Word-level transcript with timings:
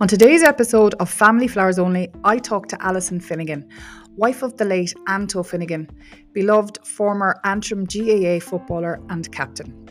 On 0.00 0.08
today's 0.08 0.42
episode 0.42 0.94
of 0.94 1.10
Family 1.10 1.46
Flowers 1.46 1.78
Only, 1.78 2.08
I 2.24 2.38
talk 2.38 2.68
to 2.68 2.82
Alison 2.82 3.20
Finnegan, 3.20 3.68
wife 4.16 4.42
of 4.42 4.56
the 4.56 4.64
late 4.64 4.94
Anto 5.08 5.42
Finnegan, 5.42 5.90
beloved 6.32 6.78
former 6.86 7.38
Antrim 7.44 7.84
GAA 7.84 8.40
footballer 8.40 8.98
and 9.10 9.30
captain. 9.30 9.86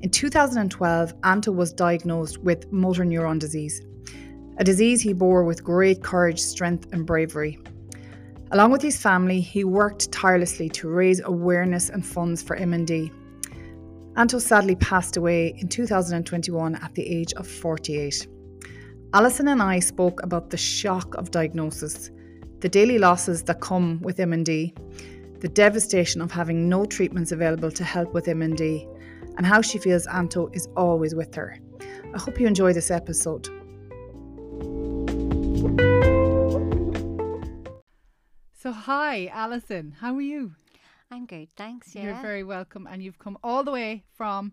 In 0.00 0.10
2012, 0.10 1.12
Anto 1.24 1.50
was 1.50 1.72
diagnosed 1.72 2.38
with 2.38 2.70
motor 2.70 3.02
neuron 3.02 3.40
disease, 3.40 3.82
a 4.58 4.62
disease 4.62 5.00
he 5.00 5.12
bore 5.12 5.42
with 5.42 5.64
great 5.64 6.04
courage, 6.04 6.38
strength, 6.38 6.86
and 6.92 7.04
bravery. 7.04 7.58
Along 8.52 8.70
with 8.70 8.80
his 8.80 8.96
family, 8.96 9.40
he 9.40 9.64
worked 9.64 10.12
tirelessly 10.12 10.68
to 10.68 10.88
raise 10.88 11.20
awareness 11.24 11.88
and 11.88 12.06
funds 12.06 12.44
for 12.44 12.56
MND. 12.56 13.10
Anto 14.14 14.38
sadly 14.38 14.76
passed 14.76 15.16
away 15.16 15.48
in 15.58 15.66
2021 15.66 16.76
at 16.76 16.94
the 16.94 17.04
age 17.04 17.32
of 17.32 17.48
48. 17.48 18.28
Alison 19.14 19.48
and 19.48 19.62
I 19.62 19.78
spoke 19.78 20.22
about 20.22 20.50
the 20.50 20.58
shock 20.58 21.14
of 21.14 21.30
diagnosis, 21.30 22.10
the 22.60 22.68
daily 22.68 22.98
losses 22.98 23.42
that 23.44 23.62
come 23.62 24.02
with 24.02 24.18
MND, 24.18 25.40
the 25.40 25.48
devastation 25.48 26.20
of 26.20 26.30
having 26.30 26.68
no 26.68 26.84
treatments 26.84 27.32
available 27.32 27.70
to 27.70 27.84
help 27.84 28.12
with 28.12 28.26
MND, 28.26 28.86
and 29.38 29.46
how 29.46 29.62
she 29.62 29.78
feels 29.78 30.06
Anto 30.08 30.50
is 30.52 30.68
always 30.76 31.14
with 31.14 31.34
her. 31.36 31.58
I 32.14 32.18
hope 32.18 32.38
you 32.38 32.46
enjoy 32.46 32.74
this 32.74 32.90
episode. 32.90 33.46
So, 38.52 38.72
hi, 38.72 39.28
Alison. 39.32 39.96
How 40.00 40.14
are 40.16 40.20
you? 40.20 40.52
I'm 41.10 41.24
good, 41.24 41.48
thanks. 41.56 41.94
Yeah. 41.94 42.02
You're 42.02 42.20
very 42.20 42.44
welcome, 42.44 42.86
and 42.86 43.02
you've 43.02 43.18
come 43.18 43.38
all 43.42 43.64
the 43.64 43.72
way 43.72 44.04
from. 44.12 44.52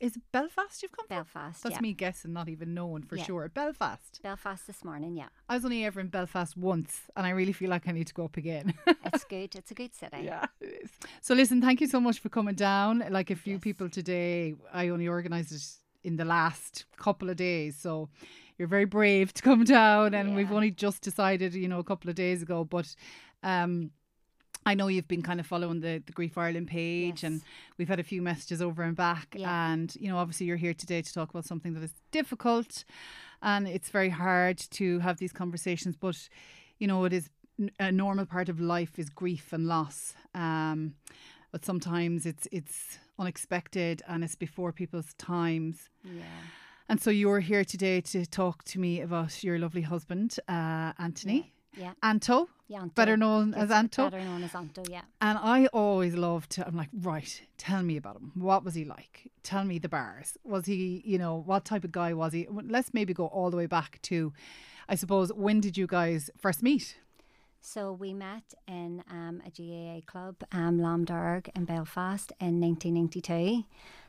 Is 0.00 0.16
it 0.16 0.22
Belfast 0.32 0.82
you've 0.82 0.92
come 0.92 1.06
from? 1.06 1.16
Belfast. 1.18 1.62
That's 1.62 1.74
yeah. 1.74 1.80
me 1.80 1.92
guessing, 1.92 2.32
not 2.32 2.48
even 2.48 2.72
knowing 2.72 3.02
for 3.02 3.16
Yeah. 3.16 3.24
sure. 3.24 3.48
Belfast. 3.50 4.20
Belfast 4.22 4.66
this 4.66 4.82
morning, 4.82 5.14
yeah. 5.16 5.28
I 5.48 5.54
was 5.56 5.64
only 5.66 5.84
ever 5.84 6.00
in 6.00 6.08
Belfast 6.08 6.56
once, 6.56 7.02
and 7.16 7.26
I 7.26 7.30
really 7.30 7.52
feel 7.52 7.68
like 7.68 7.86
I 7.86 7.92
need 7.92 8.06
to 8.06 8.14
go 8.14 8.24
up 8.24 8.36
again. 8.38 8.72
It's 9.12 9.24
good. 9.24 9.54
It's 9.56 9.70
a 9.70 9.74
good 9.74 9.94
city. 9.94 10.22
Yeah, 10.24 10.46
it 10.60 10.82
is. 10.84 10.90
So 11.20 11.34
listen, 11.34 11.60
thank 11.60 11.80
you 11.82 11.86
so 11.88 12.00
much 12.00 12.18
for 12.20 12.28
coming 12.30 12.54
down. 12.54 13.04
Like 13.10 13.30
a 13.30 13.36
few 13.36 13.54
Yes. 13.54 13.62
people 13.62 13.88
today, 13.90 14.54
I 14.72 14.88
only 14.88 15.06
organised 15.08 15.52
it 15.52 15.64
in 16.08 16.16
the 16.16 16.24
last 16.24 16.86
couple 16.96 17.28
of 17.28 17.36
days, 17.36 17.76
so 17.76 18.08
you're 18.56 18.68
very 18.68 18.86
brave 18.86 19.32
to 19.34 19.42
come 19.42 19.64
down. 19.64 20.14
And 20.14 20.34
we've 20.34 20.52
only 20.52 20.70
just 20.70 21.02
decided, 21.02 21.54
you 21.54 21.68
know, 21.68 21.78
a 21.80 21.84
couple 21.84 22.08
of 22.08 22.16
days 22.16 22.40
ago, 22.42 22.64
but. 22.64 22.94
um 23.42 23.90
I 24.66 24.74
know 24.74 24.88
you've 24.88 25.08
been 25.08 25.22
kind 25.22 25.40
of 25.40 25.46
following 25.46 25.80
the, 25.80 26.02
the 26.04 26.12
Grief 26.12 26.36
Ireland 26.36 26.68
page 26.68 27.24
and 27.24 27.40
we've 27.78 27.88
had 27.88 27.98
a 27.98 28.04
few 28.04 28.20
messages 28.20 28.60
over 28.60 28.82
and 28.82 28.96
back. 28.96 29.34
Yeah. 29.36 29.72
And, 29.72 29.94
you 29.96 30.08
know, 30.08 30.18
obviously 30.18 30.46
you're 30.46 30.56
here 30.56 30.74
today 30.74 31.02
to 31.02 31.12
talk 31.12 31.30
about 31.30 31.46
something 31.46 31.74
that 31.74 31.82
is 31.82 31.94
difficult 32.10 32.84
and 33.42 33.66
it's 33.66 33.88
very 33.88 34.10
hard 34.10 34.58
to 34.58 34.98
have 34.98 35.16
these 35.18 35.32
conversations, 35.32 35.96
but, 35.96 36.28
you 36.78 36.86
know, 36.86 37.04
it 37.04 37.12
is 37.12 37.30
a 37.78 37.90
normal 37.90 38.26
part 38.26 38.48
of 38.48 38.60
life 38.60 38.98
is 38.98 39.08
grief 39.08 39.52
and 39.52 39.66
loss. 39.66 40.14
Um, 40.34 40.94
but 41.52 41.64
sometimes 41.64 42.26
it's 42.26 42.46
it's 42.52 42.98
unexpected 43.18 44.02
and 44.06 44.22
it's 44.24 44.36
before 44.36 44.72
people's 44.72 45.14
times. 45.14 45.88
Yeah. 46.04 46.22
And 46.88 47.00
so 47.00 47.10
you're 47.10 47.40
here 47.40 47.64
today 47.64 48.00
to 48.00 48.26
talk 48.26 48.64
to 48.64 48.80
me 48.80 49.00
about 49.00 49.44
your 49.44 49.58
lovely 49.58 49.82
husband, 49.82 50.36
uh, 50.48 50.92
Anthony. 50.98 51.36
Yeah. 51.36 51.59
Anto, 52.02 52.48
Yeah. 52.68 52.82
Anto. 52.82 52.94
better 52.94 53.16
known 53.16 53.54
as 53.54 53.70
Anto. 53.70 54.10
Better 54.10 54.24
known 54.24 54.42
as 54.42 54.54
Anto, 54.54 54.82
yeah. 54.88 55.02
And 55.20 55.38
I 55.38 55.66
always 55.66 56.14
loved 56.14 56.50
to, 56.52 56.66
I'm 56.66 56.76
like, 56.76 56.88
right, 57.00 57.42
tell 57.58 57.82
me 57.82 57.96
about 57.96 58.16
him. 58.16 58.32
What 58.34 58.64
was 58.64 58.74
he 58.74 58.84
like? 58.84 59.30
Tell 59.42 59.64
me 59.64 59.78
the 59.78 59.88
bars. 59.88 60.36
Was 60.44 60.66
he, 60.66 61.02
you 61.04 61.18
know, 61.18 61.42
what 61.46 61.64
type 61.64 61.84
of 61.84 61.92
guy 61.92 62.12
was 62.14 62.32
he? 62.32 62.46
Let's 62.50 62.92
maybe 62.94 63.12
go 63.14 63.26
all 63.26 63.50
the 63.50 63.56
way 63.56 63.66
back 63.66 64.00
to, 64.02 64.32
I 64.88 64.94
suppose, 64.94 65.32
when 65.32 65.60
did 65.60 65.76
you 65.76 65.86
guys 65.86 66.30
first 66.38 66.62
meet? 66.62 66.96
So 67.62 67.92
we 67.92 68.14
met 68.14 68.54
in 68.66 69.04
um, 69.10 69.42
a 69.46 69.50
GAA 69.50 70.00
club, 70.10 70.36
um, 70.50 70.80
Lamh 70.80 71.04
Dhearg 71.04 71.48
in 71.54 71.66
Belfast 71.66 72.32
in 72.40 72.58
1992. 72.60 73.64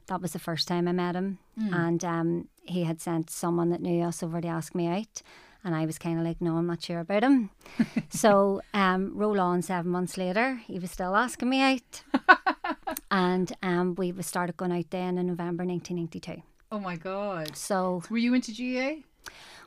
That 0.08 0.22
was 0.22 0.32
the 0.34 0.40
first 0.40 0.68
time 0.68 0.88
I 0.88 0.94
met 0.94 1.16
him. 1.16 1.38
And 1.58 2.04
um, 2.04 2.48
he 2.64 2.86
had 2.86 3.00
sent 3.02 3.30
someone 3.30 3.70
that 3.70 3.82
knew 3.82 4.04
us 4.04 4.24
over 4.24 4.42
to 4.42 4.48
ask 4.48 4.74
me 4.74 4.88
out. 4.88 5.22
And 5.64 5.76
I 5.76 5.86
was 5.86 6.00
kind 6.00 6.18
of 6.20 6.26
like, 6.26 6.42
no, 6.42 6.58
I'm 6.58 6.66
not 6.68 6.82
sure 6.82 7.00
about 7.00 7.24
him. 7.24 7.52
so 8.10 8.62
um, 8.74 9.12
roll 9.16 9.40
on 9.40 9.62
seven 9.62 9.92
months 9.92 10.18
later, 10.18 10.56
he 10.66 10.80
was 10.80 10.90
still 10.92 11.16
asking 11.16 11.50
me 11.50 11.62
out. 11.62 12.04
and 13.12 13.52
um, 13.62 13.96
we 13.96 14.14
started 14.22 14.58
going 14.58 14.72
out 14.72 14.90
then 14.90 15.18
in 15.18 15.28
November 15.28 15.64
1992. 15.66 16.42
Oh 16.72 16.80
my 16.80 16.96
God. 16.96 17.56
So, 17.56 18.02
Were 18.10 18.18
you 18.18 18.34
into 18.34 18.54
GA? 18.54 19.04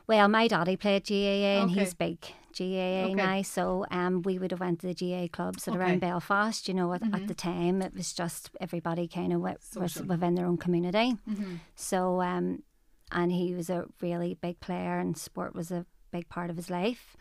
well, 0.07 0.27
my 0.27 0.47
daddy 0.47 0.75
played 0.75 1.05
GAA 1.07 1.61
and 1.61 1.71
Okay. 1.71 1.79
he's 1.79 1.93
big 1.93 2.17
GAA 2.57 3.05
Okay. 3.05 3.13
now. 3.13 3.41
So 3.41 3.85
um, 3.91 4.21
we 4.23 4.37
would 4.39 4.51
have 4.51 4.59
went 4.59 4.79
to 4.81 4.87
the 4.87 4.93
GAA 4.93 5.27
clubs 5.31 5.67
at 5.67 5.71
Okay. 5.73 5.79
Mm-hmm. 5.79 5.89
around 5.89 5.99
Belfast. 6.01 6.67
You 6.67 6.73
know, 6.73 6.93
at, 6.93 7.01
at 7.13 7.27
the 7.27 7.33
time 7.33 7.81
it 7.81 7.93
was 7.95 8.11
just 8.13 8.49
everybody 8.59 9.07
kind 9.07 9.33
of 9.33 9.39
w- 9.41 9.57
was 9.75 9.95
within 10.01 10.35
their 10.35 10.45
own 10.45 10.57
community. 10.57 11.17
Mm-hmm. 11.29 11.55
So 11.75 12.21
um, 12.21 12.63
and 13.11 13.31
he 13.31 13.53
was 13.53 13.69
a 13.69 13.85
really 14.01 14.33
big 14.41 14.59
player, 14.59 14.99
and 14.99 15.17
sport 15.17 15.53
was 15.55 15.71
a 15.71 15.85
big 16.11 16.27
part 16.29 16.49
of 16.49 16.55
his 16.57 16.69
life. 16.69 17.15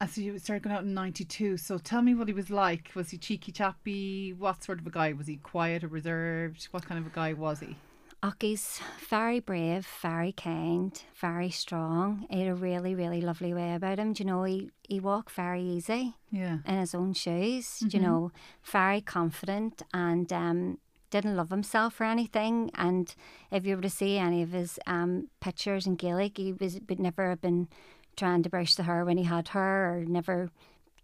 And 0.00 0.08
so 0.08 0.20
you 0.20 0.38
started 0.38 0.62
going 0.62 0.76
out 0.76 0.84
in 0.84 0.94
92. 0.94 1.56
So 1.56 1.76
tell 1.78 2.02
me 2.02 2.14
what 2.14 2.28
he 2.28 2.34
was 2.34 2.50
like. 2.50 2.92
Was 2.94 3.10
he 3.10 3.18
cheeky 3.18 3.50
chappy? 3.50 4.32
What 4.32 4.62
sort 4.62 4.78
of 4.78 4.86
a 4.86 4.90
guy? 4.90 5.12
Was 5.12 5.26
he 5.26 5.36
quiet 5.36 5.82
or 5.82 5.88
reserved? 5.88 6.68
What 6.70 6.86
kind 6.86 7.00
of 7.00 7.06
a 7.10 7.14
guy 7.14 7.32
was 7.32 7.58
he? 7.60 7.76
Aki's 8.22 8.80
very 9.08 9.38
brave, 9.38 9.86
very 10.02 10.32
kind, 10.32 11.00
very 11.20 11.50
strong. 11.50 12.26
He 12.30 12.40
had 12.40 12.48
a 12.50 12.54
really, 12.54 12.94
really 12.94 13.20
lovely 13.20 13.54
way 13.54 13.74
about 13.74 13.98
him. 14.00 14.12
Do 14.12 14.22
you 14.22 14.26
know, 14.26 14.42
he, 14.44 14.70
he 14.88 14.98
walked 14.98 15.30
very 15.32 15.62
easy. 15.62 16.14
Yeah. 16.30 16.58
in 16.66 16.78
his 16.78 16.94
own 16.94 17.12
shoes, 17.14 17.80
you 17.80 17.88
Mm-hmm. 17.88 18.02
know, 18.02 18.32
very 18.64 19.00
confident 19.00 19.82
and 19.94 20.32
um, 20.32 20.78
didn't 21.10 21.36
love 21.36 21.50
himself 21.50 22.00
or 22.00 22.04
anything. 22.04 22.70
And 22.74 23.14
if 23.50 23.64
you 23.66 23.76
were 23.76 23.82
to 23.82 23.90
see 23.90 24.18
any 24.18 24.42
of 24.42 24.50
his 24.52 24.78
um, 24.86 25.28
pictures 25.40 25.86
in 25.86 25.96
Gaelic, 25.96 26.36
he 26.38 26.52
was 26.52 26.78
would 26.88 27.00
never 27.00 27.30
have 27.30 27.40
been 27.40 27.68
trying 28.16 28.42
to 28.42 28.50
brush 28.50 28.74
the 28.74 28.82
hair 28.84 29.04
when 29.04 29.16
he 29.18 29.24
had 29.24 29.48
hair 29.48 29.92
or 29.94 30.04
never 30.04 30.50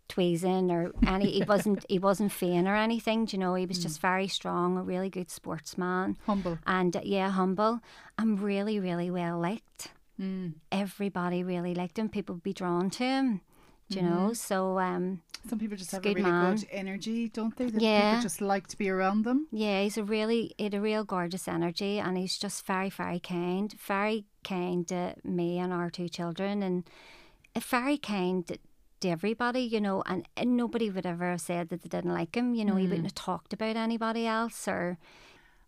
tweezing 0.09 0.71
or 0.71 0.93
any 1.07 1.31
he 1.31 1.43
wasn't 1.45 1.85
he 1.89 1.99
wasn't 1.99 2.31
vain 2.31 2.69
or 2.69 2.77
anything 2.77 3.25
do 3.25 3.35
you 3.37 3.41
know 3.41 3.55
he 3.55 3.65
Mm. 3.65 3.69
was 3.69 3.79
just 3.79 4.01
very 4.03 4.29
strong 4.29 4.77
a 4.77 4.83
really 4.83 5.09
good 5.09 5.31
sportsman 5.31 6.19
Humble. 6.27 6.59
and 6.67 6.95
uh, 6.95 7.01
yeah 7.03 7.31
humble 7.31 7.81
and 8.19 8.39
really 8.41 8.79
really 8.79 9.11
well 9.11 9.39
liked 9.41 9.89
Mm. 10.21 10.55
everybody 10.71 11.43
really 11.43 11.75
liked 11.75 11.99
him 11.99 12.09
people 12.11 12.35
would 12.35 12.43
be 12.43 12.53
drawn 12.53 12.91
to 12.91 13.03
him 13.05 13.41
do 13.89 13.99
you 13.99 14.05
know 14.05 14.33
so 14.35 14.79
um 14.79 15.23
Some 15.49 15.59
people 15.59 15.77
just 15.77 15.91
have 15.93 16.05
a 16.05 16.09
really 16.09 16.23
man. 16.23 16.57
good 16.57 16.67
energy, 16.71 17.29
don't 17.29 17.55
they? 17.57 17.67
That 17.67 17.83
Yeah. 17.83 18.13
People 18.13 18.23
just 18.23 18.41
like 18.41 18.67
to 18.69 18.79
be 18.79 18.89
around 18.89 19.25
them. 19.25 19.47
Yeah, 19.53 19.83
he's 19.83 19.99
a 19.99 20.05
really, 20.05 20.55
he 20.57 20.65
had 20.65 20.75
a 20.75 20.81
real 20.81 21.05
gorgeous 21.05 21.47
energy, 21.47 21.99
and 21.99 22.17
he's 22.17 22.39
just 22.39 22.65
very, 22.67 22.89
very 22.89 23.21
kind, 23.21 23.75
very 23.87 24.25
kind 24.43 24.89
to 24.89 25.15
me 25.23 25.59
and 25.59 25.73
our 25.73 25.91
two 25.91 26.09
children, 26.09 26.63
and 26.63 26.89
uh, 27.55 27.61
very 27.61 27.99
kind 27.99 28.47
to 29.01 29.09
everybody, 29.09 29.61
you 29.61 29.81
know. 29.81 30.03
And, 30.07 30.27
and 30.37 30.57
nobody 30.57 30.89
would 30.89 31.05
ever 31.05 31.31
have 31.33 31.43
said 31.43 31.69
that 31.69 31.83
they 31.83 31.89
didn't 31.91 32.15
like 32.15 32.35
him. 32.35 32.55
You 32.55 32.65
know, 32.65 32.77
he 32.77 32.87
wouldn't 32.87 33.05
have 33.05 33.15
talked 33.15 33.53
about 33.53 33.77
anybody 33.77 34.27
else, 34.27 34.67
or 34.67 34.97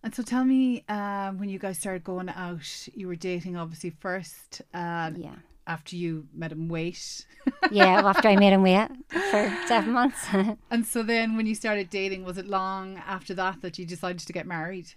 And 0.03 0.15
so 0.15 0.23
tell 0.23 0.45
me, 0.45 0.85
um, 0.89 1.39
when 1.39 1.51
you 1.51 1.59
guys 1.59 1.79
started 1.79 2.03
going 2.03 2.31
out, 2.31 2.89
you 2.95 3.09
were 3.09 3.17
dating 3.17 3.57
obviously 3.57 3.91
first. 3.91 4.63
Uh, 4.73 5.11
yeah, 5.17 5.37
After 5.67 5.97
you 5.97 6.29
met 6.33 6.53
him, 6.53 6.69
wait. 6.69 7.27
yeah. 7.71 8.01
After 8.05 8.29
I 8.29 8.37
made 8.37 8.53
him 8.53 8.63
wait 8.71 8.89
for 9.09 9.59
seven 9.67 9.93
months. 9.93 10.25
and 10.71 10.87
so 10.87 11.03
then, 11.03 11.37
when 11.37 11.47
you 11.47 11.55
started 11.55 11.91
dating, 11.91 12.25
was 12.25 12.39
it 12.39 12.47
long 12.47 12.99
after 12.99 13.35
that 13.35 13.63
that 13.63 13.79
you 13.79 13.85
decided 13.85 14.21
to 14.21 14.33
get 14.33 14.47
married? 14.47 14.95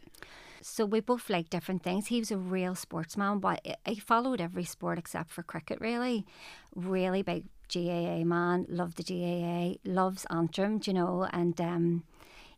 So 0.62 0.85
we 0.85 1.00
both 1.00 1.30
like 1.30 1.50
different 1.50 1.83
things. 1.83 2.07
He 2.07 2.19
was 2.19 2.31
a 2.31 2.38
real 2.38 2.75
sportsman, 2.75 3.39
but 3.39 3.66
he 3.86 3.95
followed 4.00 4.42
every 4.42 4.66
sport 4.66 5.00
except 5.00 5.31
for 5.31 5.42
cricket. 5.42 5.80
Really, 5.80 6.25
really 6.75 7.22
big 7.22 7.45
GAA 7.74 8.24
man. 8.24 8.65
Loved 8.68 8.98
the 8.98 9.04
GAA. 9.04 9.80
Loves 9.89 10.25
Antrim, 10.30 10.80
do 10.80 10.92
you 10.92 10.95
know, 10.95 11.27
and 11.31 11.60
um, 11.62 12.04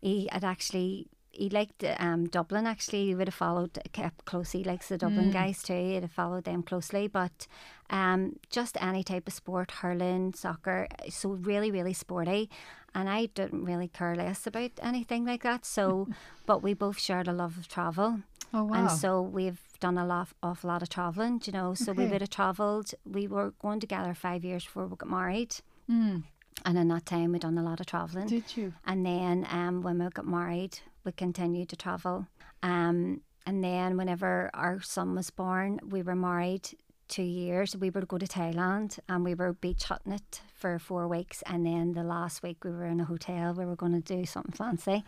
he 0.02 0.28
had 0.32 0.44
actually. 0.44 1.08
He 1.34 1.50
liked 1.50 1.84
um, 1.98 2.28
Dublin 2.28 2.68
actually. 2.68 3.06
He 3.06 3.16
would 3.16 3.28
have 3.28 3.34
followed, 3.36 3.80
kept 3.94 4.26
close. 4.26 4.52
He 4.52 4.64
likes 4.64 4.90
the 4.90 4.98
Dublin 4.98 5.32
guys 5.32 5.64
too. 5.64 5.74
He'd 5.74 6.02
have 6.02 6.12
followed 6.12 6.44
them 6.44 6.62
closely. 6.64 7.08
But 7.08 7.48
um, 7.90 8.38
just 8.50 8.76
any 8.82 9.04
type 9.04 9.28
of 9.28 9.34
sport, 9.34 9.72
hurling, 9.72 10.34
soccer. 10.34 10.88
So 11.10 11.30
really, 11.30 11.72
really 11.72 11.94
sporty. 11.94 12.50
And 12.94 13.10
I 13.10 13.28
didn't 13.28 13.64
really 13.64 13.88
care 13.88 14.16
less 14.16 14.46
about 14.46 14.72
anything 14.82 15.26
like 15.26 15.44
that. 15.44 15.66
So, 15.66 16.10
but 16.46 16.62
we 16.62 16.74
both 16.74 17.00
shared 17.00 17.28
a 17.30 17.34
love 17.34 17.58
of 17.58 17.68
travel. 17.70 18.20
Oh 18.54 18.66
wow! 18.66 18.74
And 18.74 18.92
so 18.92 19.22
we've 19.22 19.62
done 19.80 19.98
a 19.98 20.06
lot, 20.06 20.28
awful 20.44 20.68
lot 20.68 20.82
of 20.82 20.90
travelling, 20.90 21.42
you 21.46 21.54
know. 21.54 21.74
So 21.74 21.94
we 21.94 22.06
would 22.06 22.20
have 22.20 22.30
travelled. 22.30 22.94
We 23.06 23.26
were 23.26 23.54
going 23.62 23.80
together 23.80 24.14
five 24.14 24.44
years 24.44 24.66
before 24.66 24.88
we 24.88 24.98
got 24.98 25.10
married, 25.10 25.56
Mm. 25.90 26.24
and 26.66 26.78
in 26.78 26.90
that 26.90 27.06
time 27.06 27.32
we'd 27.32 27.44
done 27.44 27.58
a 27.58 27.64
lot 27.64 27.80
of 27.80 27.86
travelling. 27.86 28.28
Did 28.28 28.58
you? 28.58 28.74
And 28.86 29.06
then 29.06 29.48
um, 29.50 29.82
when 29.84 30.00
we 30.04 30.10
got 30.10 30.28
married, 30.28 30.80
we 31.04 31.12
continued 31.12 31.70
to 31.70 31.76
travel. 31.76 32.28
Um, 32.64 33.22
and 33.46 33.64
then 33.64 33.98
whenever 33.98 34.52
our 34.54 34.82
son 34.82 35.16
was 35.16 35.30
born, 35.30 35.80
we 35.90 36.02
were 36.04 36.16
married 36.16 36.70
two 37.12 37.24
years. 37.24 37.76
We 37.76 37.90
would 37.90 38.08
go 38.08 38.18
to 38.18 38.26
Thailand 38.26 38.98
and 39.10 39.24
we 39.24 39.36
were 39.36 39.54
beach 39.54 39.84
hutting 39.84 40.14
it 40.14 40.42
for 40.56 40.80
four 40.80 41.08
weeks. 41.08 41.44
And 41.46 41.66
then 41.66 41.92
the 41.94 42.04
last 42.04 42.42
week 42.42 42.64
we 42.64 42.72
were 42.72 42.86
in 42.86 43.02
a 43.02 43.04
hotel. 43.04 43.54
We 43.54 43.66
were 43.66 43.76
going 43.76 44.02
to 44.02 44.16
do 44.16 44.26
something 44.26 44.54
fancy. 44.54 45.04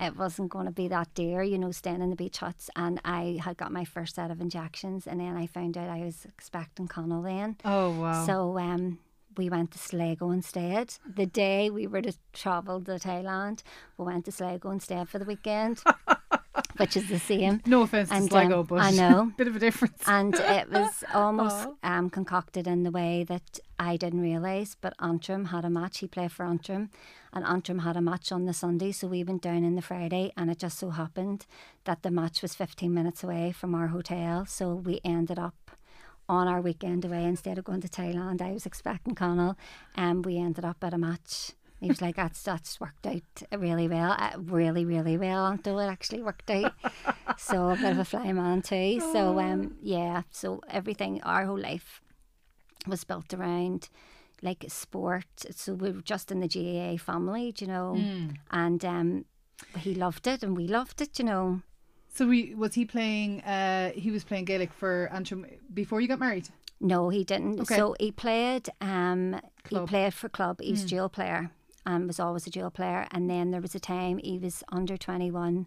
It 0.00 0.16
wasn't 0.16 0.50
going 0.50 0.66
to 0.66 0.72
be 0.72 0.88
that 0.88 1.14
dear, 1.14 1.42
you 1.42 1.56
know, 1.56 1.70
staying 1.70 2.02
in 2.02 2.10
the 2.10 2.16
beach 2.16 2.38
huts. 2.38 2.68
And 2.74 3.00
I 3.04 3.38
had 3.42 3.56
got 3.56 3.70
my 3.70 3.84
first 3.84 4.16
set 4.16 4.30
of 4.30 4.40
injections. 4.40 5.06
And 5.06 5.20
then 5.20 5.36
I 5.36 5.46
found 5.46 5.78
out 5.78 5.88
I 5.88 6.00
was 6.00 6.24
expecting 6.24 6.88
Connell 6.88 7.22
then. 7.22 7.56
Oh, 7.64 7.90
wow. 8.00 8.26
So, 8.26 8.58
um, 8.58 8.98
we 9.36 9.48
went 9.48 9.72
to 9.72 9.78
Sligo 9.78 10.30
instead. 10.30 10.96
The 11.06 11.26
day 11.26 11.70
we 11.70 11.86
were 11.86 12.02
to 12.02 12.12
travel 12.32 12.80
to 12.82 12.92
Thailand, 12.92 13.62
we 13.96 14.04
went 14.04 14.24
to 14.26 14.32
Sligo 14.32 14.70
instead 14.70 15.08
for 15.08 15.18
the 15.18 15.24
weekend. 15.24 15.82
which 16.76 16.96
is 16.96 17.08
the 17.08 17.18
same. 17.18 17.60
No 17.66 17.82
offense 17.82 18.10
And, 18.10 18.24
to 18.24 18.30
Sligo, 18.30 18.60
um, 18.60 18.66
but 18.66 18.80
I 18.80 18.90
know. 18.90 19.32
bit 19.36 19.48
of 19.48 19.56
a 19.56 19.58
difference. 19.58 20.02
And 20.06 20.34
it 20.34 20.70
was 20.70 21.04
almost 21.14 21.68
um, 21.82 22.10
concocted 22.10 22.66
in 22.66 22.82
the 22.82 22.90
way 22.90 23.24
that 23.24 23.58
I 23.78 23.96
didn't 23.96 24.20
realise. 24.20 24.76
But 24.80 24.94
Antrim 25.00 25.46
had 25.46 25.64
a 25.64 25.70
match. 25.70 25.98
He 25.98 26.06
played 26.06 26.32
for 26.32 26.44
Antrim, 26.44 26.90
and 27.32 27.44
Antrim 27.44 27.80
had 27.80 27.96
a 27.96 28.00
match 28.00 28.32
on 28.32 28.46
the 28.46 28.52
Sunday. 28.52 28.92
So 28.92 29.08
we 29.08 29.24
went 29.24 29.42
down 29.42 29.64
in 29.64 29.76
the 29.76 29.82
Friday, 29.82 30.32
and 30.36 30.50
it 30.50 30.58
just 30.58 30.78
so 30.78 30.90
happened 30.90 31.46
that 31.84 32.02
the 32.02 32.10
match 32.10 32.42
was 32.42 32.54
15 32.54 32.92
minutes 32.92 33.22
away 33.22 33.52
from 33.52 33.74
our 33.74 33.88
hotel. 33.88 34.46
So 34.46 34.74
we 34.74 35.00
ended 35.04 35.38
up 35.38 35.70
on 36.28 36.48
our 36.48 36.60
weekend 36.60 37.04
away 37.04 37.24
instead 37.24 37.58
of 37.58 37.64
going 37.64 37.80
to 37.82 37.88
Thailand. 37.88 38.40
I 38.40 38.52
was 38.52 38.66
expecting 38.66 39.14
Connell, 39.14 39.56
and 39.94 40.24
we 40.24 40.38
ended 40.38 40.64
up 40.64 40.82
at 40.82 40.94
a 40.94 40.98
match. 40.98 41.52
He 41.80 41.88
was 41.88 42.00
like, 42.00 42.16
"That's 42.16 42.42
that's 42.42 42.80
worked 42.80 43.06
out 43.06 43.42
really 43.52 43.88
well, 43.88 44.12
uh, 44.18 44.38
really 44.38 44.84
really 44.84 45.18
well." 45.18 45.46
Until 45.46 45.78
it 45.80 45.88
actually 45.88 46.22
worked 46.22 46.50
out, 46.50 46.72
so 47.38 47.70
a 47.70 47.76
bit 47.76 47.92
of 47.92 47.98
a 47.98 48.04
fly 48.04 48.32
man 48.32 48.62
too. 48.62 49.00
So 49.12 49.38
um, 49.38 49.76
yeah, 49.82 50.22
so 50.30 50.60
everything, 50.70 51.20
our 51.22 51.44
whole 51.44 51.58
life 51.58 52.00
was 52.86 53.04
built 53.04 53.34
around 53.34 53.88
like 54.42 54.64
sport. 54.68 55.26
So 55.50 55.74
we 55.74 55.90
were 55.90 56.00
just 56.02 56.30
in 56.30 56.40
the 56.40 56.48
GAA 56.48 56.96
family, 57.02 57.54
you 57.58 57.66
know, 57.66 57.94
and 58.50 58.84
um, 58.84 59.24
he 59.78 59.94
loved 59.94 60.26
it 60.26 60.42
and 60.42 60.56
we 60.56 60.66
loved 60.68 61.00
it, 61.00 61.18
you 61.18 61.24
know. 61.24 61.60
So 62.16 62.28
we 62.28 62.54
was 62.54 62.74
he 62.74 62.84
playing? 62.84 63.40
Uh, 63.42 63.90
he 63.90 64.10
was 64.12 64.22
playing 64.22 64.44
Gaelic 64.44 64.72
for 64.72 65.10
Antrim 65.12 65.46
before 65.72 66.00
you 66.00 66.06
got 66.08 66.20
married. 66.20 66.48
No, 66.80 67.08
he 67.08 67.24
didn't. 67.24 67.60
Okay. 67.60 67.76
So 67.76 67.96
he 67.98 68.12
played. 68.12 68.68
Um, 68.80 69.40
he 69.68 69.78
played 69.80 70.14
for 70.14 70.28
club. 70.28 70.60
He 70.60 70.70
was 70.70 70.84
dual 70.84 71.08
player 71.08 71.50
and 71.84 72.06
was 72.06 72.20
always 72.20 72.46
a 72.46 72.50
dual 72.50 72.70
player. 72.70 73.06
And 73.10 73.28
then 73.28 73.50
there 73.50 73.60
was 73.60 73.74
a 73.74 73.80
time 73.80 74.18
he 74.18 74.38
was 74.38 74.62
under 74.70 74.96
twenty 74.96 75.30
one, 75.30 75.66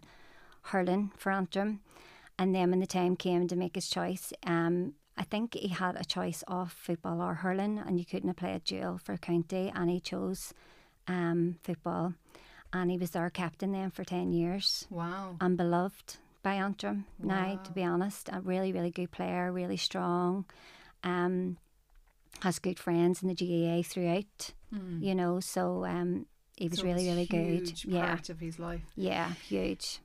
hurling 0.70 1.12
for 1.18 1.32
Antrim. 1.32 1.80
And 2.38 2.54
then 2.54 2.70
when 2.70 2.80
the 2.80 2.86
time 2.86 3.14
came 3.16 3.46
to 3.48 3.56
make 3.56 3.74
his 3.74 3.90
choice, 3.90 4.32
um, 4.46 4.94
I 5.18 5.24
think 5.24 5.54
he 5.54 5.68
had 5.68 5.96
a 5.96 6.04
choice 6.04 6.44
of 6.46 6.72
football 6.72 7.20
or 7.20 7.34
hurling, 7.34 7.78
and 7.78 7.98
you 7.98 8.06
couldn't 8.06 8.28
have 8.28 8.36
played 8.36 8.64
dual 8.64 8.96
for 8.96 9.16
county, 9.18 9.70
and 9.74 9.90
he 9.90 10.00
chose 10.00 10.54
um, 11.08 11.56
football. 11.62 12.14
And 12.72 12.90
he 12.90 12.96
was 12.96 13.16
our 13.16 13.28
captain 13.28 13.72
then 13.72 13.90
for 13.90 14.04
ten 14.04 14.32
years 14.32 14.86
Wow. 14.88 15.36
and 15.40 15.56
beloved 15.56 16.16
by 16.42 16.54
Antrim 16.54 17.06
now, 17.18 17.60
to 17.64 17.72
be 17.72 17.82
honest. 17.84 18.28
A 18.32 18.40
really, 18.40 18.72
really 18.72 18.90
good 18.90 19.10
player, 19.10 19.50
really 19.52 19.76
strong. 19.76 20.44
Um, 21.04 21.58
has 22.40 22.58
good 22.58 22.78
friends 22.78 23.22
in 23.22 23.28
the 23.28 23.34
GAA 23.34 23.82
throughout, 23.82 24.52
you 25.00 25.14
know, 25.14 25.40
so 25.40 25.84
um, 25.84 26.26
he 26.56 26.68
was. 26.68 26.78
So 26.78 26.84
really, 26.84 27.06
really 27.06 27.26
good. 27.26 27.84
Yeah, 27.84 28.18
of 28.28 28.38
his 28.40 28.58
life. 28.58 28.82
yeah, 28.94 29.32
huge. 29.48 30.00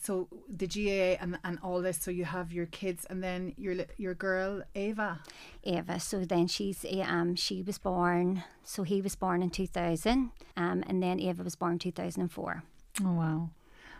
So 0.00 0.26
the 0.48 0.66
GAA 0.66 1.22
and 1.22 1.38
and 1.44 1.58
all 1.62 1.80
this. 1.80 1.98
So 1.98 2.10
you 2.10 2.24
have 2.24 2.52
your 2.52 2.66
kids 2.66 3.06
and 3.08 3.22
then 3.22 3.52
your 3.56 3.84
your 3.98 4.14
girl 4.14 4.62
Ava. 4.74 5.20
Ava. 5.64 6.00
So 6.00 6.24
then 6.24 6.48
she's 6.48 6.84
eh, 6.88 7.04
um 7.06 7.36
she 7.36 7.62
was 7.62 7.78
born. 7.78 8.42
So 8.64 8.82
he 8.82 9.00
was 9.00 9.14
born 9.14 9.42
in 9.42 9.50
two 9.50 9.66
thousand, 9.68 10.30
um, 10.56 10.82
and 10.88 11.02
then 11.02 11.20
Ava 11.20 11.42
was 11.44 11.54
born 11.56 11.78
two 11.78 11.92
thousand 11.92 12.22
and 12.22 12.32
four. 12.32 12.64
Oh 13.04 13.12
wow. 13.12 13.50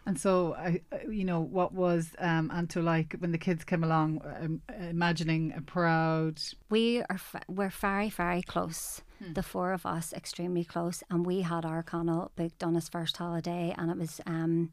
And 0.05 0.19
so, 0.19 0.55
I, 0.55 0.81
you 1.09 1.25
know, 1.25 1.41
what 1.41 1.73
was 1.73 2.11
um, 2.19 2.51
Anto 2.53 2.83
like 2.83 3.15
when 3.19 3.31
the 3.31 3.39
kids 3.39 3.63
came 3.65 3.85
along? 3.85 4.21
Um, 4.41 4.61
imagining 4.91 5.53
a 5.57 5.61
proud. 5.61 6.41
We 6.71 7.03
are 7.03 7.15
f- 7.15 7.45
we're 7.49 7.71
very 7.71 8.11
very 8.11 8.43
close. 8.43 9.03
The 9.35 9.43
four 9.45 9.73
of 9.73 9.87
us 9.87 10.13
extremely 10.13 10.65
close, 10.65 11.05
and 11.09 11.25
we 11.25 11.43
had 11.43 11.65
our 11.65 11.85
Connell 11.85 12.33
booked 12.35 12.65
on 12.65 12.75
his 12.75 12.89
first 12.89 13.17
holiday, 13.19 13.73
and 13.79 13.89
it 13.89 13.97
was 13.97 14.21
um, 14.27 14.73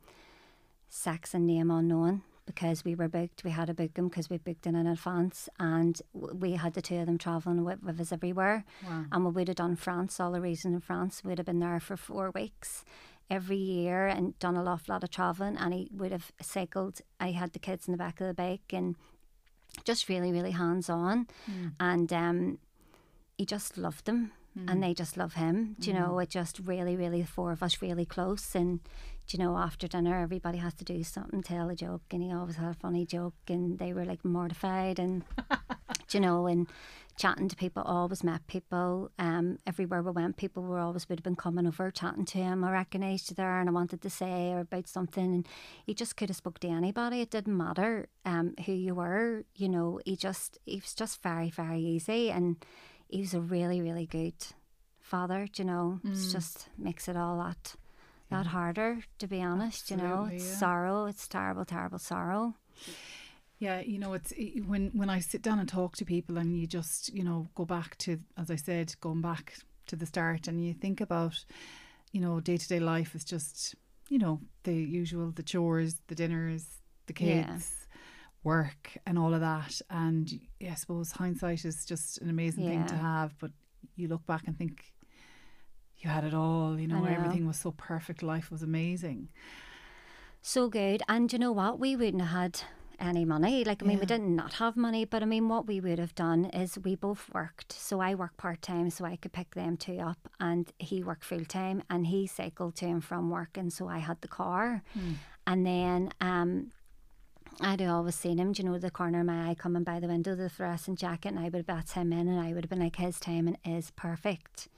sex 0.89 1.35
and 1.35 1.45
name 1.45 1.69
unknown 1.69 2.23
because 2.47 2.83
we 2.83 2.95
were 2.95 3.07
booked. 3.07 3.43
We 3.43 3.51
had 3.51 3.67
to 3.67 3.75
book 3.75 3.95
him 3.95 4.07
because 4.07 4.27
we 4.27 4.39
booked 4.39 4.65
in 4.65 4.75
in 4.75 4.87
advance, 4.87 5.49
and 5.59 6.01
we 6.13 6.53
had 6.53 6.73
the 6.73 6.81
two 6.81 6.95
of 6.95 7.05
them 7.05 7.19
traveling 7.19 7.63
with, 7.63 7.83
with 7.83 8.01
us 8.01 8.11
everywhere. 8.11 8.65
Wow. 8.83 9.05
And 9.11 9.23
we 9.23 9.31
would 9.33 9.49
have 9.49 9.57
done 9.57 9.75
France, 9.75 10.19
all 10.19 10.31
the 10.31 10.41
reason 10.41 10.73
in 10.73 10.79
France. 10.79 11.23
We'd 11.23 11.37
have 11.37 11.45
been 11.45 11.59
there 11.59 11.79
for 11.79 11.95
four 11.95 12.31
weeks 12.31 12.83
every 13.29 13.57
year 13.57 14.07
and 14.07 14.37
done 14.39 14.55
a 14.55 14.63
lot, 14.63 14.89
lot 14.89 15.03
of 15.03 15.11
traveling. 15.11 15.57
And 15.57 15.73
he 15.73 15.89
would 15.93 16.11
have 16.11 16.31
cycled. 16.41 17.01
I 17.19 17.31
had 17.31 17.53
the 17.53 17.59
kids 17.59 17.87
in 17.87 17.91
the 17.91 17.97
back 17.97 18.19
of 18.21 18.27
the 18.27 18.33
bike 18.33 18.73
and 18.73 18.95
just 19.83 20.09
really, 20.09 20.31
really 20.31 20.51
hands 20.51 20.89
on. 20.89 21.27
Mm. 21.49 21.73
And 21.79 22.13
um, 22.13 22.57
he 23.37 23.45
just 23.45 23.77
loved 23.77 24.05
them. 24.05 24.31
And 24.55 24.79
mm. 24.79 24.81
they 24.81 24.93
just 24.93 25.15
love 25.15 25.35
him. 25.35 25.75
Do 25.79 25.89
you 25.89 25.93
know, 25.93 26.13
mm. 26.13 26.23
it 26.23 26.29
just 26.29 26.59
really, 26.59 26.97
really, 26.97 27.21
the 27.21 27.27
four 27.27 27.51
of 27.51 27.61
us 27.61 27.81
really 27.81 28.05
close. 28.05 28.55
And, 28.55 28.79
do 29.27 29.37
you 29.37 29.43
know, 29.43 29.55
after 29.57 29.87
dinner, 29.87 30.19
everybody 30.19 30.57
has 30.57 30.73
to 30.75 30.83
do 30.83 31.03
something, 31.03 31.43
tell 31.43 31.69
a 31.69 31.75
joke. 31.75 32.01
And 32.11 32.23
he 32.23 32.33
always 32.33 32.55
had 32.55 32.71
a 32.71 32.73
funny 32.73 33.05
joke. 33.05 33.35
And 33.47 33.77
they 33.77 33.93
were 33.93 34.05
like 34.05 34.25
mortified. 34.25 34.97
And, 34.97 35.23
do 36.07 36.17
you 36.17 36.19
know, 36.19 36.47
and 36.47 36.67
chatting 37.19 37.49
to 37.49 37.55
people, 37.55 37.83
always 37.83 38.23
met 38.23 38.47
people. 38.47 39.11
Um, 39.19 39.59
everywhere 39.67 40.01
we 40.01 40.11
went, 40.11 40.37
people 40.37 40.63
were 40.63 40.79
always 40.79 41.07
would 41.09 41.19
have 41.19 41.23
been 41.23 41.35
coming 41.35 41.67
over, 41.67 41.91
chatting 41.91 42.23
to 42.25 42.37
him. 42.37 42.63
I 42.63 42.71
recognised 42.71 43.29
you 43.29 43.35
there 43.35 43.59
and 43.59 43.67
I 43.67 43.73
wanted 43.73 44.01
to 44.01 44.09
say 44.09 44.53
or 44.53 44.61
about 44.61 44.87
something. 44.87 45.23
And 45.23 45.47
he 45.85 45.93
just 45.93 46.15
could 46.15 46.29
have 46.29 46.37
spoke 46.37 46.59
to 46.59 46.69
anybody. 46.69 47.19
It 47.19 47.29
didn't 47.29 47.57
matter 47.57 48.07
um, 48.25 48.55
who 48.65 48.71
you 48.71 48.95
were. 48.95 49.43
You 49.53 49.67
know, 49.67 49.99
he 50.05 50.15
just 50.15 50.57
he 50.65 50.77
was 50.77 50.93
just 50.93 51.21
very, 51.21 51.49
very 51.49 51.81
easy. 51.81 52.31
And 52.31 52.55
he 53.09 53.19
was 53.19 53.33
a 53.33 53.41
really, 53.41 53.81
really 53.81 54.05
good 54.05 54.35
father, 55.01 55.47
you 55.57 55.65
know. 55.65 55.99
Mm. 56.05 56.13
It 56.13 56.31
just 56.31 56.69
makes 56.77 57.09
it 57.09 57.17
all 57.17 57.37
that 57.39 57.75
that 58.29 58.45
harder, 58.47 58.99
to 59.17 59.27
be 59.27 59.41
honest, 59.41 59.91
you 59.91 59.97
know. 59.97 60.29
It's 60.31 60.45
yeah. 60.45 60.55
sorrow, 60.55 61.05
it's 61.05 61.27
terrible, 61.27 61.65
terrible 61.65 61.99
sorrow. 61.99 62.55
Yeah, 63.59 63.81
you 63.81 63.99
know, 63.99 64.13
it's 64.13 64.31
eh, 64.37 64.59
when 64.65 64.91
when 64.93 65.09
I 65.09 65.19
sit 65.19 65.41
down 65.41 65.59
and 65.59 65.67
talk 65.67 65.95
to 65.97 66.05
people, 66.05 66.37
and 66.37 66.57
you 66.57 66.65
just 66.67 67.13
you 67.13 67.23
know 67.23 67.49
go 67.55 67.65
back 67.65 67.97
to 67.99 68.19
as 68.37 68.49
I 68.49 68.55
said, 68.55 68.95
going 69.01 69.21
back 69.21 69.55
to 69.87 69.95
the 69.95 70.05
start, 70.05 70.47
and 70.47 70.63
you 70.65 70.73
think 70.73 71.01
about, 71.01 71.43
you 72.11 72.21
know, 72.21 72.39
day 72.39 72.57
to 72.57 72.67
day 72.67 72.79
life 72.79 73.15
is 73.15 73.23
just 73.25 73.75
you 74.09 74.17
know 74.17 74.39
the 74.63 74.73
usual, 74.73 75.31
the 75.31 75.43
chores, 75.43 76.01
the 76.07 76.15
dinners, 76.15 76.65
the 77.07 77.13
Yeah. 77.19 77.43
kids, 77.47 77.87
work, 78.43 78.97
and 79.05 79.19
all 79.19 79.33
of 79.33 79.41
that. 79.41 79.81
And 79.89 80.31
yeah, 80.59 80.71
I 80.71 80.75
suppose 80.75 81.11
hindsight 81.11 81.65
is 81.65 81.85
just 81.85 82.17
an 82.21 82.29
amazing 82.29 82.65
thing 82.65 82.85
to 82.87 82.95
have, 82.95 83.37
but 83.39 83.51
you 83.95 84.07
look 84.07 84.25
back 84.25 84.47
and 84.47 84.57
think. 84.57 84.93
You 86.01 86.09
had 86.09 86.23
it 86.23 86.33
all, 86.33 86.79
you 86.79 86.87
know, 86.87 87.01
know. 87.03 87.11
everything 87.13 87.45
was 87.45 87.59
so 87.59 87.71
perfect. 87.71 88.23
Life 88.23 88.49
was 88.49 88.63
amazing. 88.63 89.27
so 90.41 90.69
good. 90.69 91.03
And 91.09 91.31
you 91.33 91.37
know 91.39 91.51
what? 91.51 91.77
We 91.77 91.97
wouldn't 91.97 92.21
have 92.23 92.31
had 92.31 92.61
any 92.99 93.25
money. 93.25 93.63
Like, 93.63 93.81
I 93.81 93.85
mean, 93.85 93.99
we 93.99 94.05
didn't 94.05 94.35
not 94.35 94.53
have 94.53 94.75
money, 94.75 95.05
but 95.05 95.21
I 95.23 95.25
mean, 95.25 95.49
what 95.49 95.67
we 95.67 95.79
would 95.79 95.99
have 95.99 96.15
done 96.15 96.45
is 96.45 96.77
we 96.77 96.95
both 96.95 97.29
worked. 97.33 97.71
So 97.71 97.99
I 97.99 98.15
worked 98.15 98.37
part 98.37 98.61
time, 98.61 98.89
so 98.89 99.05
I 99.05 99.15
could 99.15 99.33
pick 99.33 99.55
them 99.55 99.77
two 99.77 99.99
up, 99.99 100.29
and 100.39 100.71
he 100.77 101.03
worked 101.03 101.23
full 101.23 101.45
time, 101.45 101.83
and 101.89 102.07
he 102.07 102.27
cycled 102.27 102.75
to 102.77 102.85
and 102.85 103.03
from 103.03 103.29
work, 103.29 103.57
and 103.57 103.71
so 103.71 103.87
I 103.87 103.99
had 103.99 104.21
the 104.21 104.27
car. 104.27 104.83
And 105.47 105.65
then, 105.65 106.11
um, 106.21 106.71
I'd 107.61 107.81
always 107.81 108.15
seen 108.15 108.37
him, 108.37 108.53
do 108.53 108.63
you 108.63 108.69
know, 108.69 108.77
the 108.77 108.91
corner 108.91 109.19
of 109.19 109.25
my 109.25 109.49
eye 109.49 109.55
coming 109.55 109.83
by 109.83 109.99
the 109.99 110.07
window, 110.07 110.35
the 110.35 110.49
fluorescent 110.49 110.97
jacket, 110.97 111.29
and 111.29 111.39
I 111.39 111.45
would 111.45 111.55
have 111.55 111.65
bats 111.65 111.93
him 111.93 112.13
in, 112.13 112.27
and 112.27 112.39
I 112.39 112.53
would 112.53 112.63
have 112.63 112.69
been 112.69 112.79
like, 112.79 112.95
his 112.95 113.19
timing 113.19 113.57
is 113.65 113.91
perfect. 113.91 114.69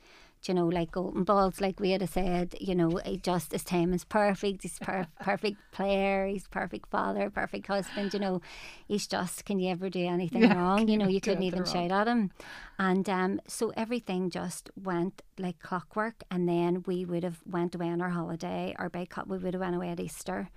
You 0.48 0.56
know, 0.56 0.68
like 0.68 0.92
golden 0.92 1.24
balls, 1.24 1.62
like 1.62 1.80
we 1.80 1.92
had 1.92 2.08
said, 2.10 2.56
you 2.60 2.76
know, 2.76 3.00
he 3.06 3.18
just 3.18 3.52
his 3.52 3.64
is 3.94 4.04
perfect. 4.06 4.64
He's 4.64 4.80
per- 4.80 5.08
perfect 5.20 5.58
player. 5.72 6.28
He's 6.28 6.48
perfect 6.48 6.90
father, 6.90 7.30
perfect 7.30 7.68
husband. 7.68 8.14
You 8.14 8.20
know, 8.20 8.42
he's 8.88 9.08
just. 9.08 9.46
Can 9.46 9.60
you 9.60 9.70
ever 9.72 9.90
do 9.90 10.06
anything 10.06 10.44
Yeah, 10.44 10.54
wrong? 10.54 10.88
You 10.88 10.98
know, 10.98 11.08
you 11.08 11.20
you 11.22 11.22
couldn't 11.22 11.44
even 11.44 11.64
wrong? 11.64 11.66
shout 11.66 11.92
at 11.92 12.08
him, 12.08 12.32
and 12.80 13.08
um, 13.10 13.42
so 13.48 13.72
everything 13.78 14.30
just 14.30 14.70
went 14.76 15.22
like 15.38 15.60
clockwork. 15.60 16.24
And 16.32 16.48
then 16.48 16.84
we 16.88 17.06
would 17.06 17.24
have 17.24 17.40
went 17.46 17.76
away 17.76 17.90
on 17.90 18.02
our 18.02 18.10
holiday, 18.10 18.76
our 18.80 18.90
big 18.90 19.10
cut. 19.10 19.28
We 19.28 19.38
would 19.38 19.54
have 19.54 19.62
went 19.62 19.76
away 19.76 19.90
at 19.90 20.00
Easter. 20.00 20.50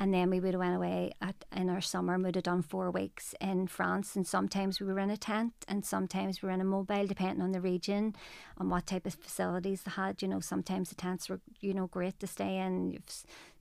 And 0.00 0.12
then 0.12 0.30
we 0.30 0.40
would 0.40 0.54
have 0.54 0.60
went 0.60 0.74
away 0.74 1.12
at, 1.20 1.36
in 1.54 1.70
our 1.70 1.80
summer 1.80 2.14
and 2.14 2.24
would 2.24 2.34
have 2.34 2.44
done 2.44 2.62
four 2.62 2.90
weeks 2.90 3.34
in 3.40 3.68
France. 3.68 4.16
And 4.16 4.26
sometimes 4.26 4.80
we 4.80 4.86
were 4.86 4.98
in 4.98 5.10
a 5.10 5.16
tent 5.16 5.52
and 5.68 5.84
sometimes 5.84 6.42
we 6.42 6.48
were 6.48 6.52
in 6.52 6.60
a 6.60 6.64
mobile, 6.64 7.06
depending 7.06 7.42
on 7.42 7.52
the 7.52 7.60
region 7.60 8.16
and 8.58 8.70
what 8.70 8.86
type 8.86 9.06
of 9.06 9.14
facilities 9.14 9.82
they 9.82 9.92
had. 9.92 10.20
You 10.20 10.28
know, 10.28 10.40
sometimes 10.40 10.88
the 10.88 10.96
tents 10.96 11.28
were, 11.28 11.40
you 11.60 11.72
know, 11.72 11.86
great 11.86 12.18
to 12.18 12.26
stay 12.26 12.58
in, 12.58 12.98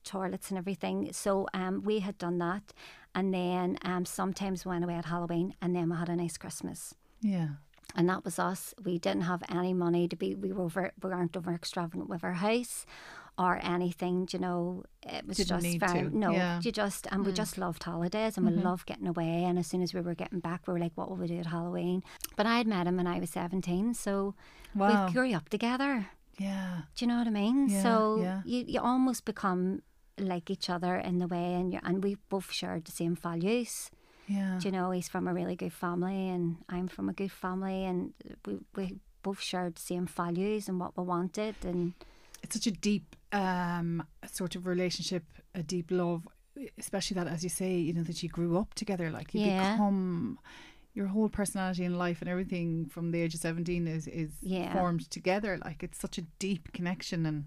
toilets 0.03 0.49
and 0.49 0.57
everything. 0.57 1.11
So 1.13 1.47
um, 1.53 1.83
we 1.83 1.99
had 1.99 2.17
done 2.17 2.39
that. 2.39 2.73
and 3.13 3.33
then 3.33 3.77
um, 3.83 4.05
sometimes 4.05 4.65
we 4.65 4.69
went 4.69 4.83
away 4.83 4.95
at 4.95 5.05
Halloween, 5.05 5.53
and 5.61 5.75
then 5.75 5.89
we 5.89 5.97
had 5.97 6.09
a 6.09 6.15
nice 6.15 6.37
Christmas. 6.37 6.95
Yeah. 7.21 7.49
And 7.95 8.07
that 8.09 8.23
was 8.23 8.39
us. 8.39 8.73
We 8.83 8.99
didn't 8.99 9.23
have 9.23 9.43
any 9.49 9.73
money 9.73 10.07
to 10.07 10.15
be. 10.15 10.33
We 10.33 10.53
were 10.53 10.63
over. 10.63 10.91
We 11.03 11.09
weren't 11.09 11.35
over 11.35 11.53
extravagant 11.53 12.09
with 12.09 12.23
our 12.23 12.33
house 12.33 12.85
or 13.37 13.59
anything. 13.63 14.27
You 14.31 14.39
know, 14.39 14.83
it 15.03 15.25
was 15.27 15.37
Didn't 15.37 15.61
just 15.61 15.79
very 15.79 16.09
to, 16.09 16.17
no. 16.17 16.31
yeah. 16.31 16.59
You 16.63 16.71
just 16.71 17.07
and 17.11 17.25
we 17.25 17.31
mm. 17.31 17.35
just 17.35 17.57
loved 17.57 17.83
holidays 17.83 18.37
and 18.37 18.45
we 18.45 18.53
mm-hmm. 18.53 18.63
loved 18.63 18.85
getting 18.85 19.07
away. 19.07 19.43
And 19.43 19.57
as 19.57 19.67
soon 19.67 19.81
as 19.81 19.93
we 19.93 20.01
were 20.01 20.15
getting 20.15 20.39
back, 20.39 20.67
we 20.67 20.73
were 20.73 20.79
like, 20.79 20.93
"What 20.95 21.09
will 21.09 21.17
we 21.17 21.27
do 21.27 21.37
at 21.37 21.47
Halloween?" 21.47 22.03
But 22.35 22.45
I 22.45 22.57
had 22.57 22.67
met 22.67 22.87
him 22.87 22.97
when 22.97 23.07
I 23.07 23.19
was 23.19 23.29
seventeen, 23.29 23.93
so 23.93 24.35
Wow. 24.73 25.07
we 25.07 25.13
grew 25.13 25.33
up 25.33 25.49
together. 25.49 26.07
Yeah. 26.37 26.81
Do 26.95 27.05
you 27.05 27.11
know 27.11 27.17
what 27.17 27.27
I 27.27 27.31
mean? 27.31 27.69
Yeah, 27.69 27.83
so 27.83 28.19
yeah. 28.21 28.41
you 28.45 28.63
you 28.67 28.79
almost 28.79 29.25
become 29.25 29.81
like 30.17 30.49
each 30.49 30.69
other 30.69 30.95
in 30.95 31.19
the 31.19 31.27
way, 31.27 31.53
and 31.53 31.73
you 31.73 31.79
and 31.83 32.03
we 32.03 32.17
both 32.29 32.51
shared 32.51 32.85
the 32.85 32.91
same 32.91 33.15
values. 33.15 33.89
Yeah. 34.27 34.59
Do 34.59 34.67
you 34.67 34.71
know, 34.71 34.91
he's 34.91 35.09
from 35.09 35.27
a 35.27 35.33
really 35.33 35.55
good 35.55 35.73
family, 35.73 36.29
and 36.29 36.57
I'm 36.69 36.87
from 36.87 37.09
a 37.09 37.13
good 37.13 37.31
family, 37.31 37.85
and 37.85 38.13
we 38.45 38.59
we 38.75 38.99
both 39.23 39.41
shared 39.41 39.75
the 39.75 39.81
same 39.81 40.07
values 40.07 40.69
and 40.69 40.79
what 40.79 40.97
we 40.97 41.03
wanted, 41.03 41.55
and 41.63 41.93
it's 42.41 42.55
such 42.55 42.67
a 42.67 42.71
deep 42.71 43.15
um 43.33 44.03
sort 44.31 44.55
of 44.55 44.65
relationship 44.67 45.23
a 45.55 45.63
deep 45.63 45.89
love 45.91 46.27
especially 46.77 47.15
that 47.15 47.27
as 47.27 47.43
you 47.43 47.49
say 47.49 47.77
you 47.77 47.93
know 47.93 48.03
that 48.03 48.21
you 48.21 48.29
grew 48.29 48.57
up 48.57 48.73
together 48.73 49.09
like 49.09 49.33
you 49.33 49.41
Yeah. 49.41 49.73
become 49.73 50.37
your 50.93 51.07
whole 51.07 51.29
personality 51.29 51.85
in 51.85 51.97
life 51.97 52.19
and 52.21 52.29
everything 52.29 52.85
from 52.85 53.11
the 53.11 53.21
age 53.21 53.33
of 53.33 53.39
17 53.39 53.87
is 53.87 54.07
is 54.07 54.31
Yeah. 54.41 54.73
formed 54.73 55.09
together 55.09 55.57
like 55.63 55.81
it's 55.83 55.99
such 55.99 56.17
a 56.17 56.23
deep 56.39 56.73
connection 56.73 57.25
and 57.25 57.45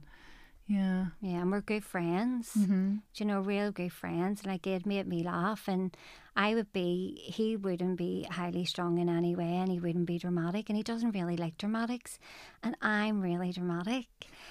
yeah 0.67 1.07
yeah, 1.21 1.43
and 1.43 1.50
we're 1.53 1.61
good 1.61 1.85
friends. 1.85 2.53
mm-hmm. 2.57 2.95
Do 3.12 3.17
you 3.17 3.26
know, 3.26 3.41
real 3.41 3.71
good 3.71 3.93
friends. 3.93 4.41
And 4.41 4.50
like 4.53 4.67
it 4.67 4.87
made 4.87 5.07
me 5.07 5.23
laugh, 5.23 5.69
and 5.69 5.95
I 6.37 6.55
would 6.55 6.73
be. 6.73 7.21
He 7.25 7.57
wouldn't 7.57 7.97
be 7.97 8.26
highly 8.31 8.64
strung 8.64 8.99
in 8.99 9.09
any 9.09 9.35
way, 9.35 9.55
and 9.57 9.71
he 9.71 9.79
wouldn't 9.79 10.07
be 10.07 10.19
dramatic, 10.19 10.69
and 10.69 10.76
he 10.76 10.83
doesn't 10.83 11.12
really 11.12 11.37
like 11.37 11.59
dramatics, 11.59 12.19
and 12.62 12.76
I'm 12.83 13.21
really 13.21 13.53
dramatic. 13.53 14.07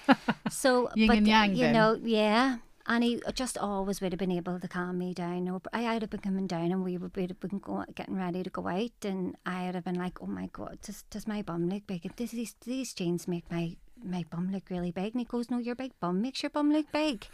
so, 0.50 0.90
Yin 0.94 1.08
but 1.08 1.26
yang 1.26 1.50
you 1.54 1.64
then. 1.64 1.72
know, 1.72 1.98
yeah. 2.02 2.58
And 2.86 3.02
he 3.02 3.22
just 3.32 3.56
always 3.56 4.02
would 4.02 4.12
have 4.12 4.18
been 4.18 4.30
able 4.30 4.60
to 4.60 4.68
calm 4.68 4.98
me 4.98 5.14
down. 5.14 5.44
No, 5.44 5.60
I 5.72 5.92
would 5.94 6.02
have 6.02 6.10
been 6.10 6.20
coming 6.20 6.46
down, 6.46 6.70
and 6.70 6.84
we 6.84 6.98
would 6.98 7.16
have 7.16 7.40
been 7.40 7.58
go, 7.58 7.84
getting 7.94 8.16
ready 8.16 8.42
to 8.42 8.50
go 8.50 8.68
out, 8.68 9.04
and 9.04 9.36
I 9.46 9.66
would 9.66 9.74
have 9.74 9.84
been 9.84 9.98
like, 9.98 10.20
"Oh 10.20 10.26
my 10.26 10.48
god, 10.52 10.78
does 10.82 11.04
does 11.08 11.26
my 11.26 11.40
bum 11.42 11.68
look 11.68 11.86
big? 11.86 12.14
Does 12.16 12.32
these 12.32 12.54
these 12.64 12.92
jeans 12.92 13.26
make 13.26 13.50
my 13.50 13.76
my 14.04 14.24
bum 14.30 14.52
look 14.52 14.70
really 14.70 14.90
big?" 14.90 15.12
And 15.12 15.20
he 15.20 15.24
goes, 15.24 15.50
"No, 15.50 15.58
your 15.58 15.74
big 15.74 15.92
bum 16.00 16.20
makes 16.22 16.42
your 16.42 16.50
bum 16.50 16.72
look 16.72 16.90
big." 16.92 17.26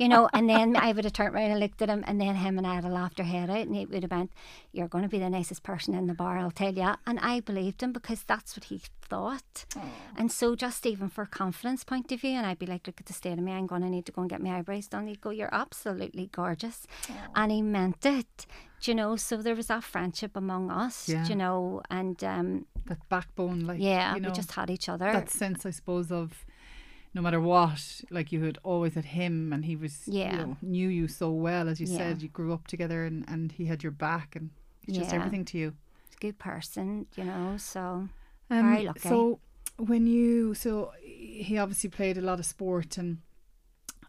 you 0.00 0.08
know, 0.08 0.28
and 0.32 0.48
then 0.48 0.76
I 0.76 0.92
would 0.92 1.04
have 1.04 1.12
turned 1.12 1.34
around 1.34 1.50
and 1.50 1.60
looked 1.60 1.82
at 1.82 1.88
him, 1.88 2.04
and 2.06 2.20
then 2.20 2.34
him 2.36 2.58
and 2.58 2.66
I 2.66 2.76
would 2.76 2.84
have 2.84 2.92
laughed 2.92 3.20
our 3.20 3.26
head 3.26 3.50
out, 3.50 3.66
and 3.66 3.74
he 3.74 3.86
would 3.86 4.02
have 4.02 4.10
been, 4.10 4.28
"You're 4.72 4.88
going 4.88 5.04
to 5.04 5.08
be 5.08 5.18
the 5.18 5.30
nicest 5.30 5.62
person 5.62 5.94
in 5.94 6.06
the 6.06 6.14
bar, 6.14 6.38
I'll 6.38 6.50
tell 6.50 6.74
you." 6.74 6.94
And 7.06 7.18
I 7.20 7.40
believed 7.40 7.82
him 7.82 7.92
because 7.92 8.22
that's 8.24 8.56
what 8.56 8.64
he 8.64 8.80
thought. 9.02 9.64
And 10.16 10.32
so, 10.32 10.56
just 10.56 10.84
even 10.86 11.08
for 11.08 11.26
confidence 11.26 11.84
point 11.84 12.10
of 12.12 12.20
view, 12.20 12.32
and 12.32 12.46
I'd 12.46 12.58
be 12.58 12.66
like, 12.66 12.86
"Look 12.86 13.00
at 13.00 13.06
the 13.06 13.12
state 13.12 13.38
of 13.38 13.44
me. 13.44 13.52
I'm 13.52 13.66
going 13.66 13.82
to 13.82 13.88
need 13.88 14.06
to 14.06 14.12
go 14.12 14.22
and 14.22 14.30
get 14.30 14.42
my 14.42 14.58
eyebrows 14.58 14.88
done." 14.88 15.06
He'd 15.06 15.20
go, 15.20 15.30
"You're 15.30 15.54
absolutely 15.54 16.28
gorgeous," 16.32 16.86
and 17.34 17.52
he 17.52 17.62
meant 17.62 18.04
it. 18.04 18.46
You 18.88 18.94
know? 18.94 19.16
So 19.16 19.36
there 19.38 19.54
was 19.54 19.66
that 19.68 19.84
friendship 19.84 20.36
among 20.36 20.70
us. 20.70 21.08
Yeah. 21.08 21.26
You 21.26 21.36
know? 21.36 21.82
And 21.90 22.22
um, 22.24 22.66
that 22.86 22.98
backbone 23.08 23.60
like 23.66 23.80
yeah, 23.80 24.14
you 24.14 24.20
know 24.20 24.28
we 24.28 24.34
just 24.34 24.52
had 24.52 24.70
each 24.70 24.88
other. 24.88 25.10
that 25.12 25.28
sense 25.28 25.66
i 25.66 25.70
suppose 25.70 26.12
of 26.12 26.44
no 27.14 27.20
matter 27.22 27.40
what 27.40 28.02
like 28.10 28.30
you 28.30 28.44
had 28.44 28.58
always 28.62 28.94
had 28.94 29.06
him 29.06 29.52
and 29.52 29.64
he 29.64 29.74
was 29.74 30.02
Yeah. 30.06 30.30
you 30.32 30.38
know, 30.38 30.56
knew 30.62 30.88
you 30.88 31.08
so 31.08 31.30
well 31.30 31.68
as 31.68 31.80
you 31.80 31.86
Yeah. 31.88 31.96
said 31.98 32.22
you 32.22 32.28
grew 32.28 32.52
up 32.52 32.66
together 32.68 33.04
and 33.04 33.24
and 33.26 33.50
he 33.52 33.64
had 33.66 33.82
your 33.82 33.90
back 33.92 34.36
and 34.36 34.50
he's 34.84 34.96
just 34.98 35.10
Yeah. 35.10 35.16
everything 35.18 35.44
to 35.46 35.58
you 35.58 35.68
He's 36.06 36.14
a 36.14 36.20
good 36.20 36.38
person. 36.38 37.06
You 37.16 37.24
know. 37.24 37.56
So 37.58 37.80
Um, 38.50 38.70
Very 38.70 38.84
lucky. 38.84 39.08
So 39.08 39.40
when 39.78 40.06
you 40.06 40.54
so 40.54 40.92
he 41.02 41.58
obviously 41.58 41.90
played 41.90 42.16
a 42.18 42.20
lot 42.30 42.38
of 42.38 42.46
sport 42.46 42.96
and 42.98 43.18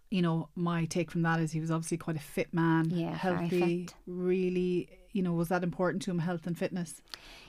you 0.10 0.22
know 0.22 0.50
my 0.56 0.86
take 0.86 1.12
from 1.12 1.22
that 1.24 1.40
is 1.40 1.52
he 1.52 1.60
was 1.60 1.72
obviously 1.72 1.98
quite 1.98 2.16
a 2.16 2.20
fit 2.20 2.54
man, 2.54 2.90
Yeah, 2.90 3.18
very 3.18 3.38
healthy, 3.38 3.86
fit. 3.86 3.96
really. 4.06 4.90
You 5.14 5.24
know, 5.24 5.34
was 5.34 5.48
that 5.50 5.64
important 5.64 6.04
to 6.04 6.12
him, 6.12 6.20
health 6.20 6.46
and 6.46 6.56
fitness? 6.56 7.02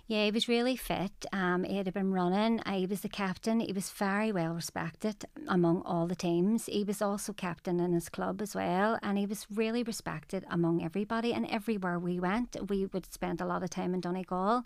Yeah, 0.07 0.25
he 0.25 0.31
was 0.31 0.49
really 0.49 0.75
fit. 0.75 1.27
Um, 1.35 1.65
he 1.65 1.77
had 1.77 1.93
been 1.93 2.13
running. 2.15 2.63
He 2.67 2.87
was 2.87 3.03
the 3.03 3.11
captain. 3.11 3.61
He 3.61 3.75
was 3.75 3.91
very 3.91 4.33
well 4.33 4.55
respected 4.55 5.27
among 5.47 5.83
all 5.83 6.07
the 6.07 6.15
teams. 6.15 6.65
He 6.65 6.83
was 6.83 7.03
also 7.03 7.35
captain 7.35 7.79
in 7.79 7.93
his 7.93 8.09
club 8.09 8.41
as 8.41 8.55
well, 8.55 8.99
and 9.03 9.19
he 9.19 9.27
was 9.27 9.47
really 9.55 9.83
respected 9.83 10.47
among 10.51 10.83
everybody. 10.83 11.35
And 11.35 11.45
everywhere 11.51 11.99
we 11.99 12.19
went, 12.19 12.57
we 12.71 12.87
would 12.87 13.13
spend 13.13 13.43
a 13.43 13.47
lot 13.47 13.63
of 13.63 13.69
time 13.69 13.93
in 13.93 14.01
Donegal. 14.01 14.63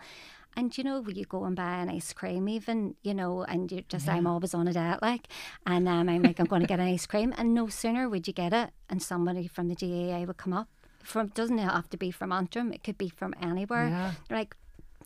And 0.56 0.76
you 0.76 0.84
know, 0.84 1.04
you 1.08 1.24
go 1.24 1.44
and 1.44 1.56
buy 1.56 1.76
an 1.76 1.88
ice 1.88 2.12
cream, 2.12 2.48
even 2.48 2.94
you 3.02 3.14
know, 3.14 3.42
and 3.44 3.70
you 3.72 3.82
just 3.88 4.08
I'm 4.08 4.26
always 4.26 4.54
on 4.54 4.68
a 4.68 4.72
diet, 4.72 5.00
like, 5.02 5.28
and 5.66 5.88
um, 5.88 6.08
I'm 6.08 6.22
like 6.22 6.38
I'm 6.38 6.46
going 6.46 6.62
to 6.62 6.68
get 6.68 6.80
an 6.80 6.88
ice 6.88 7.06
cream, 7.06 7.34
and 7.36 7.54
no 7.54 7.68
sooner 7.68 8.08
would 8.08 8.26
you 8.26 8.32
get 8.32 8.52
it, 8.52 8.70
and 8.90 9.02
somebody 9.02 9.46
from 9.46 9.68
the 9.68 9.74
GAA 9.74 10.24
would 10.24 10.36
come 10.36 10.52
up. 10.52 10.68
From 11.02 11.28
doesn't 11.28 11.58
it 11.58 11.62
have 11.62 11.88
to 11.90 11.96
be 11.96 12.10
from 12.10 12.32
Antrim; 12.32 12.72
it 12.72 12.84
could 12.84 12.98
be 12.98 13.08
from 13.08 13.34
anywhere. 13.40 13.88
Yeah. 13.88 14.12
They're 14.28 14.38
like, 14.38 14.54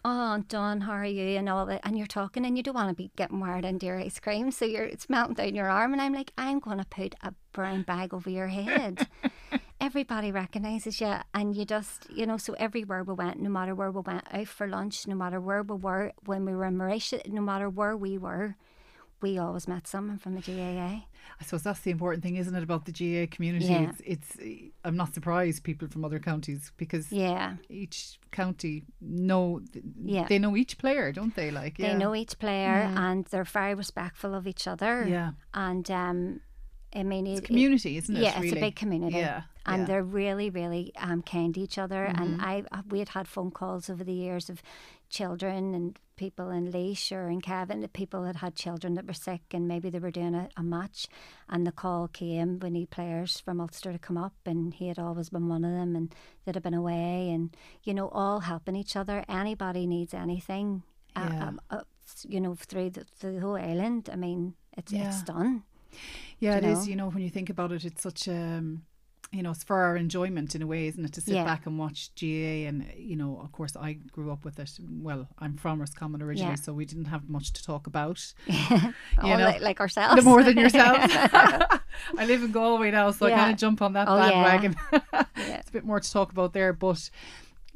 oh, 0.07 0.35
Anto, 0.35 0.81
how 0.81 0.93
are 0.93 1.05
you? 1.05 1.37
And 1.37 1.49
all 1.49 1.67
that. 1.67 1.81
And 1.85 1.99
you're 1.99 2.07
talking 2.07 2.47
and 2.47 2.57
you 2.57 2.63
don't 2.63 2.75
want 2.75 2.89
to 2.89 2.95
be 2.95 3.11
getting 3.17 3.41
wired 3.41 3.65
into 3.65 3.87
your 3.87 3.99
ice 3.99 4.21
cream. 4.21 4.51
So 4.53 4.65
you're 4.65 4.85
it's 4.85 5.11
melting 5.11 5.35
down 5.35 5.55
your 5.55 5.69
arm. 5.69 5.93
And 5.93 6.01
I'm 6.01 6.15
like, 6.15 6.33
I'm 6.39 6.61
going 6.61 6.79
to 6.79 6.85
put 6.85 7.15
a 7.23 7.35
brown 7.53 7.83
bag 7.83 8.15
over 8.15 8.31
your 8.31 8.47
head. 8.47 9.09
Everybody 9.81 10.33
recognises 10.33 11.01
you. 11.01 11.15
And 11.35 11.55
you 11.55 11.65
just, 11.65 12.09
you 12.11 12.27
know, 12.27 12.39
so 12.39 12.55
everywhere 12.55 13.05
we 13.05 13.15
went, 13.15 13.41
no 13.41 13.51
matter 13.51 13.75
where 13.75 13.91
we 13.91 14.01
went 14.01 14.25
out 14.33 14.49
for 14.49 14.67
lunch, 14.67 15.07
no 15.07 15.15
matter 15.15 15.41
where 15.41 15.63
we 15.63 15.77
were, 15.77 16.13
when 16.25 16.45
we 16.45 16.55
were 16.55 16.65
in 16.65 16.77
Mauritius, 16.77 17.23
no 17.29 17.43
matter 17.43 17.69
where 17.69 17.97
we 17.97 18.17
were, 18.17 18.57
we 19.21 19.39
always 19.39 19.67
met 19.69 19.87
someone 19.87 20.19
from 20.19 20.35
the 20.35 20.41
GAA. 20.41 21.05
I 21.41 21.45
suppose 21.45 21.63
that's 21.63 21.81
the 21.81 21.91
important 21.91 22.23
thing, 22.23 22.37
isn't 22.37 22.55
it, 22.55 22.63
about 22.63 22.85
the 22.87 22.93
GA 22.93 23.27
community? 23.27 23.67
Yeah. 23.67 23.91
It's, 24.01 24.37
it's 24.37 24.37
I'm 24.85 24.97
not 24.97 25.13
surprised 25.15 25.63
people 25.63 25.89
from 25.89 26.05
other 26.05 26.19
counties 26.19 26.73
because 26.77 27.11
Yeah. 27.13 27.57
each 27.69 28.19
county 28.31 28.85
know 29.01 29.61
Yeah. 30.03 30.27
they 30.29 30.39
know 30.39 30.57
each 30.57 30.79
player, 30.79 31.13
don't 31.13 31.35
they? 31.35 31.51
Like 31.51 31.79
yeah. 31.79 31.93
They 31.93 31.99
know 31.99 32.15
each 32.15 32.39
player 32.39 32.91
and 32.95 33.25
they're 33.27 33.45
very 33.45 33.75
respectful 33.75 34.35
of 34.35 34.47
each 34.47 34.67
other. 34.67 35.07
Yeah. 35.09 35.33
And 35.55 35.91
um, 35.91 36.41
I 36.95 37.03
mean, 37.03 37.27
It's 37.27 37.41
it- 37.41 37.45
it- 37.45 37.47
community, 37.47 37.97
isn't 37.99 38.17
it? 38.17 38.23
yeah, 38.23 38.31
it's 38.31 38.41
really? 38.41 38.59
a 38.59 38.61
big 38.61 38.77
community. 38.77 39.19
Yeah. 39.19 39.43
And 39.67 39.79
yeah. 39.81 39.83
Mm-hmm. 39.83 39.85
they're 39.87 40.03
really, 40.05 40.51
really 40.51 40.93
um, 40.97 41.23
kind 41.23 41.53
to 41.55 41.61
each 41.61 41.77
other. 41.79 42.05
And 42.05 42.41
I, 42.41 42.63
uh, 42.73 42.83
we 42.89 43.01
had 43.01 43.11
had 43.11 43.27
phone 43.29 43.51
calls 43.51 43.91
over 43.91 44.05
the 44.05 44.13
years 44.13 44.49
of 44.49 44.63
children 45.11 45.75
and 45.75 45.99
people 46.17 46.51
in 46.51 46.71
Laois 46.71 47.11
or 47.13 47.29
in 47.29 47.41
Cavan, 47.41 47.81
that 47.81 47.93
people 47.93 48.25
had 48.25 48.37
had 48.37 48.55
children 48.55 48.95
that 48.95 49.07
were 49.07 49.13
sick 49.13 49.43
and 49.53 49.69
maybe 49.69 49.91
they 49.91 49.99
were 49.99 50.11
doing 50.13 50.35
a, 50.35 50.49
a 50.57 50.63
match. 50.63 51.09
And 51.49 51.67
the 51.67 51.73
call 51.73 52.09
came, 52.09 52.59
we 52.61 52.71
need 52.71 52.91
players 52.91 53.41
from 53.41 53.61
Ulster 53.61 53.93
to 53.93 53.99
come 53.99 54.17
up. 54.17 54.35
And 54.47 54.73
he 54.73 54.89
had 54.89 54.99
always 54.99 55.29
been 55.31 55.49
one 55.49 55.65
of 55.65 55.73
them 55.73 55.95
and 55.97 56.15
they'd 56.45 56.55
have 56.55 56.65
been 56.65 56.73
away. 56.73 57.29
And, 57.31 57.55
you 57.83 57.93
know, 57.93 58.09
all 58.09 58.41
helping 58.41 58.77
each 58.77 58.97
other. 58.97 59.25
Anybody 59.29 59.87
needs 59.87 60.15
anything, 60.15 60.83
uh, 61.17 61.29
Yeah. 61.31 61.49
um, 61.49 61.61
uh, 61.71 61.81
you 62.29 62.41
know, 62.41 62.55
through 62.55 62.91
the, 62.91 63.05
through 63.19 63.35
the 63.35 63.41
whole 63.41 63.57
island. 63.57 64.09
I 64.13 64.17
mean, 64.17 64.55
it's, 64.77 64.93
it's 64.93 65.23
done. 65.23 65.65
Yeah, 66.39 66.57
it 66.57 66.65
you 66.65 66.71
is. 66.71 66.79
know? 66.87 66.91
You 66.91 66.97
know, 66.97 67.09
when 67.11 67.23
you 67.23 67.31
think 67.31 67.51
about 67.51 67.73
it, 67.73 67.85
it's 67.85 68.03
such 68.03 68.29
um 68.29 68.83
you 69.33 69.43
know, 69.43 69.51
it's 69.51 69.65
for 69.65 69.77
our 69.83 69.97
enjoyment 69.97 70.55
in 70.55 70.63
a 70.63 70.67
way, 70.69 70.87
isn't 70.87 71.05
it? 71.05 71.13
To 71.15 71.21
sit 71.21 71.35
Yeah. 71.35 71.45
back 71.45 71.67
and 71.67 71.81
watch 71.81 72.15
GA, 72.15 72.67
and 72.67 72.87
you 72.97 73.17
know, 73.17 73.41
of 73.43 73.51
course, 73.51 73.75
I 73.77 73.95
grew 73.95 74.31
up 74.31 74.45
with 74.45 74.61
it. 74.61 74.71
Well, 74.89 75.27
I'm 75.41 75.57
from 75.57 75.81
Roscommon 75.81 76.23
originally, 76.23 76.53
Yeah. 76.53 76.63
so 76.63 76.73
we 76.73 76.85
didn't 76.85 77.07
have 77.07 77.29
much 77.29 77.53
to 77.55 77.65
talk 77.65 77.87
about. 77.89 78.23
Oh, 79.19 79.29
know, 79.29 79.45
like, 79.45 79.61
like 79.63 79.81
ourselves. 79.81 80.17
The 80.17 80.23
more 80.23 80.43
than 80.45 80.57
yourself. 80.59 80.99
I 82.19 82.25
live 82.27 82.43
in 82.45 82.53
Galway 82.53 82.91
now, 82.93 83.11
so 83.11 83.27
I 83.27 83.31
Yeah. 83.31 83.37
kind 83.39 83.53
of 83.53 83.59
jump 83.59 83.83
on 83.83 83.95
that 83.95 84.07
Oh, 84.09 84.17
bandwagon. 84.17 84.77
It's 85.37 85.69
a 85.71 85.73
bit 85.73 85.85
more 85.85 85.99
to 86.01 86.13
talk 86.13 86.31
about 86.31 86.53
there, 86.53 86.73
but 86.73 87.11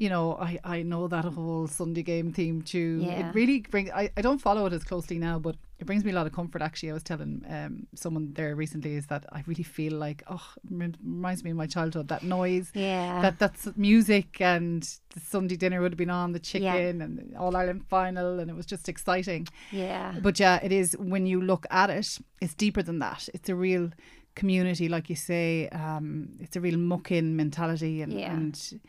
you 0.03 0.09
know, 0.09 0.27
I, 0.49 0.53
I 0.65 0.83
know 0.83 1.09
that 1.09 1.27
whole 1.27 1.67
Sunday 1.81 2.03
game 2.03 2.33
theme 2.33 2.63
too. 2.63 3.01
Yeah. 3.05 3.21
It 3.29 3.35
really 3.35 3.59
brings. 3.73 3.91
I, 4.03 4.05
I 4.17 4.23
don't 4.27 4.41
follow 4.49 4.65
it 4.69 4.73
as 4.73 4.83
closely 4.91 5.19
now, 5.19 5.39
but 5.39 5.57
it 5.79 5.87
brings 5.87 6.05
me 6.05 6.11
a 6.11 6.15
lot 6.15 6.27
of 6.27 6.33
comfort. 6.33 6.63
Actually, 6.63 6.91
I 6.93 6.95
was 6.95 7.03
telling 7.03 7.33
um 7.57 7.87
someone 7.95 8.33
there 8.39 8.55
recently 8.65 8.93
is 9.01 9.07
that 9.13 9.23
I 9.31 9.39
really 9.47 9.63
feel 9.77 9.95
like 10.07 10.21
oh, 10.35 10.47
it 10.71 10.97
reminds 11.05 11.45
me 11.45 11.51
of 11.51 11.59
my 11.65 11.67
childhood. 11.77 12.09
That 12.09 12.23
noise, 12.23 12.69
Yeah. 12.75 13.21
that 13.25 13.39
that's 13.43 13.63
music, 13.77 14.41
and 14.41 14.81
the 15.15 15.21
Sunday 15.35 15.57
dinner 15.63 15.79
would 15.83 15.93
have 15.95 15.99
been 16.05 16.17
on 16.23 16.33
the 16.33 16.41
chicken 16.51 16.93
Yeah. 16.97 17.05
and 17.05 17.13
the 17.19 17.39
All 17.43 17.55
Ireland 17.55 17.83
final, 17.97 18.41
and 18.41 18.49
it 18.53 18.57
was 18.57 18.67
just 18.75 18.89
exciting. 18.89 19.49
yeah. 19.71 20.15
But 20.27 20.41
yeah, 20.41 20.57
it 20.67 20.73
is 20.73 20.97
when 21.13 21.27
you 21.27 21.39
look 21.43 21.67
at 21.71 21.91
it, 21.91 22.09
it's 22.41 22.55
deeper 22.65 22.83
than 22.83 22.99
that. 23.01 23.29
It's 23.35 23.51
a 23.51 23.55
real 23.69 23.91
community, 24.35 24.89
like 24.89 25.11
you 25.13 25.17
say. 25.17 25.69
Um, 25.85 26.09
it's 26.45 26.57
a 26.57 26.61
real 26.67 26.79
muck-in 26.79 27.37
mentality, 27.37 28.01
and, 28.03 28.13
Yeah. 28.13 28.33
and 28.33 28.81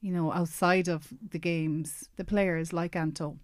you 0.00 0.12
know, 0.12 0.32
outside 0.32 0.88
of 0.88 1.12
the 1.30 1.38
games, 1.38 2.08
the 2.16 2.24
players 2.24 2.72
like 2.72 2.94
Anto, 2.96 3.36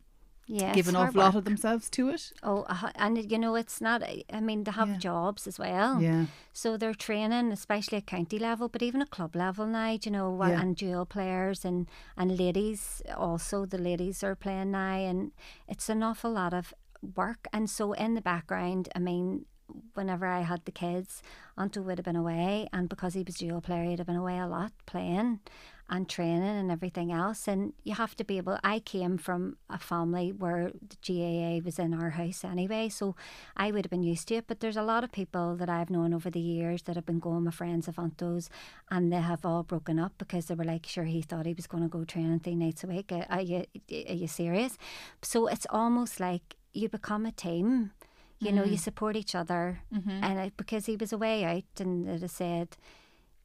Yeah, 0.46 0.75
give 0.75 0.88
an 0.88 0.96
awful 0.96 1.20
lot 1.23 1.34
of 1.34 1.44
themselves 1.44 1.88
to 1.90 2.11
it. 2.11 2.32
Oh, 2.42 2.64
uh, 2.68 2.90
and 2.96 3.30
you 3.32 3.38
know, 3.38 3.54
it's 3.56 3.80
not. 3.80 4.02
I 4.02 4.40
mean, 4.40 4.64
they 4.64 4.70
have 4.73 4.88
Yeah. 4.90 4.99
jobs 4.99 5.46
as 5.46 5.58
well. 5.58 6.00
Yeah. 6.02 6.26
So 6.52 6.76
they're 6.76 6.94
training, 6.94 7.50
especially 7.52 7.99
at 7.99 8.06
county 8.06 8.38
level, 8.38 8.68
but 8.68 8.82
even 8.82 9.00
at 9.02 9.11
club 9.11 9.34
level 9.34 9.66
now, 9.66 9.96
you 10.02 10.11
know, 10.11 10.38
Yeah. 10.44 10.61
and 10.61 10.76
dual 10.76 11.06
players 11.06 11.64
and, 11.64 11.88
and 12.16 12.38
ladies 12.38 13.02
also, 13.16 13.66
the 13.66 13.78
ladies 13.78 14.23
are 14.23 14.37
playing 14.37 14.70
now, 14.73 14.94
and 15.11 15.32
it's 15.66 15.88
an 15.88 16.02
awful 16.02 16.32
lot 16.32 16.52
of 16.52 16.75
work. 17.16 17.49
And 17.52 17.68
so 17.68 17.92
in 17.94 18.14
the 18.14 18.23
background, 18.23 18.88
I 18.94 18.99
mean, 18.99 19.46
whenever 19.94 20.26
I 20.26 20.42
had 20.42 20.64
the 20.66 20.73
kids, 20.73 21.23
Anto 21.56 21.80
would 21.82 21.99
have 21.99 22.04
been 22.04 22.16
away, 22.16 22.68
and 22.73 22.88
because 22.88 23.14
he 23.14 23.23
was 23.25 23.37
dual 23.37 23.61
player, 23.62 23.84
he'd 23.84 23.99
have 23.99 24.06
been 24.06 24.16
away 24.25 24.38
a 24.38 24.46
lot 24.46 24.73
playing 24.87 25.40
and 25.88 26.09
training 26.09 26.43
and 26.43 26.71
everything 26.71 27.12
else. 27.12 27.47
And 27.47 27.75
you 27.83 27.95
have 27.95 28.17
to 28.17 28.25
be 28.25 28.38
able. 28.38 28.59
I 28.64 28.79
came 28.79 29.19
from 29.19 29.57
a 29.69 29.79
family 29.79 30.33
where 30.33 30.71
the 30.73 30.97
GAA 31.07 31.64
was 31.64 31.79
in 31.79 31.93
our 31.93 32.11
house 32.11 32.45
anyway, 32.45 32.88
so 32.88 33.17
I 33.57 33.71
would 33.71 33.85
have 33.85 33.91
been 33.91 34.03
used 34.03 34.29
to 34.29 34.37
it. 34.37 34.47
But 34.47 34.61
there's 34.61 34.76
a 34.76 34.83
lot 34.83 35.05
of 35.05 35.12
people 35.12 35.57
that 35.57 35.69
I've 35.69 35.91
known 35.91 36.14
over 36.14 36.31
the 36.31 36.41
years 36.41 36.83
that 36.83 36.97
have 36.97 37.07
been 37.07 37.19
going 37.19 37.45
with 37.45 37.55
friends 37.55 37.87
of 37.87 37.99
Anto's, 37.99 38.49
and 38.91 39.12
they 39.12 39.21
have 39.21 39.45
all 39.45 39.62
broken 39.62 39.99
up 39.99 40.12
because 40.19 40.47
they 40.47 40.55
were 40.55 40.64
like, 40.64 40.87
sure, 40.87 41.05
he 41.05 41.21
thought 41.21 41.47
he 41.47 41.55
was 41.55 41.67
going 41.67 41.83
to 41.83 41.88
go 41.88 42.05
training 42.05 42.41
three 42.41 42.57
nights 42.57 42.85
a 42.85 42.87
week. 42.87 43.12
Are, 43.12 43.26
are 43.29 43.43
you 43.43 43.64
are 43.91 44.14
you 44.14 44.29
serious? 44.29 44.79
So 45.23 45.49
it's 45.49 45.67
almost 45.71 46.19
like 46.19 46.57
you 46.73 46.88
become 46.88 47.26
a 47.26 47.33
team. 47.33 47.93
You 48.41 48.53
know, 48.53 48.64
you 48.64 48.76
mm. 48.76 48.81
support 48.81 49.17
each 49.17 49.35
other, 49.35 49.81
mm-hmm. 49.95 50.11
and 50.23 50.38
it, 50.38 50.57
because 50.59 50.85
he 50.85 50.97
was 50.97 51.14
away 51.14 51.45
out, 51.45 51.81
and 51.81 52.07
it 52.07 52.31
said. 52.31 52.76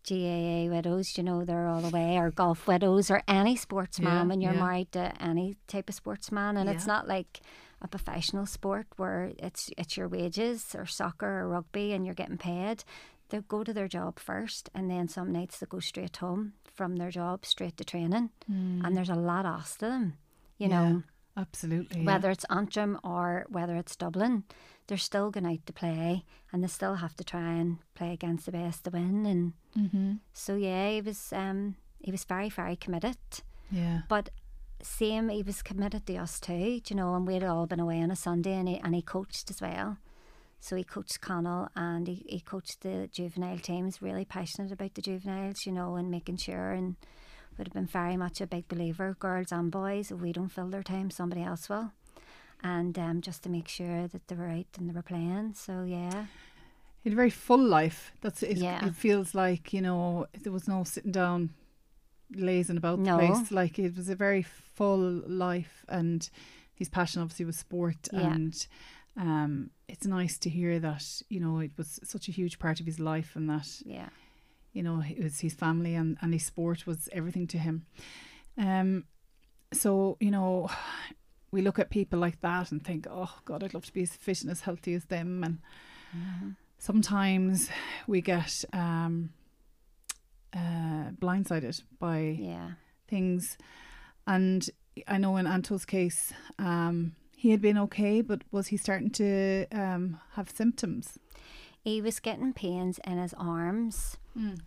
GAA 0.07 0.69
widows, 0.69 1.17
you 1.17 1.23
know, 1.23 1.43
they're 1.45 1.67
all 1.67 1.85
away, 1.85 2.17
or 2.17 2.31
golf 2.31 2.67
widows, 2.67 3.09
or 3.11 3.21
any 3.27 3.55
sportsman 3.55 4.13
Yeah, 4.15 4.23
when 4.25 4.41
you're 4.41 4.53
yeah. 4.53 4.59
married 4.59 4.91
to 4.93 5.13
any 5.21 5.55
type 5.67 5.89
of 5.89 5.95
sportsman. 5.95 6.57
And 6.57 6.69
it's 6.69 6.87
not 6.87 7.07
like 7.07 7.41
a 7.81 7.87
professional 7.87 8.45
sport 8.45 8.87
where 8.97 9.31
it's 9.37 9.69
it's 9.77 9.95
your 9.97 10.07
wages 10.07 10.75
or 10.75 10.85
soccer 10.85 11.41
or 11.41 11.47
rugby 11.49 11.93
and 11.93 12.05
you're 12.05 12.15
getting 12.15 12.37
paid. 12.37 12.83
They 13.29 13.39
go 13.47 13.63
to 13.63 13.73
their 13.73 13.87
job 13.87 14.19
first, 14.19 14.69
and 14.73 14.89
then 14.89 15.07
some 15.07 15.31
nights 15.31 15.59
they 15.59 15.67
go 15.67 15.79
straight 15.79 16.17
home 16.17 16.53
from 16.73 16.95
their 16.97 17.11
job 17.11 17.45
straight 17.45 17.77
to 17.77 17.83
training. 17.83 18.31
And 18.47 18.95
there's 18.97 19.09
a 19.09 19.15
lot 19.15 19.45
asked 19.45 19.83
of 19.83 19.89
them, 19.91 20.17
you 20.57 20.67
Mm. 20.67 20.71
Yeah, 20.71 20.81
know 20.91 21.03
absolutely. 21.39 21.99
yeah. 22.01 22.05
whether 22.05 22.29
it's 22.31 22.45
Antrim 22.49 22.99
or 23.03 23.45
whether 23.49 23.75
it's 23.75 23.95
Dublin, 23.95 24.43
they're 24.87 24.97
still 24.97 25.31
going 25.31 25.45
out 25.45 25.65
to 25.65 25.73
play 25.73 26.23
and 26.51 26.63
they 26.63 26.67
still 26.67 26.95
have 26.95 27.15
to 27.17 27.23
try 27.23 27.53
and 27.53 27.77
play 27.95 28.11
against 28.13 28.45
the 28.45 28.51
best 28.51 28.83
to 28.85 28.89
win. 28.91 29.25
And 29.25 29.53
Mm-hmm. 29.77 30.13
so 30.33 30.55
yeah, 30.55 30.89
he 30.89 31.01
was 31.01 31.31
um 31.31 31.75
he 31.99 32.11
was 32.11 32.23
very 32.23 32.49
very 32.49 32.75
committed, 32.75 33.17
Yeah. 33.71 34.01
but 34.09 34.29
same 34.81 35.29
he 35.29 35.43
was 35.43 35.61
committed 35.61 36.05
to 36.07 36.15
us 36.17 36.39
too, 36.39 36.81
you 36.87 36.95
know. 36.95 37.13
And 37.15 37.27
we'd 37.27 37.43
all 37.43 37.67
been 37.67 37.79
away 37.79 38.01
on 38.01 38.09
a 38.11 38.15
Sunday 38.15 38.53
and 38.53 38.67
he 38.67 38.77
and 38.79 38.95
he 38.95 39.01
coached 39.03 39.49
as 39.51 39.61
well. 39.61 39.97
So 40.61 40.75
he 40.75 40.83
coached 40.83 41.21
Connell 41.21 41.69
and 41.75 42.07
he, 42.07 42.25
he 42.27 42.39
coached 42.41 42.81
the 42.81 43.07
juvenile 43.13 43.59
teams, 43.59 44.01
really 44.01 44.25
passionate 44.25 44.71
about 44.73 44.93
the 44.95 45.01
juveniles, 45.01 45.65
you 45.65 45.71
know, 45.71 45.95
and 45.95 46.09
making 46.11 46.37
sure 46.37 46.71
and 46.71 46.95
would 47.59 47.67
have 47.67 47.73
been 47.73 47.85
very 47.85 48.17
much 48.17 48.41
a 48.41 48.47
big 48.47 48.67
believer, 48.67 49.15
girls 49.19 49.51
and 49.51 49.69
boys, 49.71 50.09
if 50.11 50.19
we 50.19 50.31
don't 50.31 50.49
fill 50.49 50.69
their 50.69 50.81
time, 50.83 51.11
somebody 51.11 51.43
else 51.43 51.69
will. 51.69 51.91
And 52.63 52.97
um, 52.97 53.21
just 53.21 53.43
to 53.43 53.49
make 53.49 53.67
sure 53.67 54.07
that 54.07 54.27
they 54.27 54.35
were 54.35 54.47
out 54.49 54.65
and 54.77 54.89
they 54.89 54.93
were 54.93 55.01
playing. 55.03 55.53
So 55.55 55.83
yeah. 55.83 56.25
He 57.03 57.09
had 57.09 57.13
a 57.13 57.15
very 57.15 57.29
full 57.29 57.63
life. 57.63 58.11
That's 58.21 58.41
it. 58.43 58.57
Yeah. 58.57 58.85
It 58.85 58.95
feels 58.95 59.35
like 59.35 59.71
you 59.71 59.81
know 59.81 60.25
there 60.41 60.51
was 60.51 60.67
no 60.67 60.83
sitting 60.83 61.11
down, 61.13 61.51
lazing 62.35 62.77
about 62.77 62.99
No. 62.99 63.17
the 63.17 63.27
place. 63.27 63.51
Like 63.51 63.79
it 63.79 63.95
was 63.95 64.09
a 64.09 64.15
very 64.15 64.43
full 64.43 65.21
life, 65.27 65.85
and 65.87 66.29
his 66.73 66.89
passion 66.89 67.21
obviously 67.21 67.45
was 67.45 67.57
sport. 67.57 68.07
Yeah. 68.11 68.33
And 68.33 68.67
um, 69.15 69.69
it's 69.87 70.05
nice 70.05 70.37
to 70.39 70.49
hear 70.49 70.79
that 70.79 71.21
you 71.29 71.39
know 71.39 71.59
it 71.59 71.71
was 71.77 71.99
such 72.03 72.27
a 72.27 72.31
huge 72.31 72.59
part 72.59 72.79
of 72.81 72.85
his 72.85 72.99
life, 72.99 73.35
and 73.35 73.49
that 73.49 73.67
Yeah. 73.85 74.09
You 74.73 74.83
know 74.83 75.01
it 75.01 75.21
was 75.23 75.39
his 75.39 75.53
family 75.53 75.95
and 75.95 76.17
and 76.21 76.33
his 76.33 76.45
sport 76.45 76.85
was 76.87 77.09
everything 77.11 77.47
to 77.47 77.57
him. 77.57 77.85
Um, 78.57 79.05
so 79.73 80.17
you 80.19 80.31
know. 80.31 80.69
We 81.51 81.63
look 81.63 81.79
at 81.79 81.89
people 81.89 82.19
like 82.19 82.41
that 82.41 82.71
and 82.71 82.85
think, 82.85 83.07
"Oh 83.09 83.33
God, 83.43 83.63
I'd 83.63 83.73
love 83.73 83.87
to 83.87 83.91
be 83.93 84.03
as 84.03 84.11
fit 84.15 84.43
and 84.43 84.51
as 84.51 84.61
healthy 84.61 84.93
as 84.93 85.05
them." 85.05 85.43
And 85.43 85.57
sometimes 86.77 87.71
we 88.05 88.21
get 88.21 88.63
um, 88.71 89.31
uh, 90.53 91.09
blindsided 91.19 91.81
by 91.97 92.37
Yeah. 92.39 92.73
things. 93.07 93.57
And 94.27 94.69
I 95.07 95.17
know 95.17 95.37
in 95.37 95.47
Anto's 95.47 95.85
case, 95.85 96.33
um, 96.59 97.15
he 97.35 97.49
had 97.49 97.61
been 97.61 97.79
okay, 97.79 98.21
but 98.21 98.43
was 98.51 98.67
he 98.67 98.77
starting 98.77 99.09
to 99.11 99.65
um, 99.71 100.19
have 100.33 100.51
symptoms? 100.51 101.17
He 101.81 101.99
was 101.99 102.19
getting 102.19 102.53
pains 102.53 102.99
in 103.07 103.17
his 103.17 103.33
arms 103.33 104.17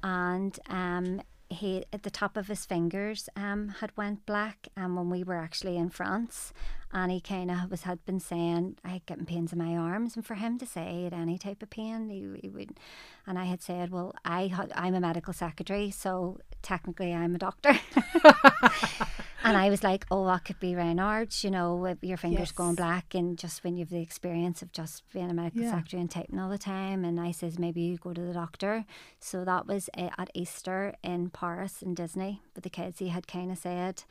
and 0.02 0.58
um 0.68 1.20
he 1.48 1.84
at 1.92 2.02
the 2.02 2.10
top 2.10 2.36
of 2.36 2.48
his 2.48 2.64
fingers 2.64 3.28
um 3.36 3.68
had 3.80 3.92
went 3.96 4.24
black 4.26 4.68
and 4.76 4.96
when 4.96 5.10
we 5.10 5.22
were 5.22 5.36
actually 5.36 5.76
in 5.76 5.90
France. 5.90 6.52
And 6.94 7.10
he 7.10 7.22
kind 7.22 7.50
of 7.50 7.70
was 7.70 7.82
had 7.82 8.04
been 8.04 8.20
saying 8.20 8.76
I 8.84 8.90
had 8.90 9.06
getting 9.06 9.24
pains 9.24 9.52
in 9.52 9.58
my 9.58 9.74
arms 9.76 10.14
and 10.14 10.26
for 10.26 10.34
him 10.34 10.58
to 10.58 10.66
say 10.66 10.92
he 10.92 11.04
had 11.04 11.14
any 11.14 11.38
type 11.38 11.62
of 11.62 11.70
pain 11.70 12.10
he, 12.10 12.40
he 12.42 12.48
would 12.50 12.78
and 13.26 13.38
I 13.38 13.44
had 13.46 13.62
said 13.62 13.90
well 13.90 14.14
I 14.26 14.48
had, 14.48 14.72
I'm 14.74 14.94
a 14.94 15.00
medical 15.00 15.32
secretary 15.32 15.90
so 15.90 16.38
technically 16.60 17.14
I'm 17.14 17.34
a 17.34 17.38
doctor 17.38 17.72
and 19.44 19.56
I 19.56 19.70
was 19.70 19.82
like 19.82 20.06
oh 20.10 20.24
that 20.26 20.44
could 20.44 20.58
be 20.60 20.72
Raynaud's 20.72 21.42
you 21.44 21.50
know 21.50 21.76
with 21.76 21.98
your 22.02 22.16
fingers 22.16 22.40
Yes. 22.40 22.52
going 22.52 22.74
black 22.74 23.14
and 23.14 23.36
just 23.38 23.62
when 23.64 23.76
you've 23.76 23.90
the 23.90 24.00
experience 24.00 24.62
of 24.62 24.72
just 24.72 25.02
being 25.12 25.30
a 25.30 25.34
medical 25.34 25.62
Yeah. 25.62 25.70
secretary 25.72 26.00
and 26.00 26.10
typing 26.10 26.38
all 26.38 26.48
the 26.50 26.58
time. 26.58 27.04
And 27.04 27.20
I 27.20 27.30
says 27.32 27.58
maybe 27.58 27.80
you 27.82 27.96
go 27.98 28.12
to 28.12 28.20
the 28.20 28.32
doctor. 28.32 28.84
So 29.20 29.44
that 29.44 29.66
was 29.66 29.88
at 29.96 30.30
Easter 30.34 30.94
in 31.02 31.30
Paris 31.30 31.82
in 31.82 31.94
Disney 31.94 32.42
with 32.54 32.64
the 32.64 32.70
kids. 32.70 32.98
He 32.98 33.08
had 33.08 33.26
kind 33.26 33.50
of 33.50 33.58
said 33.58 34.04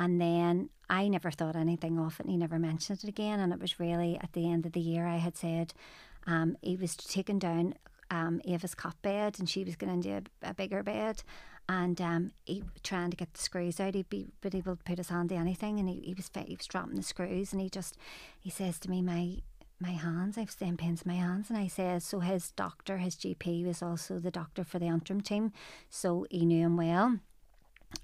and 0.00 0.20
then 0.20 0.70
I 0.88 1.08
never 1.08 1.30
thought 1.30 1.56
anything 1.56 1.98
of 1.98 2.18
it 2.18 2.24
and 2.24 2.30
he 2.30 2.36
never 2.36 2.58
mentioned 2.58 3.00
it 3.02 3.08
again. 3.08 3.40
And 3.40 3.52
it 3.52 3.60
was 3.60 3.78
really 3.80 4.18
at 4.22 4.32
the 4.32 4.50
end 4.50 4.64
of 4.66 4.72
the 4.72 4.80
year 4.80 5.06
I 5.06 5.16
had 5.16 5.36
said 5.36 5.74
um, 6.26 6.56
he 6.62 6.76
was 6.76 6.94
taking 6.96 7.38
down 7.38 7.74
um, 8.10 8.40
Ava's 8.46 8.74
cot 8.74 8.96
bed 9.02 9.38
and 9.38 9.48
she 9.50 9.64
was 9.64 9.76
going 9.76 9.92
into 9.92 10.10
a, 10.42 10.50
a 10.50 10.54
bigger 10.54 10.82
bed 10.82 11.22
and 11.68 12.00
um, 12.00 12.32
he 12.44 12.62
trying 12.82 13.10
to 13.10 13.16
get 13.16 13.32
the 13.34 13.40
screws 13.40 13.78
out 13.78 13.94
he'd 13.94 14.08
be 14.08 14.28
but 14.40 14.54
able 14.54 14.76
to 14.76 14.84
put 14.84 14.98
his 14.98 15.08
hand 15.08 15.28
to 15.28 15.34
anything 15.34 15.78
and 15.78 15.88
he, 15.88 16.00
he 16.00 16.14
was 16.14 16.30
he 16.46 16.56
was 16.56 16.66
dropping 16.66 16.96
the 16.96 17.02
screws 17.02 17.52
and 17.52 17.60
he 17.60 17.68
just 17.68 17.96
he 18.40 18.50
says 18.50 18.78
to 18.78 18.90
me 18.90 19.02
my 19.02 19.36
my 19.80 19.90
hands 19.90 20.36
I've 20.36 20.50
seen 20.50 20.76
pains 20.76 21.02
in 21.02 21.12
my 21.12 21.18
hands 21.18 21.50
and 21.50 21.58
I 21.58 21.68
says 21.68 22.04
so 22.04 22.20
his 22.20 22.50
doctor 22.52 22.98
his 22.98 23.16
GP 23.16 23.66
was 23.66 23.82
also 23.82 24.18
the 24.18 24.30
doctor 24.30 24.64
for 24.64 24.78
the 24.78 24.86
Antrim 24.86 25.20
team 25.20 25.52
so 25.90 26.26
he 26.30 26.44
knew 26.44 26.64
him 26.64 26.76
well 26.76 27.18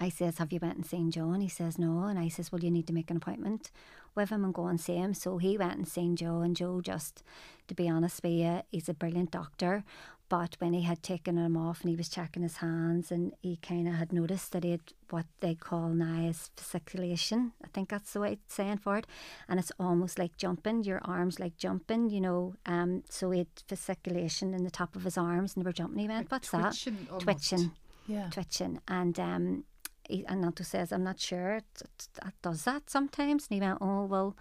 I 0.00 0.08
says, 0.08 0.38
Have 0.38 0.52
you 0.52 0.60
went 0.60 0.76
and 0.76 0.86
seen 0.86 1.10
Joe? 1.10 1.30
And 1.30 1.42
he 1.42 1.48
says, 1.48 1.78
No. 1.78 2.04
And 2.04 2.18
I 2.18 2.28
says, 2.28 2.50
Well, 2.50 2.62
you 2.62 2.70
need 2.70 2.86
to 2.86 2.92
make 2.92 3.10
an 3.10 3.16
appointment 3.16 3.70
with 4.14 4.30
him 4.30 4.44
and 4.44 4.54
go 4.54 4.66
and 4.66 4.80
see 4.80 4.96
him. 4.96 5.14
So 5.14 5.38
he 5.38 5.58
went 5.58 5.76
and 5.76 5.88
seen 5.88 6.16
Joe. 6.16 6.40
And 6.40 6.56
Joe, 6.56 6.80
just 6.80 7.22
to 7.68 7.74
be 7.74 7.88
honest 7.88 8.22
with 8.22 8.32
you, 8.32 8.62
he's 8.70 8.88
a 8.88 8.94
brilliant 8.94 9.30
doctor. 9.30 9.84
But 10.30 10.56
when 10.58 10.72
he 10.72 10.82
had 10.82 11.02
taken 11.02 11.36
him 11.36 11.56
off 11.56 11.82
and 11.82 11.90
he 11.90 11.96
was 11.96 12.08
checking 12.08 12.42
his 12.42 12.56
hands, 12.56 13.12
and 13.12 13.32
he 13.42 13.56
kind 13.56 13.86
of 13.86 13.94
had 13.94 14.12
noticed 14.12 14.52
that 14.52 14.64
he 14.64 14.70
had 14.70 14.80
what 15.10 15.26
they 15.40 15.54
call 15.54 15.90
now 15.90 16.26
is 16.28 16.50
fasciculation. 16.56 17.52
I 17.62 17.68
think 17.72 17.88
that's 17.90 18.12
the 18.14 18.20
way 18.20 18.32
it's 18.32 18.54
saying 18.54 18.78
for 18.78 18.96
it. 18.96 19.06
And 19.48 19.60
it's 19.60 19.70
almost 19.78 20.18
like 20.18 20.36
jumping, 20.36 20.82
your 20.84 21.00
arms 21.04 21.38
like 21.38 21.56
jumping, 21.56 22.10
you 22.10 22.20
know. 22.20 22.54
Um, 22.66 23.04
so 23.08 23.30
he 23.30 23.38
had 23.38 23.54
fasciculation 23.68 24.54
in 24.54 24.64
the 24.64 24.70
top 24.70 24.96
of 24.96 25.04
his 25.04 25.18
arms 25.18 25.54
and 25.54 25.64
they 25.64 25.68
were 25.68 25.72
jumping. 25.72 25.98
He 26.00 26.08
went, 26.08 26.30
What's 26.30 26.50
that? 26.50 26.72
Twitching 26.72 27.06
almost. 27.10 27.24
Twitching 27.24 27.70
Yeah. 28.06 28.28
twitching 28.30 28.80
and 28.88 29.18
um 29.18 29.64
he, 30.08 30.26
and 30.26 30.44
Nanto 30.44 30.64
says 30.64 30.92
I'm 30.92 31.02
not 31.04 31.18
sure 31.18 31.54
it, 31.54 31.64
it, 31.80 32.08
it 32.26 32.34
does 32.42 32.64
that 32.64 32.90
sometimes 32.90 33.46
and 33.48 33.54
he 33.54 33.60
went 33.66 33.78
oh 33.80 34.04
well 34.04 34.36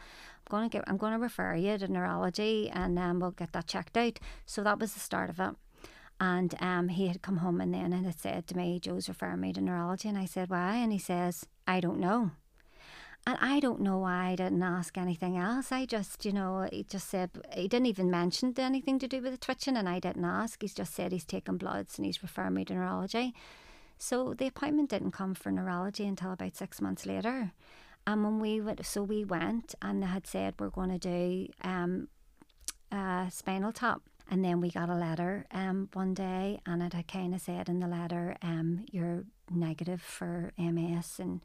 I'm 0.48 0.52
going 0.52 0.70
to 0.70 0.78
get 0.78 0.84
I'm 0.88 0.98
going 0.98 1.14
to 1.14 1.20
refer 1.20 1.56
you 1.56 1.78
to 1.78 1.88
neurology 1.88 2.70
and 2.70 3.00
um, 3.00 3.22
we'll 3.22 3.32
get 3.32 3.54
that 3.54 3.68
checked 3.68 3.96
out 3.96 4.20
so 4.46 4.62
that 4.64 4.80
was 4.80 4.94
the 4.94 5.00
start 5.00 5.30
of 5.30 5.40
it 5.40 5.56
and 6.20 6.56
um, 6.60 6.90
he 6.90 7.08
had 7.08 7.22
come 7.22 7.38
home 7.38 7.60
and 7.60 7.74
then 7.74 7.94
and 7.94 8.06
had 8.06 8.20
said 8.20 8.48
to 8.48 8.58
me 8.58 8.80
Joe's 8.80 9.10
referring 9.10 9.42
me 9.42 9.54
to 9.54 9.62
neurology 9.62 10.08
and 10.08 10.18
I 10.18 10.26
said 10.26 10.50
why 10.50 10.76
and 10.76 10.92
he 10.92 11.00
says 11.00 11.46
I 11.68 11.80
don't 11.80 12.00
know 12.00 12.32
and 13.26 13.38
I 13.40 13.60
don't 13.60 13.80
know 13.80 14.00
why 14.00 14.30
I 14.30 14.36
didn't 14.36 14.64
ask 14.64 14.98
anything 14.98 15.38
else. 15.38 15.72
I 15.72 15.86
just, 15.86 16.26
you 16.26 16.34
know, 16.34 16.68
he 16.72 16.84
just 16.84 17.10
said 17.10 17.30
he 17.54 17.70
didn't 17.70 17.86
even 17.86 18.12
mention 18.12 18.54
anything 18.58 19.00
to 19.00 19.08
do 19.08 19.22
with 19.22 19.32
the 19.32 19.38
twitching, 19.38 19.78
and 19.78 19.88
I 19.88 20.00
didn't 20.00 20.26
ask. 20.26 20.62
He's 20.62 20.74
just 20.74 20.94
said 20.94 21.14
he's 21.14 21.24
taken 21.24 21.58
bloods 21.58 21.98
and 21.98 22.06
he's 22.06 22.22
referring 22.22 22.56
me 22.56 22.66
to 22.66 22.74
neurology. 22.74 23.34
So 23.98 24.34
the 24.34 24.48
appointment 24.48 24.90
didn't 24.90 25.12
come 25.12 25.36
for 25.36 25.52
neurology 25.52 26.06
until 26.06 26.34
about 26.34 26.58
six 26.58 26.82
months 26.82 27.06
later. 27.06 27.54
And 28.06 28.24
when 28.26 28.40
we 28.40 28.60
went, 28.60 28.86
so 28.86 29.02
we 29.02 29.24
went 29.24 29.76
and 29.82 30.04
they 30.04 30.08
had 30.08 30.28
said 30.28 30.56
we're 30.60 30.70
going 30.70 30.90
to 30.90 30.98
do 30.98 31.48
um, 31.62 32.10
uh, 32.92 33.30
spinal 33.30 33.72
tap. 33.72 34.02
And 34.30 34.44
then 34.44 34.62
we 34.62 34.72
got 34.72 34.90
a 34.90 34.96
letter 34.96 35.46
um, 35.52 35.90
one 35.94 36.14
day, 36.14 36.60
and 36.66 36.82
it 36.82 36.94
had 36.94 37.08
kind 37.08 37.36
of 37.36 37.42
said 37.42 37.70
in 37.70 37.80
the 37.80 37.88
letter, 37.88 38.38
um, 38.42 38.86
"You're 38.92 39.26
negative 39.52 40.02
for 40.02 40.54
MS, 40.58 41.20
and 41.20 41.42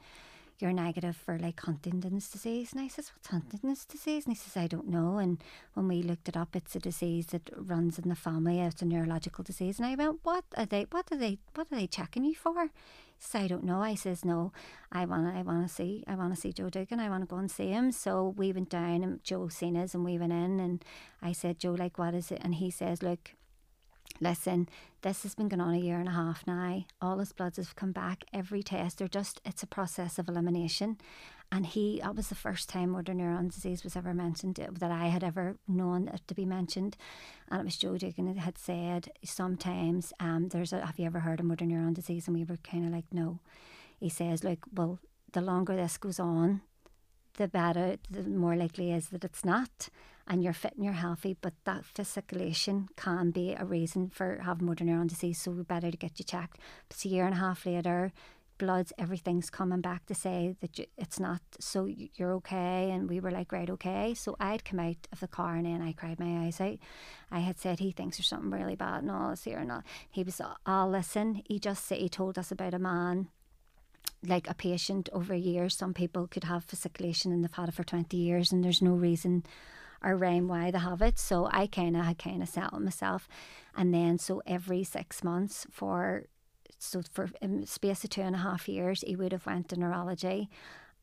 you're 0.59 0.73
negative 0.73 1.17
for 1.17 1.39
like 1.39 1.61
Huntington's 1.61 2.29
disease. 2.29 2.73
And 2.73 2.81
I 2.81 2.89
says, 2.89 3.13
What's 3.15 3.29
Huntington's 3.29 3.85
disease? 3.85 4.27
And 4.27 4.35
he 4.35 4.39
says, 4.39 4.57
I 4.57 4.67
don't 4.67 4.89
know. 4.89 5.19
And 5.19 5.39
when 5.75 5.87
we 5.87 6.03
looked 6.03 6.29
it 6.29 6.37
up, 6.37 6.57
it's 6.57 6.75
a 6.75 6.81
disease 6.81 7.27
that 7.27 7.51
runs 7.57 7.99
in 7.99 8.09
the 8.09 8.17
family. 8.17 8.61
It's 8.61 8.83
a 8.83 8.85
neurological 8.85 9.45
disease. 9.45 9.79
And 9.79 9.87
I 9.87 9.95
went, 9.95 10.21
What 10.25 10.45
are 10.57 10.67
they 10.67 10.87
what 10.91 11.07
are 11.13 11.19
they 11.19 11.39
what 11.55 11.69
are 11.71 11.77
they 11.77 11.87
checking 11.87 12.25
you 12.25 12.35
for? 12.35 12.71
Says, 13.19 13.43
I 13.43 13.49
don't 13.49 13.65
know. 13.65 13.83
I 13.83 13.95
says, 13.95 14.25
No, 14.25 14.53
I 14.93 15.05
wanna 15.05 15.35
I 15.37 15.43
wanna 15.43 15.69
see 15.69 16.05
I 16.07 16.15
wanna 16.15 16.37
see 16.37 16.53
Joe 16.53 16.71
Dugan, 16.71 17.01
I 17.01 17.09
wanna 17.09 17.27
go 17.27 17.37
and 17.37 17.51
see 17.51 17.69
him. 17.69 17.93
So 17.93 18.35
we 18.37 18.53
went 18.53 18.71
down 18.71 19.03
and 19.03 19.23
Joe 19.25 19.49
seen 19.49 19.77
us 19.77 19.95
and 19.95 20.05
we 20.05 20.19
went 20.19 20.33
in 20.33 20.61
and 20.61 20.85
I 21.21 21.33
said, 21.33 21.59
Joe, 21.59 21.73
like 21.73 21.99
what 21.99 22.15
is 22.15 22.31
it? 22.31 22.41
And 22.43 22.55
he 22.57 22.71
says, 22.71 23.03
Look, 23.03 23.33
listen, 24.21 24.69
this 25.03 25.23
has 25.23 25.35
been 25.35 25.49
going 25.49 25.61
on 25.61 25.75
a 25.75 25.79
year 25.79 25.99
and 25.99 26.09
a 26.09 26.13
half 26.13 26.47
now. 26.47 26.85
All 27.01 27.19
his 27.19 27.33
bloods 27.33 27.57
have 27.57 27.77
come 27.77 27.93
back. 27.93 28.25
Every 28.33 28.63
test, 28.63 28.99
they're 28.99 29.09
just, 29.09 29.41
it's 29.45 29.63
a 29.63 29.67
process 29.67 30.19
of 30.19 30.29
elimination. 30.29 30.99
And 31.51 31.65
he, 31.65 32.01
that 32.03 32.15
was 32.15 32.29
the 32.29 32.35
first 32.35 32.69
time 32.69 32.91
motor 32.91 33.15
neuron 33.15 33.53
disease 33.53 33.83
was 33.83 33.97
ever 33.97 34.13
mentioned 34.13 34.61
uh, 34.61 34.67
that 34.73 34.91
I 34.91 35.07
had 35.07 35.25
ever 35.25 35.57
known 35.67 36.09
it 36.09 36.21
to 36.29 36.35
be 36.35 36.45
mentioned. 36.45 36.97
And 37.49 37.61
it 37.61 37.65
was 37.65 37.79
Joe 37.79 37.97
Dugan 37.97 38.27
that 38.27 38.41
had 38.41 38.59
said 38.59 39.11
sometimes 39.25 40.13
um, 40.21 40.49
there's 40.49 40.75
a, 40.75 40.85
have 40.85 40.99
you 40.99 41.07
ever 41.07 41.21
heard 41.21 41.41
of 41.41 41.47
motor 41.47 41.65
neuron 41.65 41.95
disease? 41.95 42.27
And 42.27 42.37
we 42.37 42.45
were 42.45 42.59
kind 42.59 42.85
of 42.85 42.93
like, 42.93 43.07
no. 43.13 43.41
He 43.99 44.11
says, 44.11 44.45
like, 44.45 44.61
well, 44.75 44.99
the 45.33 45.41
longer 45.41 45.75
this 45.75 45.97
goes 45.97 46.21
on, 46.21 46.61
the 47.39 47.49
better, 47.49 47.97
the 48.11 48.25
more 48.25 48.57
likely 48.57 48.93
is 48.93 49.09
that 49.09 49.25
it's 49.25 49.45
not 49.45 49.89
and 50.29 50.45
you're 50.45 50.53
fit 50.53 50.75
and 50.77 50.85
you're 50.85 50.95
healthy, 50.95 51.37
but 51.41 51.55
that 51.65 51.85
fasciculation 51.95 52.87
can 52.97 53.31
be 53.31 53.55
a 53.55 53.65
reason 53.65 54.11
for 54.11 54.41
having 54.45 54.67
motor 54.67 54.85
neuron 54.85 55.09
disease. 55.09 55.41
So 55.41 55.51
we 55.51 55.63
better 55.63 55.91
to 55.91 55.97
get 55.97 56.19
you 56.19 56.25
checked. 56.25 56.59
But 56.89 57.05
a 57.05 57.09
year 57.09 57.25
and 57.25 57.35
a 57.35 57.39
half 57.39 57.65
later, 57.65 58.13
bloods, 58.59 58.93
everything's 58.99 59.49
coming 59.49 59.81
back 59.81 60.05
to 60.07 60.15
say 60.15 60.55
that 60.61 60.79
you, 60.79 60.85
it's 60.99 61.19
not, 61.19 61.41
so 61.59 61.87
you're 61.87 62.35
okay. 62.35 62.91
And 62.91 63.09
we 63.09 63.21
were 63.21 63.31
like, 63.31 63.53
right, 63.53 63.71
okay. 63.71 64.13
So 64.15 64.37
I'd 64.39 64.65
come 64.65 64.81
out 64.81 65.09
of 65.11 65.21
the 65.21 65.29
car 65.29 65.55
and 65.55 65.65
then 65.65 65.81
I 65.81 65.93
cried 65.93 66.21
my 66.21 66.45
eyes 66.45 66.61
out. 66.61 66.79
I 67.31 67.39
had 67.39 67.59
said, 67.59 67.79
he 67.79 67.93
thinks 67.93 68.19
there's 68.19 68.29
something 68.29 68.51
really 68.51 68.77
bad 68.77 69.03
and 69.03 69.11
all 69.11 69.31
this 69.31 69.45
here 69.45 69.59
and 69.59 69.73
all. 69.73 69.83
He 70.11 70.23
was, 70.23 70.41
I'll 70.67 70.91
listen. 70.91 71.43
He 71.47 71.59
just 71.59 71.87
said, 71.87 71.99
he 71.99 72.09
told 72.09 72.39
us 72.39 72.53
about 72.53 72.75
a 72.75 72.79
man 72.79 73.29
like 74.27 74.51
a 74.51 74.55
patient 74.55 75.09
over 75.13 75.35
years. 75.35 75.77
Some 75.77 75.95
people 75.95 76.27
could 76.27 76.45
have 76.45 76.67
fasciculation 76.67 77.27
and 77.27 77.43
they've 77.43 77.53
had 77.53 77.69
it 77.69 77.75
for 77.75 77.85
20 77.85 78.15
years 78.17 78.53
and 78.53 78.63
there's 78.63 78.83
no 78.83 78.93
reason 78.93 79.45
around 80.03 80.49
why 80.49 80.71
they 80.71 80.79
have 80.79 81.03
it. 81.03 81.19
So 81.19 81.49
I 81.53 81.67
kind 81.67 81.97
of 81.97 82.05
had 82.05 82.19
kind 82.19 82.43
of 82.43 82.49
settled 82.49 82.83
myself. 82.83 83.29
And 83.77 83.93
then, 83.93 84.19
so 84.19 84.43
every 84.47 84.85
six 84.85 85.23
months 85.23 85.67
for, 85.71 86.25
so 86.79 87.03
for 87.13 87.29
space 87.65 88.05
of 88.05 88.11
two 88.11 88.23
and 88.23 88.35
a 88.35 88.39
half 88.39 88.69
years, 88.69 89.03
he 89.07 89.17
would 89.17 89.33
have 89.33 89.47
went 89.47 89.69
to 89.71 89.79
neurology. 89.79 90.49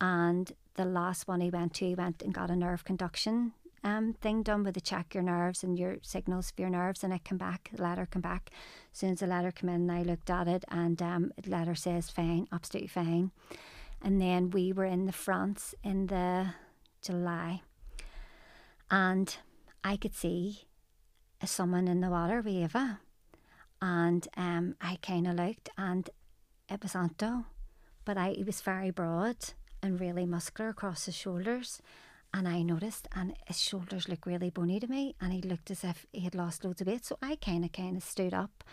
And 0.01 0.51
the 0.75 0.85
last 0.85 1.27
one 1.27 1.41
he 1.41 1.49
went 1.49 1.73
to, 1.75 1.85
he 1.85 1.95
went 1.95 2.21
and 2.21 2.33
got 2.33 2.49
a 2.49 2.55
nerve 2.55 2.83
conduction 2.83 3.53
um, 3.85 4.13
thing 4.13 4.41
done 4.41 4.63
with 4.63 4.73
the 4.73 4.81
check 4.81 5.13
your 5.13 5.23
nerves 5.23 5.63
and 5.63 5.77
your 5.77 5.97
signals 6.01 6.51
for 6.51 6.61
your 6.61 6.71
nerves 6.71 7.03
and 7.03 7.13
it 7.13 7.23
come 7.23 7.37
back, 7.37 7.69
the 7.71 7.83
letter 7.83 8.07
come 8.09 8.21
back. 8.21 8.49
As 8.91 8.99
soon 8.99 9.11
as 9.11 9.19
the 9.19 9.27
letter 9.27 9.51
come 9.51 9.69
in, 9.69 9.89
I 9.89 10.01
looked 10.01 10.29
at 10.29 10.47
it 10.47 10.65
and 10.69 10.99
um, 11.01 11.31
the 11.41 11.51
letter 11.51 11.75
says 11.75 12.09
fine, 12.09 12.47
absolutely 12.51 12.87
fine. 12.87 13.31
And 14.01 14.19
then 14.19 14.49
we 14.49 14.73
were 14.73 14.85
in 14.85 15.05
the 15.05 15.11
France 15.11 15.75
in 15.83 16.07
the 16.07 16.47
July 17.01 17.61
and 18.89 19.35
I 19.83 19.97
could 19.97 20.15
see 20.15 20.65
someone 21.43 21.87
in 21.87 22.01
the 22.01 22.09
water 22.09 22.43
Eva. 22.45 22.99
And 23.81 24.27
um, 24.35 24.75
I 24.81 24.97
kind 25.01 25.27
of 25.27 25.35
looked, 25.35 25.69
and 25.77 26.09
it 26.69 26.81
was 26.81 26.95
Anto, 26.95 27.45
but 28.03 28.17
I, 28.17 28.31
he 28.31 28.43
was 28.43 28.61
very 28.61 28.89
broad 28.89 29.37
and 29.83 29.99
really 29.99 30.25
muscular 30.25 30.69
across 30.69 31.05
his 31.05 31.15
shoulders. 31.15 31.81
And 32.33 32.47
I 32.47 32.63
noticed, 32.63 33.07
and 33.15 33.35
his 33.45 33.61
shoulders 33.61 34.09
looked 34.09 34.25
really 34.25 34.49
bony 34.49 34.79
to 34.79 34.87
me, 34.87 35.15
and 35.21 35.31
he 35.31 35.41
looked 35.41 35.71
as 35.71 35.83
if 35.83 36.05
he 36.11 36.21
had 36.21 36.35
lost 36.35 36.65
loads 36.65 36.81
of 36.81 36.87
weight. 36.87 37.05
So 37.05 37.17
I 37.21 37.35
kind 37.35 37.63
of, 37.63 37.71
kind 37.71 37.95
of 37.95 38.03
stood 38.03 38.33
up 38.33 38.63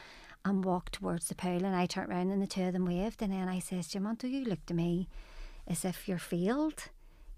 and 0.44 0.64
walked 0.64 0.94
towards 0.94 1.28
the 1.28 1.34
pool, 1.34 1.64
and 1.64 1.76
I 1.76 1.86
turned 1.86 2.10
around, 2.10 2.30
and 2.30 2.42
the 2.42 2.46
two 2.46 2.64
of 2.64 2.72
them 2.72 2.86
waved. 2.86 3.22
And 3.22 3.32
then 3.32 3.48
I 3.48 3.58
says, 3.58 3.88
Jim, 3.88 4.06
Anto, 4.06 4.26
you 4.26 4.44
look 4.44 4.64
to 4.66 4.74
me 4.74 5.08
as 5.66 5.84
if 5.84 6.08
you're 6.08 6.18
failed. 6.18 6.88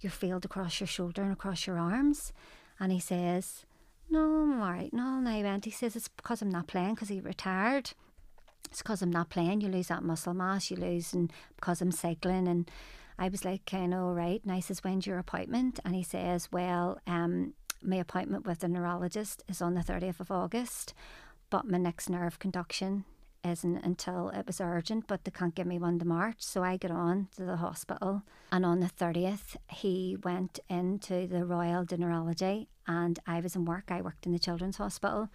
You're 0.01 0.11
failed 0.11 0.45
across 0.45 0.81
your 0.81 0.87
shoulder 0.87 1.23
and 1.23 1.33
across 1.33 1.67
your 1.67 1.79
arms. 1.79 2.33
And 2.81 2.93
he 2.93 3.01
says, 3.01 3.65
No, 4.11 4.21
I'm 4.21 4.61
all 4.61 4.71
right. 4.71 4.93
No, 4.93 5.19
and 5.19 5.29
I 5.29 5.43
went. 5.43 5.65
He 5.65 5.71
says, 5.71 5.97
It's 5.97 6.09
because 6.09 6.43
I'm 6.43 6.51
not 6.51 6.67
playing 6.67 6.95
because 6.95 7.09
he 7.09 7.21
retired. 7.21 7.93
It's 8.71 8.83
because 8.83 9.03
I'm 9.03 9.13
not 9.13 9.31
playing. 9.31 9.61
You 9.61 9.69
lose 9.69 9.89
that 9.89 10.03
muscle 10.03 10.35
mass, 10.35 10.71
you 10.71 10.77
lose, 10.77 11.13
and 11.13 11.33
because 11.57 11.81
I'm 11.81 11.93
cycling. 11.93 12.49
And 12.49 12.71
I 13.19 13.29
was 13.29 13.45
like, 13.45 13.67
kind 13.67 13.95
of, 13.95 14.01
all 14.01 14.15
right. 14.15 14.43
And 14.43 14.53
I 14.53 14.61
says, 14.61 14.83
When's 14.83 15.07
your 15.07 15.19
appointment? 15.19 15.79
And 15.85 15.95
he 15.95 16.03
says, 16.03 16.51
Well, 16.51 17.01
um, 17.07 17.55
my 17.83 17.97
appointment 17.97 18.47
with 18.47 18.61
the 18.61 18.69
neurologist 18.69 19.43
is 19.49 19.61
on 19.63 19.75
the 19.75 19.83
30th 19.83 20.21
of 20.21 20.31
August, 20.31 20.95
but 21.51 21.67
my 21.67 21.79
next 21.79 22.09
nerve 22.09 22.39
conduction 22.39 23.05
isn't 23.45 23.79
until 23.79 24.31
it 24.31 24.47
was 24.47 24.61
urgent, 24.61 25.07
but 25.07 25.25
they 25.25 25.31
can't 25.31 25.55
give 25.55 25.67
me 25.67 25.79
one 25.79 25.99
to 25.99 26.05
March. 26.05 26.37
So 26.39 26.63
I 26.63 26.77
get 26.77 26.91
on 26.91 27.29
to 27.37 27.45
the 27.45 27.57
hospital. 27.57 28.23
And 28.51 28.65
on 28.65 28.81
the 28.81 28.89
30th, 28.89 29.57
he 29.69 30.17
went 30.23 30.61
into 30.69 31.27
the 31.27 31.45
Royal 31.45 31.85
Neurology 31.97 32.69
and 32.87 33.19
I 33.27 33.41
was 33.41 33.57
in 33.57 33.65
work. 33.65 33.85
I 33.91 34.01
worked 34.01 34.27
in 34.27 34.33
the 34.33 34.39
Children's 34.39 34.77
Hospital. 34.77 35.29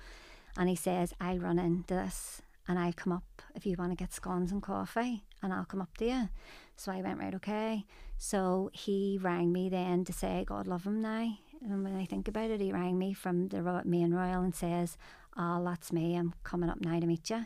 And 0.58 0.70
he 0.70 0.76
says, 0.76 1.14
I'll 1.22 1.40
run 1.40 1.60
into 1.60 1.94
this 1.94 2.42
and 2.68 2.78
I'll 2.78 2.94
come 2.94 3.14
up 3.14 3.42
if 3.56 3.66
you 3.66 3.76
want 3.78 3.92
to 3.92 3.96
get 3.96 4.14
scones 4.14 4.52
and 4.52 4.62
coffee 4.62 5.24
and 5.42 5.54
I'll 5.54 5.66
come 5.66 5.82
up 5.82 5.98
to 5.98 6.06
you. 6.06 6.30
So 6.76 6.92
I 6.92 7.02
went, 7.02 7.20
right, 7.20 7.36
okay. 7.36 7.86
So 8.18 8.70
he 8.74 9.20
rang 9.22 9.52
me 9.52 9.70
then 9.70 10.06
to 10.06 10.14
say, 10.14 10.44
God 10.46 10.68
love 10.68 10.86
him 10.86 11.02
now. 11.02 11.32
And 11.62 11.84
when 11.84 11.96
I 11.96 12.06
think 12.06 12.28
about 12.28 12.52
it, 12.52 12.62
he 12.62 12.72
rang 12.72 12.98
me 12.98 13.14
from 13.14 13.50
the 13.50 13.82
main 13.86 14.14
Royal 14.14 14.42
and 14.42 14.56
says, 14.56 14.98
Oh, 15.38 15.64
that's 15.64 15.92
me. 15.92 16.16
I'm 16.16 16.34
coming 16.44 16.70
up 16.70 16.82
now 16.82 17.00
to 17.00 17.06
meet 17.06 17.30
you. 17.30 17.46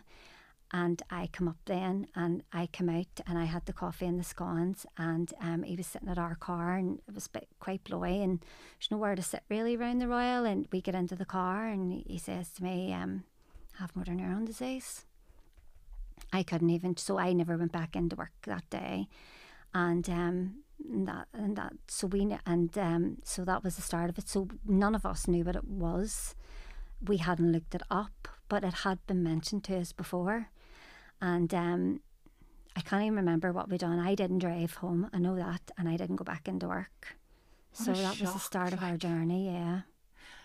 And 0.76 1.04
I 1.12 1.30
come 1.32 1.48
up 1.48 1.60
then 1.66 2.08
and 2.16 2.42
I 2.52 2.68
come 2.74 2.90
out 2.90 3.22
and 3.28 3.38
I 3.38 3.46
had 3.46 3.68
the 3.68 3.74
coffee 3.74 4.08
and 4.08 4.20
the 4.20 4.24
scones 4.24 4.88
and 4.98 5.32
um, 5.40 5.62
he 5.62 5.76
was 5.76 5.86
sitting 5.86 6.10
at 6.10 6.18
our 6.18 6.34
car 6.34 6.76
and 6.76 7.00
it 7.08 7.14
was 7.14 7.28
bit, 7.28 7.48
quite 7.60 7.84
blowy 7.84 8.24
and 8.24 8.40
there's 8.40 8.90
nowhere 8.90 9.16
to 9.16 9.22
sit 9.22 9.44
really 9.50 9.76
around 9.76 10.00
the 10.00 10.08
Royal 10.08 10.46
and 10.46 10.68
we 10.72 10.82
get 10.82 10.96
into 10.96 11.16
the 11.16 11.26
car 11.26 11.68
and 11.68 12.04
he 12.08 12.18
says 12.18 12.50
to 12.54 12.64
me, 12.64 12.92
um, 12.92 13.24
have 13.80 13.96
motor 13.96 14.14
neuron 14.14 14.48
disease. 14.48 15.06
I 16.32 16.42
couldn't 16.42 16.72
even, 16.72 16.98
so 16.98 17.20
I 17.20 17.34
never 17.34 17.56
went 17.56 17.72
back 17.72 17.96
into 17.96 18.16
work 18.16 18.32
that 18.48 18.68
day. 18.72 19.08
And 19.76 20.10
um, 20.10 20.64
and 20.92 21.08
that 21.08 21.28
and 21.34 21.56
that 21.56 21.74
so 21.88 22.08
we 22.08 22.36
and 22.46 22.78
um, 22.78 23.18
so 23.24 23.46
that 23.46 23.64
was 23.64 23.76
the 23.76 23.82
start 23.82 24.10
of 24.10 24.18
it. 24.18 24.28
So 24.28 24.48
none 24.66 24.96
of 24.96 25.06
us 25.06 25.28
knew 25.28 25.44
what 25.44 25.56
it 25.56 25.68
was. 25.68 26.36
We 27.06 27.18
hadn't 27.18 27.52
looked 27.52 27.76
it 27.76 27.84
up, 27.92 28.28
but 28.50 28.64
it 28.64 28.74
had 28.76 29.06
been 29.08 29.24
mentioned 29.24 29.64
to 29.66 29.78
us 29.78 29.92
before. 29.92 30.50
And 31.24 31.54
um, 31.54 32.02
I 32.76 32.82
can't 32.82 33.04
even 33.04 33.16
remember 33.16 33.54
what 33.54 33.70
we 33.70 33.78
done. 33.78 33.98
I 33.98 34.14
didn't 34.14 34.40
drive 34.40 34.74
home, 34.76 35.10
I 35.14 35.20
know 35.20 35.38
that, 35.38 35.72
and 35.78 35.88
I 35.88 35.96
didn't 35.96 36.18
go 36.18 36.26
back 36.26 36.50
into 36.50 36.68
work. 36.68 37.16
What 37.78 37.86
so 37.86 37.94
that 37.94 38.20
was 38.20 38.34
the 38.34 38.40
start 38.40 38.72
like. 38.72 38.74
of 38.74 38.84
our 38.84 38.98
journey, 38.98 39.46
yeah. 39.46 39.82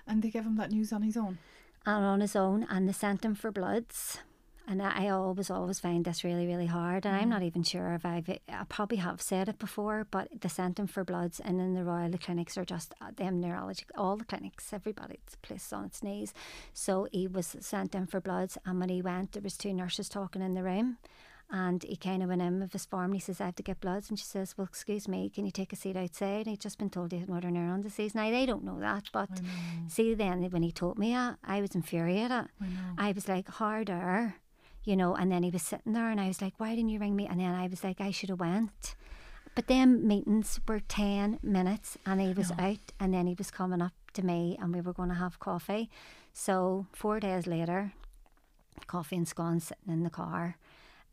And 0.07 0.23
they 0.23 0.31
gave 0.31 0.45
him 0.45 0.57
that 0.57 0.71
news 0.71 0.93
on 0.93 1.03
his 1.03 1.17
own? 1.17 1.39
And 1.85 2.05
on 2.05 2.21
his 2.21 2.37
own, 2.37 2.65
and 2.71 2.89
they 2.89 2.93
sent 2.93 3.25
him 3.25 3.35
for 3.35 3.51
bloods. 3.51 4.21
And 4.71 4.83
I 4.83 5.09
always, 5.09 5.51
always 5.51 5.81
find 5.81 6.05
this 6.05 6.23
really, 6.23 6.47
really 6.47 6.67
hard. 6.67 7.07
And 7.07 7.17
mm. 7.17 7.23
I'm 7.23 7.31
not 7.31 7.43
even 7.43 7.63
sure 7.63 7.95
if 7.95 8.05
I've, 8.05 8.29
I 8.29 8.65
probably 8.69 8.99
have 8.99 9.23
said 9.23 9.49
it 9.49 9.59
before, 9.59 10.07
but 10.11 10.29
they 10.43 10.49
sent 10.51 10.79
him 10.79 10.87
for 10.87 11.05
bloods. 11.05 11.41
And 11.41 11.59
in 11.59 11.73
the 11.73 11.85
Royal, 11.85 12.11
the 12.11 12.19
clinics 12.19 12.59
are 12.59 12.67
just, 12.67 12.93
uh, 13.01 13.13
them 13.17 13.41
neurologic, 13.41 13.87
all 13.97 14.17
the 14.17 14.27
clinics, 14.27 14.71
everybody's 14.75 15.37
placed 15.41 15.73
on 15.73 15.87
its 15.87 16.03
knees. 16.03 16.35
So 16.75 17.09
he 17.11 17.27
was 17.27 17.57
sent 17.61 17.95
in 17.95 18.07
for 18.07 18.21
bloods. 18.21 18.59
And 18.67 18.79
when 18.79 18.91
he 18.91 19.01
went, 19.01 19.33
there 19.33 19.43
was 19.43 19.57
two 19.57 19.73
nurses 19.73 20.11
talking 20.11 20.43
in 20.43 20.53
the 20.53 20.63
room. 20.63 20.99
And 21.51 21.83
he 21.83 21.97
kind 21.97 22.23
of 22.23 22.29
went 22.29 22.43
in 22.43 22.61
with 22.61 22.75
his 22.75 22.85
form 22.85 23.07
and 23.07 23.15
he 23.15 23.21
says, 23.21 23.41
I 23.41 23.47
have 23.47 23.57
to 23.57 23.63
get 23.63 23.81
bloods. 23.81 24.11
And 24.11 24.19
she 24.19 24.27
says, 24.27 24.59
Well, 24.59 24.67
excuse 24.67 25.09
me, 25.09 25.31
can 25.31 25.47
you 25.47 25.51
take 25.51 25.73
a 25.73 25.77
seat 25.77 25.97
outside? 25.97 26.41
And 26.41 26.49
he'd 26.49 26.61
just 26.61 26.77
been 26.77 26.91
told 26.91 27.11
he 27.11 27.21
had 27.21 27.29
motor 27.31 27.49
neuron 27.49 27.83
disease. 27.83 28.15
Now, 28.15 28.31
they 28.31 28.45
don't 28.45 28.65
know 28.65 28.79
that. 28.81 29.05
But 29.15 29.31
see, 29.89 30.13
then 30.13 30.43
when 30.51 30.63
he 30.63 30.73
told 30.73 30.99
me 30.99 31.15
that, 31.15 31.39
I 31.43 31.63
was 31.63 31.75
infuriated. 31.75 32.33
I, 32.33 32.45
I 32.99 33.13
was 33.13 33.29
like, 33.29 33.49
harder 33.49 34.35
you 34.89 34.97
know, 34.97 35.15
and 35.15 35.31
then 35.31 35.43
he 35.43 35.51
was 35.51 35.61
sitting 35.61 35.93
there 35.93 36.09
and 36.09 36.19
I 36.19 36.29
was 36.29 36.41
like, 36.41 36.55
why 36.57 36.71
didn't 36.71 36.89
you 36.89 36.99
ring 36.99 37.15
me? 37.15 37.27
And 37.27 37.39
then 37.39 37.55
I 37.55 37.67
was 37.67 37.85
like, 37.85 38.01
I 38.01 38.11
should 38.11 38.31
have 38.31 38.41
went. 38.41 38.95
But 39.55 39.67
them 39.67 40.09
meetings 40.09 40.61
were 40.67 40.81
10 40.81 41.41
minutes 41.43 41.99
and 42.07 42.23
he 42.23 42.33
was 42.33 42.49
no. 42.57 42.65
out 42.65 42.93
and 42.99 43.13
then 43.13 43.27
he 43.27 43.35
was 43.35 43.51
coming 43.51 43.83
up 43.83 43.93
to 44.15 44.25
me 44.25 44.57
and 44.59 44.75
we 44.75 44.81
were 44.81 44.95
going 44.95 45.11
to 45.11 45.15
have 45.17 45.41
coffee. 45.41 45.91
So 46.33 46.87
four 46.95 47.21
days 47.21 47.47
later, 47.47 47.93
coffee 48.87 49.17
and 49.17 49.29
scones 49.29 49.65
sitting 49.65 49.93
in 49.93 50.05
the 50.05 50.11
car. 50.11 50.57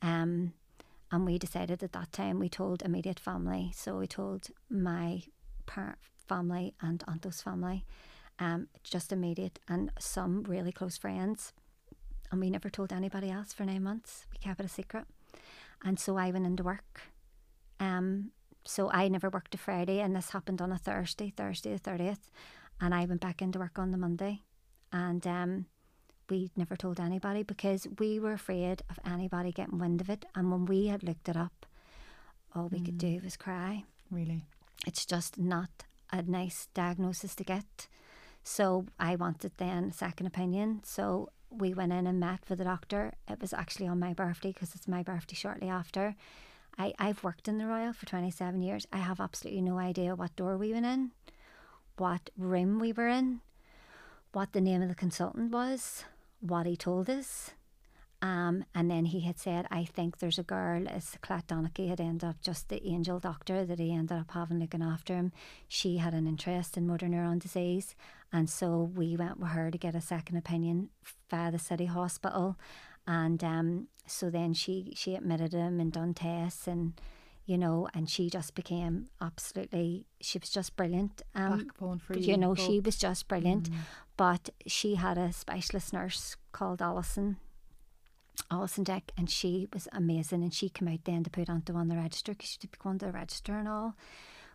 Um, 0.01 0.53
and 1.11 1.25
we 1.25 1.37
decided 1.37 1.83
at 1.83 1.91
that 1.91 2.13
time, 2.13 2.39
we 2.39 2.47
told 2.47 2.81
immediate 2.81 3.19
family. 3.19 3.73
So 3.75 3.97
we 3.97 4.07
told 4.07 4.47
my 4.69 5.23
par- 5.65 5.97
family 6.29 6.75
and 6.79 7.03
Anto's 7.09 7.41
family, 7.41 7.83
um, 8.39 8.69
just 8.85 9.11
immediate, 9.11 9.59
and 9.67 9.91
some 9.99 10.43
really 10.43 10.71
close 10.71 10.97
friends 10.97 11.51
and 12.35 12.41
we 12.41 12.49
never 12.49 12.69
told 12.69 12.91
anybody 12.91 13.31
else 13.31 13.53
for 13.53 13.63
nine 13.63 13.83
months. 13.83 14.25
We 14.31 14.37
kept 14.37 14.59
it 14.59 14.65
a 14.65 14.69
secret. 14.69 15.05
And 15.83 15.97
so 15.99 16.17
I 16.17 16.31
went 16.31 16.45
into 16.45 16.63
work 16.63 17.01
um, 17.79 18.31
so 18.63 18.89
I 18.91 19.07
never 19.07 19.29
worked 19.29 19.53
a 19.53 19.57
Friday, 19.57 19.99
and 19.99 20.15
this 20.15 20.31
happened 20.31 20.61
on 20.61 20.71
a 20.71 20.77
Thursday, 20.77 21.31
Thursday 21.35 21.73
the 21.73 21.77
thirtieth, 21.77 22.31
and 22.81 22.93
I 22.93 23.05
went 23.05 23.21
back 23.21 23.41
into 23.41 23.59
work 23.59 23.77
on 23.77 23.91
the 23.91 23.97
Monday, 23.97 24.41
and 24.91 25.25
um, 25.27 25.65
we 26.29 26.51
never 26.55 26.75
told 26.75 26.99
anybody 26.99 27.43
because 27.43 27.87
we 27.99 28.19
were 28.19 28.33
afraid 28.33 28.81
of 28.89 28.99
anybody 29.05 29.51
getting 29.51 29.77
wind 29.77 30.01
of 30.01 30.09
it. 30.09 30.25
And 30.35 30.51
when 30.51 30.65
we 30.65 30.87
had 30.87 31.03
looked 31.03 31.29
it 31.29 31.37
up, 31.37 31.65
all 32.55 32.67
we 32.67 32.79
could 32.79 32.97
do 32.97 33.19
was 33.23 33.37
cry. 33.37 33.83
Really? 34.09 34.45
It's 34.87 35.05
just 35.05 35.37
not 35.37 35.69
a 36.11 36.23
nice 36.23 36.67
diagnosis 36.73 37.35
to 37.35 37.43
get. 37.43 37.87
So 38.43 38.85
I 38.99 39.15
wanted 39.15 39.51
then 39.57 39.85
a 39.85 39.93
second 39.93 40.25
opinion. 40.27 40.81
So 40.83 41.29
we 41.57 41.73
went 41.73 41.93
in 41.93 42.07
and 42.07 42.19
met 42.19 42.41
with 42.49 42.59
the 42.59 42.65
doctor. 42.65 43.13
It 43.27 43.39
was 43.41 43.53
actually 43.53 43.87
on 43.87 43.99
my 43.99 44.13
birthday 44.13 44.51
because 44.51 44.75
it's 44.75 44.87
my 44.87 45.03
birthday 45.03 45.35
shortly 45.35 45.69
after. 45.69 46.15
I, 46.77 46.93
I've 46.99 47.23
worked 47.23 47.47
in 47.47 47.57
the 47.57 47.67
Royal 47.67 47.93
for 47.93 48.05
27 48.05 48.61
years. 48.61 48.85
I 48.91 48.97
have 48.97 49.19
absolutely 49.19 49.61
no 49.61 49.77
idea 49.77 50.15
what 50.15 50.35
door 50.35 50.57
we 50.57 50.73
went 50.73 50.85
in, 50.85 51.11
what 51.97 52.29
room 52.37 52.79
we 52.79 52.91
were 52.91 53.07
in, 53.07 53.41
what 54.33 54.51
the 54.51 54.61
name 54.61 54.81
of 54.81 54.89
the 54.89 54.95
consultant 54.95 55.51
was, 55.51 56.03
what 56.41 56.65
he 56.65 56.75
told 56.75 57.09
us. 57.09 57.51
Um, 58.21 58.65
and 58.73 58.89
then 58.89 59.05
he 59.05 59.21
had 59.21 59.39
said, 59.39 59.67
I 59.69 59.85
think 59.85 60.17
there's 60.17 60.39
a 60.39 60.43
girl, 60.43 60.85
Colette 61.21 61.47
Donaghy 61.47 61.89
had 61.89 62.01
ended 62.01 62.27
up 62.27 62.41
just 62.41 62.69
the 62.69 62.85
angel 62.85 63.19
doctor 63.19 63.65
that 63.65 63.79
he 63.79 63.93
ended 63.93 64.17
up 64.17 64.31
having 64.31 64.59
looking 64.59 64.81
after 64.81 65.15
him. 65.15 65.31
She 65.67 65.97
had 65.97 66.13
an 66.13 66.25
interest 66.25 66.75
in 66.75 66.87
motor 66.87 67.07
neuron 67.07 67.39
disease. 67.39 67.95
And 68.35 68.49
so 68.49 68.91
we 68.93 69.15
went 69.15 69.39
with 69.39 69.51
her 69.51 69.71
to 69.71 69.77
get 69.77 69.95
a 69.95 70.01
second 70.01 70.35
opinion 70.35 70.89
via 71.29 71.53
the 71.53 71.57
city 71.57 71.85
hospital. 71.85 72.57
And 73.07 73.41
um, 73.41 73.87
so 74.07 74.29
then 74.29 74.53
she, 74.53 74.91
she 74.93 75.15
admitted 75.15 75.53
him 75.53 75.79
and 75.79 75.89
done 75.89 76.13
tests 76.13 76.67
and, 76.67 76.99
you 77.45 77.57
know, 77.57 77.87
and 77.93 78.09
she 78.09 78.29
just 78.29 78.53
became 78.53 79.07
absolutely, 79.21 80.05
she 80.19 80.37
was 80.37 80.49
just 80.49 80.75
brilliant. 80.75 81.21
Um, 81.33 81.59
Backbone 81.59 81.99
for 81.99 82.17
you 82.17 82.31
you. 82.31 82.37
know, 82.37 82.55
both. 82.55 82.65
she 82.65 82.81
was 82.81 82.97
just 82.97 83.29
brilliant. 83.29 83.71
Mm. 83.71 83.77
But 84.17 84.49
she 84.67 84.95
had 84.95 85.17
a 85.17 85.31
specialist 85.31 85.93
nurse 85.93 86.35
called 86.51 86.81
Alison, 86.81 87.37
Alison 88.51 88.83
Dick, 88.83 89.13
and 89.17 89.29
she 89.29 89.69
was 89.71 89.87
amazing. 89.93 90.43
And 90.43 90.53
she 90.53 90.67
came 90.67 90.89
out 90.89 91.05
then 91.05 91.23
to 91.23 91.29
put 91.29 91.49
Anto 91.49 91.73
on 91.75 91.87
the 91.87 91.95
register 91.95 92.33
because 92.33 92.49
she'd 92.49 92.69
be 92.69 92.77
going 92.83 92.99
to 92.99 93.05
the 93.05 93.11
register 93.13 93.53
and 93.53 93.69
all 93.69 93.95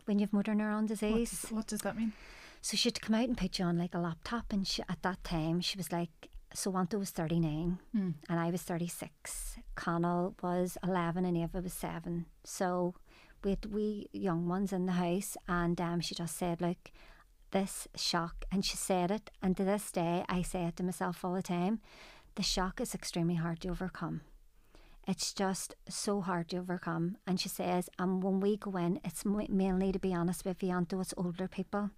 when 0.04 0.18
you've 0.18 0.34
motor 0.34 0.52
neuron 0.52 0.80
What 0.82 0.88
disease. 0.88 1.30
does, 1.30 1.50
what 1.50 1.66
does 1.66 1.80
that 1.80 1.96
mean? 1.96 2.12
So 2.60 2.76
she'd 2.76 3.00
come 3.00 3.14
out 3.14 3.28
and 3.28 3.36
put 3.38 3.58
you 3.58 3.64
on 3.64 3.78
like 3.78 3.94
a 3.94 3.98
laptop. 3.98 4.52
And 4.52 4.66
she, 4.66 4.82
at 4.88 5.02
that 5.02 5.22
time, 5.24 5.60
she 5.60 5.76
was 5.78 5.90
like, 5.92 6.28
so 6.52 6.76
Anto 6.76 6.98
was 6.98 7.10
39 7.10 7.78
Mm. 7.96 8.14
and 8.28 8.40
I 8.40 8.50
was 8.50 8.62
36. 8.62 9.56
Connell 9.76 10.34
was 10.42 10.76
11 10.82 11.24
and 11.24 11.36
Eva 11.36 11.60
was 11.60 11.72
7. 11.72 12.26
So 12.44 12.94
we 13.44 13.50
had 13.50 13.66
we 13.66 14.08
young 14.12 14.48
ones 14.48 14.72
in 14.72 14.86
the 14.86 14.92
house 14.92 15.36
and 15.48 15.80
um, 15.80 16.00
she 16.00 16.14
just 16.14 16.36
said, 16.36 16.60
look, 16.60 16.90
this 17.52 17.88
shock, 17.96 18.44
and 18.52 18.64
she 18.64 18.76
said 18.76 19.10
it, 19.10 19.28
and 19.42 19.56
to 19.56 19.64
this 19.64 19.90
day 19.90 20.24
I 20.28 20.42
say 20.42 20.64
it 20.66 20.76
to 20.76 20.84
myself 20.84 21.24
all 21.24 21.34
the 21.34 21.42
time, 21.42 21.80
the 22.36 22.44
shock 22.44 22.80
is 22.80 22.94
extremely 22.94 23.34
hard 23.36 23.60
to 23.62 23.70
overcome. 23.70 24.20
It's 25.08 25.32
just 25.32 25.74
so 25.88 26.20
hard 26.20 26.48
to 26.50 26.58
overcome. 26.58 27.16
And 27.26 27.40
she 27.40 27.48
says, 27.48 27.88
and 27.98 28.22
when 28.22 28.38
we 28.38 28.56
go 28.56 28.76
in, 28.76 29.00
it's 29.04 29.24
mainly, 29.24 29.90
to 29.90 29.98
be 29.98 30.14
honest 30.14 30.44
with 30.44 30.62
you, 30.62 30.78
it's 31.00 31.14
older 31.16 31.48
people. 31.48 31.90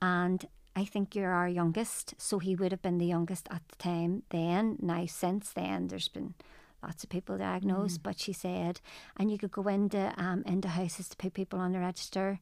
And 0.00 0.46
I 0.76 0.84
think 0.84 1.14
you're 1.14 1.32
our 1.32 1.48
youngest, 1.48 2.14
so 2.18 2.38
he 2.38 2.54
would 2.54 2.70
have 2.72 2.82
been 2.82 2.98
the 2.98 3.06
youngest 3.06 3.48
at 3.50 3.62
the 3.68 3.76
time 3.76 4.22
then. 4.30 4.76
Now, 4.80 5.06
since 5.06 5.52
then, 5.52 5.88
there's 5.88 6.08
been 6.08 6.34
lots 6.82 7.02
of 7.02 7.10
people 7.10 7.36
diagnosed, 7.38 8.02
but 8.02 8.20
she 8.20 8.32
said, 8.32 8.80
and 9.16 9.30
you 9.30 9.38
could 9.38 9.50
go 9.50 9.66
into 9.66 10.14
um, 10.16 10.44
into 10.46 10.68
houses 10.68 11.08
to 11.08 11.16
put 11.16 11.34
people 11.34 11.58
on 11.58 11.72
the 11.72 11.80
register, 11.80 12.38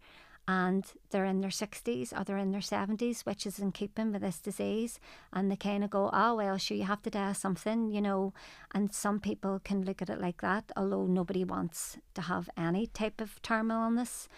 and 0.48 0.84
they're 1.10 1.24
in 1.24 1.40
their 1.40 1.50
60s 1.50 2.18
or 2.18 2.22
they're 2.22 2.36
in 2.38 2.52
their 2.52 2.60
70s, 2.60 3.26
which 3.26 3.46
is 3.46 3.58
in 3.58 3.72
keeping 3.72 4.12
with 4.12 4.22
this 4.22 4.38
disease. 4.38 5.00
And 5.32 5.50
they 5.50 5.56
kind 5.56 5.82
of 5.82 5.90
go, 5.90 6.08
oh, 6.12 6.36
well, 6.36 6.56
sure, 6.56 6.76
you 6.76 6.84
have 6.84 7.02
to 7.02 7.10
die 7.10 7.30
of 7.30 7.36
something, 7.36 7.90
you 7.90 8.00
know. 8.00 8.32
And 8.72 8.92
some 8.92 9.18
people 9.18 9.60
can 9.64 9.84
look 9.84 10.02
at 10.02 10.10
it 10.10 10.20
like 10.20 10.42
that, 10.42 10.70
although 10.76 11.06
nobody 11.06 11.42
wants 11.42 11.98
to 12.14 12.22
have 12.22 12.48
any 12.56 12.86
type 12.86 13.20
of 13.20 13.42
terminal 13.42 13.84
illness. 13.84 14.28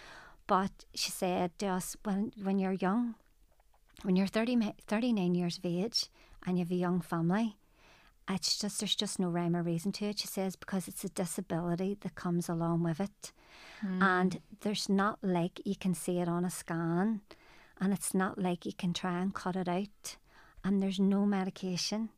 But 0.49 0.85
she 0.95 1.11
said 1.11 1.51
to 1.59 1.67
us, 1.67 1.95
when, 2.03 2.31
when 2.41 2.57
you're 2.57 2.73
young, 2.73 3.13
when 4.01 4.15
you're 4.15 4.25
30, 4.25 4.73
39 4.87 5.35
years 5.35 5.59
of 5.59 5.65
age 5.65 6.07
and 6.43 6.57
you 6.57 6.65
have 6.65 6.71
a 6.71 6.75
young 6.75 7.01
family, 7.01 7.55
it's 8.27 8.57
just 8.57 8.79
there's 8.79 8.95
just 8.95 9.19
no 9.19 9.29
rhyme 9.29 9.55
or 9.55 9.61
reason 9.61 9.91
to 9.91 10.05
it. 10.05 10.17
She 10.17 10.25
says 10.25 10.55
because 10.55 10.87
it's 10.87 11.03
a 11.03 11.09
disability 11.09 11.99
that 12.01 12.15
comes 12.15 12.49
along 12.49 12.81
with 12.81 12.99
it, 12.99 13.31
and 14.01 14.41
there's 14.61 14.89
not 14.89 15.19
like 15.21 15.61
you 15.65 15.75
can 15.75 15.93
see 15.93 16.17
it 16.17 16.27
on 16.27 16.43
a 16.43 16.49
scan, 16.49 17.21
and 17.79 17.93
it's 17.93 18.15
not 18.15 18.39
like 18.39 18.65
you 18.65 18.73
can 18.73 18.91
try 18.91 19.21
and 19.21 19.35
cut 19.35 19.55
it 19.55 19.67
out, 19.67 20.17
and 20.63 20.81
there's 20.81 20.99
no 20.99 21.27
medication, 21.27 22.09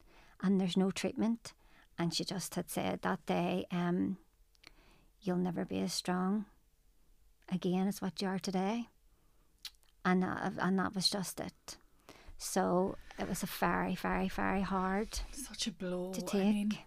and 0.42 0.60
there's 0.60 0.78
no 0.78 0.90
treatment. 0.90 1.52
And 2.00 2.16
she 2.16 2.24
just 2.24 2.56
had 2.56 2.70
said 2.70 3.02
that 3.02 3.26
day, 3.26 3.66
um, 3.72 4.18
you'll 5.22 5.36
never 5.36 5.66
be 5.66 5.82
as 5.82 5.92
strong 5.92 6.46
again 7.52 7.88
is 7.88 8.02
what 8.02 8.22
you 8.22 8.28
are 8.28 8.40
today, 8.40 8.88
and 10.06 10.24
that, 10.24 10.54
and 10.58 10.80
that 10.80 10.96
was 10.96 11.10
just 11.10 11.40
it. 11.40 11.78
So 12.38 12.96
it 13.20 13.30
was 13.30 13.44
a 13.44 13.48
very, 13.48 13.96
very, 13.96 14.28
very 14.28 14.62
hard 14.62 15.20
Such 15.32 15.68
a 15.68 15.72
blow. 15.72 16.12
to 16.14 16.22
I 16.22 16.26
take. 16.26 16.54
mean, 16.54 16.78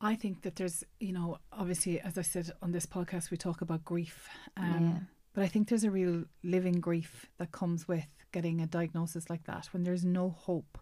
I 0.00 0.16
think 0.16 0.42
that 0.42 0.56
there's, 0.56 0.82
you 0.98 1.12
know, 1.12 1.38
obviously, 1.52 2.00
as 2.00 2.18
I 2.18 2.22
said 2.22 2.50
on 2.60 2.72
this 2.72 2.86
podcast, 2.86 3.30
we 3.30 3.36
talk 3.36 3.60
about 3.62 3.84
grief. 3.84 4.28
Um, 4.56 4.82
Yeah. 4.82 4.98
But 5.34 5.44
I 5.44 5.46
think 5.46 5.68
there's 5.68 5.84
a 5.84 5.90
real 5.90 6.24
living 6.42 6.74
grief 6.80 7.24
that 7.38 7.52
comes 7.52 7.88
with 7.88 8.04
getting 8.32 8.60
a 8.60 8.66
diagnosis 8.66 9.30
like 9.30 9.44
that 9.44 9.66
when 9.72 9.82
there's 9.84 10.04
no 10.04 10.28
hope 10.28 10.78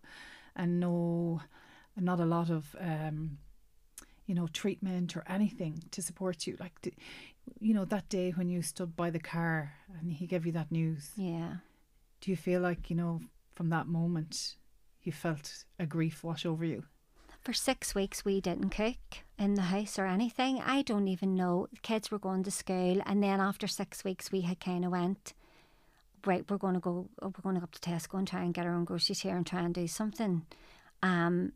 and 0.57 0.81
no, 0.81 1.41
not 1.97 2.19
a 2.19 2.25
lot 2.25 2.51
of, 2.51 2.75
um, 2.81 3.39
you 4.27 4.35
know, 4.35 4.49
treatment 4.49 5.17
or 5.17 5.23
anything 5.29 5.85
to 5.93 6.03
support 6.03 6.49
you. 6.49 6.57
Like, 6.59 6.95
you 7.59 7.75
know, 7.75 7.85
that 7.87 8.09
day 8.09 8.31
when 8.31 8.49
you 8.49 8.63
stood 8.63 8.97
by 8.97 9.11
the 9.11 9.19
car 9.19 9.73
and 10.01 10.13
he 10.13 10.27
gave 10.27 10.47
you 10.47 10.53
that 10.53 10.71
news, 10.71 11.11
yeah. 11.17 11.57
do 12.21 12.31
you 12.31 12.37
feel 12.37 12.61
like, 12.61 12.91
you 12.91 12.97
know, 12.97 13.21
from 13.55 13.71
that 13.71 13.87
moment, 13.87 14.57
you 15.03 15.13
felt 15.13 15.65
a 15.79 15.87
grief 15.87 16.23
wash 16.23 16.47
over 16.47 16.65
you? 16.65 16.85
For 17.41 17.53
six 17.53 17.95
weeks, 17.95 18.25
we 18.25 18.41
didn't 18.41 18.71
cook 18.71 19.25
in 19.39 19.55
the 19.55 19.63
house 19.63 19.99
or 19.99 20.07
anything. 20.07 20.61
I 20.61 20.83
don't 20.83 21.09
even 21.09 21.35
know. 21.35 21.69
The 21.73 21.81
kids 21.81 22.11
were 22.11 22.19
going 22.19 22.43
to 22.45 22.51
school, 22.51 23.01
and 23.07 23.23
then 23.23 23.41
after 23.41 23.67
six 23.67 24.05
weeks, 24.05 24.31
we 24.31 24.43
had 24.43 24.61
kind 24.61 24.85
of 24.85 24.93
went, 24.93 25.33
right, 26.27 26.45
we're 26.51 26.59
going 26.59 26.75
to 26.75 26.81
go, 26.81 27.09
we're 27.23 27.31
going 27.31 27.55
to 27.55 27.61
go 27.61 27.65
up 27.65 27.73
to 27.73 27.81
Tesco 27.81 28.19
and 28.19 28.29
try 28.29 28.43
and 28.43 28.53
get 28.53 28.67
our 28.67 28.75
own 28.75 28.85
groceries 28.85 29.21
here 29.21 29.37
and 29.37 29.47
try 29.47 29.63
and 29.63 29.75
do 29.75 29.87
something. 29.87 30.45
Um, 31.03 31.53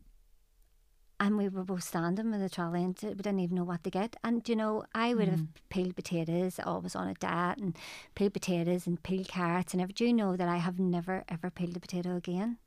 and 1.19 1.37
we 1.37 1.47
were 1.49 1.63
both 1.63 1.83
standing 1.83 2.31
with 2.31 2.41
the 2.41 2.49
trolley 2.49 2.83
and 2.83 2.97
we 3.01 3.13
didn't 3.13 3.39
even 3.39 3.55
know 3.55 3.63
what 3.63 3.83
to 3.83 3.89
get. 3.89 4.15
And 4.23 4.47
you 4.47 4.55
know, 4.55 4.83
I 4.93 5.13
would 5.13 5.27
have 5.27 5.39
mm. 5.39 5.47
peeled 5.69 5.95
potatoes, 5.95 6.59
always 6.63 6.95
on 6.95 7.07
a 7.07 7.13
diet, 7.13 7.59
and 7.59 7.75
peeled 8.15 8.33
potatoes 8.33 8.87
and 8.87 9.01
peeled 9.01 9.27
carrots 9.27 9.73
and 9.73 9.81
everything. 9.81 9.95
Do 9.95 10.05
you 10.05 10.13
know 10.13 10.35
that 10.35 10.47
I 10.47 10.57
have 10.57 10.79
never 10.79 11.23
ever 11.29 11.49
peeled 11.49 11.77
a 11.77 11.79
potato 11.79 12.15
again? 12.15 12.57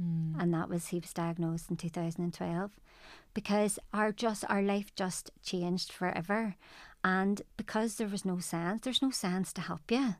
Mm. 0.00 0.40
and 0.40 0.54
that 0.54 0.70
was 0.70 0.86
he 0.86 1.00
was 1.00 1.12
diagnosed 1.12 1.68
in 1.68 1.76
2012 1.76 2.70
because 3.34 3.78
our 3.92 4.10
just 4.10 4.42
our 4.48 4.62
life 4.62 4.94
just 4.94 5.30
changed 5.42 5.92
forever 5.92 6.56
and 7.04 7.42
because 7.58 7.96
there 7.96 8.08
was 8.08 8.24
no 8.24 8.38
sense 8.38 8.80
there's 8.82 9.02
no 9.02 9.10
sense 9.10 9.52
to 9.52 9.60
help 9.60 9.90
you 9.90 10.14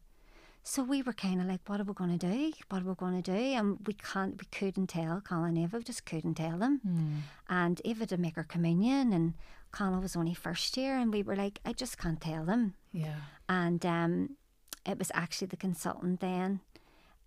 so 0.65 0.83
we 0.85 1.03
were 1.03 1.13
kind 1.13 1.41
of 1.41 1.47
like 1.47 1.61
what 1.67 1.81
are 1.81 1.85
we 1.85 1.93
going 1.95 2.17
to 2.19 2.27
do? 2.33 2.53
What 2.69 2.83
are 2.83 2.89
we 2.89 2.95
going 2.95 3.21
to 3.23 3.31
do? 3.33 3.37
And 3.59 3.79
we 3.87 3.95
can't 3.95 4.41
we 4.41 4.47
couldn't 4.59 4.89
tell 4.89 5.21
Colin 5.21 5.51
and 5.51 5.59
Eva 5.59 5.81
just 5.83 6.05
couldn't 6.07 6.35
tell 6.35 6.57
them 6.59 6.81
and 7.49 7.81
Eva 7.85 8.07
to 8.07 8.17
make 8.17 8.37
her 8.37 8.45
communion 8.45 9.13
and 9.13 9.35
Colin 9.73 10.01
was 10.01 10.17
only 10.17 10.35
first 10.35 10.77
year 10.77 10.97
and 10.99 11.13
we 11.13 11.23
were 11.23 11.37
like 11.37 11.59
I 11.65 11.73
just 11.73 11.99
can't 11.99 12.21
tell 12.21 12.45
them 12.45 12.75
Yeah. 12.93 13.17
and 13.49 13.85
um, 13.87 14.37
it 14.87 14.99
was 14.99 15.11
actually 15.15 15.49
the 15.49 15.57
consultant 15.57 16.21
then 16.21 16.61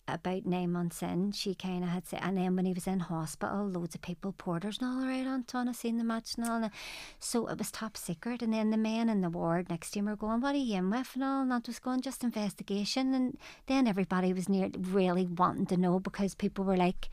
about 0.08 0.46
nine 0.46 0.72
months 0.72 1.02
in 1.02 1.32
she 1.32 1.56
kind 1.56 1.84
of 1.84 1.90
had 1.90 2.06
said 2.06 2.20
and 2.22 2.38
then 2.38 2.56
when 2.56 2.66
he 2.66 2.74
was 2.74 2.86
in 2.86 3.00
hospital 3.00 3.68
loads 3.68 3.96
of 3.96 4.02
people 4.02 4.32
porters 4.34 4.78
and 4.80 4.88
all 4.88 5.04
around 5.04 5.28
Anto 5.28 5.58
I 5.58 5.72
seen 5.72 5.98
the 5.98 6.04
match 6.04 6.36
and 6.36 6.48
all 6.48 6.64
and 6.64 6.72
so 7.20 7.48
it 7.48 7.58
was 7.58 7.72
top 7.72 7.98
secret. 7.98 8.42
And 8.42 8.54
then 8.54 8.70
the 8.70 8.78
men 8.78 9.10
in 9.10 9.22
the 9.22 9.30
ward 9.30 9.70
next 9.70 9.92
to 9.92 10.00
him 10.00 10.06
were 10.06 10.16
going 10.16 10.42
what 10.42 10.56
are 10.56 10.60
you 10.60 10.78
in 10.78 10.90
with 10.90 11.12
and 11.16 11.24
all? 11.24 11.42
And 11.42 11.52
that 11.52 11.68
was 11.68 11.80
going 11.80 12.02
just 12.02 12.24
investigation. 12.24 13.14
And 13.14 13.38
then 13.68 13.88
everybody 13.88 14.34
was 14.34 14.50
near 14.50 14.70
really 14.80 15.26
wanting 15.26 15.66
to 15.68 15.78
know 15.78 16.00
because 16.00 16.36
people 16.36 16.66
were 16.66 16.78
like 16.78 17.10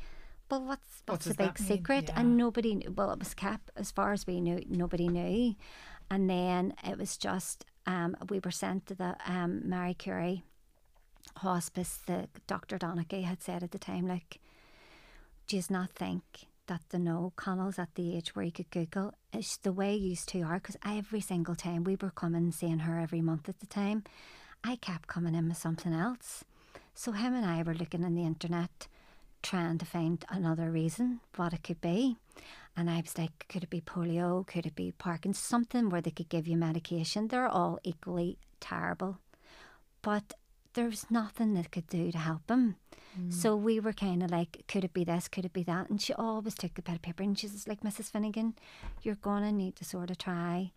well 0.50 0.64
what's 0.64 1.02
What 1.06 1.14
what's 1.14 1.26
the 1.26 1.34
big 1.34 1.58
secret? 1.58 2.04
Yeah. 2.08 2.20
and 2.20 2.36
nobody 2.36 2.74
knew 2.74 2.92
well 2.92 3.10
it 3.12 3.18
was 3.18 3.34
kept 3.34 3.70
as 3.76 3.90
far 3.90 4.12
as 4.12 4.26
we 4.26 4.40
knew 4.40 4.62
nobody 4.68 5.08
knew. 5.08 5.54
And 6.10 6.28
then 6.28 6.74
it 6.84 6.98
was 6.98 7.16
just 7.16 7.64
um, 7.86 8.16
we 8.28 8.38
were 8.38 8.50
sent 8.50 8.86
to 8.86 8.94
the 8.94 9.16
um, 9.26 9.68
Marie 9.68 9.94
Curie 9.94 10.44
hospice. 11.36 11.98
The 12.06 12.28
Dr. 12.46 12.78
Donaghy 12.78 13.24
had 13.24 13.42
said 13.42 13.62
at 13.62 13.70
the 13.70 13.78
time, 13.78 14.06
like, 14.06 14.40
do 15.46 15.56
you 15.56 15.62
not 15.70 15.90
think 15.90 16.22
that 16.66 16.80
the 16.90 16.98
no 16.98 17.32
Connell's 17.36 17.78
at 17.78 17.94
the 17.94 18.16
age 18.16 18.34
where 18.34 18.44
he 18.44 18.50
could 18.50 18.70
Google. 18.70 19.14
It's 19.32 19.56
the 19.56 19.72
way 19.72 19.94
used 19.94 20.28
to 20.30 20.42
are 20.42 20.54
because 20.54 20.76
every 20.84 21.20
single 21.20 21.54
time 21.54 21.84
we 21.84 21.96
were 22.00 22.10
coming 22.10 22.44
and 22.44 22.54
seeing 22.54 22.80
her 22.80 22.98
every 22.98 23.20
month 23.20 23.48
at 23.48 23.60
the 23.60 23.66
time, 23.66 24.04
I 24.62 24.76
kept 24.76 25.08
coming 25.08 25.34
in 25.34 25.48
with 25.48 25.58
something 25.58 25.92
else. 25.92 26.44
So 26.94 27.12
him 27.12 27.34
and 27.34 27.44
I 27.44 27.62
were 27.62 27.74
looking 27.74 28.04
on 28.04 28.14
the 28.14 28.24
internet 28.24 28.86
trying 29.42 29.78
to 29.78 29.84
find 29.84 30.24
another 30.28 30.70
reason 30.70 31.20
what 31.36 31.52
it 31.52 31.64
could 31.64 31.80
be. 31.80 32.16
And 32.76 32.88
I 32.88 33.00
was 33.00 33.18
like, 33.18 33.46
could 33.48 33.64
it 33.64 33.70
be 33.70 33.80
polio? 33.80 34.46
Could 34.46 34.66
it 34.66 34.76
be 34.76 34.92
Parkinson's? 34.92 35.44
Something 35.44 35.90
where 35.90 36.00
they 36.00 36.10
could 36.10 36.28
give 36.28 36.46
you 36.46 36.56
medication. 36.56 37.28
They're 37.28 37.48
all 37.48 37.80
equally 37.82 38.38
terrible. 38.60 39.18
But 40.00 40.32
there 40.74 40.86
was 40.86 41.10
nothing 41.10 41.54
that 41.54 41.70
could 41.70 41.86
do 41.88 42.10
to 42.12 42.18
help 42.18 42.50
him. 42.50 42.76
Mm. 43.18 43.32
So 43.32 43.56
we 43.56 43.80
were 43.80 43.92
kind 43.92 44.22
of 44.22 44.30
like, 44.30 44.64
could 44.68 44.84
it 44.84 44.92
be 44.92 45.04
this? 45.04 45.28
Could 45.28 45.44
it 45.44 45.52
be 45.52 45.62
that? 45.64 45.90
And 45.90 46.00
she 46.00 46.14
always 46.14 46.54
took 46.54 46.78
a 46.78 46.82
bit 46.82 46.94
of 46.96 47.02
paper 47.02 47.22
and 47.22 47.38
she 47.38 47.46
was 47.46 47.68
like, 47.68 47.82
Mrs. 47.82 48.10
Finnegan, 48.10 48.54
you're 49.02 49.16
going 49.16 49.42
to 49.42 49.52
need 49.52 49.76
to 49.76 49.84
sort 49.84 50.10
of 50.10 50.18
try 50.18 50.72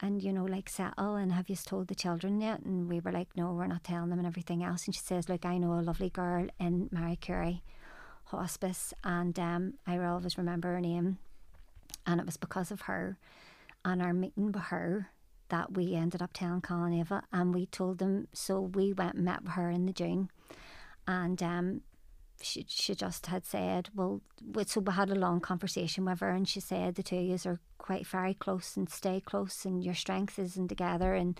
and, 0.00 0.22
you 0.22 0.32
know, 0.32 0.44
like 0.44 0.68
settle. 0.68 1.16
And 1.16 1.32
have 1.32 1.48
you 1.48 1.56
told 1.56 1.88
the 1.88 1.94
children 1.94 2.40
yet? 2.40 2.60
And 2.60 2.88
we 2.88 3.00
were 3.00 3.12
like, 3.12 3.28
no, 3.36 3.52
we're 3.52 3.66
not 3.66 3.84
telling 3.84 4.10
them 4.10 4.18
and 4.18 4.28
everything 4.28 4.62
else. 4.62 4.86
And 4.86 4.94
she 4.94 5.00
says, 5.00 5.28
look, 5.28 5.44
I 5.44 5.58
know 5.58 5.74
a 5.74 5.82
lovely 5.82 6.10
girl 6.10 6.48
in 6.58 6.88
Marie 6.92 7.16
Curie 7.16 7.62
Hospice. 8.26 8.94
And 9.04 9.38
um, 9.38 9.74
I 9.86 9.98
always 9.98 10.38
remember 10.38 10.68
her 10.68 10.80
name. 10.80 11.18
And 12.06 12.20
it 12.20 12.26
was 12.26 12.36
because 12.36 12.70
of 12.70 12.82
her 12.82 13.18
and 13.84 14.00
our 14.00 14.12
meeting 14.12 14.52
with 14.52 14.64
her 14.64 15.10
that 15.50 15.74
we 15.74 15.94
ended 15.94 16.22
up 16.22 16.32
telling 16.32 16.60
Connell 16.60 16.98
Eva 16.98 17.22
and 17.32 17.54
we 17.54 17.66
told 17.66 17.98
them 17.98 18.26
so 18.32 18.60
we 18.60 18.92
went 18.92 19.14
and 19.14 19.24
met 19.24 19.42
with 19.42 19.52
her 19.52 19.70
in 19.70 19.86
the 19.86 19.92
June 19.92 20.30
and 21.06 21.42
um, 21.42 21.82
she, 22.42 22.64
she 22.68 22.94
just 22.94 23.26
had 23.26 23.44
said 23.44 23.90
well 23.94 24.20
so 24.66 24.80
we 24.80 24.92
had 24.92 25.10
a 25.10 25.14
long 25.14 25.40
conversation 25.40 26.04
with 26.04 26.20
her 26.20 26.30
and 26.30 26.48
she 26.48 26.60
said 26.60 26.94
the 26.94 27.02
two 27.02 27.16
of 27.16 27.22
you 27.22 27.50
are 27.50 27.60
quite 27.78 28.06
very 28.06 28.34
close 28.34 28.76
and 28.76 28.88
stay 28.88 29.20
close 29.20 29.64
and 29.64 29.84
your 29.84 29.94
strength 29.94 30.38
isn't 30.38 30.68
together 30.68 31.14
and 31.14 31.38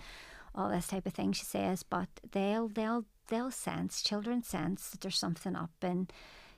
all 0.53 0.69
this 0.69 0.87
type 0.87 1.05
of 1.05 1.13
thing 1.13 1.31
she 1.31 1.45
says 1.45 1.83
but 1.83 2.09
they'll 2.31 2.67
they'll 2.67 3.05
they'll 3.27 3.51
sense 3.51 4.01
children 4.01 4.43
sense 4.43 4.89
that 4.89 5.01
there's 5.01 5.19
something 5.19 5.55
up 5.55 5.71
and 5.81 6.11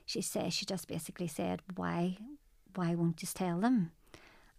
she 0.04 0.20
says 0.20 0.52
she 0.52 0.66
just 0.66 0.88
basically 0.88 1.28
said 1.28 1.60
why 1.76 2.16
why 2.74 2.94
won't 2.94 3.22
you 3.22 3.28
tell 3.32 3.60
them 3.60 3.92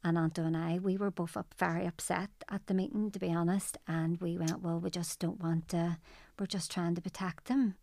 and 0.06 0.20
Anto 0.20 0.44
and 0.44 0.56
I, 0.56 0.78
we 0.78 0.98
were 0.98 1.10
both 1.10 1.36
up 1.36 1.56
very 1.58 1.88
upset 1.88 2.30
at 2.48 2.68
the 2.68 2.76
meeting, 2.76 3.10
to 3.10 3.20
be 3.20 3.34
honest. 3.34 3.76
And 3.88 4.22
we 4.22 4.38
went, 4.38 4.62
well, 4.62 4.80
we 4.80 4.91
just 4.91 5.20
don't 5.20 5.41
want 5.41 5.68
to, 5.70 5.98
we're 6.39 6.46
just 6.46 6.72
trying 6.72 6.94
to 6.94 7.02
protect 7.02 7.46
them. 7.46 7.74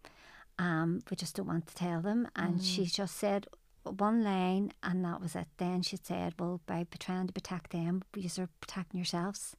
Um, 0.57 1.01
we 1.11 1.17
just 1.17 1.35
don't 1.35 1.49
want 1.49 1.67
to 1.67 1.75
tell 1.75 2.01
them. 2.01 2.29
And 2.37 2.61
mm. 2.61 2.65
she 2.65 2.85
just 2.85 3.17
said 3.17 3.49
one 3.83 4.23
line, 4.23 4.73
and 4.85 5.05
that 5.05 5.21
was 5.21 5.35
it. 5.35 5.49
Then 5.57 5.83
she 5.83 5.99
said, 6.01 6.35
well, 6.39 6.61
by 6.65 6.87
trying 7.01 7.27
to 7.27 7.33
protect 7.33 7.73
them, 7.73 8.05
you're 8.15 8.49
protecting 8.61 8.99
yourselves. 8.99 9.57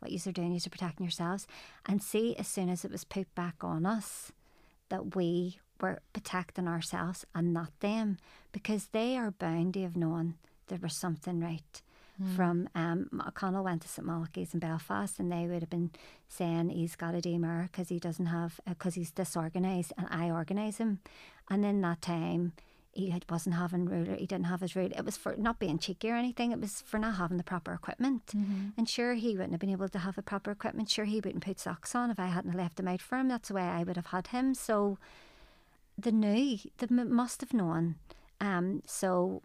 What 0.00 0.12
you're 0.12 0.32
doing, 0.32 0.52
you're 0.52 0.60
protecting 0.70 1.06
yourselves. 1.06 1.46
And 1.86 2.02
see, 2.02 2.36
as 2.36 2.46
soon 2.46 2.68
as 2.68 2.84
it 2.84 2.92
was 2.92 3.04
put 3.04 3.34
back 3.34 3.64
on 3.64 3.86
us, 3.86 4.30
that 4.90 5.16
we 5.16 5.58
were 5.80 6.00
protecting 6.12 6.68
ourselves 6.68 7.24
and 7.34 7.54
not 7.54 7.80
them, 7.80 8.18
because 8.52 8.88
they 8.88 9.16
are 9.16 9.30
bound 9.30 9.72
to 9.72 9.82
have 9.82 9.96
known 9.96 10.34
there 10.66 10.78
was 10.82 10.94
something 10.94 11.40
right 11.40 11.80
mm. 12.20 12.36
from 12.36 12.68
um, 12.74 13.08
O'Connell 13.26 13.64
went 13.64 13.82
to 13.82 13.88
St 13.88 14.06
Malachy's 14.06 14.54
in 14.54 14.60
Belfast, 14.60 15.18
and 15.18 15.30
they 15.30 15.46
would 15.46 15.62
have 15.62 15.70
been 15.70 15.90
saying 16.28 16.70
he's 16.70 16.96
got 16.96 17.14
a 17.14 17.18
DMR 17.18 17.70
because 17.70 17.88
he 17.88 17.98
doesn't 17.98 18.26
have 18.26 18.60
because 18.66 18.94
uh, 18.94 19.00
he's 19.00 19.10
disorganised, 19.10 19.92
and 19.96 20.06
I 20.10 20.30
organise 20.30 20.78
him. 20.78 21.00
And 21.50 21.64
in 21.64 21.80
that 21.82 22.00
time, 22.00 22.52
he 22.92 23.10
had, 23.10 23.24
wasn't 23.28 23.56
having 23.56 23.86
ruler. 23.86 24.14
He 24.14 24.26
didn't 24.26 24.46
have 24.46 24.60
his 24.60 24.76
ruler. 24.76 24.92
It 24.96 25.04
was 25.04 25.16
for 25.16 25.34
not 25.36 25.58
being 25.58 25.78
cheeky 25.78 26.10
or 26.10 26.16
anything. 26.16 26.52
It 26.52 26.60
was 26.60 26.80
for 26.80 26.98
not 26.98 27.16
having 27.16 27.36
the 27.36 27.44
proper 27.44 27.72
equipment. 27.72 28.26
Mm-hmm. 28.28 28.68
And 28.78 28.88
sure, 28.88 29.14
he 29.14 29.32
wouldn't 29.32 29.52
have 29.52 29.60
been 29.60 29.70
able 29.70 29.88
to 29.88 29.98
have 29.98 30.16
the 30.16 30.22
proper 30.22 30.50
equipment. 30.50 30.90
Sure, 30.90 31.04
he 31.04 31.16
wouldn't 31.16 31.44
put 31.44 31.60
socks 31.60 31.94
on 31.94 32.10
if 32.10 32.20
I 32.20 32.26
hadn't 32.26 32.56
left 32.56 32.76
them 32.76 32.88
out 32.88 33.02
for 33.02 33.18
him. 33.18 33.28
That's 33.28 33.48
the 33.48 33.54
way 33.54 33.62
I 33.62 33.82
would 33.82 33.96
have 33.96 34.06
had 34.06 34.28
him. 34.28 34.54
So, 34.54 34.98
the 35.98 36.12
knew, 36.12 36.58
they 36.78 36.86
must 36.86 37.40
have 37.40 37.52
known. 37.52 37.96
Um, 38.40 38.82
so 38.86 39.42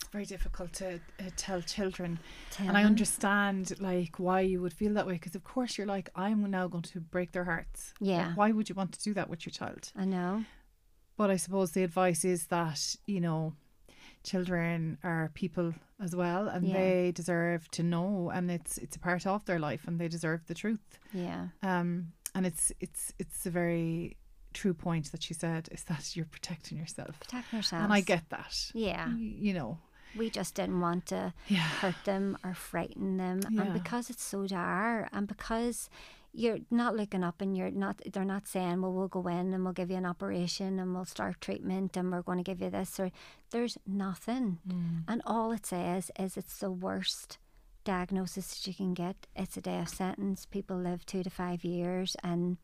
it's 0.00 0.08
very 0.08 0.24
difficult 0.24 0.72
to 0.72 0.94
uh, 0.94 1.24
tell 1.36 1.60
children 1.60 2.18
tell 2.50 2.68
and 2.68 2.76
i 2.76 2.84
understand 2.84 3.72
like 3.80 4.18
why 4.18 4.40
you 4.40 4.60
would 4.60 4.72
feel 4.72 4.94
that 4.94 5.06
way 5.06 5.14
because 5.14 5.34
of 5.34 5.44
course 5.44 5.76
you're 5.76 5.86
like 5.86 6.08
i'm 6.14 6.48
now 6.50 6.66
going 6.66 6.82
to 6.82 7.00
break 7.00 7.32
their 7.32 7.44
hearts 7.44 7.92
yeah 8.00 8.28
like, 8.28 8.36
why 8.36 8.50
would 8.52 8.68
you 8.68 8.74
want 8.74 8.92
to 8.92 9.02
do 9.02 9.12
that 9.14 9.28
with 9.28 9.44
your 9.44 9.50
child 9.50 9.92
i 9.96 10.04
know 10.04 10.44
but 11.16 11.30
i 11.30 11.36
suppose 11.36 11.72
the 11.72 11.82
advice 11.82 12.24
is 12.24 12.46
that 12.46 12.96
you 13.06 13.20
know 13.20 13.52
children 14.24 14.98
are 15.02 15.30
people 15.34 15.72
as 16.02 16.14
well 16.14 16.48
and 16.48 16.66
yeah. 16.66 16.74
they 16.74 17.12
deserve 17.12 17.68
to 17.70 17.82
know 17.82 18.30
and 18.34 18.50
it's 18.50 18.78
it's 18.78 18.96
a 18.96 18.98
part 18.98 19.26
of 19.26 19.44
their 19.44 19.58
life 19.58 19.82
and 19.86 19.98
they 19.98 20.08
deserve 20.08 20.46
the 20.46 20.54
truth 20.54 20.98
yeah 21.12 21.48
um 21.62 22.12
and 22.34 22.46
it's 22.46 22.72
it's 22.80 23.12
it's 23.18 23.46
a 23.46 23.50
very 23.50 24.16
true 24.54 24.74
point 24.74 25.12
that 25.12 25.22
she 25.22 25.34
said 25.34 25.68
is 25.70 25.84
that 25.84 26.16
you're 26.16 26.26
protecting 26.26 26.78
yourself. 26.78 27.20
Protecting 27.20 27.58
yourself. 27.58 27.84
And 27.84 27.92
I 27.92 28.00
get 28.00 28.24
that. 28.30 28.70
Yeah. 28.74 29.08
you 29.16 29.54
know, 29.54 29.78
we 30.16 30.30
just 30.30 30.54
didn't 30.54 30.80
want 30.80 31.06
to 31.06 31.32
yeah. 31.48 31.58
hurt 31.58 32.04
them 32.04 32.38
or 32.44 32.54
frighten 32.54 33.16
them. 33.16 33.40
Yeah. 33.50 33.62
And 33.62 33.72
because 33.72 34.10
it's 34.10 34.22
so 34.22 34.46
dire 34.46 35.08
and 35.12 35.26
because 35.26 35.88
you're 36.32 36.58
not 36.70 36.94
looking 36.96 37.24
up 37.24 37.40
and 37.40 37.56
you're 37.56 37.70
not 37.70 38.00
they're 38.12 38.24
not 38.24 38.46
saying, 38.46 38.80
Well, 38.82 38.92
we'll 38.92 39.08
go 39.08 39.26
in 39.28 39.52
and 39.52 39.64
we'll 39.64 39.72
give 39.72 39.90
you 39.90 39.96
an 39.96 40.06
operation 40.06 40.78
and 40.78 40.94
we'll 40.94 41.04
start 41.04 41.40
treatment 41.40 41.96
and 41.96 42.12
we're 42.12 42.22
going 42.22 42.38
to 42.38 42.44
give 42.44 42.60
you 42.60 42.70
this 42.70 42.98
or 43.00 43.10
there's 43.50 43.78
nothing. 43.86 44.58
Mm. 44.68 45.04
And 45.08 45.22
all 45.24 45.52
it 45.52 45.66
says 45.66 46.10
is 46.18 46.36
it's 46.36 46.58
the 46.58 46.70
worst 46.70 47.38
diagnosis 47.84 48.48
that 48.48 48.66
you 48.66 48.74
can 48.74 48.94
get. 48.94 49.26
It's 49.34 49.56
a 49.56 49.62
death 49.62 49.88
sentence. 49.88 50.46
People 50.46 50.76
live 50.76 51.06
two 51.06 51.22
to 51.22 51.30
five 51.30 51.64
years 51.64 52.16
and 52.22 52.58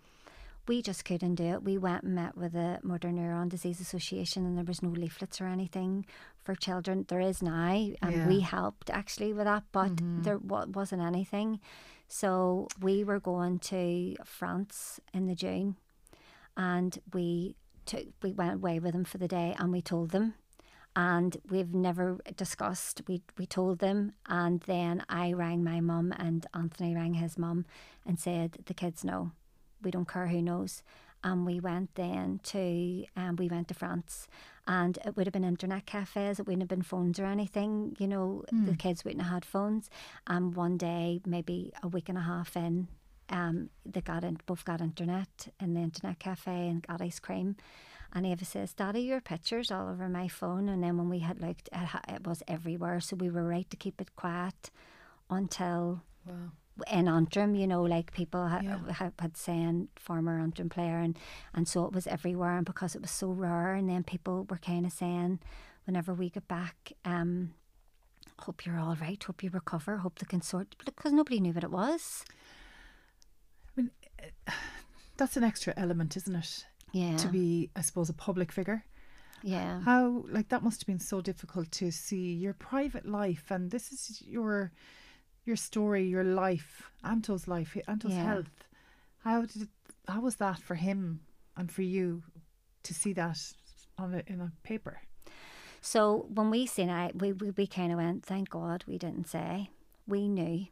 we 0.66 0.80
just 0.82 1.04
couldn't 1.04 1.34
do 1.36 1.44
it. 1.44 1.62
We 1.62 1.78
went 1.78 2.04
and 2.04 2.14
met 2.14 2.36
with 2.36 2.52
the 2.52 2.78
Motor 2.82 3.12
Neurone 3.12 3.48
Disease 3.48 3.80
Association, 3.80 4.46
and 4.46 4.56
there 4.56 4.64
was 4.64 4.82
no 4.82 4.88
leaflets 4.88 5.40
or 5.40 5.46
anything 5.46 6.06
for 6.42 6.54
children. 6.54 7.04
There 7.08 7.20
is 7.20 7.42
now, 7.42 7.72
and 8.02 8.12
yeah. 8.12 8.28
we 8.28 8.40
helped 8.40 8.90
actually 8.90 9.32
with 9.32 9.44
that, 9.44 9.64
but 9.72 9.96
mm-hmm. 9.96 10.22
there 10.22 10.38
wasn't 10.38 11.02
anything. 11.02 11.60
So 12.08 12.68
we 12.80 13.04
were 13.04 13.20
going 13.20 13.58
to 13.60 14.16
France 14.24 15.00
in 15.12 15.26
the 15.26 15.34
June, 15.34 15.76
and 16.56 16.98
we 17.12 17.56
took 17.84 18.04
we 18.22 18.32
went 18.32 18.54
away 18.54 18.78
with 18.78 18.92
them 18.92 19.04
for 19.04 19.18
the 19.18 19.28
day, 19.28 19.54
and 19.58 19.70
we 19.72 19.82
told 19.82 20.10
them. 20.10 20.34
And 20.96 21.36
we've 21.50 21.74
never 21.74 22.18
discussed. 22.36 23.02
We 23.08 23.22
we 23.36 23.46
told 23.46 23.80
them, 23.80 24.12
and 24.26 24.60
then 24.60 25.04
I 25.08 25.32
rang 25.32 25.62
my 25.64 25.80
mum, 25.80 26.14
and 26.16 26.46
Anthony 26.54 26.94
rang 26.94 27.14
his 27.14 27.36
mum, 27.36 27.66
and 28.06 28.18
said 28.18 28.58
the 28.66 28.74
kids 28.74 29.04
know 29.04 29.32
we 29.84 29.90
don't 29.90 30.08
care 30.08 30.26
who 30.26 30.42
knows. 30.42 30.82
And 31.22 31.46
we 31.46 31.58
went 31.58 31.94
then 31.94 32.40
to, 32.44 33.06
um, 33.16 33.36
we 33.36 33.48
went 33.48 33.68
to 33.68 33.74
France 33.74 34.28
and 34.66 34.98
it 35.06 35.16
would 35.16 35.26
have 35.26 35.32
been 35.32 35.44
internet 35.44 35.86
cafes. 35.86 36.38
It 36.38 36.46
wouldn't 36.46 36.62
have 36.62 36.68
been 36.68 36.82
phones 36.82 37.18
or 37.18 37.24
anything. 37.24 37.96
You 37.98 38.08
know, 38.08 38.44
mm. 38.52 38.66
the 38.66 38.72
hmm. 38.72 38.76
kids 38.76 39.04
wouldn't 39.04 39.22
have 39.22 39.32
had 39.32 39.44
phones. 39.44 39.88
And 40.26 40.54
one 40.54 40.76
day, 40.76 41.20
maybe 41.26 41.72
a 41.82 41.88
week 41.88 42.10
and 42.10 42.18
a 42.18 42.22
half 42.22 42.56
in, 42.56 42.88
um, 43.30 43.70
they 43.86 44.02
got 44.02 44.22
in, 44.22 44.38
both 44.44 44.66
got 44.66 44.82
internet 44.82 45.48
in 45.60 45.72
the 45.72 45.80
internet 45.80 46.18
cafe 46.18 46.68
and 46.68 46.86
got 46.86 47.00
ice 47.00 47.20
cream. 47.20 47.56
And 48.12 48.26
Eva 48.26 48.44
says, 48.44 48.74
Daddy, 48.74 49.00
your 49.00 49.22
picture's 49.22 49.70
all 49.70 49.88
over 49.88 50.08
my 50.08 50.28
phone. 50.28 50.68
And 50.68 50.82
then 50.82 50.98
when 50.98 51.08
we 51.08 51.20
had 51.20 51.40
looked, 51.40 51.68
it, 51.72 51.88
it 52.08 52.26
was 52.26 52.42
everywhere. 52.46 53.00
So 53.00 53.16
we 53.16 53.30
were 53.30 53.44
right 53.44 53.68
to 53.70 53.76
keep 53.76 54.00
it 54.00 54.14
quiet 54.14 54.70
until 55.30 56.02
wow 56.26 56.52
in 56.90 57.08
Antrim, 57.08 57.54
you 57.54 57.66
know, 57.66 57.82
like 57.82 58.12
people 58.12 58.48
ha- 58.48 58.60
yeah. 58.62 58.78
ha- 58.92 59.12
had 59.18 59.36
saying 59.36 59.88
former 59.96 60.40
Antrim 60.40 60.68
player, 60.68 60.98
and 60.98 61.18
and 61.54 61.68
so 61.68 61.84
it 61.86 61.92
was 61.92 62.06
everywhere, 62.06 62.56
and 62.56 62.66
because 62.66 62.94
it 62.94 63.02
was 63.02 63.10
so 63.10 63.30
rare, 63.30 63.74
and 63.74 63.88
then 63.88 64.02
people 64.02 64.46
were 64.50 64.58
kind 64.58 64.84
of 64.86 64.92
saying, 64.92 65.40
whenever 65.84 66.12
we 66.14 66.30
get 66.30 66.48
back, 66.48 66.92
um, 67.04 67.54
hope 68.40 68.66
you're 68.66 68.78
all 68.78 68.96
right, 69.00 69.22
hope 69.22 69.42
you 69.42 69.50
recover, 69.50 69.98
hope 69.98 70.18
the 70.18 70.26
consort, 70.26 70.74
because 70.84 71.12
nobody 71.12 71.40
knew 71.40 71.52
what 71.52 71.64
it 71.64 71.70
was. 71.70 72.24
I 73.76 73.82
mean, 73.82 73.90
that's 75.16 75.36
an 75.36 75.44
extra 75.44 75.74
element, 75.76 76.16
isn't 76.16 76.34
it? 76.34 76.66
Yeah. 76.92 77.16
To 77.16 77.28
be, 77.28 77.70
I 77.74 77.82
suppose, 77.82 78.08
a 78.08 78.14
public 78.14 78.52
figure. 78.52 78.84
Yeah. 79.42 79.80
How 79.82 80.24
like 80.28 80.48
that 80.48 80.62
must 80.62 80.80
have 80.80 80.86
been 80.86 81.00
so 81.00 81.20
difficult 81.20 81.70
to 81.72 81.90
see 81.90 82.32
your 82.32 82.54
private 82.54 83.06
life, 83.06 83.50
and 83.50 83.70
this 83.70 83.92
is 83.92 84.22
your 84.26 84.72
your 85.44 85.56
story, 85.56 86.06
your 86.06 86.24
life, 86.24 86.90
Anto's 87.02 87.46
life, 87.48 87.76
Anto's 87.86 88.12
yeah. 88.12 88.24
health. 88.24 88.64
How 89.24 89.42
did 89.42 89.62
it, 89.62 89.68
how 90.08 90.20
was 90.20 90.36
that 90.36 90.58
for 90.58 90.74
him 90.74 91.20
and 91.56 91.70
for 91.70 91.82
you 91.82 92.22
to 92.82 92.94
see 92.94 93.12
that 93.14 93.38
on 93.98 94.14
a, 94.14 94.22
in 94.26 94.40
a 94.40 94.52
paper? 94.62 95.02
So 95.80 96.26
when 96.32 96.50
we 96.50 96.66
seen 96.66 96.88
it, 96.88 97.20
we 97.20 97.32
we, 97.32 97.50
we 97.50 97.66
kind 97.66 97.92
of 97.92 97.98
went, 97.98 98.24
thank 98.24 98.50
God 98.50 98.84
we 98.86 98.98
didn't 98.98 99.28
say. 99.28 99.70
We 100.06 100.28
knew. 100.28 100.66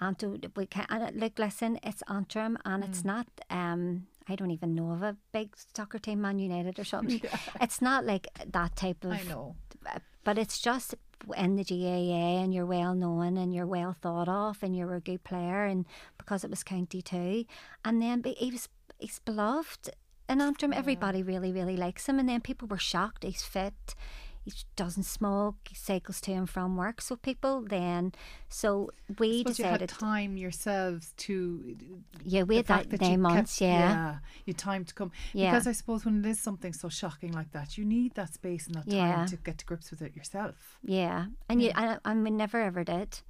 Anto, 0.00 0.36
we 0.54 0.66
can 0.66 0.86
like 1.16 1.38
listen. 1.38 1.80
It's 1.82 2.02
Antrim, 2.08 2.56
and 2.64 2.84
mm. 2.84 2.88
it's 2.88 3.04
not. 3.04 3.26
Um, 3.50 4.06
I 4.28 4.36
don't 4.36 4.52
even 4.52 4.74
know 4.74 4.92
of 4.92 5.02
a 5.02 5.16
big 5.32 5.56
soccer 5.74 5.98
team, 5.98 6.20
Man 6.20 6.38
United 6.38 6.78
or 6.78 6.84
something. 6.84 7.20
yeah. 7.24 7.36
It's 7.60 7.82
not 7.82 8.04
like 8.04 8.28
that 8.46 8.76
type 8.76 9.04
of. 9.04 9.12
I 9.12 9.22
know 9.22 9.56
but 10.28 10.36
it's 10.36 10.58
just 10.58 10.94
in 11.36 11.56
the 11.56 11.64
GAA 11.64 12.42
and 12.42 12.54
you're 12.54 12.66
well 12.66 12.94
known 12.94 13.36
and 13.36 13.54
you're 13.54 13.66
well 13.66 13.92
thought 13.92 14.28
of 14.28 14.62
and 14.62 14.76
you're 14.76 14.94
a 14.94 15.00
good 15.00 15.24
player 15.24 15.64
and 15.64 15.84
because 16.16 16.44
it 16.44 16.50
was 16.50 16.62
county 16.62 17.02
too 17.02 17.44
and 17.84 18.00
then 18.00 18.22
he 18.24 18.50
was 18.50 18.68
he's 18.98 19.18
beloved 19.20 19.90
in 20.28 20.40
Antrim 20.40 20.72
everybody 20.72 21.22
really 21.22 21.52
really 21.52 21.76
likes 21.76 22.08
him 22.08 22.18
and 22.18 22.28
then 22.28 22.40
people 22.40 22.68
were 22.68 22.78
shocked 22.78 23.24
he's 23.24 23.42
fit 23.42 23.94
he 24.54 24.64
doesn't 24.76 25.04
smoke, 25.04 25.56
he 25.68 25.74
cycles 25.74 26.20
to 26.22 26.32
and 26.32 26.48
from 26.48 26.76
work. 26.76 27.00
So 27.00 27.16
people 27.16 27.62
then, 27.62 28.12
so 28.48 28.90
we 29.18 29.44
decided 29.44 29.58
you 29.58 29.64
had 29.64 29.88
time 29.88 30.36
yourselves 30.36 31.12
to 31.18 31.76
yeah, 32.24 32.42
we 32.42 32.56
had 32.56 32.66
that, 32.66 32.90
that 32.90 33.00
nine 33.00 33.20
months, 33.20 33.58
kept, 33.58 33.62
yeah, 33.62 33.78
yeah, 33.78 34.18
you 34.46 34.52
time 34.52 34.84
to 34.84 34.94
come 34.94 35.12
yeah. 35.32 35.50
because 35.50 35.66
I 35.66 35.72
suppose 35.72 36.04
when 36.04 36.24
it 36.24 36.26
is 36.26 36.40
something 36.40 36.72
so 36.72 36.88
shocking 36.88 37.32
like 37.32 37.52
that, 37.52 37.78
you 37.78 37.84
need 37.84 38.14
that 38.14 38.34
space 38.34 38.66
and 38.66 38.76
that 38.76 38.88
time 38.88 38.98
yeah. 38.98 39.26
to 39.26 39.36
get 39.36 39.58
to 39.58 39.64
grips 39.64 39.90
with 39.90 40.02
it 40.02 40.16
yourself. 40.16 40.78
Yeah, 40.82 41.26
and 41.48 41.60
yeah. 41.60 41.68
you, 41.68 41.88
and, 41.88 42.00
and 42.04 42.24
we 42.24 42.30
never 42.30 42.60
ever 42.60 42.84
did 42.84 43.20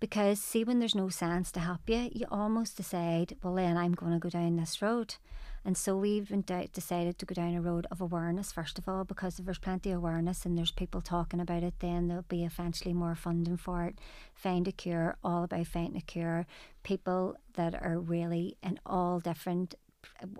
because 0.00 0.40
see 0.40 0.64
when 0.64 0.78
there's 0.78 0.94
no 0.94 1.08
sense 1.08 1.50
to 1.50 1.60
help 1.60 1.80
you 1.88 2.08
you 2.12 2.24
almost 2.30 2.76
decide 2.76 3.36
well 3.42 3.54
then 3.54 3.76
i'm 3.76 3.92
going 3.92 4.12
to 4.12 4.18
go 4.18 4.28
down 4.28 4.54
this 4.54 4.80
road 4.80 5.16
and 5.64 5.76
so 5.76 5.96
we've 5.96 6.32
decided 6.72 7.18
to 7.18 7.26
go 7.26 7.34
down 7.34 7.54
a 7.54 7.60
road 7.60 7.86
of 7.90 8.00
awareness 8.00 8.52
first 8.52 8.78
of 8.78 8.88
all, 8.88 9.04
because 9.04 9.38
if 9.38 9.44
there's 9.44 9.58
plenty 9.58 9.90
of 9.90 9.98
awareness 9.98 10.44
and 10.44 10.56
there's 10.56 10.70
people 10.70 11.00
talking 11.00 11.40
about 11.40 11.62
it, 11.62 11.74
then 11.80 12.08
there'll 12.08 12.24
be 12.28 12.44
eventually 12.44 12.94
more 12.94 13.14
funding 13.14 13.56
for 13.56 13.84
it. 13.84 13.98
Find 14.34 14.66
a 14.68 14.72
cure, 14.72 15.16
all 15.22 15.44
about 15.44 15.66
finding 15.66 15.96
a 15.96 16.00
cure. 16.00 16.46
People 16.82 17.36
that 17.54 17.74
are 17.82 17.98
really 17.98 18.56
in 18.62 18.78
all 18.86 19.20
different 19.20 19.74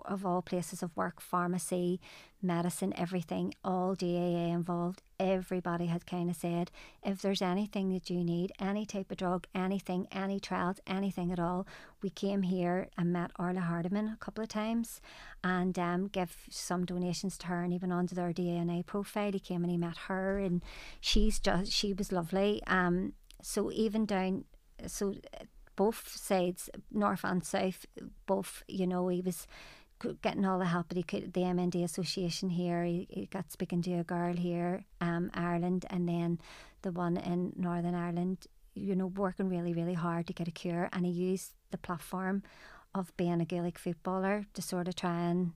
of 0.05 0.25
all 0.25 0.41
places 0.41 0.81
of 0.83 0.95
work, 0.95 1.21
pharmacy, 1.21 1.99
medicine, 2.41 2.93
everything, 2.97 3.53
all 3.63 3.95
GAA 3.95 4.53
involved. 4.53 5.01
Everybody 5.19 5.87
had 5.87 6.05
kind 6.05 6.29
of 6.29 6.35
said, 6.35 6.71
if 7.03 7.21
there's 7.21 7.41
anything 7.41 7.89
that 7.93 8.09
you 8.09 8.23
need, 8.23 8.51
any 8.59 8.85
type 8.85 9.11
of 9.11 9.17
drug, 9.17 9.47
anything, 9.53 10.07
any 10.11 10.39
trials, 10.39 10.79
anything 10.87 11.31
at 11.31 11.39
all, 11.39 11.67
we 12.01 12.09
came 12.09 12.43
here 12.43 12.87
and 12.97 13.11
met 13.11 13.31
Orla 13.37 13.61
Hardiman 13.61 14.07
a 14.07 14.17
couple 14.17 14.43
of 14.43 14.49
times 14.49 15.01
and 15.43 15.77
um, 15.77 16.07
give 16.07 16.35
some 16.49 16.85
donations 16.85 17.37
to 17.39 17.47
her 17.47 17.63
and 17.63 17.73
even 17.73 17.91
onto 17.91 18.15
their 18.15 18.33
DNA 18.33 18.85
profile. 18.85 19.31
He 19.31 19.39
came 19.39 19.63
and 19.63 19.71
he 19.71 19.77
met 19.77 19.97
her 20.07 20.39
and 20.39 20.61
she's 21.01 21.39
just, 21.39 21.71
she 21.71 21.93
was 21.93 22.11
lovely. 22.11 22.61
Um, 22.67 23.13
so 23.41 23.71
even 23.71 24.05
down, 24.05 24.45
so 24.87 25.15
both 25.79 26.09
sides, 26.09 26.69
north 26.91 27.23
and 27.23 27.41
south, 27.41 27.85
both, 28.25 28.63
you 28.67 28.85
know, 28.85 29.07
he 29.07 29.21
was 29.21 29.47
getting 30.21 30.43
all 30.43 30.59
the 30.59 30.65
help 30.65 30.89
that 30.89 30.97
he 30.97 31.03
could. 31.03 31.31
The 31.31 31.43
MND 31.55 31.85
Association 31.85 32.49
here, 32.49 32.83
he, 32.83 33.07
he 33.09 33.27
got 33.27 33.49
speaking 33.49 33.81
to 33.83 33.93
a 33.93 34.03
girl 34.03 34.35
here, 34.35 34.83
um, 34.99 35.31
Ireland, 35.33 35.85
and 35.89 36.09
then 36.09 36.39
the 36.81 36.91
one 36.91 37.15
in 37.15 37.53
Northern 37.55 37.95
Ireland, 37.95 38.45
you 38.75 38.93
know, 38.93 39.07
working 39.07 39.47
really, 39.47 39.71
really 39.71 39.93
hard 39.93 40.27
to 40.27 40.33
get 40.33 40.49
a 40.49 40.51
cure. 40.51 40.89
And 40.91 41.05
he 41.05 41.13
used 41.13 41.53
the 41.71 41.77
platform 41.77 42.43
of 42.93 43.15
being 43.15 43.39
a 43.39 43.45
Gaelic 43.45 43.79
footballer 43.79 44.47
to 44.55 44.61
sort 44.61 44.89
of 44.89 44.97
try 44.97 45.29
and 45.29 45.53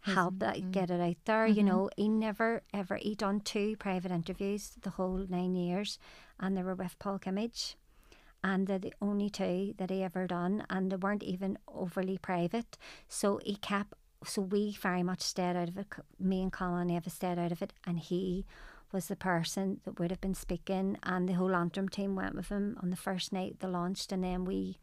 help 0.00 0.38
that 0.38 0.56
mm-hmm. 0.56 0.70
get 0.70 0.90
it 0.90 1.02
out 1.02 1.16
there. 1.26 1.46
Mm-hmm. 1.46 1.58
You 1.58 1.64
know, 1.64 1.90
he 1.98 2.08
never 2.08 2.62
ever 2.72 2.96
he 2.96 3.14
done 3.14 3.40
two 3.40 3.76
private 3.76 4.10
interviews 4.10 4.72
the 4.80 4.90
whole 4.96 5.26
nine 5.28 5.54
years, 5.54 5.98
and 6.38 6.56
they 6.56 6.62
were 6.62 6.74
with 6.74 6.98
Paul 6.98 7.18
Kimmage 7.18 7.74
and 8.42 8.66
they're 8.66 8.78
the 8.78 8.94
only 9.00 9.30
two 9.30 9.74
that 9.78 9.90
he 9.90 10.02
ever 10.02 10.26
done, 10.26 10.64
and 10.70 10.90
they 10.90 10.96
weren't 10.96 11.22
even 11.22 11.58
overly 11.68 12.18
private. 12.18 12.78
So 13.08 13.40
he 13.44 13.56
kept. 13.56 13.94
So 14.24 14.42
we 14.42 14.72
very 14.72 15.02
much 15.02 15.22
stayed 15.22 15.56
out 15.56 15.68
of 15.68 15.78
it. 15.78 15.86
Me 16.18 16.42
and 16.42 16.52
Connell 16.52 16.84
never 16.84 17.08
stayed 17.08 17.38
out 17.38 17.52
of 17.52 17.62
it, 17.62 17.72
and 17.86 17.98
he 17.98 18.44
was 18.92 19.06
the 19.06 19.16
person 19.16 19.80
that 19.84 19.98
would 19.98 20.10
have 20.10 20.20
been 20.20 20.34
speaking, 20.34 20.98
and 21.02 21.28
the 21.28 21.34
whole 21.34 21.54
Antrim 21.54 21.88
team 21.88 22.16
went 22.16 22.34
with 22.34 22.48
him 22.48 22.76
on 22.82 22.90
the 22.90 22.96
first 22.96 23.32
night 23.32 23.56
they 23.60 23.68
launched, 23.68 24.12
and 24.12 24.24
then 24.24 24.44
we 24.44 24.78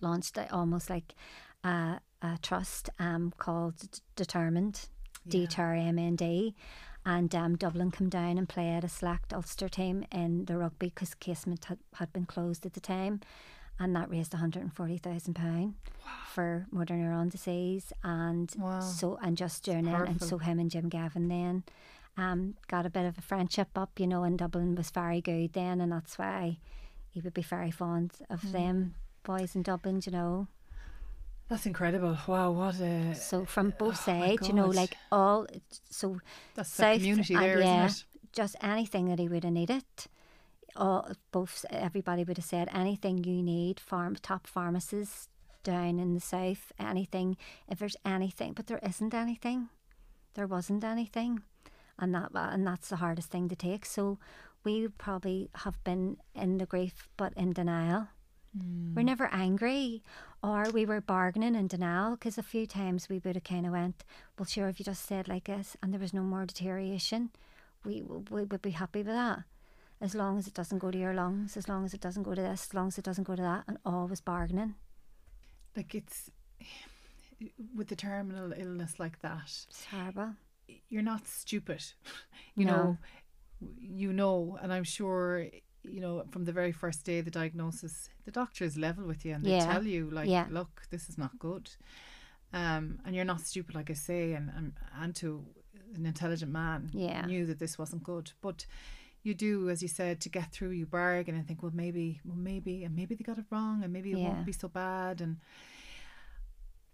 launched 0.00 0.38
it 0.38 0.52
almost 0.52 0.88
like 0.88 1.14
a, 1.62 2.00
a 2.22 2.38
trust 2.42 2.90
um, 2.98 3.32
called 3.36 4.00
Determined, 4.16 4.88
yeah. 5.24 5.30
D-T-R-M-N-D, 5.32 6.54
and 7.04 7.34
um, 7.34 7.56
Dublin 7.56 7.90
come 7.90 8.08
down 8.08 8.36
and 8.38 8.48
played 8.48 8.84
a 8.84 8.88
select 8.88 9.32
Ulster 9.32 9.68
team 9.68 10.04
in 10.12 10.44
the 10.44 10.56
rugby 10.56 10.88
because 10.88 11.14
Casement 11.14 11.64
had, 11.66 11.78
had 11.94 12.12
been 12.12 12.26
closed 12.26 12.66
at 12.66 12.74
the 12.74 12.80
time 12.80 13.20
and 13.80 13.96
that 13.96 14.10
raised 14.10 14.32
£140,000 14.32 15.38
wow. 15.38 15.72
for 16.28 16.66
motor 16.70 16.94
neuron 16.94 17.30
disease 17.30 17.92
and 18.04 18.52
wow. 18.58 18.80
so 18.80 19.18
and 19.22 19.36
just 19.36 19.64
during 19.64 19.86
it 19.86 20.08
and 20.08 20.22
so 20.22 20.38
him 20.38 20.58
and 20.58 20.70
Jim 20.70 20.88
Gavin 20.88 21.28
then 21.28 21.64
um, 22.16 22.54
got 22.68 22.84
a 22.84 22.90
bit 22.90 23.06
of 23.06 23.16
a 23.16 23.22
friendship 23.22 23.68
up 23.74 23.98
you 23.98 24.06
know 24.06 24.22
and 24.22 24.38
Dublin 24.38 24.74
was 24.74 24.90
very 24.90 25.22
good 25.22 25.54
then 25.54 25.80
and 25.80 25.90
that's 25.90 26.18
why 26.18 26.58
he 27.08 27.20
would 27.20 27.34
be 27.34 27.42
very 27.42 27.70
fond 27.70 28.12
of 28.28 28.42
mm. 28.42 28.52
them 28.52 28.94
boys 29.24 29.56
in 29.56 29.62
Dublin 29.62 30.02
you 30.04 30.12
know 30.12 30.46
that's 31.50 31.66
incredible. 31.66 32.16
Wow, 32.28 32.52
what 32.52 32.80
a 32.80 33.12
so 33.16 33.44
from 33.44 33.74
both 33.76 34.00
oh 34.08 34.12
sides, 34.12 34.46
you 34.46 34.54
know, 34.54 34.68
like 34.68 34.94
all 35.10 35.48
so 35.90 36.20
that's 36.54 36.76
the 36.76 36.94
community 36.94 37.34
there, 37.34 37.58
yeah, 37.58 37.86
isn't 37.86 38.04
it? 38.04 38.32
Just 38.32 38.54
anything 38.62 39.08
that 39.08 39.18
he 39.18 39.28
would 39.28 39.42
have 39.42 39.52
needed. 39.52 39.82
All 40.76 41.10
both 41.32 41.66
everybody 41.68 42.22
would 42.22 42.36
have 42.36 42.46
said 42.46 42.68
anything 42.72 43.24
you 43.24 43.42
need. 43.42 43.80
Farm 43.80 44.14
top 44.14 44.46
pharmacists 44.46 45.28
down 45.64 45.98
in 45.98 46.14
the 46.14 46.20
south, 46.20 46.70
anything. 46.78 47.36
If 47.68 47.80
there's 47.80 47.96
anything, 48.04 48.52
but 48.52 48.68
there 48.68 48.80
isn't 48.82 49.12
anything. 49.12 49.70
There 50.34 50.46
wasn't 50.46 50.84
anything, 50.84 51.42
and 51.98 52.14
that 52.14 52.30
and 52.32 52.64
that's 52.64 52.90
the 52.90 52.96
hardest 52.96 53.32
thing 53.32 53.48
to 53.48 53.56
take. 53.56 53.84
So 53.84 54.20
we 54.62 54.86
probably 54.86 55.50
have 55.56 55.82
been 55.82 56.18
in 56.32 56.58
the 56.58 56.66
grief, 56.66 57.08
but 57.16 57.32
in 57.36 57.52
denial. 57.52 58.06
Mm. 58.56 58.94
We're 58.94 59.02
never 59.02 59.28
angry 59.32 60.02
or 60.42 60.66
we 60.72 60.86
were 60.86 61.00
bargaining 61.00 61.54
in 61.54 61.66
denial 61.66 62.12
because 62.12 62.38
a 62.38 62.42
few 62.42 62.66
times 62.66 63.08
we 63.08 63.18
would 63.18 63.36
have 63.36 63.44
kind 63.44 63.66
of 63.66 63.72
went, 63.72 64.04
well, 64.38 64.46
sure, 64.46 64.68
if 64.68 64.78
you 64.78 64.84
just 64.84 65.04
said 65.04 65.28
like 65.28 65.44
this 65.44 65.76
and 65.82 65.92
there 65.92 66.00
was 66.00 66.14
no 66.14 66.22
more 66.22 66.46
deterioration, 66.46 67.30
we, 67.84 68.02
we 68.02 68.44
would 68.44 68.62
be 68.62 68.70
happy 68.70 69.00
with 69.00 69.14
that. 69.14 69.44
As 70.00 70.14
long 70.14 70.38
as 70.38 70.46
it 70.46 70.54
doesn't 70.54 70.78
go 70.78 70.90
to 70.90 70.98
your 70.98 71.12
lungs, 71.12 71.58
as 71.58 71.68
long 71.68 71.84
as 71.84 71.92
it 71.92 72.00
doesn't 72.00 72.22
go 72.22 72.34
to 72.34 72.40
this, 72.40 72.68
as 72.70 72.74
long 72.74 72.88
as 72.88 72.96
it 72.96 73.04
doesn't 73.04 73.24
go 73.24 73.36
to 73.36 73.42
that, 73.42 73.64
and 73.68 73.76
always 73.84 74.22
bargaining. 74.22 74.74
Like 75.76 75.94
it's 75.94 76.30
with 77.76 77.88
the 77.88 77.96
terminal 77.96 78.52
illness 78.56 78.98
like 78.98 79.20
that. 79.20 79.44
It's 79.68 79.84
horrible. 79.90 80.34
You're 80.88 81.02
not 81.02 81.26
stupid. 81.28 81.82
You 82.56 82.66
no. 82.66 82.72
know, 82.72 82.98
you 83.78 84.12
know, 84.12 84.58
and 84.60 84.72
I'm 84.72 84.84
sure 84.84 85.46
you 85.84 86.00
know, 86.00 86.24
from 86.30 86.44
the 86.44 86.52
very 86.52 86.72
first 86.72 87.04
day 87.04 87.18
of 87.18 87.24
the 87.24 87.30
diagnosis, 87.30 88.10
the 88.24 88.30
doctor 88.30 88.64
is 88.64 88.76
level 88.76 89.04
with 89.04 89.24
you 89.24 89.34
and 89.34 89.44
they 89.44 89.50
yeah. 89.50 89.72
tell 89.72 89.84
you, 89.84 90.10
like, 90.10 90.28
yeah. 90.28 90.46
look, 90.50 90.82
this 90.90 91.08
is 91.08 91.16
not 91.16 91.38
good. 91.38 91.70
Um, 92.52 92.98
and 93.04 93.14
you're 93.14 93.24
not 93.24 93.40
stupid, 93.40 93.74
like 93.74 93.90
I 93.90 93.94
say, 93.94 94.32
and, 94.32 94.50
and, 94.56 94.72
and 95.00 95.14
to 95.16 95.44
an 95.94 96.06
intelligent 96.06 96.52
man 96.52 96.90
yeah. 96.92 97.24
knew 97.24 97.46
that 97.46 97.58
this 97.58 97.78
wasn't 97.78 98.02
good. 98.02 98.32
But 98.40 98.66
you 99.22 99.34
do, 99.34 99.70
as 99.70 99.82
you 99.82 99.88
said, 99.88 100.20
to 100.22 100.28
get 100.28 100.52
through, 100.52 100.70
you 100.70 100.86
bargain 100.86 101.34
and 101.34 101.46
think, 101.46 101.62
well, 101.62 101.72
maybe, 101.74 102.20
well, 102.24 102.36
maybe, 102.36 102.84
and 102.84 102.96
maybe 102.96 103.14
they 103.14 103.22
got 103.22 103.38
it 103.38 103.44
wrong, 103.50 103.82
and 103.82 103.92
maybe 103.92 104.12
it 104.12 104.18
yeah. 104.18 104.28
won't 104.28 104.46
be 104.46 104.52
so 104.52 104.68
bad. 104.68 105.20
And 105.20 105.36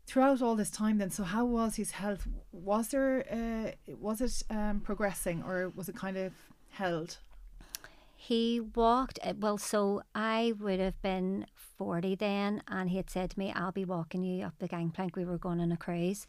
throughout 0.07 0.43
all 0.43 0.57
this 0.57 0.71
time, 0.71 0.99
then, 0.99 1.11
so 1.11 1.23
how 1.25 1.45
was 1.45 1.77
his 1.77 1.93
health? 1.93 2.27
Was 2.53 2.89
there, 2.89 3.25
uh, 3.31 3.95
was 3.97 4.21
it 4.21 4.43
um, 4.51 4.81
progressing, 4.81 5.43
or 5.43 5.71
was 5.75 5.89
it 5.89 5.97
kind 5.97 6.17
of 6.17 6.33
held? 6.71 7.19
He 8.17 8.61
walked, 8.61 9.19
uh, 9.23 9.35
well, 9.39 9.59
so 9.59 10.03
I 10.15 10.55
would 10.59 10.81
have 10.81 11.01
been 11.03 11.47
40 11.55 12.15
then, 12.17 12.63
and 12.67 12.91
he 12.91 12.97
had 12.97 13.11
said 13.11 13.31
to 13.31 13.39
me, 13.39 13.53
I'll 13.53 13.73
be 13.73 13.85
walking 13.85 14.25
you 14.25 14.45
up 14.45 14.55
the 14.59 14.69
gangplank. 14.69 15.17
We 15.17 15.25
were 15.25 15.39
going 15.39 15.61
on 15.61 15.71
a 15.71 15.77
cruise. 15.77 16.27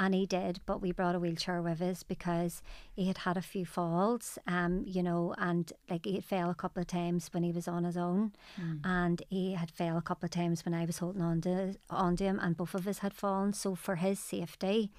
And 0.00 0.14
he 0.14 0.26
did, 0.26 0.60
but 0.64 0.80
we 0.80 0.92
brought 0.92 1.16
a 1.16 1.18
wheelchair 1.18 1.60
with 1.60 1.82
us 1.82 2.04
because 2.04 2.62
he 2.94 3.08
had 3.08 3.18
had 3.18 3.36
a 3.36 3.42
few 3.42 3.66
falls, 3.66 4.38
um, 4.46 4.84
you 4.86 5.02
know, 5.02 5.34
and 5.38 5.72
like 5.90 6.04
he 6.04 6.14
had 6.14 6.24
fell 6.24 6.50
a 6.50 6.54
couple 6.54 6.80
of 6.80 6.86
times 6.86 7.30
when 7.32 7.42
he 7.42 7.50
was 7.50 7.66
on 7.66 7.82
his 7.82 7.96
own, 7.96 8.32
mm. 8.60 8.78
and 8.84 9.22
he 9.28 9.54
had 9.54 9.72
fell 9.72 9.98
a 9.98 10.02
couple 10.02 10.26
of 10.26 10.30
times 10.30 10.64
when 10.64 10.72
I 10.72 10.84
was 10.84 10.98
holding 10.98 11.22
on 11.22 11.40
to, 11.40 11.74
on 11.90 12.16
to 12.16 12.24
him, 12.24 12.38
and 12.40 12.56
both 12.56 12.74
of 12.74 12.86
us 12.86 12.98
had 12.98 13.12
fallen. 13.12 13.52
So 13.52 13.74
for 13.74 13.96
his 13.96 14.20
safety, 14.20 14.92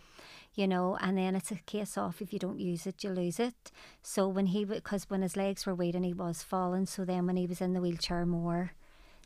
you 0.54 0.68
know, 0.68 0.98
and 1.00 1.18
then 1.18 1.34
it's 1.34 1.52
a 1.52 1.56
case 1.56 1.98
of 1.98 2.22
if 2.22 2.34
you 2.34 2.40
don't 2.40 2.60
use 2.60 2.86
it, 2.86 3.02
you 3.02 3.12
lose 3.12 3.40
it. 3.40 3.72
So 4.02 4.28
when 4.28 4.48
he, 4.48 4.66
because 4.66 5.10
when 5.10 5.22
his 5.22 5.38
legs 5.38 5.66
were 5.66 5.76
waiting, 5.76 6.04
he 6.04 6.14
was 6.14 6.44
falling. 6.44 6.88
So 6.88 7.06
then 7.06 7.26
when 7.26 7.38
he 7.38 7.48
was 7.48 7.62
in 7.62 7.72
the 7.72 7.80
wheelchair 7.80 8.26
more, 8.26 8.74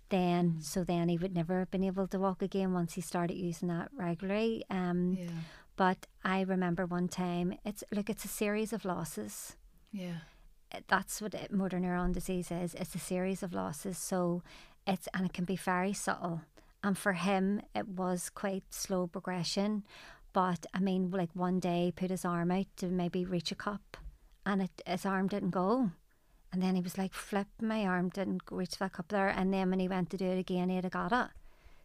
then 0.10 0.58
mm. 0.58 0.64
so 0.64 0.84
then 0.84 1.10
he 1.10 1.18
would 1.18 1.34
never 1.34 1.60
have 1.60 1.72
been 1.72 1.84
able 1.84 2.08
to 2.08 2.20
walk 2.20 2.44
again 2.44 2.74
once 2.74 2.94
he 2.94 3.02
started 3.02 3.36
using 3.36 3.70
that 3.70 3.90
regularly. 3.96 4.64
Um, 4.70 5.18
yeah. 5.20 5.30
But 5.76 6.08
I 6.24 6.42
remember 6.42 6.86
one 6.86 7.08
time, 7.08 7.58
it's 7.66 7.84
look, 7.92 8.10
it's 8.10 8.26
a 8.26 8.30
series 8.30 8.74
of 8.74 8.86
losses. 8.86 9.56
Yeah. 9.92 10.18
That's 10.88 11.22
what 11.22 11.34
it, 11.34 11.52
motor 11.52 11.80
neuron 11.80 12.14
disease 12.14 12.52
is. 12.52 12.74
It's 12.74 12.96
a 12.96 13.00
series 13.00 13.44
of 13.44 13.54
losses. 13.54 13.98
So 13.98 14.44
it's, 14.86 15.08
and 15.14 15.26
it 15.26 15.34
can 15.34 15.46
be 15.46 15.56
very 15.56 15.94
subtle. 15.94 16.42
And 16.84 16.98
for 16.98 17.14
him, 17.14 17.62
it 17.74 17.88
was 17.88 18.30
quite 18.30 18.64
slow 18.72 19.08
progression. 19.08 19.84
But 20.34 20.66
I 20.74 20.80
mean, 20.80 21.12
like 21.12 21.30
one 21.34 21.60
day, 21.60 21.86
he 21.86 21.92
put 21.92 22.10
his 22.10 22.26
arm 22.26 22.52
out 22.52 22.66
to 22.78 22.88
maybe 22.88 23.24
reach 23.24 23.52
a 23.52 23.56
cup, 23.56 23.98
and 24.46 24.64
it, 24.64 24.82
his 24.86 25.06
arm 25.06 25.28
didn't 25.28 25.52
go. 25.52 25.92
And 26.52 26.62
then 26.62 26.76
he 26.76 26.82
was 26.82 26.98
like, 26.98 27.14
flip, 27.14 27.48
my 27.62 27.86
arm 27.86 28.10
didn't 28.10 28.42
reach 28.52 28.78
back 28.80 29.00
up 29.00 29.08
there. 29.10 29.30
And 29.30 29.54
then 29.54 29.70
when 29.70 29.80
he 29.80 29.88
went 29.88 30.10
to 30.12 30.18
do 30.18 30.26
it 30.26 30.40
again, 30.40 30.70
he'd 30.70 30.84
have 30.84 30.94
got 30.94 31.12
it. 31.12 31.32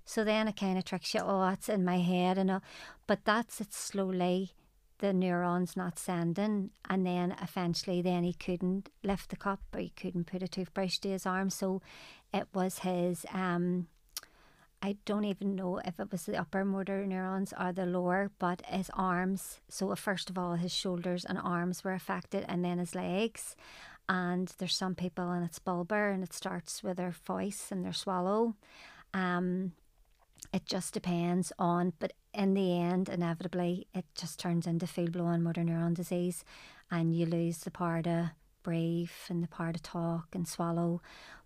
So 0.09 0.25
then 0.25 0.49
it 0.49 0.57
kind 0.57 0.79
of 0.79 0.87
tricks 0.87 1.13
you, 1.13 1.21
oh, 1.21 1.47
it's 1.49 1.69
in 1.69 1.85
my 1.85 1.99
head. 1.99 2.39
and 2.39 2.51
all. 2.51 2.63
But 3.07 3.27
that's 3.27 3.61
it 3.61 3.75
slowly, 3.75 4.55
the 5.01 5.13
neurons 5.13 5.77
not 5.77 5.99
sending. 5.99 6.71
And 6.89 7.07
then 7.07 7.37
eventually, 7.43 8.01
then 8.01 8.25
he 8.25 8.33
couldn't 8.33 8.89
lift 9.05 9.29
the 9.29 9.37
cup 9.37 9.61
or 9.75 9.81
he 9.81 9.91
couldn't 9.91 10.25
put 10.25 10.43
a 10.43 10.49
toothbrush 10.49 10.97
to 11.01 11.11
his 11.11 11.27
arm. 11.27 11.51
So 11.51 11.83
it 12.33 12.49
was 12.55 12.79
his, 12.79 13.27
um, 13.35 13.89
I 14.81 14.97
don't 15.05 15.27
even 15.27 15.55
know 15.55 15.79
if 15.85 16.01
it 16.01 16.11
was 16.11 16.25
the 16.25 16.41
upper 16.41 16.65
motor 16.65 17.05
neurons 17.05 17.53
or 17.61 17.73
the 17.73 17.85
lower, 17.85 18.31
but 18.39 18.63
his 18.65 18.91
arms. 18.95 19.61
So, 19.69 19.95
first 19.95 20.31
of 20.31 20.39
all, 20.39 20.55
his 20.55 20.73
shoulders 20.73 21.27
and 21.27 21.37
arms 21.37 21.85
were 21.85 21.93
affected, 21.93 22.47
and 22.49 22.65
then 22.65 22.79
his 22.79 22.95
legs 22.95 23.57
and 24.09 24.55
there's 24.57 24.75
some 24.75 24.95
people 24.95 25.31
and 25.33 25.45
it's 25.45 25.59
bulbar 25.59 26.15
and 26.15 26.23
it 26.23 26.33
starts 26.33 26.83
with 26.83 26.97
their 26.97 27.15
voice 27.27 27.67
and 27.71 27.85
their 27.85 27.93
swallow. 27.93 28.55
Um, 29.13 29.73
it 30.53 30.67
just 30.67 30.95
depends 30.95 31.53
on, 31.59 31.93
but 31.99 32.13
in 32.33 32.55
the 32.55 32.79
end, 32.79 33.09
inevitably, 33.09 33.87
it 33.95 34.07
just 34.15 34.39
turns 34.39 34.67
into 34.67 34.87
full 34.87 35.09
blown 35.09 35.43
motor 35.43 35.63
neuron 35.63 35.95
disease, 35.95 36.45
and 36.91 37.15
you 37.15 37.27
lose 37.27 37.59
the 37.59 37.71
power 37.71 38.03
to 38.03 38.33
breathe 38.63 39.11
and 39.29 39.43
the 39.43 39.49
power 39.49 39.73
to 39.73 39.83
talk 39.83 40.29
and 40.35 40.49
swallow. 40.49 41.03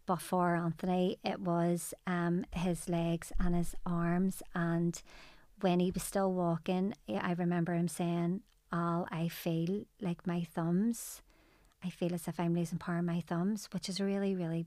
But 0.06 0.20
for 0.20 0.56
Anthony, 0.56 1.18
it 1.24 1.40
was 1.40 1.94
um, 2.06 2.44
his 2.52 2.88
legs 2.88 3.32
and 3.38 3.54
his 3.54 3.74
arms, 3.86 4.42
and 4.54 5.00
when 5.60 5.80
he 5.80 5.90
was 5.90 6.02
still 6.02 6.32
walking, 6.32 6.94
I 7.08 7.32
remember 7.32 7.74
him 7.74 7.88
saying, 7.88 8.42
"All 8.72 9.06
I 9.10 9.28
feel 9.28 9.84
like 10.00 10.26
my 10.26 10.44
thumbs." 10.44 11.22
I 11.84 11.90
feel 11.90 12.14
as 12.14 12.28
if 12.28 12.38
I'm 12.38 12.54
losing 12.54 12.78
power 12.78 12.98
in 12.98 13.06
my 13.06 13.20
thumbs, 13.20 13.68
which 13.72 13.88
is 13.88 14.00
really, 14.00 14.36
really 14.36 14.66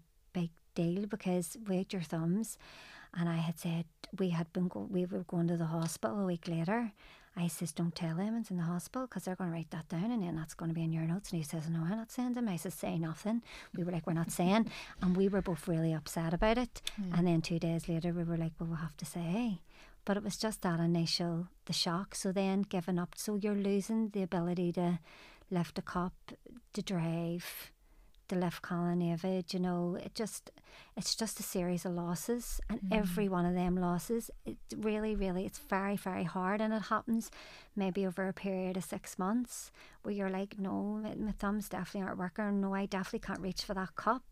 deal 0.75 1.05
because 1.07 1.57
with 1.67 1.91
your 1.93 2.01
thumbs, 2.01 2.57
and 3.17 3.29
I 3.29 3.37
had 3.37 3.57
said 3.57 3.85
we 4.19 4.29
had 4.29 4.51
been 4.53 4.67
go- 4.67 4.87
we 4.89 5.05
were 5.05 5.23
going 5.23 5.47
to 5.47 5.57
the 5.57 5.65
hospital 5.65 6.19
a 6.19 6.25
week 6.25 6.47
later. 6.47 6.91
I 7.37 7.47
says, 7.47 7.73
don't 7.73 7.93
tell 7.93 8.15
him 8.15 8.37
it's 8.37 8.49
in 8.49 8.57
the 8.57 8.63
hospital 8.63 9.07
because 9.07 9.23
they're 9.23 9.35
going 9.35 9.49
to 9.49 9.53
write 9.53 9.71
that 9.71 9.89
down 9.89 10.09
and 10.09 10.23
then 10.23 10.37
that's 10.37 10.53
going 10.53 10.69
to 10.69 10.75
be 10.75 10.83
in 10.83 10.93
your 10.93 11.03
notes. 11.03 11.31
And 11.31 11.37
he 11.37 11.43
says, 11.43 11.69
no, 11.69 11.81
I'm 11.81 11.97
not 11.97 12.11
saying 12.11 12.33
them. 12.33 12.47
I 12.47 12.55
says, 12.55 12.73
say 12.73 12.97
nothing. 12.97 13.41
We 13.75 13.83
were 13.83 13.91
like, 13.91 14.07
we're 14.07 14.13
not 14.13 14.31
saying. 14.31 14.71
And 15.01 15.17
we 15.17 15.27
were 15.27 15.41
both 15.41 15.67
really 15.67 15.91
upset 15.91 16.33
about 16.33 16.57
it. 16.57 16.81
Mm. 17.01 17.17
And 17.17 17.27
then 17.27 17.41
two 17.41 17.59
days 17.59 17.89
later, 17.89 18.13
we 18.13 18.23
were 18.23 18.37
like, 18.37 18.53
well, 18.57 18.69
we'll 18.69 18.77
have 18.77 18.95
to 18.97 19.05
say. 19.05 19.59
But 20.05 20.15
it 20.15 20.23
was 20.23 20.37
just 20.37 20.61
that 20.61 20.79
initial, 20.79 21.49
the 21.65 21.73
shock. 21.73 22.15
So 22.15 22.31
then 22.31 22.61
giving 22.61 22.97
up. 22.97 23.15
So 23.17 23.35
you're 23.35 23.53
losing 23.53 24.09
the 24.09 24.23
ability 24.23 24.71
to 24.73 24.99
lift 25.51 25.77
a 25.77 25.81
cup, 25.81 26.13
to 26.73 26.81
drive, 26.81 27.71
the 28.27 28.35
left 28.35 28.61
colon 28.61 29.01
avid, 29.01 29.53
you 29.53 29.59
know, 29.59 29.97
it 30.03 30.15
just 30.15 30.51
it's 30.97 31.15
just 31.15 31.39
a 31.39 31.43
series 31.43 31.85
of 31.85 31.93
losses 31.93 32.59
and 32.69 32.81
mm. 32.81 32.97
every 32.97 33.29
one 33.29 33.45
of 33.45 33.53
them 33.53 33.75
losses 33.75 34.29
it 34.45 34.57
really, 34.75 35.15
really 35.15 35.45
it's 35.45 35.59
very, 35.59 35.95
very 35.95 36.23
hard 36.23 36.61
and 36.61 36.73
it 36.73 36.83
happens 36.83 37.31
maybe 37.75 38.05
over 38.05 38.27
a 38.27 38.33
period 38.33 38.77
of 38.77 38.83
six 38.83 39.17
months 39.17 39.71
where 40.03 40.13
you're 40.13 40.29
like, 40.29 40.59
No, 40.59 41.01
my 41.17 41.31
thumbs 41.31 41.69
definitely 41.69 42.07
aren't 42.07 42.19
working, 42.19 42.61
no, 42.61 42.73
I 42.73 42.85
definitely 42.85 43.25
can't 43.25 43.41
reach 43.41 43.63
for 43.63 43.73
that 43.73 43.95
cup. 43.95 44.23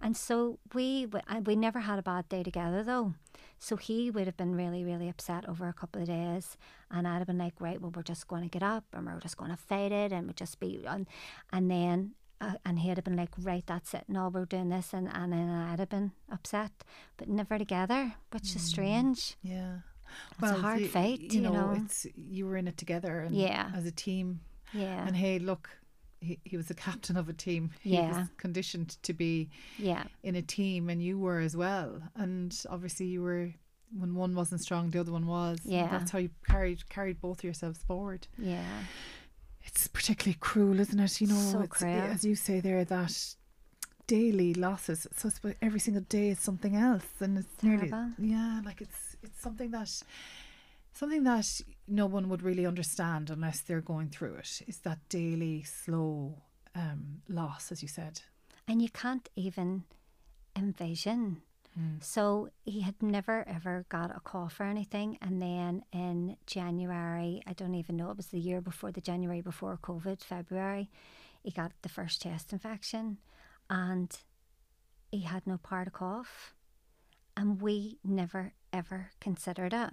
And 0.00 0.16
so 0.16 0.58
we 0.74 1.08
we 1.44 1.56
never 1.56 1.80
had 1.80 1.98
a 1.98 2.02
bad 2.02 2.28
day 2.28 2.42
together 2.42 2.82
though. 2.82 3.14
So 3.58 3.76
he 3.76 4.10
would 4.10 4.26
have 4.26 4.36
been 4.36 4.54
really, 4.54 4.84
really 4.84 5.08
upset 5.08 5.48
over 5.48 5.68
a 5.68 5.72
couple 5.72 6.02
of 6.02 6.08
days, 6.08 6.56
and 6.90 7.08
I'd 7.08 7.18
have 7.18 7.26
been 7.26 7.38
like, 7.38 7.54
right, 7.60 7.80
well, 7.80 7.92
we're 7.94 8.02
just 8.02 8.28
going 8.28 8.42
to 8.42 8.48
get 8.48 8.62
up 8.62 8.84
and 8.92 9.06
we're 9.06 9.18
just 9.18 9.36
going 9.36 9.50
to 9.50 9.56
fight 9.56 9.92
it, 9.92 10.12
and 10.12 10.26
we 10.26 10.34
just 10.34 10.60
be 10.60 10.84
on, 10.86 11.06
and 11.52 11.70
then. 11.70 12.12
Uh, 12.40 12.52
and 12.66 12.78
he'd 12.80 12.96
have 12.96 13.04
been 13.04 13.16
like, 13.16 13.30
right, 13.38 13.64
that's 13.66 13.94
it. 13.94 14.04
No, 14.08 14.28
we're 14.28 14.44
doing 14.44 14.68
this, 14.68 14.92
and, 14.92 15.08
and 15.12 15.32
then 15.32 15.48
I'd 15.48 15.78
have 15.78 15.88
been 15.88 16.12
upset, 16.30 16.70
but 17.16 17.28
never 17.28 17.56
together, 17.56 18.14
which 18.30 18.44
mm. 18.44 18.56
is 18.56 18.62
strange. 18.62 19.36
Yeah, 19.42 19.76
it's 20.32 20.42
well, 20.42 20.56
a 20.56 20.60
hard 20.60 20.80
the, 20.80 20.88
fight. 20.88 21.20
You, 21.20 21.28
you 21.32 21.40
know, 21.40 21.52
know, 21.52 21.82
it's 21.84 22.06
you 22.14 22.46
were 22.46 22.56
in 22.56 22.68
it 22.68 22.76
together, 22.76 23.20
and 23.20 23.34
yeah, 23.34 23.70
as 23.74 23.86
a 23.86 23.90
team. 23.90 24.40
Yeah, 24.74 25.06
and 25.06 25.16
hey, 25.16 25.38
look, 25.38 25.70
he, 26.20 26.38
he 26.44 26.56
was 26.58 26.70
a 26.70 26.74
captain 26.86 27.16
of 27.16 27.28
a 27.28 27.32
team. 27.32 27.70
He 27.80 27.94
yeah. 27.94 28.18
was 28.18 28.28
conditioned 28.36 29.02
to 29.02 29.14
be 29.14 29.48
yeah. 29.78 30.04
in 30.22 30.36
a 30.36 30.42
team, 30.42 30.90
and 30.90 31.02
you 31.02 31.18
were 31.18 31.40
as 31.40 31.56
well. 31.56 32.02
And 32.16 32.54
obviously, 32.68 33.06
you 33.06 33.22
were 33.22 33.54
when 33.98 34.14
one 34.14 34.34
wasn't 34.34 34.60
strong, 34.60 34.90
the 34.90 35.00
other 35.00 35.12
one 35.12 35.26
was. 35.26 35.60
Yeah, 35.64 35.88
that's 35.88 36.10
how 36.10 36.18
you 36.18 36.30
carried 36.46 36.88
carried 36.88 37.20
both 37.20 37.44
yourselves 37.44 37.82
forward. 37.86 38.26
Yeah, 38.38 38.64
it's 39.66 39.88
particularly 39.88 40.38
cruel, 40.40 40.80
isn't 40.80 40.98
it? 40.98 41.20
You 41.20 41.26
know, 41.26 41.34
so 41.34 41.66
as 41.82 42.24
you 42.24 42.34
say 42.34 42.60
there 42.60 42.84
that 42.84 43.34
daily 44.06 44.54
losses. 44.54 45.06
So 45.16 45.30
every 45.60 45.80
single 45.80 46.04
day 46.08 46.30
is 46.30 46.40
something 46.40 46.76
else, 46.76 47.06
and 47.20 47.38
it's 47.38 47.54
Terrible. 47.60 48.12
nearly 48.18 48.32
yeah, 48.32 48.60
like 48.64 48.80
it's 48.80 49.16
it's 49.22 49.40
something 49.40 49.70
that 49.72 49.90
something 50.92 51.24
that 51.24 51.60
no 51.88 52.06
one 52.06 52.28
would 52.28 52.42
really 52.42 52.64
understand 52.66 53.30
unless 53.30 53.60
they're 53.60 53.80
going 53.80 54.08
through 54.08 54.36
it. 54.36 54.62
Is 54.66 54.78
that 54.78 54.98
daily 55.08 55.62
slow 55.64 56.42
um, 56.74 57.22
loss, 57.28 57.72
as 57.72 57.82
you 57.82 57.88
said, 57.88 58.20
and 58.68 58.80
you 58.80 58.88
can't 58.88 59.28
even 59.36 59.84
envision 60.56 61.42
Mm. 61.78 62.02
So 62.02 62.48
he 62.64 62.80
had 62.80 63.02
never 63.02 63.46
ever 63.48 63.84
got 63.88 64.16
a 64.16 64.20
cough 64.20 64.60
or 64.60 64.64
anything. 64.64 65.18
And 65.20 65.40
then 65.40 65.82
in 65.92 66.36
January, 66.46 67.42
I 67.46 67.52
don't 67.52 67.74
even 67.74 67.96
know, 67.96 68.10
it 68.10 68.16
was 68.16 68.28
the 68.28 68.38
year 68.38 68.60
before 68.60 68.92
the 68.92 69.00
January 69.00 69.40
before 69.40 69.78
COVID, 69.82 70.22
February, 70.22 70.90
he 71.42 71.50
got 71.50 71.72
the 71.82 71.88
first 71.88 72.22
chest 72.22 72.52
infection 72.52 73.18
and 73.68 74.16
he 75.10 75.20
had 75.20 75.46
no 75.46 75.58
part 75.58 75.86
of 75.86 75.92
cough. 75.92 76.54
And 77.36 77.60
we 77.60 77.98
never 78.02 78.54
ever 78.72 79.10
considered 79.20 79.74
it. 79.74 79.90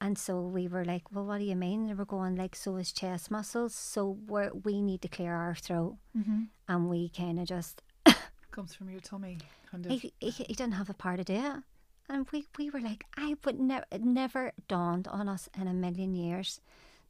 And 0.00 0.18
so 0.18 0.40
we 0.40 0.66
were 0.66 0.84
like, 0.84 1.12
well, 1.12 1.24
what 1.24 1.38
do 1.38 1.44
you 1.44 1.56
mean? 1.56 1.86
They 1.86 1.94
were 1.94 2.04
going 2.04 2.34
like, 2.34 2.56
so 2.56 2.74
his 2.76 2.92
chest 2.92 3.30
muscles. 3.30 3.74
So 3.74 4.18
we 4.26 4.48
we 4.64 4.82
need 4.82 5.02
to 5.02 5.08
clear 5.08 5.34
our 5.34 5.54
throat. 5.54 5.96
Mm-hmm. 6.16 6.42
And 6.68 6.88
we 6.90 7.08
kind 7.08 7.38
of 7.38 7.46
just 7.46 7.82
comes 8.54 8.74
from 8.74 8.88
your 8.88 9.00
tummy. 9.00 9.38
Kind 9.70 9.86
of. 9.86 9.92
He, 9.92 10.12
he, 10.20 10.30
he 10.30 10.54
didn't 10.54 10.72
have 10.72 10.88
a 10.88 10.94
part 10.94 11.20
of 11.20 11.28
it. 11.28 11.62
And 12.08 12.26
we, 12.32 12.46
we 12.58 12.70
were 12.70 12.80
like, 12.80 13.04
I 13.16 13.36
would 13.44 13.58
never, 13.58 13.86
it 13.90 14.02
never 14.02 14.52
dawned 14.68 15.08
on 15.08 15.28
us 15.28 15.48
in 15.58 15.66
a 15.66 15.74
million 15.74 16.14
years 16.14 16.60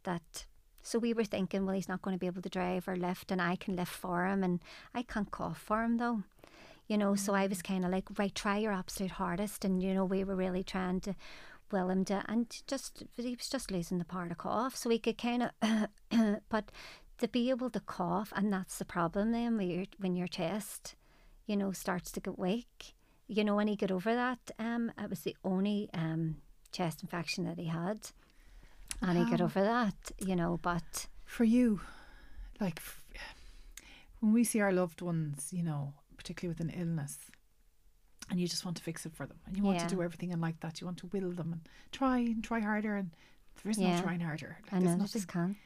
that. 0.04 0.46
So 0.82 0.98
we 0.98 1.14
were 1.14 1.24
thinking, 1.24 1.64
well, 1.64 1.74
he's 1.74 1.88
not 1.88 2.02
going 2.02 2.14
to 2.14 2.20
be 2.20 2.26
able 2.26 2.42
to 2.42 2.48
drive 2.50 2.86
or 2.86 2.94
lift, 2.94 3.32
and 3.32 3.40
I 3.40 3.56
can 3.56 3.74
lift 3.74 3.92
for 3.92 4.26
him, 4.26 4.44
and 4.44 4.60
I 4.94 5.02
can't 5.02 5.30
cough 5.30 5.58
for 5.58 5.82
him 5.82 5.96
though. 5.96 6.22
You 6.86 6.98
know, 6.98 7.14
so 7.14 7.34
I 7.34 7.46
was 7.46 7.60
mm. 7.60 7.68
kind 7.68 7.84
of 7.86 7.90
like, 7.90 8.04
right, 8.18 8.34
try 8.34 8.58
your 8.58 8.72
absolute 8.72 9.12
hardest. 9.12 9.64
And, 9.64 9.82
you 9.82 9.94
know, 9.94 10.04
we 10.04 10.22
were 10.24 10.36
really 10.36 10.62
trying 10.62 11.00
to 11.00 11.14
will 11.72 11.88
him 11.88 12.04
to, 12.04 12.22
and 12.28 12.62
just, 12.66 13.04
he 13.16 13.34
was 13.34 13.48
just 13.48 13.70
losing 13.70 13.96
the 13.96 14.04
part 14.04 14.30
of 14.30 14.36
cough. 14.36 14.76
So 14.76 14.90
we 14.90 14.98
could 14.98 15.16
kind 15.16 15.50
of, 15.62 15.88
but 16.50 16.70
to 17.18 17.28
be 17.28 17.48
able 17.48 17.70
to 17.70 17.80
cough, 17.80 18.32
and 18.36 18.52
that's 18.52 18.76
the 18.76 18.84
problem 18.84 19.32
then 19.32 19.56
when 19.56 19.70
your, 19.70 19.84
when 19.98 20.16
your 20.16 20.28
chest 20.28 20.94
you 21.46 21.56
know, 21.56 21.72
starts 21.72 22.10
to 22.12 22.20
get 22.20 22.38
weak. 22.38 22.94
You 23.26 23.44
know, 23.44 23.56
when 23.56 23.68
he 23.68 23.76
got 23.76 23.90
over 23.90 24.14
that, 24.14 24.50
um, 24.58 24.92
it 24.98 25.08
was 25.08 25.20
the 25.20 25.36
only 25.44 25.88
um, 25.94 26.36
chest 26.72 27.02
infection 27.02 27.44
that 27.44 27.58
he 27.58 27.66
had. 27.66 28.10
And 29.00 29.18
he 29.18 29.30
got 29.30 29.40
over 29.40 29.62
that, 29.62 30.12
you 30.18 30.36
know, 30.36 30.58
but. 30.62 31.06
For 31.24 31.44
you, 31.44 31.80
like, 32.60 32.80
when 34.20 34.32
we 34.32 34.44
see 34.44 34.60
our 34.60 34.72
loved 34.72 35.02
ones, 35.02 35.48
you 35.52 35.62
know, 35.62 35.94
particularly 36.16 36.54
with 36.56 36.60
an 36.60 36.70
illness, 36.70 37.18
and 38.30 38.40
you 38.40 38.46
just 38.46 38.64
want 38.64 38.76
to 38.76 38.82
fix 38.82 39.04
it 39.04 39.14
for 39.14 39.26
them, 39.26 39.38
and 39.46 39.56
you 39.56 39.62
want 39.62 39.78
yeah. 39.78 39.86
to 39.86 39.94
do 39.94 40.02
everything 40.02 40.32
and 40.32 40.40
like 40.40 40.60
that, 40.60 40.80
you 40.80 40.86
want 40.86 40.98
to 40.98 41.06
will 41.12 41.32
them 41.32 41.52
and 41.52 41.68
try 41.92 42.18
and 42.18 42.42
try 42.44 42.60
harder, 42.60 42.96
and 42.96 43.10
there 43.62 43.70
is 43.70 43.78
yeah. 43.78 43.96
no 43.96 44.02
trying 44.02 44.20
harder. 44.20 44.58
Like, 44.64 44.72
I 44.72 44.78
know, 44.78 44.92
nothing, 44.92 45.06
just 45.06 45.28
can't. 45.28 45.56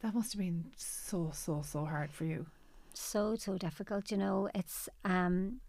That 0.00 0.14
must 0.14 0.32
have 0.32 0.40
been 0.40 0.66
so, 0.76 1.30
so, 1.32 1.62
so 1.64 1.84
hard 1.84 2.12
for 2.12 2.24
you 2.24 2.46
so 2.98 3.36
so 3.36 3.56
difficult. 3.56 4.10
You 4.10 4.18
know, 4.18 4.48
it's 4.54 4.88
um, 5.04 5.60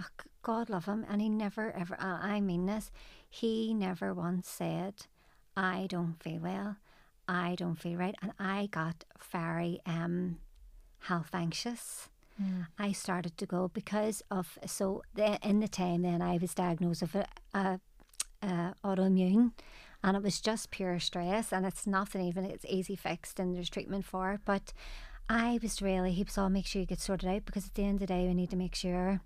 oh, 0.00 0.06
God 0.42 0.70
love 0.70 0.86
him, 0.86 1.04
and 1.08 1.20
he 1.20 1.28
never 1.28 1.72
ever. 1.72 1.94
Uh, 1.94 2.18
I 2.20 2.40
mean 2.40 2.66
this. 2.66 2.90
He 3.28 3.74
never 3.74 4.14
once 4.14 4.48
said, 4.48 4.94
"I 5.56 5.86
don't 5.88 6.22
feel 6.22 6.40
well. 6.40 6.76
I 7.26 7.54
don't 7.56 7.76
feel 7.76 7.98
right," 7.98 8.14
and 8.22 8.32
I 8.38 8.68
got 8.70 9.04
very 9.30 9.80
um, 9.86 10.38
health 11.00 11.30
anxious. 11.32 12.08
Mm. 12.40 12.66
I 12.78 12.92
started 12.92 13.36
to 13.38 13.46
go 13.46 13.68
because 13.68 14.22
of 14.30 14.58
so 14.64 15.02
the, 15.14 15.38
in 15.42 15.60
the 15.60 15.68
time 15.68 16.02
then 16.02 16.22
I 16.22 16.38
was 16.38 16.54
diagnosed 16.54 17.02
with 17.02 17.16
a, 17.16 17.26
a, 17.52 17.80
a 18.42 18.74
autoimmune 18.84 19.52
and 20.04 20.16
it 20.16 20.22
was 20.22 20.40
just 20.40 20.70
pure 20.70 21.00
stress 21.00 21.52
and 21.52 21.66
it's 21.66 21.86
nothing 21.86 22.24
even 22.24 22.44
it's 22.44 22.64
easy 22.68 22.94
fixed 22.94 23.40
and 23.40 23.56
there's 23.56 23.68
treatment 23.68 24.04
for 24.04 24.34
it 24.34 24.40
but 24.44 24.72
I 25.28 25.58
was 25.62 25.82
really, 25.82 26.12
he 26.12 26.22
was 26.22 26.38
all 26.38 26.48
make 26.48 26.66
sure 26.66 26.80
you 26.80 26.86
get 26.86 27.00
sorted 27.00 27.28
out 27.28 27.44
because 27.44 27.66
at 27.66 27.74
the 27.74 27.84
end 27.84 27.96
of 27.96 28.00
the 28.00 28.06
day, 28.06 28.26
we 28.26 28.34
need 28.34 28.50
to 28.50 28.56
make 28.56 28.74
sure 28.74 29.20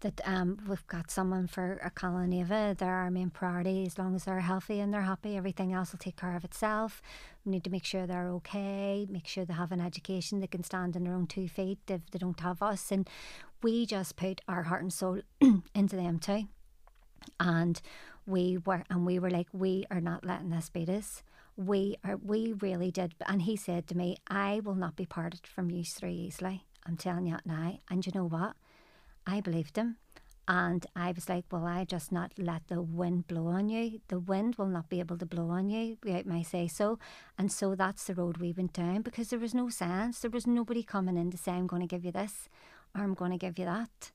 that 0.00 0.20
um, 0.24 0.58
we've 0.68 0.86
got 0.86 1.10
someone 1.10 1.48
for 1.48 1.80
a 1.82 1.90
Connell 1.90 2.32
Eva. 2.32 2.76
They're 2.78 2.88
our 2.88 3.10
main 3.10 3.30
priority. 3.30 3.84
As 3.84 3.98
long 3.98 4.14
as 4.14 4.24
they're 4.24 4.38
healthy 4.38 4.78
and 4.78 4.94
they're 4.94 5.02
happy, 5.02 5.36
everything 5.36 5.72
else 5.72 5.90
will 5.90 5.98
take 5.98 6.16
care 6.16 6.36
of 6.36 6.44
itself. 6.44 7.02
We 7.44 7.50
need 7.50 7.64
to 7.64 7.70
make 7.70 7.84
sure 7.84 8.06
they're 8.06 8.28
okay, 8.28 9.06
make 9.10 9.26
sure 9.26 9.44
they 9.44 9.54
have 9.54 9.72
an 9.72 9.80
education, 9.80 10.38
they 10.38 10.46
can 10.46 10.62
stand 10.62 10.96
on 10.96 11.02
their 11.02 11.14
own 11.14 11.26
two 11.26 11.48
feet 11.48 11.78
if 11.88 12.08
they 12.12 12.18
don't 12.18 12.38
have 12.40 12.62
us. 12.62 12.92
And 12.92 13.08
we 13.62 13.86
just 13.86 14.14
put 14.14 14.40
our 14.46 14.64
heart 14.64 14.82
and 14.82 14.92
soul 14.92 15.22
into 15.74 15.96
them 15.96 16.20
too. 16.20 16.44
And 17.40 17.80
we 18.26 18.58
were, 18.58 18.84
and 18.88 19.04
we 19.04 19.18
were 19.18 19.30
like, 19.30 19.48
we 19.52 19.86
are 19.90 20.00
not 20.00 20.24
letting 20.24 20.50
this 20.50 20.70
beat 20.70 20.88
us. 20.88 21.24
We 21.58 21.96
are, 22.04 22.16
we 22.16 22.52
really 22.52 22.92
did. 22.92 23.16
And 23.26 23.42
he 23.42 23.56
said 23.56 23.88
to 23.88 23.96
me, 23.96 24.16
I 24.28 24.60
will 24.64 24.76
not 24.76 24.94
be 24.94 25.06
parted 25.06 25.44
from 25.44 25.70
you 25.70 25.82
three 25.82 26.14
easily. 26.14 26.66
I'm 26.86 26.96
telling 26.96 27.26
you 27.26 27.32
that 27.32 27.46
now. 27.46 27.80
And 27.90 28.06
you 28.06 28.12
know 28.14 28.28
what? 28.28 28.54
I 29.26 29.40
believed 29.40 29.76
him. 29.76 29.96
And 30.46 30.86
I 30.94 31.10
was 31.10 31.28
like, 31.28 31.44
well, 31.50 31.66
I 31.66 31.84
just 31.84 32.12
not 32.12 32.32
let 32.38 32.68
the 32.68 32.80
wind 32.80 33.26
blow 33.26 33.48
on 33.48 33.68
you. 33.68 34.00
The 34.06 34.20
wind 34.20 34.54
will 34.54 34.68
not 34.68 34.88
be 34.88 35.00
able 35.00 35.18
to 35.18 35.26
blow 35.26 35.50
on 35.50 35.68
you 35.68 35.98
without 36.02 36.26
my 36.26 36.42
say 36.42 36.68
so. 36.68 37.00
And 37.36 37.50
so 37.50 37.74
that's 37.74 38.04
the 38.04 38.14
road 38.14 38.38
we 38.38 38.52
went 38.52 38.72
down 38.72 39.02
because 39.02 39.28
there 39.28 39.38
was 39.40 39.52
no 39.52 39.68
sense. 39.68 40.20
There 40.20 40.30
was 40.30 40.46
nobody 40.46 40.84
coming 40.84 41.18
in 41.18 41.32
to 41.32 41.36
say, 41.36 41.52
I'm 41.52 41.66
going 41.66 41.82
to 41.82 41.88
give 41.88 42.04
you 42.04 42.12
this 42.12 42.48
or 42.94 43.02
I'm 43.02 43.14
going 43.14 43.32
to 43.32 43.36
give 43.36 43.58
you 43.58 43.64
that. 43.64 44.12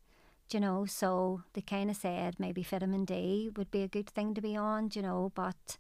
Do 0.50 0.58
you 0.58 0.62
know, 0.62 0.86
so 0.86 1.44
they 1.54 1.62
kind 1.62 1.92
of 1.92 1.98
said 1.98 2.40
maybe 2.40 2.64
vitamin 2.64 3.06
D 3.06 3.52
would 3.56 3.70
be 3.70 3.84
a 3.84 3.88
good 3.88 4.10
thing 4.10 4.34
to 4.34 4.42
be 4.42 4.56
on, 4.56 4.90
you 4.94 5.02
know, 5.02 5.32
but 5.36 5.78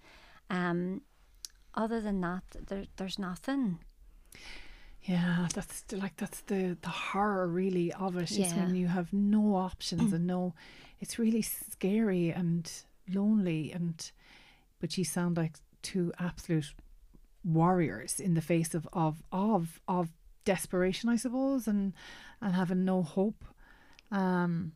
um, 0.49 1.01
other 1.75 2.01
than 2.01 2.21
that, 2.21 2.43
there, 2.67 2.85
there's 2.97 3.19
nothing. 3.19 3.79
Yeah, 5.03 5.47
that's 5.53 5.83
like 5.91 6.15
that's 6.15 6.41
the 6.41 6.77
the 6.81 6.89
horror 6.89 7.47
really 7.47 7.91
of 7.91 8.15
it. 8.15 8.31
Yeah. 8.31 8.47
Is 8.47 8.53
when 8.53 8.75
you 8.75 8.87
have 8.87 9.11
no 9.11 9.55
options 9.55 10.13
and 10.13 10.25
no, 10.25 10.53
it's 11.01 11.19
really 11.19 11.41
scary 11.41 12.29
and 12.29 12.71
lonely 13.13 13.71
and, 13.73 14.11
but 14.79 14.97
you 14.97 15.03
sound 15.03 15.35
like 15.35 15.55
two 15.81 16.13
absolute 16.19 16.73
warriors 17.43 18.19
in 18.19 18.33
the 18.33 18.41
face 18.41 18.73
of 18.73 18.87
of 18.93 19.21
of 19.31 19.81
of 19.89 20.09
desperation, 20.45 21.09
I 21.09 21.17
suppose, 21.17 21.67
and 21.67 21.93
and 22.41 22.55
having 22.55 22.85
no 22.85 23.03
hope. 23.03 23.43
Um, 24.09 24.71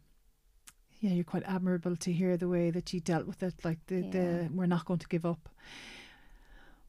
yeah, 1.00 1.12
you're 1.12 1.24
quite 1.24 1.44
admirable 1.44 1.96
to 1.96 2.12
hear 2.12 2.38
the 2.38 2.50
way 2.50 2.72
that 2.72 2.92
you 2.92 3.00
dealt 3.00 3.28
with 3.28 3.44
it. 3.44 3.54
Like 3.64 3.80
the 3.88 4.02
yeah. 4.02 4.10
the 4.12 4.50
we're 4.52 4.66
not 4.66 4.86
going 4.86 5.00
to 5.00 5.08
give 5.08 5.26
up. 5.26 5.48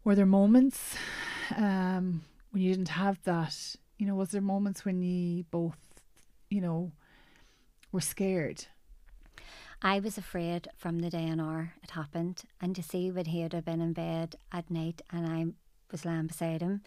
Were 0.09 0.14
there 0.14 0.24
moments? 0.24 0.96
Um, 1.54 2.22
when 2.50 2.62
you 2.62 2.70
didn't 2.70 2.88
have 2.88 3.22
that, 3.24 3.76
you 3.98 4.06
know, 4.06 4.14
was 4.14 4.30
there 4.30 4.40
moments 4.40 4.82
when 4.86 5.02
you 5.02 5.44
both, 5.50 5.76
you 6.48 6.62
know, 6.62 6.92
were 7.92 8.00
scared? 8.00 8.64
I 9.82 10.00
was 10.00 10.16
afraid 10.16 10.66
from 10.78 11.00
the 11.00 11.11
day 11.11 11.26
and 11.26 11.42
hour 11.42 11.74
it 11.82 11.90
happened. 11.90 12.44
And 12.59 12.74
to 12.74 12.82
see 12.82 13.11
when 13.11 13.26
he 13.26 13.42
had 13.42 13.62
been 13.66 13.82
in 13.82 13.92
bed 13.92 14.36
at 14.50 14.70
night 14.70 15.02
and 15.12 15.26
I 15.26 15.44
was 15.92 16.06
lying 16.06 16.28
beside 16.28 16.62
him 16.62 16.80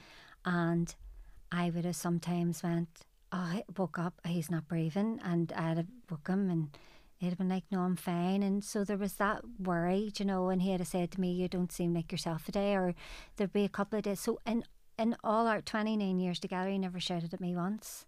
and 0.43 0.95
I 1.51 1.69
would 1.69 1.86
have 1.86 1.95
sometimes 1.95 2.63
went, 2.63 3.01
Oh, 3.32 3.38
I 3.38 3.63
woke 3.78 3.99
up, 3.99 4.15
he's 4.26 4.49
not 4.49 4.67
breathing 4.67 5.19
and 5.24 5.53
I'd 5.53 5.78
have 5.78 5.88
woke 6.09 6.28
him 6.28 6.49
and 6.49 6.76
he'd 7.22 7.38
been 7.38 7.49
like, 7.49 7.63
No, 7.72 7.82
I'm 7.82 7.95
fine 7.95 8.43
and 8.43 8.63
so 8.63 8.84
there 8.84 8.97
was 8.97 9.13
that 9.13 9.41
worry, 9.59 10.11
you 10.17 10.26
know, 10.26 10.49
and 10.49 10.61
he 10.61 10.72
had 10.72 10.86
said 10.86 11.11
to 11.11 11.22
me, 11.22 11.32
You 11.32 11.47
don't 11.47 11.72
seem 11.72 11.93
like 11.93 12.11
yourself 12.11 12.45
today 12.45 12.76
or 12.76 12.93
there'd 13.36 13.53
be 13.53 13.65
a 13.65 13.69
couple 13.69 13.97
of 13.97 14.03
days 14.03 14.19
so 14.19 14.39
in 14.45 14.63
in 14.97 15.15
all 15.24 15.47
our 15.47 15.61
29 15.61 16.19
years 16.19 16.39
together, 16.39 16.69
he 16.69 16.78
never 16.78 16.99
shouted 16.99 17.34
at 17.34 17.41
me 17.41 17.55
once. 17.55 18.05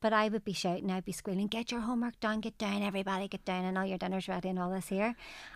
But 0.00 0.12
I 0.12 0.28
would 0.28 0.44
be 0.44 0.52
shouting, 0.52 0.90
I'd 0.90 1.06
be 1.06 1.12
squealing, 1.12 1.46
get 1.46 1.72
your 1.72 1.80
homework 1.80 2.20
done, 2.20 2.40
get 2.40 2.58
down, 2.58 2.82
everybody 2.82 3.28
get 3.28 3.44
down, 3.46 3.64
and 3.64 3.78
all 3.78 3.86
your 3.86 3.96
dinner's 3.96 4.28
ready 4.28 4.50
and 4.50 4.58
all 4.58 4.70
this 4.70 4.88
here. 4.88 5.14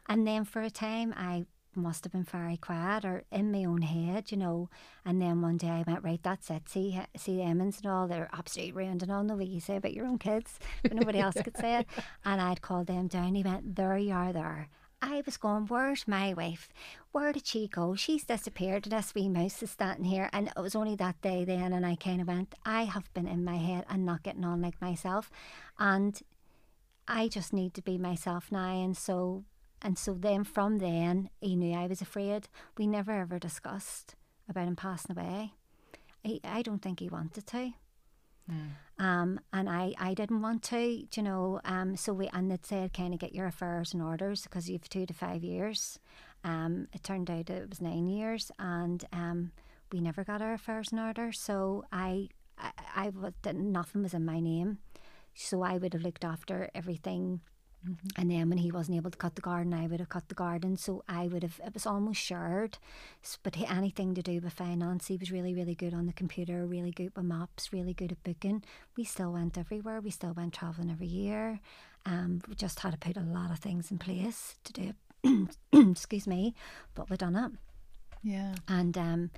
And 0.08 0.26
then 0.26 0.44
for 0.44 0.62
a 0.62 0.70
time, 0.70 1.12
I 1.16 1.44
must 1.74 2.04
have 2.04 2.12
been 2.12 2.24
very 2.24 2.56
quiet 2.56 3.04
or 3.04 3.24
in 3.30 3.52
my 3.52 3.64
own 3.64 3.82
head, 3.82 4.30
you 4.30 4.36
know. 4.36 4.68
And 5.04 5.20
then 5.20 5.42
one 5.42 5.56
day 5.56 5.68
I 5.68 5.84
went, 5.86 6.04
right, 6.04 6.22
that's 6.22 6.50
it. 6.50 6.68
See, 6.68 7.00
see 7.16 7.42
Emmons 7.42 7.78
and 7.78 7.90
all, 7.90 8.08
they're 8.08 8.30
absolutely 8.32 8.72
ruined 8.72 9.02
and 9.02 9.12
all 9.12 9.24
the 9.24 9.36
way 9.36 9.44
you 9.44 9.60
say 9.60 9.76
about 9.76 9.94
your 9.94 10.06
own 10.06 10.18
kids, 10.18 10.58
but 10.82 10.94
nobody 10.94 11.20
else 11.20 11.36
could 11.42 11.56
say 11.56 11.78
it. 11.78 11.86
And 12.24 12.40
I'd 12.40 12.62
called 12.62 12.86
them 12.86 13.06
down. 13.06 13.34
He 13.34 13.42
went, 13.42 13.76
there 13.76 13.96
you 13.96 14.12
are, 14.12 14.32
there. 14.32 14.68
I 15.02 15.22
was 15.24 15.36
going, 15.36 15.66
Where's 15.66 16.06
my 16.06 16.34
wife? 16.34 16.68
Where 17.12 17.32
did 17.32 17.46
she 17.46 17.68
go? 17.68 17.94
She's 17.94 18.24
disappeared. 18.24 18.84
And 18.84 18.92
this 18.92 19.14
wee 19.14 19.28
mouse 19.28 19.62
is 19.62 19.70
standing 19.70 20.04
here. 20.04 20.28
And 20.32 20.48
it 20.48 20.60
was 20.60 20.74
only 20.74 20.94
that 20.96 21.20
day 21.22 21.44
then, 21.44 21.72
and 21.72 21.86
I 21.86 21.96
kind 21.96 22.20
of 22.20 22.28
went, 22.28 22.54
I 22.66 22.84
have 22.84 23.12
been 23.14 23.26
in 23.26 23.44
my 23.44 23.56
head 23.56 23.86
and 23.88 24.04
not 24.04 24.22
getting 24.22 24.44
on 24.44 24.60
like 24.60 24.80
myself. 24.80 25.30
And 25.78 26.20
I 27.08 27.28
just 27.28 27.52
need 27.52 27.74
to 27.74 27.82
be 27.82 27.98
myself 27.98 28.52
now. 28.52 28.68
And 28.68 28.96
so, 28.96 29.44
and 29.82 29.98
so 29.98 30.14
then 30.14 30.44
from 30.44 30.78
then, 30.78 31.30
he 31.40 31.56
knew 31.56 31.76
I 31.76 31.86
was 31.86 32.00
afraid. 32.00 32.48
We 32.76 32.86
never 32.86 33.12
ever 33.12 33.38
discussed 33.38 34.14
about 34.48 34.68
him 34.68 34.76
passing 34.76 35.16
away. 35.16 35.52
I, 36.24 36.40
I 36.44 36.62
don't 36.62 36.82
think 36.82 37.00
he 37.00 37.08
wanted 37.08 37.46
to. 37.48 37.72
Mm. 38.50 38.70
Um, 38.98 39.40
and 39.52 39.68
I, 39.68 39.94
I 39.98 40.14
didn't 40.14 40.42
want 40.42 40.62
to, 40.64 41.06
you 41.14 41.22
know. 41.22 41.60
Um, 41.64 41.96
so 41.96 42.12
we 42.12 42.28
and 42.28 42.52
it 42.52 42.66
said 42.66 42.92
kind 42.92 43.14
of 43.14 43.20
get 43.20 43.34
your 43.34 43.46
affairs 43.46 43.94
in 43.94 44.00
orders 44.00 44.42
because 44.42 44.68
you've 44.68 44.88
two 44.88 45.06
to 45.06 45.14
five 45.14 45.42
years. 45.42 45.98
Um, 46.44 46.88
it 46.92 47.02
turned 47.02 47.30
out 47.30 47.50
it 47.50 47.68
was 47.68 47.80
nine 47.80 48.06
years, 48.06 48.50
and 48.58 49.04
um, 49.12 49.52
we 49.92 50.00
never 50.00 50.24
got 50.24 50.42
our 50.42 50.54
affairs 50.54 50.90
in 50.92 50.98
order. 50.98 51.32
So 51.32 51.84
I, 51.92 52.28
I, 52.58 52.70
I, 52.96 53.10
I 53.44 53.52
nothing 53.52 54.02
was 54.02 54.14
in 54.14 54.24
my 54.24 54.40
name, 54.40 54.78
so 55.34 55.62
I 55.62 55.78
would 55.78 55.94
have 55.94 56.02
looked 56.02 56.24
after 56.24 56.70
everything 56.74 57.40
Mm-hmm. 57.88 58.20
And 58.20 58.30
then 58.30 58.48
when 58.50 58.58
he 58.58 58.70
wasn't 58.70 58.98
able 58.98 59.10
to 59.10 59.16
cut 59.16 59.36
the 59.36 59.40
garden, 59.40 59.72
I 59.72 59.86
would 59.86 60.00
have 60.00 60.10
cut 60.10 60.28
the 60.28 60.34
garden. 60.34 60.76
So 60.76 61.02
I 61.08 61.28
would 61.28 61.42
have, 61.42 61.60
it 61.64 61.72
was 61.72 61.86
almost 61.86 62.20
shared. 62.20 62.78
But 63.42 63.56
anything 63.70 64.14
to 64.14 64.22
do 64.22 64.40
with 64.40 64.52
finance, 64.52 65.06
he 65.06 65.16
was 65.16 65.32
really, 65.32 65.54
really 65.54 65.74
good 65.74 65.94
on 65.94 66.06
the 66.06 66.12
computer, 66.12 66.66
really 66.66 66.90
good 66.90 67.12
with 67.16 67.24
maps, 67.24 67.72
really 67.72 67.94
good 67.94 68.12
at 68.12 68.22
booking. 68.22 68.62
We 68.96 69.04
still 69.04 69.32
went 69.32 69.56
everywhere. 69.56 70.00
We 70.00 70.10
still 70.10 70.34
went 70.34 70.54
travelling 70.54 70.90
every 70.90 71.06
year. 71.06 71.60
Um, 72.04 72.42
we 72.48 72.54
just 72.54 72.80
had 72.80 72.92
to 72.92 72.98
put 72.98 73.16
a 73.16 73.20
lot 73.20 73.50
of 73.50 73.58
things 73.58 73.90
in 73.90 73.98
place 73.98 74.56
to 74.64 74.72
do 74.72 74.92
it. 75.22 75.56
Excuse 75.90 76.26
me. 76.26 76.54
But 76.94 77.08
we 77.08 77.16
done 77.16 77.36
it. 77.36 77.52
Yeah. 78.22 78.54
And, 78.68 78.96
um, 78.98 79.30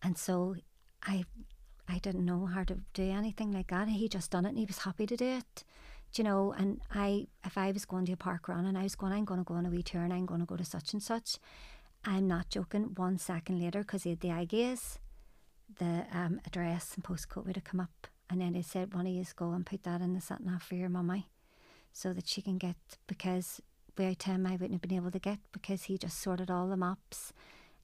and 0.00 0.16
so 0.16 0.54
I, 1.02 1.24
I 1.88 1.98
didn't 1.98 2.24
know 2.24 2.46
how 2.46 2.62
to 2.62 2.78
do 2.94 3.10
anything 3.10 3.50
like 3.50 3.68
that. 3.68 3.88
He 3.88 4.08
just 4.08 4.30
done 4.30 4.46
it 4.46 4.50
and 4.50 4.58
he 4.58 4.64
was 4.64 4.78
happy 4.78 5.06
to 5.06 5.16
do 5.16 5.26
it 5.26 5.64
you 6.18 6.24
know, 6.24 6.52
and 6.56 6.80
I, 6.92 7.26
if 7.44 7.56
I 7.56 7.70
was 7.72 7.84
going 7.84 8.06
to 8.06 8.12
a 8.12 8.16
park 8.16 8.48
run 8.48 8.66
and 8.66 8.76
I 8.76 8.82
was 8.82 8.94
going, 8.94 9.12
I'm 9.12 9.24
going 9.24 9.40
to 9.40 9.44
go 9.44 9.54
on 9.54 9.66
a 9.66 9.70
wee 9.70 9.82
tour 9.82 10.02
and 10.02 10.12
I'm 10.12 10.26
going 10.26 10.40
to 10.40 10.46
go 10.46 10.56
to 10.56 10.64
such 10.64 10.92
and 10.92 11.02
such, 11.02 11.36
I'm 12.04 12.26
not 12.26 12.48
joking. 12.50 12.92
One 12.96 13.18
second 13.18 13.60
later, 13.60 13.80
because 13.80 14.04
he 14.04 14.10
had 14.10 14.20
the 14.20 14.46
gaze, 14.46 14.98
the 15.78 16.06
um, 16.12 16.40
address 16.46 16.94
and 16.94 17.04
postcode 17.04 17.46
would 17.46 17.56
have 17.56 17.64
come 17.64 17.80
up. 17.80 18.08
And 18.28 18.40
then 18.40 18.54
he 18.54 18.62
said, 18.62 18.94
one 18.94 19.06
of 19.06 19.12
you 19.12 19.24
go 19.36 19.52
and 19.52 19.66
put 19.66 19.82
that 19.84 20.00
in 20.00 20.14
the 20.14 20.20
sat 20.20 20.42
nav 20.42 20.62
for 20.62 20.74
your 20.74 20.88
mummy 20.88 21.28
so 21.92 22.12
that 22.12 22.28
she 22.28 22.42
can 22.42 22.58
get, 22.58 22.76
because 23.06 23.60
without 23.96 24.22
him 24.22 24.46
I 24.46 24.52
wouldn't 24.52 24.72
have 24.72 24.82
been 24.82 24.94
able 24.94 25.10
to 25.10 25.18
get 25.18 25.38
because 25.52 25.84
he 25.84 25.98
just 25.98 26.20
sorted 26.20 26.50
all 26.50 26.68
the 26.68 26.76
maps, 26.76 27.32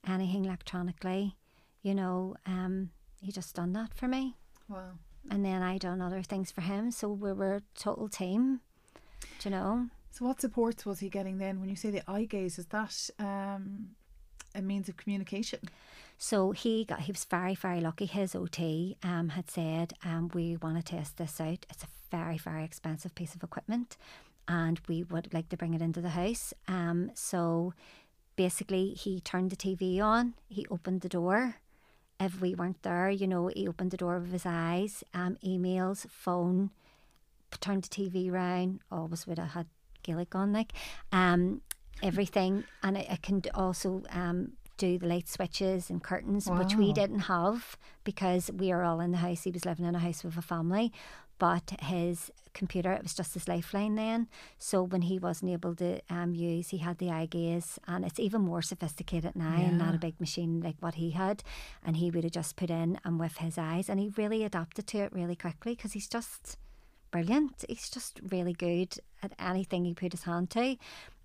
anything 0.07 0.45
electronically, 0.45 1.35
you 1.81 1.93
know, 1.93 2.35
um, 2.45 2.91
he 3.21 3.31
just 3.31 3.55
done 3.55 3.73
that 3.73 3.93
for 3.93 4.07
me. 4.07 4.35
Wow 4.69 4.93
and 5.29 5.43
then 5.45 5.61
I 5.61 5.77
done 5.77 6.01
other 6.01 6.21
things 6.21 6.51
for 6.51 6.61
him. 6.61 6.91
So 6.91 7.09
we 7.09 7.33
were 7.33 7.55
a 7.55 7.61
total 7.75 8.09
team. 8.09 8.61
Do 9.39 9.49
you 9.49 9.51
know? 9.51 9.87
So 10.11 10.25
what 10.25 10.41
supports 10.41 10.85
was 10.85 10.99
he 10.99 11.09
getting 11.09 11.37
then? 11.37 11.59
When 11.59 11.69
you 11.69 11.75
say 11.75 11.91
the 11.91 12.09
eye 12.09 12.25
gaze, 12.25 12.57
is 12.57 12.65
that 12.67 13.09
um, 13.19 13.89
a 14.55 14.61
means 14.61 14.89
of 14.89 14.97
communication? 14.97 15.59
So 16.17 16.51
he 16.51 16.85
got 16.85 17.01
he 17.01 17.11
was 17.11 17.25
very 17.25 17.53
very 17.53 17.79
lucky. 17.79 18.07
His 18.07 18.33
OT 18.33 18.97
um, 19.03 19.29
had 19.29 19.49
said, 19.51 19.93
um, 20.03 20.31
"We 20.33 20.57
want 20.57 20.77
to 20.77 20.83
test 20.83 21.17
this 21.17 21.39
out. 21.39 21.65
It's 21.69 21.83
a 21.83 21.87
very 22.09 22.37
very 22.37 22.63
expensive 22.63 23.13
piece 23.13 23.35
of 23.35 23.43
equipment, 23.43 23.97
and 24.47 24.81
we 24.87 25.03
would 25.03 25.33
like 25.33 25.49
to 25.49 25.57
bring 25.57 25.75
it 25.75 25.81
into 25.81 26.01
the 26.01 26.09
house." 26.09 26.53
Um, 26.67 27.11
so 27.13 27.73
basically, 28.35 28.95
he 28.95 29.21
turned 29.21 29.51
the 29.51 29.55
TV 29.55 30.01
on. 30.01 30.33
He 30.49 30.65
opened 30.71 31.01
the 31.01 31.09
door 31.09 31.57
if 32.19 32.41
we 32.41 32.55
weren't 32.55 32.81
there, 32.83 33.09
you 33.09 33.27
know, 33.27 33.47
he 33.47 33.67
opened 33.67 33.91
the 33.91 33.97
door 33.97 34.19
with 34.19 34.31
his 34.31 34.45
eyes, 34.45 35.03
um, 35.13 35.37
emails, 35.45 36.09
phone, 36.09 36.71
turned 37.59 37.83
the 37.83 37.89
TV 37.89 38.31
round, 38.31 38.79
always 38.91 39.27
would 39.27 39.39
have 39.39 39.51
had 39.51 39.67
Gaelic 40.03 40.33
on, 40.35 40.51
like, 40.51 40.73
um, 41.11 41.61
everything. 42.01 42.63
And 42.83 42.97
I, 42.97 43.01
it 43.01 43.21
can 43.21 43.41
also 43.53 44.03
um, 44.09 44.53
do 44.77 44.97
the 44.97 45.07
light 45.07 45.27
switches 45.27 45.89
and 45.89 46.03
curtains, 46.03 46.47
wow. 46.47 46.59
which 46.59 46.75
we 46.75 46.91
didn't 46.93 47.21
have 47.21 47.77
because 48.03 48.49
we 48.51 48.71
are 48.71 48.83
all 48.83 48.99
in 48.99 49.11
the 49.11 49.17
house. 49.17 49.43
He 49.43 49.51
was 49.51 49.65
living 49.65 49.85
in 49.85 49.95
a 49.95 49.99
house 49.99 50.23
with 50.23 50.37
a 50.37 50.41
family 50.41 50.91
but 51.37 51.73
his 51.81 52.31
computer 52.53 52.91
it 52.91 53.03
was 53.03 53.13
just 53.13 53.35
his 53.35 53.47
lifeline 53.47 53.93
then 53.93 54.27
so 54.57 54.81
when 54.81 55.03
he 55.03 55.19
wasn't 55.19 55.51
able 55.51 55.75
to 55.75 55.99
um, 56.09 56.33
use 56.33 56.69
he 56.69 56.79
had 56.79 56.97
the 56.97 57.11
eye 57.11 57.27
gaze 57.27 57.77
and 57.87 58.03
it's 58.03 58.19
even 58.19 58.41
more 58.41 58.63
sophisticated 58.63 59.35
now 59.35 59.55
yeah. 59.57 59.65
and 59.65 59.77
not 59.77 59.93
a 59.93 59.99
big 59.99 60.19
machine 60.19 60.59
like 60.59 60.75
what 60.79 60.95
he 60.95 61.11
had 61.11 61.43
and 61.85 61.97
he 61.97 62.09
would 62.09 62.23
have 62.23 62.33
just 62.33 62.55
put 62.55 62.71
in 62.71 62.99
and 63.05 63.19
with 63.19 63.37
his 63.37 63.59
eyes 63.59 63.89
and 63.89 63.99
he 63.99 64.11
really 64.17 64.43
adapted 64.43 64.87
to 64.87 64.97
it 64.97 65.13
really 65.13 65.35
quickly 65.35 65.75
because 65.75 65.93
he's 65.93 66.07
just 66.07 66.57
brilliant. 67.11 67.65
He's 67.67 67.89
just 67.89 68.19
really 68.29 68.53
good 68.53 68.95
at 69.23 69.33
anything 69.39 69.85
he 69.85 69.93
put 69.93 70.11
his 70.11 70.23
hand 70.23 70.49
to, 70.51 70.77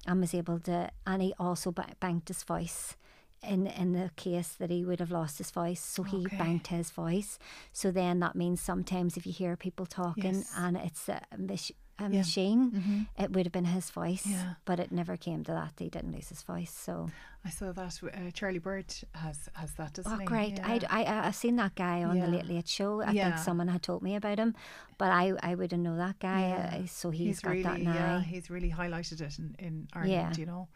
and 0.06 0.20
was 0.20 0.34
able 0.34 0.58
to. 0.60 0.90
And 1.06 1.22
he 1.22 1.34
also 1.38 1.70
ba- 1.70 1.96
banked 2.00 2.28
his 2.28 2.42
voice. 2.42 2.96
In, 3.42 3.66
in 3.66 3.92
the 3.92 4.10
case 4.14 4.50
that 4.60 4.70
he 4.70 4.84
would 4.84 5.00
have 5.00 5.10
lost 5.10 5.38
his 5.38 5.50
voice, 5.50 5.80
so 5.80 6.04
he 6.04 6.18
Okay. 6.26 6.36
banked 6.36 6.68
his 6.68 6.90
voice. 6.90 7.40
So 7.72 7.90
then 7.90 8.20
that 8.20 8.36
means 8.36 8.60
sometimes 8.60 9.16
if 9.16 9.26
you 9.26 9.32
hear 9.32 9.56
people 9.56 9.84
talking 9.84 10.36
Yes. 10.36 10.52
and 10.56 10.76
it's 10.76 11.08
a, 11.08 11.22
mach- 11.36 11.76
a 11.98 12.02
Yeah. 12.04 12.08
machine, 12.08 12.70
Mhm. 12.70 13.08
it 13.24 13.32
would 13.32 13.44
have 13.46 13.52
been 13.52 13.64
his 13.64 13.90
voice. 13.90 14.26
Yeah. 14.26 14.54
But 14.64 14.78
it 14.78 14.92
never 14.92 15.16
came 15.16 15.42
to 15.44 15.52
that. 15.52 15.72
He 15.76 15.90
didn't 15.90 16.12
lose 16.12 16.28
his 16.28 16.42
voice. 16.44 16.70
So 16.72 17.10
I 17.44 17.50
saw 17.50 17.72
that 17.72 18.00
uh, 18.04 18.30
Charlie 18.32 18.60
Bird 18.60 18.94
has 19.14 19.48
has 19.54 19.72
that, 19.74 19.94
doesn't 19.94 20.12
Oh, 20.12 20.18
he? 20.18 20.24
great! 20.24 20.58
Yeah. 20.58 20.68
I 20.90 21.02
I 21.02 21.26
I've 21.26 21.34
seen 21.34 21.56
that 21.56 21.74
guy 21.74 22.04
on 22.04 22.20
the 22.20 22.28
Late 22.28 22.46
Late 22.46 22.68
Show. 22.68 23.02
I 23.02 23.12
think 23.12 23.38
someone 23.38 23.66
had 23.66 23.82
told 23.82 24.02
me 24.04 24.14
about 24.14 24.38
him, 24.38 24.54
but 24.98 25.10
I 25.10 25.32
I 25.42 25.56
wouldn't 25.56 25.82
know 25.82 25.96
that 25.96 26.20
guy. 26.20 26.42
Uh, 26.52 26.86
so 26.86 27.10
he's 27.10 27.40
got 27.40 27.50
really, 27.50 27.62
that 27.64 27.80
now. 27.80 27.94
Yeah, 27.94 28.20
he's 28.20 28.48
really 28.50 28.70
highlighted 28.70 29.20
it 29.20 29.36
in, 29.40 29.56
in 29.58 29.88
Ireland, 29.92 30.38
you 30.38 30.46
know. 30.46 30.68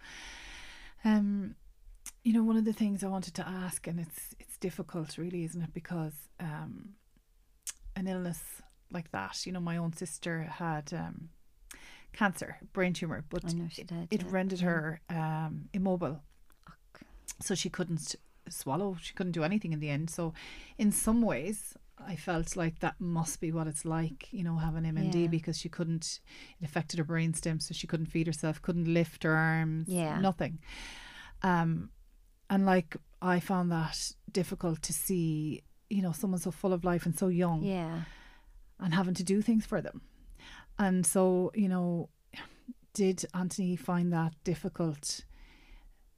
Um, 1.05 1.55
you 2.27 2.33
know, 2.33 2.43
one 2.43 2.57
of 2.57 2.65
the 2.65 2.73
things 2.73 3.05
I 3.05 3.07
wanted 3.07 3.35
to 3.35 3.47
ask, 3.49 3.87
and 3.87 4.01
it's 4.01 4.35
it's 4.41 4.57
difficult, 4.59 5.17
really, 5.17 5.45
isn't 5.45 5.63
it? 5.63 5.73
Because 5.73 6.15
um, 6.41 6.95
an 7.95 8.09
illness 8.09 8.41
like 8.91 9.13
that, 9.13 9.47
you 9.47 9.53
know, 9.53 9.61
my 9.61 9.77
own 9.77 9.93
sister 9.93 10.43
had 10.43 10.93
um, 10.93 11.29
cancer, 12.13 12.57
brain 12.73 12.93
tumor, 12.95 13.25
but 13.29 13.45
I 13.47 13.53
know 13.53 13.69
she 13.71 13.83
it, 13.83 13.89
did, 13.89 14.09
it 14.11 14.23
yeah. 14.23 14.29
rendered 14.39 14.59
her 14.61 15.01
um, 15.09 15.69
immobile, 15.73 16.21
so 17.41 17.55
she 17.55 17.71
couldn't 17.71 18.17
swallow. 18.49 18.97
She 19.01 19.15
couldn't 19.15 19.33
do 19.39 19.45
anything 19.45 19.73
in 19.73 19.79
the 19.79 19.91
end. 19.91 20.11
So, 20.11 20.35
in 20.79 20.91
some 20.91 21.23
ways, 21.23 21.75
I 22.13 22.17
felt 22.17 22.57
like 22.57 22.81
that 22.81 22.97
must 22.99 23.41
be 23.41 23.53
what 23.53 23.69
it's 23.69 23.85
like, 23.85 24.33
you 24.33 24.43
know, 24.43 24.57
having 24.57 24.83
MND 24.83 25.23
Yeah. 25.23 25.27
because 25.29 25.59
she 25.59 25.69
couldn't. 25.69 26.19
It 26.61 26.65
affected 26.65 26.99
her 26.99 27.05
brainstem, 27.05 27.63
so 27.63 27.73
she 27.73 27.87
couldn't 27.87 28.07
feed 28.07 28.27
herself, 28.27 28.61
couldn't 28.63 28.93
lift 28.93 29.23
her 29.23 29.37
arms, 29.37 29.87
Yeah. 29.89 30.19
nothing. 30.19 30.59
Um, 31.43 31.91
and 32.51 32.67
like 32.67 32.97
I 33.23 33.41
found 33.41 33.73
that 33.73 34.13
difficult 34.31 34.83
to 34.83 34.93
see, 34.93 35.63
you 35.91 36.03
know, 36.03 36.13
someone 36.13 36.41
so 36.41 36.51
full 36.51 36.73
of 36.73 36.85
life 36.85 37.07
and 37.07 37.19
so 37.19 37.29
young 37.29 37.63
Yeah, 37.63 38.03
and 38.79 38.95
having 38.95 39.15
to 39.15 39.25
do 39.25 39.43
things 39.43 39.67
for 39.67 39.81
them. 39.81 40.03
And 40.79 41.07
so, 41.07 41.51
you 41.55 41.69
know, 41.69 42.11
did 42.93 43.25
Anthony 43.35 43.77
find 43.77 44.13
that 44.13 44.35
difficult, 44.45 45.25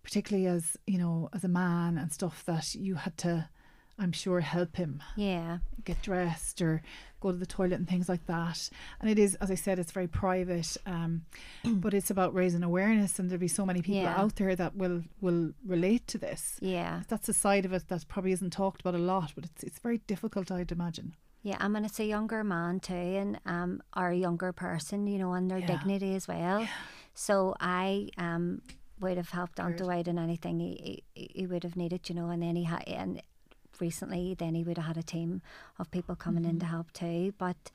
particularly 0.02 0.48
as, 0.48 0.76
you 0.86 0.98
know, 0.98 1.28
as 1.32 1.44
a 1.44 1.48
man 1.48 1.96
and 1.98 2.12
stuff 2.12 2.44
that 2.46 2.74
you 2.74 2.96
had 2.96 3.16
to, 3.18 3.48
I'm 3.98 4.12
sure, 4.12 4.40
help 4.40 4.76
him 4.76 5.02
yeah, 5.16 5.58
get 5.84 6.00
dressed 6.02 6.62
or 6.62 6.82
go 7.20 7.32
to 7.32 7.36
the 7.36 7.46
toilet 7.46 7.72
and 7.80 7.88
things 7.88 8.08
like 8.08 8.26
that. 8.26 8.70
And 9.00 9.10
it 9.10 9.18
is, 9.18 9.34
as 9.36 9.50
I 9.50 9.56
said, 9.56 9.78
it's 9.78 9.90
very 9.90 10.06
private, 10.06 10.76
um, 10.86 11.22
but 11.64 11.94
it's 11.94 12.10
about 12.10 12.32
raising 12.34 12.62
awareness. 12.62 13.18
And 13.18 13.28
there'll 13.28 13.40
be 13.40 13.48
so 13.48 13.66
many 13.66 13.82
people 13.82 14.02
Yeah. 14.02 14.20
out 14.20 14.36
there 14.36 14.54
that 14.54 14.76
will 14.76 15.02
will 15.20 15.52
relate 15.66 16.06
to 16.08 16.18
this. 16.18 16.58
yeah, 16.60 17.02
That's 17.08 17.28
a 17.28 17.32
side 17.32 17.64
of 17.64 17.72
it 17.72 17.88
that 17.88 18.06
probably 18.08 18.32
isn't 18.32 18.50
talked 18.50 18.80
about 18.82 18.94
a 18.94 18.98
lot, 18.98 19.32
but 19.34 19.44
it's 19.44 19.62
it's 19.64 19.78
very 19.80 19.98
difficult, 20.06 20.50
I'd 20.52 20.70
imagine. 20.72 21.14
yeah. 21.42 21.56
I 21.60 21.66
mean, 21.68 21.84
it's 21.84 22.00
a 22.00 22.04
younger 22.04 22.44
man 22.44 22.78
too, 22.80 22.94
and 22.94 23.40
um, 23.46 23.82
or 23.96 24.08
a 24.10 24.16
younger 24.16 24.52
person, 24.52 25.06
you 25.08 25.18
know, 25.18 25.32
and 25.32 25.50
their 25.50 25.58
Yeah. 25.58 25.66
dignity 25.74 26.14
as 26.14 26.28
well. 26.28 26.68
So 27.14 27.54
I 27.60 28.10
um 28.16 28.62
would 29.00 29.16
have 29.16 29.30
helped 29.30 29.56
Good. 29.56 29.80
out 29.82 30.08
in 30.08 30.18
anything 30.18 30.58
he, 30.60 31.02
he 31.14 31.30
he 31.34 31.46
would 31.46 31.64
have 31.64 31.76
needed, 31.76 32.08
you 32.08 32.14
know, 32.14 32.28
and 32.30 32.42
then 32.42 32.54
he 32.56 32.64
had 32.64 32.82
and 32.86 33.22
recently 33.80 34.34
then 34.34 34.54
he 34.54 34.64
would 34.64 34.76
have 34.78 34.86
had 34.86 34.96
a 34.98 35.02
team 35.02 35.42
of 35.78 35.90
people 35.90 36.16
coming 36.16 36.44
in 36.44 36.58
to 36.60 36.66
Mm-hmm. 36.66 36.74
help 36.74 36.92
too, 36.92 37.32
but. 37.38 37.70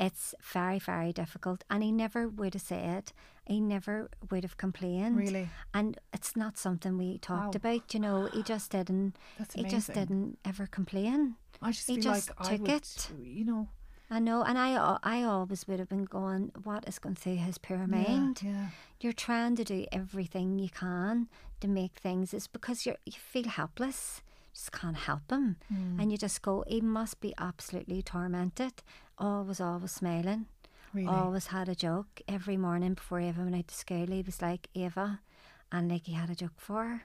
It's 0.00 0.32
very, 0.40 0.78
very 0.78 1.12
difficult, 1.12 1.64
and 1.68 1.82
he 1.82 1.90
never 1.90 2.28
would 2.28 2.54
have 2.54 2.62
said. 2.62 3.10
He 3.46 3.60
never 3.60 4.08
would 4.30 4.44
have 4.44 4.56
complained. 4.56 5.16
Really? 5.16 5.48
and 5.74 5.98
it's 6.12 6.36
not 6.36 6.56
something 6.56 6.96
we 6.96 7.18
talked 7.18 7.56
Wow. 7.56 7.70
about. 7.70 7.92
You 7.94 7.98
know, 7.98 8.26
he 8.32 8.44
just 8.44 8.70
didn't. 8.70 9.16
He 9.56 9.64
just 9.64 9.92
didn't 9.92 10.38
ever 10.44 10.68
complain. 10.68 11.34
I 11.60 11.72
just 11.72 11.88
He 11.88 11.94
feel 11.96 12.04
just 12.04 12.28
like 12.28 12.40
I 12.40 12.50
took 12.52 12.60
would, 12.60 12.70
it. 12.70 13.10
you 13.20 13.44
know, 13.44 13.70
I 14.08 14.20
know, 14.20 14.44
and 14.44 14.56
I, 14.56 14.98
I 15.02 15.24
always 15.24 15.66
would 15.66 15.80
have 15.80 15.88
been 15.88 16.04
going, 16.04 16.52
"What 16.62 16.86
is 16.86 17.00
going 17.00 17.16
through 17.16 17.38
his 17.38 17.58
poor 17.58 17.84
mind?" 17.88 18.40
Yeah, 18.40 18.50
yeah. 18.52 18.66
You're 19.00 19.12
trying 19.26 19.56
to 19.56 19.64
do 19.64 19.84
everything 19.90 20.60
you 20.60 20.68
can 20.70 21.26
to 21.60 21.66
make 21.66 21.94
things. 21.98 22.32
It's 22.32 22.46
because 22.46 22.86
you're 22.86 22.98
you 23.04 23.14
feel 23.32 23.48
helpless. 23.48 24.22
Just 24.58 24.72
can't 24.72 24.96
help 24.96 25.30
him, 25.30 25.54
Hmm. 25.68 26.00
and 26.00 26.10
you 26.10 26.18
just 26.18 26.42
go. 26.42 26.64
He 26.66 26.80
must 26.80 27.20
be 27.20 27.32
absolutely 27.38 28.02
tormented. 28.02 28.82
Always, 29.16 29.60
always 29.60 29.92
smiling. 29.92 30.46
Really? 30.92 31.06
Always 31.06 31.46
had 31.48 31.68
a 31.68 31.76
joke 31.76 32.20
every 32.26 32.56
morning 32.56 32.94
before 32.94 33.20
he 33.20 33.28
ever 33.28 33.44
went 33.44 33.54
out 33.54 33.68
to 33.68 33.74
school. 33.74 34.08
He 34.08 34.22
was 34.22 34.42
like 34.42 34.68
Eva, 34.74 35.20
and 35.70 35.88
like 35.88 36.06
he 36.06 36.14
had 36.14 36.28
a 36.30 36.34
joke 36.34 36.58
for 36.58 36.82
her. 36.84 37.02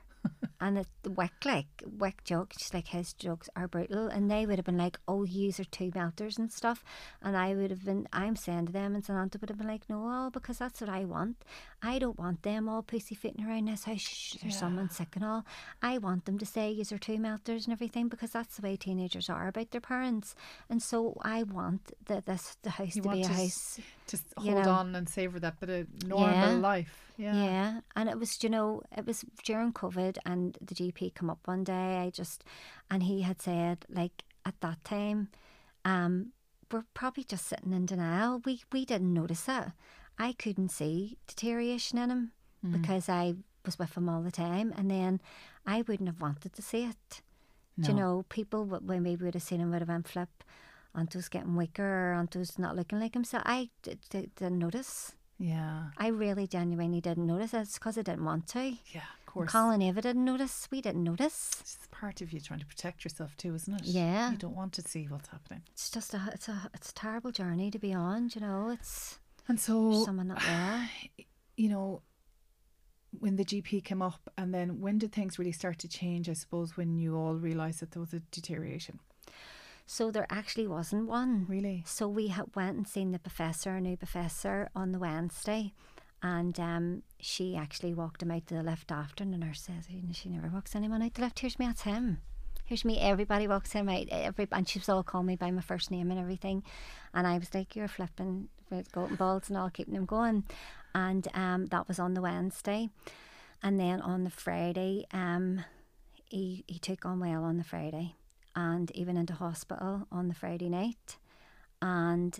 And 0.61 0.77
it 0.77 0.87
wick 1.05 1.33
like 1.43 1.83
wick 1.85 2.23
jokes, 2.23 2.57
just 2.57 2.73
like 2.73 2.87
his 2.87 3.13
jokes 3.13 3.49
are 3.55 3.67
brutal. 3.67 4.07
And 4.07 4.31
they 4.31 4.45
would 4.45 4.57
have 4.57 4.65
been 4.65 4.77
like, 4.77 4.97
"Oh, 5.07 5.23
yous 5.23 5.59
are 5.59 5.65
two 5.65 5.91
melters 5.93 6.37
and 6.37 6.51
stuff." 6.51 6.83
And 7.21 7.35
I 7.35 7.53
would 7.53 7.69
have 7.69 7.83
been, 7.83 8.07
I'm 8.13 8.35
saying 8.35 8.67
to 8.67 8.71
them, 8.71 8.95
and 8.95 9.03
Samantha 9.03 9.37
would 9.39 9.49
have 9.49 9.57
been 9.57 9.67
like, 9.67 9.89
"No, 9.89 10.07
all 10.07 10.29
because 10.29 10.57
that's 10.59 10.79
what 10.79 10.89
I 10.89 11.03
want. 11.05 11.43
I 11.81 11.99
don't 11.99 12.17
want 12.17 12.43
them 12.43 12.69
all 12.69 12.81
pussyfooting 12.81 13.45
around 13.45 13.67
this 13.67 13.83
house. 13.83 13.99
Shh, 13.99 14.35
there's 14.41 14.57
someone 14.57 14.89
sick 14.89 15.15
and 15.15 15.25
all. 15.25 15.45
I 15.81 15.97
want 15.97 16.23
them 16.25 16.37
to 16.39 16.45
say 16.45 16.71
yous 16.71 16.91
are 16.93 16.97
two 16.97 17.17
melters 17.19 17.65
and 17.65 17.73
everything 17.73 18.07
because 18.07 18.31
that's 18.31 18.55
the 18.55 18.61
way 18.61 18.77
teenagers 18.77 19.29
are 19.29 19.47
about 19.49 19.71
their 19.71 19.81
parents. 19.81 20.33
And 20.69 20.81
so 20.81 21.17
I 21.23 21.43
want 21.43 21.91
the 22.05 22.21
this 22.25 22.55
the 22.63 22.69
house 22.69 22.95
You 22.95 23.01
to 23.01 23.09
be 23.09 23.21
a 23.23 23.27
s- 23.47 23.79
house." 24.03 24.11
Just 24.11 24.25
you 24.41 24.51
hold 24.53 24.65
know. 24.65 24.71
on 24.71 24.95
and 24.95 25.07
savor 25.09 25.39
that 25.39 25.59
bit 25.59 25.69
of 25.69 26.07
normal 26.07 26.29
Yeah. 26.35 26.49
life. 26.55 26.99
Yeah. 27.17 27.35
Yeah. 27.35 27.81
and 27.95 28.09
it 28.09 28.17
was, 28.19 28.43
you 28.43 28.49
know, 28.49 28.81
it 28.97 29.05
was 29.05 29.23
during 29.43 29.71
COVID, 29.71 30.17
and 30.25 30.57
the 30.61 30.73
GP 30.75 31.13
come 31.13 31.29
up 31.29 31.39
one 31.45 31.63
day. 31.63 31.97
I 31.99 32.09
just, 32.09 32.43
and 32.89 33.03
he 33.03 33.21
had 33.21 33.39
said, 33.41 33.85
like 33.87 34.23
at 34.45 34.59
that 34.61 34.83
time, 34.83 35.29
um, 35.85 36.31
we're 36.71 36.85
probably 36.95 37.23
just 37.23 37.45
sitting 37.45 37.71
in 37.71 37.85
denial. 37.85 38.41
We 38.45 38.61
we 38.71 38.83
didn't 38.85 39.13
notice 39.13 39.47
it. 39.47 39.65
I 40.17 40.33
couldn't 40.33 40.69
see 40.69 41.17
deterioration 41.27 41.97
in 41.99 42.09
him 42.09 42.31
because 42.71 43.09
I 43.09 43.35
was 43.65 43.77
with 43.77 43.95
him 43.97 44.07
all 44.09 44.21
the 44.23 44.31
time, 44.31 44.73
and 44.77 44.89
then 44.89 45.21
I 45.65 45.81
wouldn't 45.83 46.07
have 46.09 46.21
wanted 46.21 46.53
to 46.53 46.61
see 46.61 46.83
it. 46.85 47.21
Do 47.79 47.89
you 47.91 47.97
know, 47.97 48.25
people 48.29 48.65
when 48.65 49.03
we 49.03 49.15
would 49.15 49.33
have 49.33 49.43
seen 49.43 49.59
him 49.59 49.71
would 49.71 49.81
have 49.81 49.87
been 49.87 50.03
flip. 50.03 50.43
Anto's 50.95 51.27
getting 51.29 51.55
weaker, 51.55 52.13
Anto's 52.13 52.59
not 52.59 52.75
looking 52.75 52.99
like 52.99 53.13
himself. 53.13 53.43
I 53.45 53.69
d- 53.81 53.97
d- 54.09 54.29
didn't 54.35 54.59
notice. 54.59 55.13
Yeah. 55.39 55.85
I 55.97 56.07
really 56.07 56.47
genuinely 56.47 57.01
didn't 57.01 57.25
notice. 57.25 57.53
It's 57.53 57.73
because 57.79 57.97
I 57.97 58.03
didn't 58.03 58.23
want 58.25 58.47
to. 58.49 58.75
Yeah, 58.93 59.01
of 59.19 59.25
course. 59.25 59.51
Connell 59.51 59.81
Eva 59.81 60.01
didn't 60.01 60.23
notice. 60.23 60.67
We 60.71 60.81
didn't 60.81 61.03
notice. 61.03 61.57
It's 61.61 61.77
part 61.91 62.21
of 62.21 62.31
you 62.31 62.39
trying 62.39 62.59
to 62.59 62.65
protect 62.65 63.03
yourself 63.03 63.35
too, 63.37 63.55
isn't 63.55 63.73
it? 63.73 63.85
Yeah. 63.85 64.31
You 64.31 64.37
don't 64.37 64.55
want 64.55 64.73
to 64.73 64.81
see 64.83 65.05
what's 65.09 65.29
happening. 65.29 65.63
It's 65.71 65.89
just 65.89 66.13
a 66.13 66.29
it's 66.33 66.47
a 66.47 66.69
it's 66.73 66.91
a 66.91 66.93
terrible 66.93 67.31
journey 67.31 67.71
to 67.71 67.79
be 67.79 67.93
on. 67.93 68.29
You 68.35 68.41
know, 68.41 68.69
it's 68.69 69.19
And 69.47 69.59
so, 69.59 70.05
someone 70.05 70.27
not 70.27 70.41
there. 70.41 70.89
you 71.57 71.69
know, 71.69 72.03
when 73.19 73.35
the 73.35 73.45
GP 73.45 73.83
came 73.83 74.01
up, 74.01 74.29
and 74.37 74.53
then 74.53 74.79
when 74.79 74.97
did 74.99 75.11
things 75.11 75.37
really 75.39 75.51
start 75.51 75.79
to 75.79 75.87
change? 75.87 76.29
I 76.29 76.33
suppose 76.33 76.77
when 76.77 76.95
you 76.97 77.15
all 77.15 77.35
realised 77.35 77.79
that 77.81 77.91
there 77.91 78.01
was 78.01 78.13
a 78.13 78.19
deterioration. 78.31 78.99
So 79.85 80.11
there 80.11 80.27
actually 80.29 80.67
wasn't 80.67 81.07
one. 81.07 81.45
Really? 81.47 81.83
So 81.85 82.07
we 82.07 82.27
had 82.27 82.55
went 82.55 82.77
and 82.77 82.87
seen 82.87 83.11
the 83.11 83.19
professor, 83.19 83.71
a 83.71 83.81
new 83.81 83.97
professor, 83.97 84.69
on 84.75 84.91
the 84.91 84.99
Wednesday, 84.99 85.73
and 86.21 86.57
um, 86.59 87.03
she 87.19 87.55
actually 87.55 87.93
walked 87.93 88.23
him 88.23 88.31
out 88.31 88.47
to 88.47 88.55
the 88.55 88.63
lift 88.63 88.91
after, 88.91 89.23
and 89.23 89.33
the 89.33 89.37
nurse 89.37 89.61
says, 89.61 89.87
she 90.13 90.29
never 90.29 90.47
walks 90.47 90.75
anyone 90.75 91.01
out 91.01 91.13
the 91.13 91.21
lift. 91.21 91.39
Here's 91.39 91.59
me, 91.59 91.67
that's 91.67 91.81
him. 91.81 92.21
Here's 92.65 92.85
me. 92.85 92.97
Everybody 92.99 93.47
walks 93.47 93.73
him 93.73 93.89
out. 93.89 94.07
Every 94.09 94.47
and 94.51 94.67
she 94.67 94.79
was 94.79 94.87
all 94.87 95.03
calling 95.03 95.27
me 95.27 95.35
by 95.35 95.51
my 95.51 95.61
first 95.61 95.91
name 95.91 96.09
and 96.11 96.19
everything, 96.19 96.63
and 97.13 97.27
I 97.27 97.37
was 97.37 97.53
like, 97.53 97.75
"You're 97.75 97.89
flipping 97.89 98.47
with 98.69 98.91
golden 98.91 99.17
balls 99.17 99.49
and 99.49 99.57
all, 99.57 99.69
keeping 99.69 99.95
him 99.95 100.05
going." 100.05 100.45
And 100.95 101.27
um, 101.33 101.65
that 101.67 101.87
was 101.87 101.99
on 101.99 102.13
the 102.13 102.21
Wednesday, 102.21 102.89
and 103.61 103.77
then 103.79 103.99
on 103.99 104.23
the 104.23 104.29
Friday, 104.29 105.05
um, 105.11 105.65
he 106.29 106.63
he 106.65 106.79
took 106.79 107.05
on 107.05 107.19
well 107.19 107.43
on 107.43 107.57
the 107.57 107.65
Friday, 107.65 108.15
and 108.55 108.91
even 108.91 109.17
into 109.17 109.33
hospital 109.33 110.07
on 110.11 110.27
the 110.27 110.33
Friday 110.33 110.69
night. 110.69 111.17
And 111.81 112.39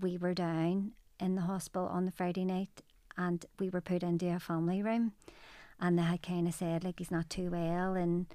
we 0.00 0.18
were 0.18 0.34
down 0.34 0.92
in 1.20 1.34
the 1.34 1.42
hospital 1.42 1.86
on 1.88 2.04
the 2.04 2.12
Friday 2.12 2.44
night 2.44 2.82
and 3.16 3.44
we 3.58 3.68
were 3.68 3.80
put 3.80 4.02
into 4.02 4.28
a 4.34 4.38
family 4.38 4.82
room. 4.82 5.12
And 5.80 5.98
they 5.98 6.02
had 6.02 6.22
kind 6.22 6.46
of 6.46 6.54
said 6.54 6.84
like 6.84 6.98
he's 6.98 7.10
not 7.10 7.30
too 7.30 7.50
well 7.50 7.94
and 7.94 8.26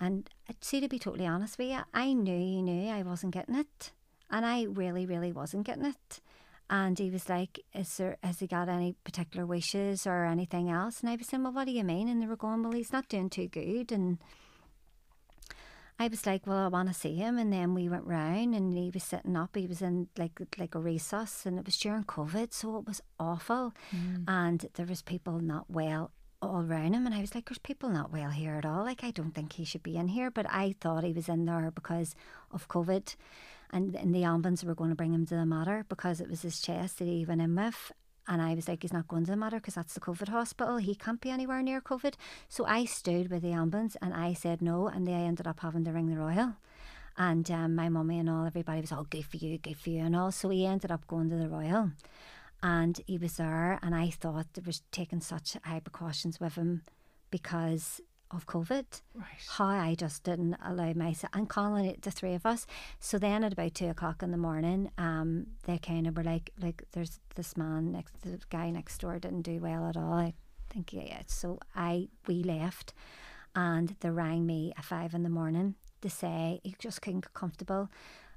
and 0.00 0.28
uh, 0.48 0.52
see 0.60 0.80
to 0.80 0.88
be 0.88 0.98
totally 0.98 1.26
honest 1.26 1.58
with 1.58 1.68
you 1.68 1.78
I 1.94 2.12
knew 2.12 2.38
he 2.38 2.62
knew 2.62 2.90
I 2.90 3.02
wasn't 3.02 3.34
getting 3.34 3.54
it. 3.54 3.92
And 4.30 4.44
I 4.44 4.64
really 4.64 5.06
really 5.06 5.32
wasn't 5.32 5.66
getting 5.66 5.86
it. 5.86 6.20
And 6.68 6.98
he 6.98 7.10
was 7.10 7.28
like 7.28 7.60
is 7.72 7.96
there 7.96 8.18
has 8.22 8.40
he 8.40 8.46
got 8.46 8.68
any 8.68 8.94
particular 9.04 9.46
wishes 9.46 10.06
or 10.06 10.24
anything 10.24 10.70
else? 10.70 11.00
And 11.00 11.10
I 11.10 11.16
was 11.16 11.26
saying 11.26 11.42
well 11.42 11.52
what 11.52 11.66
do 11.66 11.72
you 11.72 11.84
mean? 11.84 12.08
And 12.08 12.20
they 12.22 12.26
were 12.26 12.36
going 12.36 12.62
well 12.62 12.72
he's 12.72 12.92
not 12.92 13.08
doing 13.08 13.30
too 13.30 13.48
good 13.48 13.90
and 13.90 14.18
I 15.98 16.08
was 16.08 16.26
like, 16.26 16.46
well, 16.46 16.58
I 16.64 16.68
want 16.68 16.88
to 16.88 16.94
see 16.94 17.14
him, 17.14 17.38
and 17.38 17.52
then 17.52 17.74
we 17.74 17.88
went 17.88 18.04
round, 18.06 18.54
and 18.54 18.76
he 18.76 18.90
was 18.92 19.04
sitting 19.04 19.36
up. 19.36 19.54
He 19.54 19.66
was 19.68 19.82
in 19.82 20.08
like 20.18 20.40
like 20.58 20.74
a 20.74 20.80
recess 20.80 21.46
and 21.46 21.58
it 21.58 21.64
was 21.66 21.78
during 21.78 22.04
COVID, 22.04 22.52
so 22.52 22.78
it 22.78 22.86
was 22.86 23.00
awful, 23.20 23.72
Mm. 23.94 24.24
and 24.26 24.66
there 24.74 24.86
was 24.86 25.02
people 25.02 25.38
not 25.38 25.70
well 25.70 26.10
all 26.40 26.62
around 26.64 26.94
him, 26.94 27.06
and 27.06 27.14
I 27.14 27.20
was 27.20 27.36
like, 27.36 27.48
there's 27.48 27.58
people 27.58 27.88
not 27.88 28.12
well 28.12 28.30
here 28.30 28.56
at 28.56 28.66
all. 28.66 28.82
Like, 28.84 29.04
I 29.04 29.12
don't 29.12 29.30
think 29.32 29.52
he 29.52 29.64
should 29.64 29.84
be 29.84 29.96
in 29.96 30.08
here, 30.08 30.28
but 30.28 30.46
I 30.50 30.74
thought 30.80 31.04
he 31.04 31.12
was 31.12 31.28
in 31.28 31.44
there 31.44 31.70
because 31.70 32.16
of 32.50 32.66
COVID, 32.66 33.14
and 33.70 33.94
in 33.94 34.10
the 34.10 34.24
ambulance 34.24 34.64
were 34.64 34.74
going 34.74 34.90
to 34.90 34.96
bring 34.96 35.12
him 35.14 35.24
to 35.26 35.36
the 35.36 35.46
Mater 35.46 35.86
because 35.88 36.20
it 36.20 36.28
was 36.28 36.42
his 36.42 36.60
chest 36.60 36.98
that 36.98 37.06
he 37.06 37.24
went 37.24 37.42
in 37.42 37.54
with. 37.54 37.92
And 38.28 38.40
I 38.40 38.54
was 38.54 38.68
like, 38.68 38.82
he's 38.82 38.92
not 38.92 39.08
going 39.08 39.24
to 39.24 39.30
the 39.32 39.36
Mater 39.36 39.56
because 39.56 39.74
that's 39.74 39.94
the 39.94 40.00
COVID 40.00 40.28
hospital. 40.28 40.76
He 40.76 40.94
can't 40.94 41.20
be 41.20 41.30
anywhere 41.30 41.62
near 41.62 41.80
COVID. 41.80 42.14
So 42.48 42.64
I 42.66 42.84
stood 42.84 43.30
with 43.30 43.42
the 43.42 43.52
ambulance 43.52 43.96
and 44.00 44.14
I 44.14 44.32
said 44.32 44.62
no. 44.62 44.86
And 44.86 45.06
they 45.06 45.12
ended 45.12 45.46
up 45.46 45.60
having 45.60 45.84
to 45.84 45.92
ring 45.92 46.08
the 46.08 46.20
Royal. 46.20 46.54
And 47.16 47.50
um, 47.50 47.74
my 47.74 47.88
mummy 47.88 48.18
and 48.18 48.30
all, 48.30 48.46
everybody 48.46 48.80
was 48.80 48.92
all 48.92 49.04
good 49.04 49.26
for 49.26 49.36
you, 49.36 49.58
good 49.58 49.76
for 49.76 49.90
you, 49.90 50.00
and 50.00 50.16
all. 50.16 50.32
So 50.32 50.48
he 50.48 50.64
ended 50.64 50.90
up 50.90 51.06
going 51.06 51.30
to 51.30 51.36
the 51.36 51.48
Royal. 51.48 51.90
And 52.62 53.00
he 53.06 53.18
was 53.18 53.36
there. 53.36 53.78
And 53.82 53.94
I 53.94 54.10
thought 54.10 54.54
they 54.54 54.62
was 54.64 54.82
taking 54.92 55.20
such 55.20 55.56
high 55.64 55.80
precautions 55.80 56.38
with 56.38 56.54
him 56.54 56.82
because 57.30 58.00
of 58.32 58.46
COVID 58.46 58.84
Right. 59.14 59.26
how 59.50 59.66
I 59.66 59.94
just 59.94 60.24
didn't 60.24 60.56
allow 60.64 60.92
myself 60.94 61.30
and 61.34 61.48
calling 61.48 61.84
it 61.84 62.02
the 62.02 62.10
three 62.10 62.34
of 62.34 62.46
us. 62.46 62.66
So 62.98 63.18
then 63.18 63.44
at 63.44 63.52
about 63.52 63.74
two 63.74 63.88
o'clock 63.90 64.22
in 64.22 64.30
the 64.30 64.36
morning, 64.38 64.90
um, 64.98 65.48
they 65.64 65.78
kind 65.78 66.06
of 66.06 66.16
were 66.16 66.24
like, 66.24 66.50
like 66.60 66.84
there's 66.92 67.20
this 67.34 67.56
man 67.56 67.92
next, 67.92 68.20
the 68.22 68.40
guy 68.50 68.70
next 68.70 68.98
door 68.98 69.18
didn't 69.18 69.42
do 69.42 69.58
well 69.60 69.86
at 69.88 69.96
all. 69.96 70.14
I 70.14 70.34
think 70.70 70.92
yeah. 70.92 71.22
So 71.26 71.58
I 71.76 72.08
we 72.26 72.42
left, 72.42 72.94
and 73.54 73.96
they 74.00 74.10
rang 74.10 74.46
me 74.46 74.72
at 74.78 74.84
five 74.84 75.12
in 75.14 75.22
the 75.22 75.28
morning 75.28 75.74
to 76.00 76.08
say 76.10 76.60
he 76.64 76.74
just 76.78 77.02
couldn't 77.02 77.20
get 77.20 77.34
comfortable, 77.34 77.90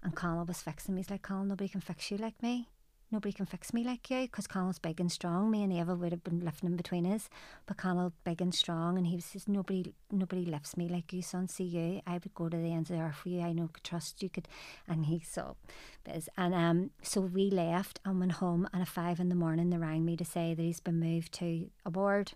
and 0.03 0.13
Connell 0.15 0.45
was 0.45 0.61
fixing 0.61 0.95
me. 0.95 0.99
He's 1.01 1.09
like, 1.09 1.21
Connell, 1.23 1.45
nobody 1.45 1.69
can 1.69 1.81
fix 1.81 2.11
you 2.11 2.17
like 2.17 2.41
me. 2.43 2.67
Nobody 3.16 3.32
can 3.32 3.45
fix 3.45 3.74
me 3.74 3.86
like 3.86 4.09
you 4.09 4.24
because 4.24 4.45
Connell's 4.45 4.78
big 4.78 4.99
and 4.99 5.09
strong. 5.09 5.49
Me 5.49 5.63
and 5.63 5.72
Eva 5.72 5.95
would 5.95 6.11
have 6.11 6.26
been 6.26 6.41
lifting 6.41 6.68
him 6.68 6.76
between 6.76 7.05
us, 7.05 7.30
but 7.66 7.78
Connell 7.78 8.11
big 8.26 8.41
and 8.41 8.53
strong, 8.53 8.97
and 8.97 9.07
he 9.07 9.16
just 9.16 9.47
nobody. 9.47 9.93
Nobody 10.11 10.43
lifts 10.43 10.76
me 10.76 10.89
like 10.89 11.13
you, 11.13 11.22
son. 11.22 11.47
See 11.47 11.63
you. 11.63 12.01
I 12.05 12.16
would 12.16 12.34
go 12.34 12.49
to 12.49 12.57
the 12.57 12.74
ends 12.74 12.89
of 12.89 12.97
the 12.97 13.03
earth 13.03 13.16
for 13.16 13.30
you. 13.30 13.39
I 13.39 13.53
know 13.53 13.70
could 13.72 13.86
trust 13.86 14.22
you 14.22 14.30
could, 14.30 14.49
and 14.86 15.05
he 15.05 15.22
so, 15.22 15.55
biz. 16.03 16.28
and 16.36 16.53
um. 16.53 16.91
So 17.03 17.22
we 17.22 17.49
left 17.49 18.01
and 18.03 18.20
went 18.20 18.34
home, 18.34 18.68
and 18.74 18.82
at 18.82 18.89
five 18.89 19.22
in 19.22 19.30
the 19.30 19.36
morning 19.36 19.70
they 19.70 19.78
rang 19.78 20.03
me 20.03 20.18
to 20.18 20.26
say 20.26 20.53
that 20.53 20.61
he's 20.61 20.82
been 20.82 20.99
moved 20.99 21.32
to 21.36 21.70
a 21.86 21.89
ward. 21.89 22.34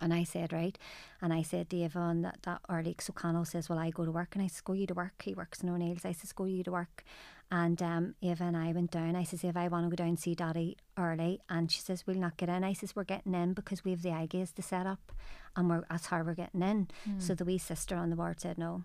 And 0.00 0.12
I 0.12 0.24
said, 0.24 0.52
right. 0.52 0.76
And 1.20 1.32
I 1.32 1.42
said 1.42 1.70
to 1.70 1.76
Eva 1.76 2.14
that, 2.22 2.38
that 2.42 2.60
early, 2.68 2.94
so 3.00 3.12
Connell 3.12 3.44
says, 3.44 3.68
well, 3.68 3.78
I 3.78 3.90
go 3.90 4.04
to 4.04 4.12
work. 4.12 4.34
And 4.34 4.42
I 4.42 4.48
says, 4.48 4.60
go 4.60 4.72
you 4.72 4.86
to 4.86 4.94
work. 4.94 5.22
He 5.22 5.34
works 5.34 5.62
in 5.62 5.68
O'Neill's. 5.68 6.04
I 6.04 6.12
says, 6.12 6.32
go 6.32 6.44
you 6.44 6.62
to 6.64 6.72
work. 6.72 7.04
And 7.50 7.80
um, 7.80 8.14
Eva 8.20 8.44
and 8.44 8.56
I 8.56 8.72
went 8.72 8.90
down. 8.90 9.14
I 9.14 9.22
says, 9.22 9.44
Eva, 9.44 9.60
I 9.60 9.68
want 9.68 9.86
to 9.86 9.90
go 9.90 9.96
down 9.96 10.08
and 10.08 10.18
see 10.18 10.34
Daddy 10.34 10.76
early. 10.98 11.40
And 11.48 11.70
she 11.70 11.80
says, 11.80 12.04
we'll 12.06 12.16
not 12.16 12.36
get 12.36 12.48
in. 12.48 12.64
I 12.64 12.72
says, 12.72 12.96
we're 12.96 13.04
getting 13.04 13.34
in 13.34 13.52
because 13.52 13.84
we 13.84 13.92
have 13.92 14.02
the 14.02 14.10
eye 14.10 14.26
gaze 14.26 14.52
to 14.52 14.62
set 14.62 14.86
up. 14.86 15.12
And 15.54 15.70
we're, 15.70 15.84
that's 15.88 16.06
how 16.06 16.22
we're 16.22 16.34
getting 16.34 16.62
in. 16.62 16.88
So 17.18 17.34
the 17.34 17.44
wee 17.44 17.58
sister 17.58 17.96
on 17.96 18.10
the 18.10 18.16
ward 18.16 18.40
said, 18.40 18.58
no. 18.58 18.82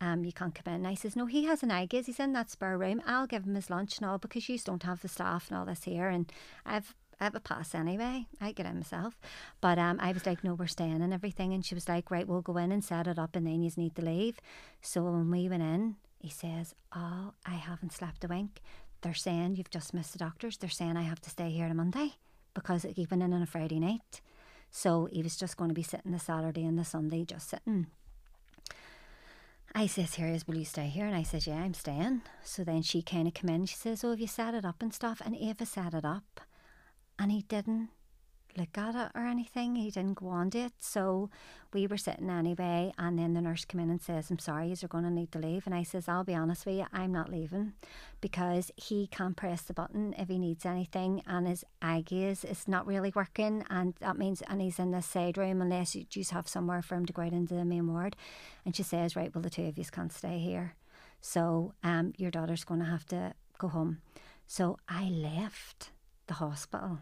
Um, 0.00 0.22
you 0.24 0.32
can't 0.32 0.54
come 0.54 0.72
in. 0.72 0.86
I 0.86 0.94
says, 0.94 1.16
no, 1.16 1.26
he 1.26 1.46
has 1.46 1.64
an 1.64 1.72
eye 1.72 1.86
gaze. 1.86 2.06
He's 2.06 2.20
in 2.20 2.32
that 2.34 2.50
spare 2.50 2.78
room. 2.78 3.02
I'll 3.04 3.26
give 3.26 3.44
him 3.44 3.56
his 3.56 3.68
lunch 3.70 3.98
and 3.98 4.06
all 4.08 4.18
because 4.18 4.48
you 4.48 4.56
don't 4.58 4.84
have 4.84 5.00
the 5.02 5.08
staff 5.08 5.48
and 5.48 5.58
all 5.58 5.64
this 5.64 5.84
here. 5.84 6.08
And 6.08 6.30
I've 6.64 6.94
have 7.20 7.34
a 7.34 7.40
pass 7.40 7.74
anyway. 7.74 8.26
I 8.40 8.52
get 8.52 8.66
in 8.66 8.76
myself. 8.76 9.18
But 9.60 9.78
um, 9.78 9.98
I 10.00 10.12
was 10.12 10.26
like, 10.26 10.44
no, 10.44 10.54
we're 10.54 10.66
staying 10.66 11.02
and 11.02 11.12
everything. 11.12 11.52
And 11.52 11.64
she 11.64 11.74
was 11.74 11.88
like, 11.88 12.10
right, 12.10 12.26
we'll 12.26 12.42
go 12.42 12.56
in 12.56 12.72
and 12.72 12.84
set 12.84 13.06
it 13.06 13.18
up 13.18 13.34
and 13.34 13.46
then 13.46 13.62
you 13.62 13.70
need 13.76 13.96
to 13.96 14.02
leave. 14.04 14.38
So 14.80 15.02
when 15.02 15.30
we 15.30 15.48
went 15.48 15.62
in, 15.62 15.96
he 16.20 16.30
says, 16.30 16.74
oh, 16.94 17.32
I 17.44 17.54
haven't 17.54 17.92
slept 17.92 18.24
a 18.24 18.28
wink. 18.28 18.60
They're 19.00 19.14
saying 19.14 19.56
you've 19.56 19.70
just 19.70 19.94
missed 19.94 20.12
the 20.12 20.18
doctors. 20.18 20.56
They're 20.56 20.70
saying 20.70 20.96
I 20.96 21.02
have 21.02 21.20
to 21.22 21.30
stay 21.30 21.50
here 21.50 21.66
on 21.66 21.76
Monday 21.76 22.14
because 22.54 22.82
he 22.82 23.06
went 23.10 23.22
in 23.22 23.32
on 23.32 23.42
a 23.42 23.46
Friday 23.46 23.78
night. 23.78 24.20
So 24.70 25.08
he 25.10 25.22
was 25.22 25.36
just 25.36 25.56
going 25.56 25.70
to 25.70 25.74
be 25.74 25.82
sitting 25.82 26.12
the 26.12 26.18
Saturday 26.18 26.64
and 26.64 26.78
the 26.78 26.84
Sunday, 26.84 27.24
just 27.24 27.48
sitting. 27.48 27.86
I 29.74 29.86
says, 29.86 30.14
here 30.14 30.28
is, 30.28 30.46
will 30.46 30.56
you 30.56 30.64
stay 30.64 30.86
here? 30.86 31.06
And 31.06 31.14
I 31.14 31.22
says, 31.22 31.46
yeah, 31.46 31.56
I'm 31.56 31.74
staying. 31.74 32.22
So 32.42 32.64
then 32.64 32.82
she 32.82 33.02
kind 33.02 33.28
of 33.28 33.34
come 33.34 33.50
in. 33.50 33.66
She 33.66 33.76
says, 33.76 34.02
oh, 34.02 34.10
have 34.10 34.20
you 34.20 34.26
set 34.26 34.54
it 34.54 34.64
up 34.64 34.82
and 34.82 34.92
stuff? 34.92 35.22
And 35.24 35.36
Eva 35.36 35.66
set 35.66 35.94
it 35.94 36.04
up 36.04 36.40
and 37.18 37.32
he 37.32 37.42
didn't 37.42 37.90
look 38.56 38.76
at 38.76 38.94
it 38.94 39.12
or 39.14 39.26
anything. 39.26 39.76
He 39.76 39.90
didn't 39.90 40.14
go 40.14 40.28
on 40.28 40.50
to 40.50 40.58
it. 40.58 40.72
So 40.80 41.30
we 41.72 41.86
were 41.86 41.96
sitting 41.96 42.30
anyway, 42.30 42.92
and 42.98 43.18
then 43.18 43.34
the 43.34 43.40
nurse 43.40 43.64
came 43.64 43.80
in 43.80 43.90
and 43.90 44.00
says, 44.00 44.30
I'm 44.30 44.38
sorry, 44.38 44.68
you're 44.68 44.88
going 44.88 45.04
to 45.04 45.10
need 45.10 45.32
to 45.32 45.38
leave. 45.38 45.66
And 45.66 45.74
I 45.74 45.82
says, 45.82 46.08
I'll 46.08 46.24
be 46.24 46.34
honest 46.34 46.66
with 46.66 46.76
you, 46.76 46.86
I'm 46.92 47.12
not 47.12 47.30
leaving 47.30 47.74
because 48.20 48.70
he 48.76 49.06
can't 49.06 49.36
press 49.36 49.62
the 49.62 49.74
button 49.74 50.14
if 50.18 50.28
he 50.28 50.38
needs 50.38 50.66
anything, 50.66 51.22
and 51.26 51.46
his 51.46 51.64
eye 51.80 52.02
gaze 52.04 52.44
is 52.44 52.66
not 52.66 52.86
really 52.86 53.12
working. 53.14 53.64
And 53.70 53.94
that 54.00 54.18
means, 54.18 54.42
and 54.48 54.60
he's 54.60 54.78
in 54.78 54.90
the 54.90 55.02
side 55.02 55.38
room 55.38 55.62
unless 55.62 55.94
you 55.94 56.04
just 56.04 56.32
have 56.32 56.48
somewhere 56.48 56.82
for 56.82 56.96
him 56.96 57.06
to 57.06 57.12
go 57.12 57.22
out 57.22 57.32
into 57.32 57.54
the 57.54 57.64
main 57.64 57.92
ward. 57.92 58.16
And 58.64 58.74
she 58.74 58.82
says, 58.82 59.16
Right, 59.16 59.34
well, 59.34 59.42
the 59.42 59.50
two 59.50 59.66
of 59.66 59.78
you 59.78 59.84
can't 59.84 60.12
stay 60.12 60.38
here. 60.38 60.74
So 61.20 61.74
um, 61.82 62.12
your 62.16 62.30
daughter's 62.30 62.64
going 62.64 62.80
to 62.80 62.86
have 62.86 63.06
to 63.06 63.34
go 63.58 63.68
home. 63.68 63.98
So 64.46 64.78
I 64.88 65.04
left 65.04 65.90
the 66.28 66.34
hospital 66.34 67.00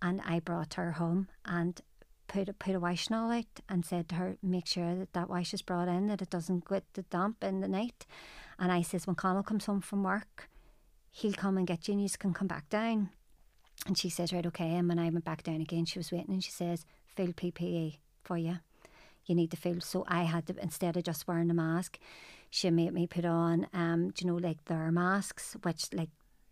and 0.00 0.20
I 0.24 0.40
brought 0.40 0.74
her 0.74 0.92
home 0.92 1.28
and 1.44 1.80
put 2.26 2.48
a, 2.48 2.52
put 2.52 2.74
a 2.74 2.80
wash 2.80 3.10
all 3.10 3.30
out 3.30 3.60
and 3.68 3.84
said 3.84 4.08
to 4.08 4.14
her, 4.16 4.36
make 4.42 4.66
sure 4.66 4.94
that 4.94 5.12
that 5.14 5.28
wash 5.28 5.54
is 5.54 5.62
brought 5.62 5.88
in, 5.88 6.06
that 6.08 6.22
it 6.22 6.30
doesn't 6.30 6.68
get 6.68 6.84
the 6.94 7.02
damp 7.02 7.42
in 7.42 7.60
the 7.60 7.68
night. 7.68 8.06
And 8.58 8.70
I 8.70 8.82
says, 8.82 9.06
when 9.06 9.16
Connell 9.16 9.42
comes 9.42 9.66
home 9.66 9.80
from 9.80 10.02
work, 10.02 10.48
he'll 11.10 11.32
come 11.32 11.56
and 11.56 11.66
get 11.66 11.88
you 11.88 11.94
and 11.94 12.02
you 12.02 12.08
can 12.18 12.34
come 12.34 12.48
back 12.48 12.68
down. 12.68 13.10
And 13.86 13.96
she 13.96 14.10
says, 14.10 14.32
right, 14.32 14.46
okay. 14.46 14.74
And 14.74 14.88
when 14.88 14.98
I 14.98 15.10
went 15.10 15.24
back 15.24 15.42
down 15.42 15.60
again, 15.60 15.84
she 15.84 15.98
was 15.98 16.12
waiting 16.12 16.34
and 16.34 16.44
she 16.44 16.50
says, 16.50 16.84
fill 17.06 17.28
PPE 17.28 17.98
for 18.22 18.36
you. 18.36 18.58
You 19.26 19.34
need 19.34 19.50
to 19.50 19.56
fill. 19.56 19.80
So 19.80 20.04
I 20.08 20.24
had 20.24 20.46
to, 20.46 20.56
instead 20.60 20.96
of 20.96 21.04
just 21.04 21.28
wearing 21.28 21.50
a 21.50 21.54
mask, 21.54 21.98
she 22.50 22.70
made 22.70 22.92
me 22.92 23.06
put 23.06 23.24
on, 23.24 23.66
um, 23.72 24.12
you 24.18 24.26
know, 24.26 24.36
like 24.36 24.64
their 24.64 24.90
masks, 24.90 25.56
which 25.62 25.86
like 25.92 26.08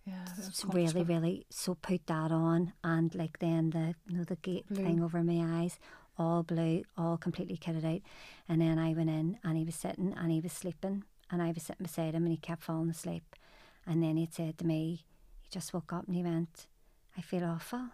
Yeah. 0.06 0.24
it's 0.38 0.64
really, 0.64 1.02
really. 1.02 1.46
So 1.50 1.74
put 1.74 2.06
that 2.06 2.30
on, 2.30 2.72
and 2.84 3.14
like 3.14 3.38
then 3.40 3.70
the 3.70 3.94
you 4.06 4.16
know 4.18 4.24
the 4.24 4.36
gate 4.36 4.66
thing 4.72 5.02
over 5.02 5.22
my 5.24 5.60
eyes, 5.62 5.78
all 6.16 6.42
blue, 6.44 6.84
all 6.96 7.16
completely 7.16 7.56
kitted 7.56 7.84
out. 7.84 8.02
And 8.48 8.60
then 8.60 8.78
I 8.78 8.92
went 8.94 9.10
in, 9.10 9.38
and 9.42 9.56
he 9.58 9.64
was 9.64 9.74
sitting, 9.74 10.14
and 10.16 10.30
he 10.30 10.40
was 10.40 10.52
sleeping, 10.52 11.04
and 11.30 11.42
I 11.42 11.50
was 11.50 11.64
sitting 11.64 11.82
beside 11.84 12.14
him, 12.14 12.22
and 12.22 12.30
he 12.32 12.36
kept 12.36 12.62
falling 12.62 12.90
asleep. 12.90 13.34
And 13.84 14.02
then 14.02 14.16
he 14.16 14.28
said 14.30 14.58
to 14.58 14.66
me, 14.66 15.04
he 15.42 15.48
just 15.50 15.74
woke 15.74 15.92
up 15.92 16.06
and 16.06 16.14
he 16.16 16.22
went, 16.22 16.66
"I 17.16 17.20
feel 17.20 17.44
awful. 17.44 17.88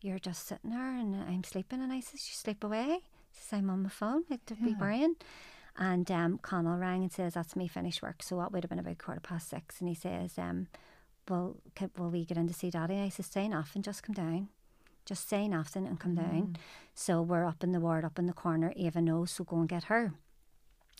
You're 0.00 0.18
just 0.18 0.46
sitting 0.46 0.70
there, 0.70 0.96
and 0.96 1.14
I'm 1.14 1.44
sleeping." 1.44 1.82
And 1.82 1.92
I 1.92 2.00
says, 2.00 2.26
"You 2.26 2.32
sleep 2.34 2.64
away." 2.64 3.00
He 3.32 3.38
says, 3.40 3.58
"I'm 3.58 3.68
on 3.70 3.82
my 3.82 3.90
phone. 3.90 4.24
I 4.30 4.38
don't 4.46 4.64
be 4.64 4.70
Yeah. 4.70 4.80
worrying." 4.80 5.16
And 5.76 6.10
um, 6.10 6.38
Connell 6.38 6.78
rang 6.78 7.02
and 7.02 7.12
says, 7.12 7.34
"That's 7.34 7.54
me 7.54 7.68
finished 7.68 8.02
work." 8.02 8.22
So 8.22 8.36
what 8.36 8.50
would 8.52 8.64
have 8.64 8.70
been 8.70 8.78
about 8.78 8.98
quarter 8.98 9.20
past 9.20 9.48
six. 9.48 9.78
And 9.80 9.88
he 9.88 9.94
says, 9.94 10.36
um, 10.38 10.66
well, 11.30 11.56
can, 11.74 11.90
will 11.96 12.10
we 12.10 12.24
get 12.24 12.36
in 12.36 12.48
to 12.48 12.54
see 12.54 12.70
Daddy? 12.70 12.98
I 12.98 13.08
said, 13.08 13.26
say 13.26 13.48
nothing, 13.48 13.82
just 13.82 14.02
come 14.02 14.14
down. 14.14 14.48
Just 15.06 15.28
say 15.28 15.48
nothing 15.48 15.86
and 15.86 15.98
come 15.98 16.14
down. 16.14 16.56
So 16.94 17.22
we're 17.22 17.46
up 17.46 17.64
in 17.64 17.72
the 17.72 17.80
ward, 17.80 18.04
up 18.04 18.18
in 18.18 18.26
the 18.26 18.32
corner. 18.32 18.72
Eva 18.76 19.00
knows, 19.00 19.30
so 19.30 19.44
go 19.44 19.56
and 19.56 19.68
get 19.68 19.84
her. 19.84 20.12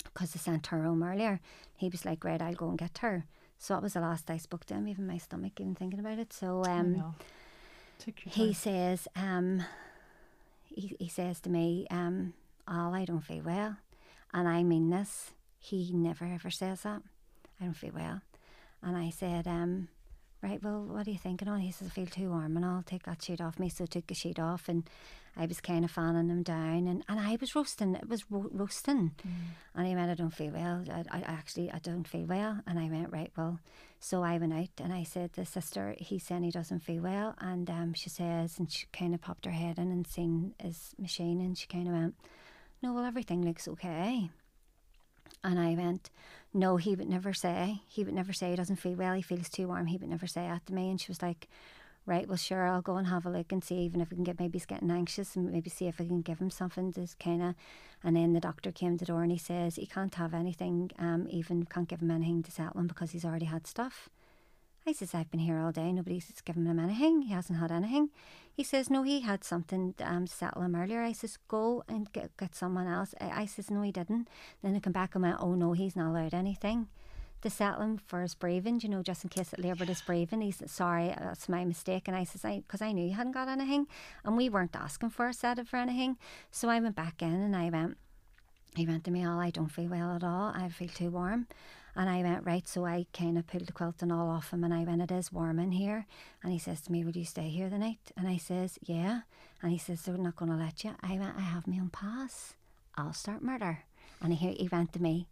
Because 0.04 0.32
they 0.32 0.38
sent 0.38 0.68
her 0.68 0.82
home 0.82 1.02
earlier. 1.02 1.40
He 1.76 1.88
was 1.88 2.04
like, 2.04 2.24
right, 2.24 2.40
I'll 2.40 2.54
go 2.54 2.70
and 2.70 2.78
get 2.78 2.98
her. 2.98 3.26
So 3.58 3.74
that 3.74 3.82
was 3.82 3.92
the 3.92 4.00
last 4.00 4.30
I 4.30 4.38
spoke 4.38 4.64
to 4.66 4.74
him, 4.74 4.88
even 4.88 5.06
my 5.06 5.18
stomach, 5.18 5.60
even 5.60 5.74
thinking 5.74 6.00
about 6.00 6.18
it. 6.18 6.32
So 6.32 6.64
um, 6.64 6.96
know. 6.96 7.14
Take 7.98 8.24
your 8.24 8.32
he 8.32 8.52
says, 8.54 9.06
um, 9.14 9.62
he, 10.64 10.96
he 10.98 11.08
says 11.08 11.40
to 11.40 11.50
me, 11.50 11.86
um, 11.90 12.32
oh, 12.66 12.94
I 12.94 13.04
don't 13.04 13.20
feel 13.20 13.42
well. 13.42 13.76
And 14.32 14.48
I 14.48 14.62
mean 14.62 14.88
this. 14.88 15.32
He 15.58 15.92
never 15.92 16.24
ever 16.24 16.50
says 16.50 16.82
that. 16.82 17.02
I 17.60 17.64
don't 17.64 17.76
feel 17.76 17.92
well. 17.94 18.22
And 18.82 18.96
I 18.96 19.10
said, 19.10 19.46
um, 19.46 19.88
right, 20.42 20.62
well, 20.62 20.82
what 20.82 21.06
are 21.06 21.10
you 21.10 21.18
thinking 21.18 21.48
on? 21.48 21.60
He 21.60 21.72
says, 21.72 21.88
I 21.88 21.90
feel 21.90 22.06
too 22.06 22.30
warm 22.30 22.56
and 22.56 22.64
I'll 22.64 22.82
take 22.82 23.04
that 23.04 23.22
sheet 23.22 23.40
off 23.40 23.58
me. 23.58 23.68
So 23.68 23.84
I 23.84 23.86
took 23.86 24.06
the 24.06 24.14
sheet 24.14 24.38
off 24.38 24.68
and 24.68 24.88
I 25.36 25.46
was 25.46 25.60
kind 25.60 25.84
of 25.84 25.90
fanning 25.90 26.28
him 26.28 26.42
down 26.42 26.86
and, 26.88 27.04
and 27.08 27.20
I 27.20 27.36
was 27.40 27.54
roasting. 27.54 27.94
It 27.94 28.08
was 28.08 28.24
ro- 28.30 28.50
roasting. 28.50 29.12
And 29.74 29.86
he 29.86 29.94
went, 29.94 30.10
I 30.10 30.14
don't 30.14 30.34
feel 30.34 30.52
well. 30.52 30.84
I, 30.90 31.04
I 31.18 31.20
actually, 31.20 31.70
I 31.70 31.78
don't 31.78 32.08
feel 32.08 32.24
well. 32.26 32.60
And 32.66 32.78
I 32.78 32.88
went, 32.88 33.12
right, 33.12 33.30
well. 33.36 33.60
So 34.02 34.22
I 34.22 34.38
went 34.38 34.54
out 34.54 34.70
and 34.82 34.94
I 34.94 35.02
said 35.02 35.34
to 35.34 35.42
the 35.42 35.46
sister, 35.46 35.94
he's 35.98 36.24
saying 36.24 36.42
he 36.42 36.50
doesn't 36.50 36.80
feel 36.80 37.02
well. 37.02 37.34
And 37.38 37.68
um, 37.68 37.92
she 37.92 38.08
says, 38.08 38.58
and 38.58 38.72
she 38.72 38.86
kind 38.92 39.14
of 39.14 39.20
popped 39.20 39.44
her 39.44 39.50
head 39.50 39.78
in 39.78 39.90
and 39.92 40.06
seen 40.06 40.54
his 40.58 40.94
machine 40.98 41.40
and 41.40 41.56
she 41.56 41.66
kind 41.66 41.86
of 41.86 41.92
went, 41.94 42.14
no, 42.82 42.94
well, 42.94 43.04
everything 43.04 43.44
looks 43.44 43.68
okay. 43.68 44.30
And 45.42 45.58
I 45.58 45.74
went, 45.74 46.10
no, 46.52 46.76
he 46.76 46.94
would 46.94 47.08
never 47.08 47.32
say. 47.32 47.82
He 47.88 48.04
would 48.04 48.14
never 48.14 48.32
say 48.32 48.50
he 48.50 48.56
doesn't 48.56 48.76
feel 48.76 48.94
well. 48.94 49.14
He 49.14 49.22
feels 49.22 49.48
too 49.48 49.68
warm. 49.68 49.86
He 49.86 49.96
would 49.96 50.10
never 50.10 50.26
say 50.26 50.42
that 50.42 50.66
to 50.66 50.74
me. 50.74 50.90
And 50.90 51.00
she 51.00 51.08
was 51.08 51.22
like, 51.22 51.48
right, 52.06 52.26
well, 52.26 52.36
sure, 52.36 52.66
I'll 52.66 52.82
go 52.82 52.96
and 52.96 53.06
have 53.06 53.24
a 53.24 53.30
look 53.30 53.52
and 53.52 53.62
see 53.62 53.76
even 53.76 54.00
if 54.00 54.10
we 54.10 54.16
can 54.16 54.24
get 54.24 54.38
maybe 54.40 54.58
he's 54.58 54.66
getting 54.66 54.90
anxious 54.90 55.36
and 55.36 55.50
maybe 55.50 55.70
see 55.70 55.86
if 55.86 56.00
I 56.00 56.04
can 56.04 56.22
give 56.22 56.38
him 56.38 56.50
something 56.50 56.92
to 56.94 57.06
kind 57.22 57.42
of. 57.42 57.54
And 58.02 58.16
then 58.16 58.32
the 58.32 58.40
doctor 58.40 58.72
came 58.72 58.96
to 58.96 59.04
the 59.04 59.12
door 59.12 59.22
and 59.22 59.32
he 59.32 59.38
says 59.38 59.76
he 59.76 59.86
can't 59.86 60.14
have 60.14 60.34
anything, 60.34 60.90
um, 60.98 61.26
even 61.30 61.64
can't 61.66 61.88
give 61.88 62.02
him 62.02 62.10
anything 62.10 62.42
to 62.42 62.50
settle 62.50 62.80
him 62.80 62.86
because 62.86 63.12
he's 63.12 63.24
already 63.24 63.46
had 63.46 63.66
stuff. 63.66 64.08
I 64.90 64.92
says, 64.92 65.14
I've 65.14 65.30
been 65.30 65.38
here 65.38 65.56
all 65.56 65.70
day. 65.70 65.92
Nobody's 65.92 66.32
given 66.44 66.66
him 66.66 66.80
anything. 66.80 67.22
He 67.22 67.32
hasn't 67.32 67.60
had 67.60 67.70
anything. 67.70 68.10
He 68.52 68.64
says, 68.64 68.90
no, 68.90 69.04
he 69.04 69.20
had 69.20 69.44
something 69.44 69.94
um, 70.02 70.26
to 70.26 70.32
settle 70.32 70.62
him 70.62 70.74
earlier. 70.74 71.00
I 71.00 71.12
says, 71.12 71.38
go 71.46 71.84
and 71.88 72.12
get, 72.12 72.36
get 72.36 72.56
someone 72.56 72.88
else. 72.88 73.14
I, 73.20 73.42
I 73.42 73.46
says, 73.46 73.70
no, 73.70 73.82
he 73.82 73.92
didn't. 73.92 74.26
Then 74.62 74.74
I 74.74 74.80
come 74.80 74.92
back 74.92 75.14
and 75.14 75.22
went, 75.22 75.36
oh, 75.38 75.54
no, 75.54 75.74
he's 75.74 75.94
not 75.94 76.10
allowed 76.10 76.34
anything 76.34 76.88
to 77.42 77.48
settle 77.48 77.82
him 77.82 77.98
for 78.04 78.20
his 78.20 78.34
breathing, 78.34 78.80
you 78.82 78.88
know, 78.88 79.00
just 79.00 79.22
in 79.22 79.30
case 79.30 79.52
it 79.52 79.60
laboured 79.60 79.86
his 79.86 80.02
breathing. 80.02 80.40
He 80.40 80.50
sorry, 80.50 81.14
that's 81.16 81.48
my 81.48 81.64
mistake. 81.64 82.08
And 82.08 82.16
I 82.16 82.24
says, 82.24 82.44
I, 82.44 82.56
because 82.66 82.82
I 82.82 82.90
knew 82.90 83.06
he 83.06 83.12
hadn't 83.12 83.32
got 83.32 83.46
anything 83.46 83.86
and 84.24 84.36
we 84.36 84.48
weren't 84.48 84.74
asking 84.74 85.10
for 85.10 85.28
a 85.28 85.32
sedative 85.32 85.68
for 85.68 85.76
anything. 85.76 86.18
So 86.50 86.68
I 86.68 86.80
went 86.80 86.96
back 86.96 87.22
in 87.22 87.32
and 87.32 87.54
I 87.54 87.70
went, 87.70 87.96
he 88.74 88.86
went 88.86 89.04
to 89.04 89.12
me, 89.12 89.24
all, 89.24 89.38
I 89.38 89.50
don't 89.50 89.70
feel 89.70 89.88
well 89.88 90.16
at 90.16 90.24
all. 90.24 90.52
I 90.52 90.68
feel 90.68 90.88
too 90.88 91.10
warm. 91.10 91.46
And 91.96 92.08
I 92.08 92.22
went, 92.22 92.46
right, 92.46 92.66
so 92.68 92.84
I 92.86 93.06
kind 93.12 93.36
of 93.36 93.46
pulled 93.46 93.66
the 93.66 93.72
quilt 93.72 94.02
and 94.02 94.12
all 94.12 94.28
off 94.28 94.52
him 94.52 94.64
and 94.64 94.72
I 94.72 94.84
went, 94.84 95.02
it 95.02 95.10
is 95.10 95.32
warm 95.32 95.58
in 95.58 95.72
here. 95.72 96.06
And 96.42 96.52
he 96.52 96.58
says 96.58 96.80
to 96.82 96.92
me, 96.92 97.04
would 97.04 97.16
you 97.16 97.24
stay 97.24 97.48
here 97.48 97.68
the 97.68 97.78
night? 97.78 97.98
And 98.16 98.28
I 98.28 98.36
says, 98.36 98.78
yeah. 98.82 99.22
And 99.62 99.72
he 99.72 99.78
says, 99.78 100.02
they're 100.02 100.16
not 100.16 100.36
going 100.36 100.50
to 100.50 100.56
let 100.56 100.84
you. 100.84 100.92
I 101.02 101.18
went, 101.18 101.36
I 101.36 101.42
have 101.42 101.66
my 101.66 101.76
own 101.76 101.90
pass. 101.90 102.54
I'll 102.96 103.12
start 103.12 103.42
murder. 103.42 103.80
And 104.22 104.32
he, 104.34 104.52
he 104.52 104.68
went 104.68 104.92
to 104.94 105.02
me, 105.02 105.26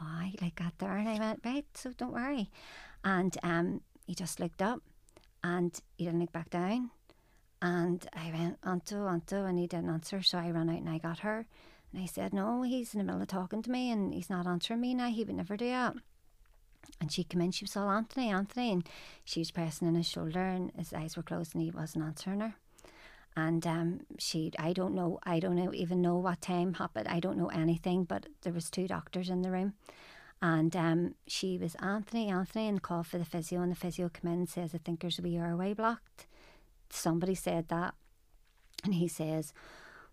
I 0.00 0.34
like 0.40 0.56
that 0.56 0.74
there. 0.78 0.96
And 0.96 1.08
I 1.08 1.18
went, 1.18 1.40
right, 1.44 1.66
so 1.74 1.92
don't 1.96 2.12
worry. 2.12 2.50
And 3.04 3.36
um, 3.42 3.80
he 4.06 4.14
just 4.14 4.40
looked 4.40 4.62
up 4.62 4.80
and 5.44 5.78
he 5.96 6.04
didn't 6.04 6.20
look 6.20 6.32
back 6.32 6.50
down. 6.50 6.90
And 7.62 8.06
I 8.14 8.32
went, 8.32 8.58
Anto, 8.64 9.06
Anto, 9.06 9.44
and 9.44 9.58
he 9.58 9.66
didn't 9.66 9.90
answer. 9.90 10.22
So 10.22 10.38
I 10.38 10.50
ran 10.50 10.70
out 10.70 10.78
and 10.78 10.88
I 10.88 10.98
got 10.98 11.20
her. 11.20 11.46
And 11.92 12.02
I 12.02 12.06
said, 12.06 12.32
no, 12.32 12.62
he's 12.62 12.94
in 12.94 12.98
the 12.98 13.04
middle 13.04 13.22
of 13.22 13.28
talking 13.28 13.62
to 13.62 13.70
me 13.70 13.90
and 13.90 14.14
he's 14.14 14.30
not 14.30 14.46
answering 14.46 14.80
me 14.80 14.94
now. 14.94 15.08
He 15.08 15.24
would 15.24 15.34
never 15.34 15.56
do 15.56 15.66
that. 15.66 15.94
And 17.00 17.10
she 17.10 17.24
came 17.24 17.40
in, 17.40 17.50
she 17.50 17.64
was 17.64 17.76
all 17.76 17.90
Anthony, 17.90 18.30
Anthony, 18.30 18.72
and 18.72 18.88
she 19.24 19.40
was 19.40 19.50
pressing 19.50 19.88
on 19.88 19.94
his 19.94 20.08
shoulder 20.08 20.40
and 20.40 20.72
his 20.76 20.92
eyes 20.92 21.16
were 21.16 21.22
closed 21.22 21.54
and 21.54 21.62
he 21.62 21.70
wasn't 21.70 22.04
answering 22.04 22.40
her. 22.40 22.54
And 23.36 23.66
um, 23.66 24.00
she, 24.18 24.52
I 24.58 24.72
don't 24.72 24.94
know, 24.94 25.18
I 25.24 25.40
don't 25.40 25.56
know, 25.56 25.72
even 25.72 26.02
know 26.02 26.16
what 26.16 26.40
time 26.40 26.74
happened. 26.74 27.08
I 27.08 27.20
don't 27.20 27.38
know 27.38 27.48
anything, 27.48 28.04
but 28.04 28.26
there 28.42 28.52
was 28.52 28.70
two 28.70 28.88
doctors 28.88 29.30
in 29.30 29.42
the 29.42 29.50
room. 29.50 29.74
And 30.42 30.74
um, 30.74 31.14
she 31.26 31.58
was 31.58 31.74
Anthony, 31.76 32.30
Anthony, 32.30 32.66
and 32.68 32.82
called 32.82 33.06
for 33.06 33.18
the 33.18 33.24
physio. 33.24 33.60
And 33.60 33.70
the 33.70 33.76
physio 33.76 34.08
came 34.08 34.32
in 34.32 34.38
and 34.38 34.48
says, 34.48 34.74
I 34.74 34.78
think 34.78 35.00
there's 35.00 35.18
a 35.18 35.22
wee 35.22 35.36
airway 35.36 35.74
blocked. 35.74 36.26
Somebody 36.88 37.34
said 37.34 37.68
that. 37.68 37.94
And 38.84 38.94
he 38.94 39.06
says, 39.06 39.52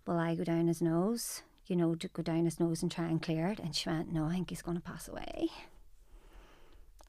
Well, 0.05 0.19
I 0.19 0.35
go 0.35 0.43
down 0.43 0.67
his 0.67 0.81
nose 0.81 1.43
you 1.67 1.75
know, 1.75 1.95
to 1.95 2.07
go 2.07 2.23
down 2.23 2.45
his 2.45 2.59
nose 2.59 2.81
and 2.81 2.91
try 2.91 3.05
and 3.05 3.21
clear 3.21 3.47
it. 3.47 3.59
And 3.59 3.75
she 3.75 3.89
went, 3.89 4.11
No, 4.11 4.25
I 4.25 4.33
think 4.33 4.49
he's 4.49 4.61
going 4.61 4.77
to 4.77 4.83
pass 4.83 5.07
away. 5.07 5.49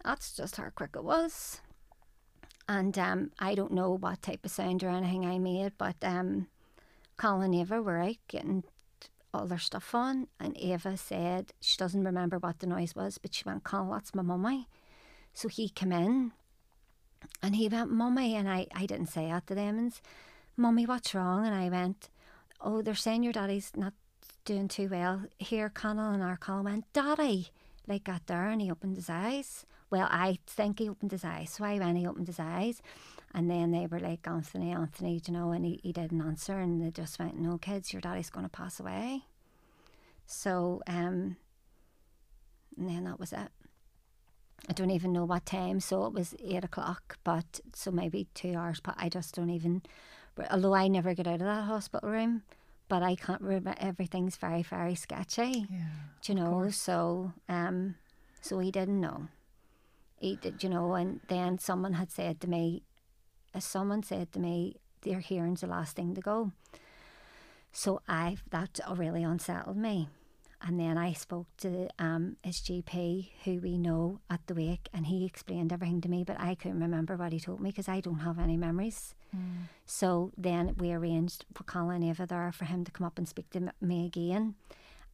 That's 0.05 0.37
just 0.37 0.57
how 0.57 0.69
quick 0.75 0.91
it 0.95 1.05
was. 1.05 1.61
And 2.69 2.99
um, 2.99 3.31
I 3.39 3.55
don't 3.55 3.73
know 3.73 3.97
what 3.97 4.23
type 4.23 4.45
of 4.45 4.51
sound 4.51 4.83
or 4.85 4.91
anything 4.91 5.25
I 5.25 5.39
made, 5.39 5.73
but 5.79 5.97
um, 6.03 6.49
Connell 7.17 7.41
and 7.41 7.55
Eva 7.55 7.81
were 7.81 7.99
out 7.99 8.17
getting 8.29 8.65
all 9.33 9.47
their 9.47 9.59
stuff 9.59 9.95
on. 9.95 10.29
And 10.39 10.57
Eva 10.57 10.97
said 10.97 11.53
she 11.61 11.77
doesn't 11.77 12.05
remember 12.05 12.39
what 12.39 12.59
the 12.59 12.67
noise 12.67 12.95
was, 12.95 13.19
but 13.19 13.35
she 13.35 13.45
went, 13.45 13.65
Connell, 13.65 13.93
that's 13.93 14.15
my 14.15 14.23
mummy. 14.23 14.69
So 15.33 15.49
he 15.49 15.69
came 15.69 15.93
in 15.93 16.33
and 17.43 17.57
he 17.57 17.69
went, 17.69 17.91
Mummy. 17.91 18.35
And 18.35 18.49
I, 18.49 18.67
I 18.75 18.87
didn't 18.87 19.07
say 19.07 19.29
that 19.29 19.47
to 19.47 19.55
them. 19.55 19.79
And, 19.79 19.93
Mummy, 20.57 20.87
what's 20.87 21.15
wrong? 21.15 21.47
And 21.47 21.55
I 21.55 21.69
went, 21.69 22.09
Oh, 22.61 22.83
they're 22.83 22.95
saying 22.95 23.23
your 23.23 23.33
daddy's 23.33 23.73
not 23.77 23.93
doing 24.49 24.67
too 24.67 24.89
well. 24.89 25.25
Here, 25.39 25.69
Connell 25.69 26.11
and 26.11 26.23
our 26.23 26.39
Connell 26.39 26.65
went, 26.65 26.91
Daddy, 26.95 27.49
like 27.87 28.05
got 28.05 28.27
there 28.27 28.49
and 28.49 28.63
he 28.63 28.71
opened 28.71 28.97
his 28.97 29.11
eyes. 29.11 29.67
Well, 29.91 30.09
I 30.11 30.39
think 30.47 30.79
he 30.79 30.89
opened 30.89 31.13
his 31.13 31.23
eyes. 31.23 31.51
So 31.51 31.65
I 31.67 31.79
went, 31.79 31.99
he 31.99 32.07
opened 32.07 32.29
his 32.29 32.41
eyes. 32.41 32.81
And 33.35 33.51
then 33.51 33.73
they 33.73 33.87
were 33.87 34.01
like, 34.01 34.27
Anthony, 34.27 34.73
Anthony, 34.73 35.21
you 35.27 35.35
know, 35.35 35.51
and 35.51 35.67
he, 35.67 35.81
he 35.83 35.93
didn't 35.93 36.23
answer. 36.23 36.59
And 36.59 36.83
they 36.83 36.91
just 36.91 37.19
went, 37.19 37.39
No, 37.39 37.59
kids, 37.59 37.93
your 37.93 38.01
daddy's 38.01 38.31
going 38.31 38.47
to 38.47 38.51
pass 38.51 38.81
away. 38.81 39.25
So, 40.27 40.83
um, 40.87 41.37
and 42.79 42.89
then 42.89 43.05
that 43.05 43.21
was 43.21 43.35
it. 43.35 43.51
I 44.67 44.73
don't 44.73 44.91
even 44.91 45.13
know 45.13 45.27
what 45.27 45.45
time. 45.45 45.81
So 45.81 46.07
it 46.07 46.15
was 46.15 46.35
eight 46.43 46.65
o'clock, 46.65 47.19
but 47.23 47.61
so 47.75 47.91
maybe 47.91 48.29
two 48.33 48.55
hours, 48.55 48.81
but 48.81 48.95
I 48.97 49.11
just 49.11 49.35
don't 49.35 49.51
even, 49.51 49.83
although 50.51 50.75
I 50.75 50.89
never 50.89 51.13
get 51.13 51.27
out 51.27 51.35
of 51.35 51.41
that 51.41 51.65
hospital 51.65 52.09
room 52.09 52.45
but 52.89 53.03
I 53.03 53.14
can't 53.14 53.43
remember. 53.43 53.74
Everything's 53.78 54.36
very, 54.36 54.62
very 54.62 54.95
sketchy. 54.95 55.66
Yeah, 55.70 55.91
do 56.22 56.32
you 56.32 56.39
know? 56.39 56.70
So, 56.70 57.32
um, 57.49 57.97
so 58.41 58.59
he 58.59 58.70
didn't 58.70 59.01
know. 59.01 59.28
He 60.18 60.36
did, 60.36 60.62
you 60.62 60.68
know. 60.68 60.95
And 60.95 61.20
then 61.28 61.59
someone 61.59 61.95
had 61.95 62.11
said 62.11 62.41
to 62.41 62.49
me, 62.49 62.82
uh, 63.55 63.61
someone 63.61 64.03
said 64.03 64.32
to 64.32 64.41
me, 64.41 64.76
"Their 65.03 65.20
hearing's 65.20 65.61
the 65.61 65.66
last 65.66 65.97
thing 65.97 66.14
to 66.14 66.20
go." 66.20 66.53
So 67.72 68.01
I 68.09 68.39
that 68.51 68.80
really 68.97 69.22
unsettled 69.22 69.76
me. 69.76 70.09
And 70.61 70.79
then 70.79 70.99
I 70.99 71.13
spoke 71.13 71.47
to 71.59 71.89
um, 71.99 72.37
his 72.43 72.57
GP, 72.57 73.31
who 73.45 73.61
we 73.61 73.79
know 73.79 74.21
at 74.29 74.41
the 74.47 74.55
wake, 74.55 74.89
and 74.93 75.07
he 75.07 75.25
explained 75.25 75.73
everything 75.73 76.01
to 76.01 76.09
me, 76.09 76.25
but 76.25 76.39
I 76.41 76.57
couldn't 76.57 76.81
remember 76.81 77.17
what 77.17 77.33
he 77.33 77.39
told 77.39 77.61
me 77.61 77.71
because 77.71 77.89
I 77.89 78.01
don't 78.01 78.21
have 78.21 78.39
any 78.39 78.57
memories. 78.57 79.15
Mm. 79.35 79.69
So 79.87 80.33
then 80.37 80.75
we 80.79 80.93
arranged 80.93 81.45
for 81.55 81.63
Connell 81.63 82.03
Eva 82.03 82.27
there 82.27 82.51
for 82.53 82.65
him 82.65 82.85
to 82.85 82.91
come 82.91 83.07
up 83.07 83.19
and 83.19 83.29
speak 83.29 83.51
to 83.51 83.73
me 83.81 84.07
again. 84.07 84.57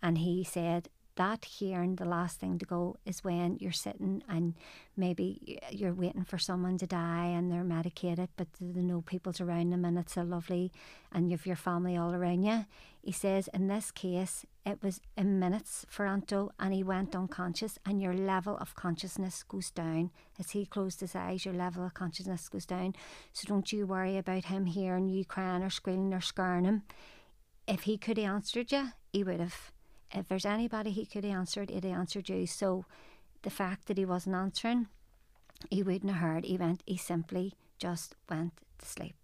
And 0.03 0.19
he 0.19 0.45
said, 0.45 0.89
that 1.17 1.45
hearing 1.45 1.97
the 1.97 2.05
last 2.05 2.41
thing 2.41 2.59
to 2.59 2.65
go 2.65 2.97
is 3.07 3.23
when 3.23 3.57
you're 3.61 3.73
sitting 3.73 4.23
and 4.29 4.55
maybe 4.97 5.61
you're 5.71 5.95
waiting 5.95 6.25
for 6.25 6.39
someone 6.39 6.77
to 6.79 6.87
die 6.87 7.27
and 7.27 7.51
they're 7.51 7.63
medicated 7.63 8.29
but 8.37 8.53
the 8.55 8.83
no 8.83 9.01
people's 9.01 9.41
around 9.41 9.71
them 9.71 9.85
and 9.85 9.99
it's 9.99 10.17
a 10.17 10.25
lovely 10.25 10.73
and 11.13 11.31
you've 11.31 11.47
your 11.47 11.57
family 11.57 11.97
all 11.97 12.15
around 12.15 12.43
you. 12.43 12.67
He 13.01 13.13
says 13.13 13.49
in 13.55 13.69
this 13.69 13.91
case 13.91 14.45
it 14.67 14.83
was 14.83 15.01
in 15.17 15.39
minutes 15.39 15.87
for 15.89 16.07
Anto 16.07 16.51
and 16.59 16.75
he 16.75 16.83
went 16.83 17.15
unconscious 17.15 17.79
and 17.87 18.03
your 18.03 18.15
level 18.15 18.57
of 18.59 18.75
consciousness 18.75 19.45
goes 19.45 19.71
down. 19.71 20.11
As 20.39 20.51
he 20.51 20.67
closed 20.67 21.01
his 21.01 21.15
eyes 21.15 21.45
your 21.45 21.55
level 21.55 21.87
of 21.87 21.95
consciousness 21.95 22.49
goes 22.49 22.67
down. 22.67 22.95
So 23.33 23.47
don't 23.47 23.71
you 23.73 23.87
worry 23.87 24.17
about 24.17 24.47
him 24.47 24.67
hearing 24.67 25.09
you 25.09 25.25
crying 25.25 25.63
or 25.63 25.71
squealing 25.71 26.13
or 26.13 26.21
scaring 26.21 26.65
him. 26.65 26.83
If 27.69 27.83
he 27.83 27.99
could 27.99 28.19
have 28.19 28.35
answered 28.35 28.73
you 28.73 28.89
he 29.13 29.23
would 29.23 29.39
have 29.39 29.71
if 30.15 30.29
there's 30.29 30.47
anybody 30.47 30.91
he 30.91 31.07
could 31.07 31.25
have 31.25 31.37
answered, 31.37 31.71
he'd 31.71 31.85
answered 31.85 32.29
you. 32.29 32.47
So 32.47 32.85
the 33.43 33.51
fact 33.51 33.87
that 33.87 33.99
he 33.99 34.05
wasn't 34.05 34.37
answering, 34.37 34.89
he 35.71 35.83
wouldn't 35.83 36.13
have 36.13 36.21
heard. 36.21 36.45
He 36.45 36.57
went, 36.57 36.83
he 36.87 36.97
simply 36.97 37.55
just 37.79 38.15
went 38.29 38.53
to 38.79 38.87
sleep. 38.87 39.17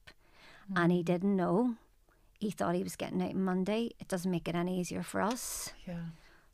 Mm. 0.73 0.83
And 0.83 0.93
he 0.93 1.03
didn't 1.03 1.37
know. 1.37 1.77
He 2.39 2.51
thought 2.51 2.75
he 2.75 2.83
was 2.83 2.97
getting 2.97 3.23
out 3.23 3.35
Monday. 3.35 3.91
It 4.01 4.09
doesn't 4.09 4.31
make 4.31 4.49
it 4.49 4.55
any 4.55 4.81
easier 4.81 5.03
for 5.03 5.21
us. 5.21 5.73
Yeah. 5.87 6.07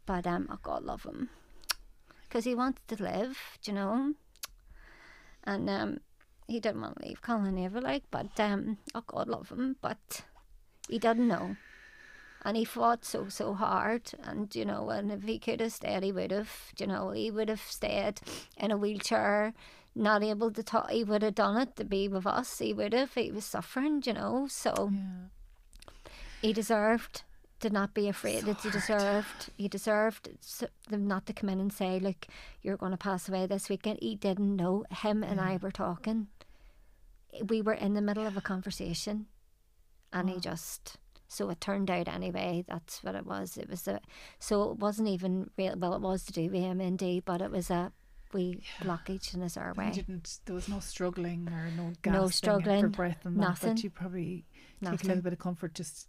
But 0.05 0.26
um, 0.26 0.49
oh 0.51 0.59
God 0.62 0.84
love 0.84 1.05
him. 1.05 1.30
Because 2.24 2.45
he 2.45 2.55
wanted 2.55 2.87
to 2.89 3.03
live, 3.03 3.39
do 3.62 3.70
you 3.70 3.74
know? 3.76 4.14
And 5.45 5.70
um, 5.70 5.99
he 6.49 6.59
didn't 6.59 6.80
want 6.80 6.99
to 7.01 7.09
leave 7.09 7.22
Connell 7.22 7.57
Eva, 7.57 7.80
like, 7.80 8.03
but 8.11 8.39
um, 8.41 8.78
oh 8.95 9.05
God 9.07 9.28
love 9.28 9.51
him. 9.51 9.76
But 9.80 10.22
he 10.89 10.99
didn't 10.99 11.28
know 11.28 11.57
and 12.47 12.57
he 12.57 12.64
fought 12.64 13.05
so 13.05 13.28
so 13.28 13.55
hard. 13.55 14.12
And 14.22 14.55
you 14.55 14.64
know 14.64 14.88
and 14.90 15.11
if 15.11 15.24
he 15.24 15.38
could 15.38 15.61
have 15.61 15.72
stayed 15.72 16.05
he 16.05 16.12
would 16.12 16.30
have 16.30 16.72
you 16.78 16.86
know 16.86 17.11
he 17.11 17.28
would 17.30 17.49
have 17.49 17.61
stayed 17.61 18.20
in 18.57 18.70
a 18.70 18.76
wheelchair 18.76 19.53
not 19.97 20.22
able 20.22 20.53
to 20.53 20.62
talk. 20.62 20.90
He 20.90 21.03
would 21.03 21.22
have 21.22 21.34
done 21.34 21.61
it 21.61 21.74
to 21.76 21.84
be 21.84 22.07
with 22.07 22.26
us. 22.26 22.59
He 22.59 22.72
would 22.72 22.92
have. 22.92 23.14
He 23.14 23.32
was 23.32 23.44
suffering 23.44 24.01
you 24.07 24.12
know. 24.12 24.47
So 24.49 24.92
yeah. 24.92 26.11
he 26.40 26.53
deserved 26.53 27.22
to 27.61 27.70
not 27.70 27.94
be 27.94 28.09
afraid. 28.09 28.40
So 28.40 28.47
that 28.47 28.61
he 28.61 28.70
deserved 28.70 29.51
he 29.57 29.68
deserved 29.68 30.28
them 30.88 31.09
not 31.09 31.26
to 31.26 31.32
come 31.32 31.49
in 31.49 31.59
and 31.59 31.72
say 31.72 31.99
look 31.99 32.28
you're 32.62 32.76
going 32.76 32.92
to 32.92 32.97
pass 32.97 33.28
away 33.28 33.47
this 33.47 33.68
weekend. 33.68 33.99
He 34.01 34.14
didn't 34.14 34.55
know. 34.55 34.84
Him 35.03 35.24
yeah. 35.24 35.30
and 35.30 35.40
I 35.40 35.59
were 35.61 35.72
talking. 35.72 36.28
We 37.44 37.61
were 37.61 37.74
in 37.74 37.94
the 37.94 38.01
middle 38.01 38.26
of 38.26 38.36
a 38.36 38.40
conversation 38.40 39.26
and 40.12 40.30
oh. 40.30 40.34
he 40.34 40.38
just 40.38 40.99
so 41.29 41.51
it 41.51 41.61
turned 41.61 41.91
out 41.91 42.09
anyway. 42.09 42.64
That's 42.68 43.03
what 43.03 43.14
it 43.14 43.27
was. 43.27 43.57
It 43.57 43.68
was 43.68 43.87
a 43.89 44.01
so 44.39 44.70
it 44.70 44.79
wasn't 44.79 45.09
even 45.09 45.51
real. 45.57 45.74
Well, 45.77 45.95
it 45.95 46.01
was 46.01 46.24
to 46.24 46.33
do 46.33 46.51
with 46.51 46.62
MND, 46.62 47.22
but 47.24 47.41
it 47.41 47.51
was 47.51 47.70
a 47.70 47.93
we 48.33 48.61
yeah. 48.81 48.87
blockage 48.87 49.35
in 49.35 49.41
his 49.41 49.57
airway. 49.57 49.93
didn't. 49.93 50.41
There 50.45 50.55
was 50.55 50.68
no 50.68 50.81
struggling 50.81 51.49
or 51.49 51.70
no 51.77 51.93
gasping 52.03 52.12
no 52.12 52.29
struggling, 52.29 52.81
for 52.83 52.89
breath 52.89 53.24
and 53.24 53.37
nothing. 53.37 53.70
That, 53.70 53.74
but 53.77 53.85
you 53.85 53.91
probably 53.91 54.45
nothing. 54.81 54.99
take 54.99 55.05
a 55.05 55.09
little 55.09 55.22
bit 55.22 55.33
of 55.33 55.39
comfort 55.39 55.74
just 55.74 56.09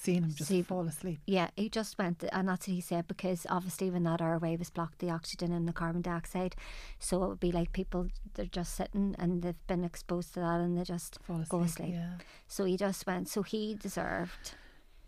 seeing 0.00 0.22
him 0.22 0.30
just 0.32 0.48
See- 0.48 0.62
fall 0.62 0.86
asleep. 0.86 1.18
Yeah, 1.26 1.48
he 1.56 1.68
just 1.68 1.98
went, 1.98 2.22
and 2.32 2.48
that's 2.48 2.66
what 2.68 2.74
he 2.74 2.80
said 2.80 3.08
because 3.08 3.46
obviously 3.50 3.90
when 3.90 4.04
that 4.04 4.20
airway 4.20 4.56
was 4.56 4.70
blocked, 4.70 4.98
the 5.00 5.10
oxygen 5.10 5.52
and 5.52 5.66
the 5.68 5.72
carbon 5.72 6.02
dioxide, 6.02 6.54
so 6.98 7.22
it 7.24 7.28
would 7.28 7.40
be 7.40 7.52
like 7.52 7.72
people 7.72 8.08
they're 8.34 8.46
just 8.46 8.74
sitting 8.76 9.14
and 9.18 9.42
they've 9.42 9.66
been 9.66 9.84
exposed 9.84 10.34
to 10.34 10.40
that 10.40 10.60
and 10.60 10.76
they 10.78 10.84
just 10.84 11.18
Fall 11.22 11.36
asleep. 11.36 11.48
go 11.48 11.60
asleep. 11.62 11.94
Yeah. 11.94 12.12
So 12.46 12.64
he 12.64 12.76
just 12.76 13.06
went. 13.06 13.28
So 13.28 13.42
he 13.42 13.74
deserved. 13.74 14.54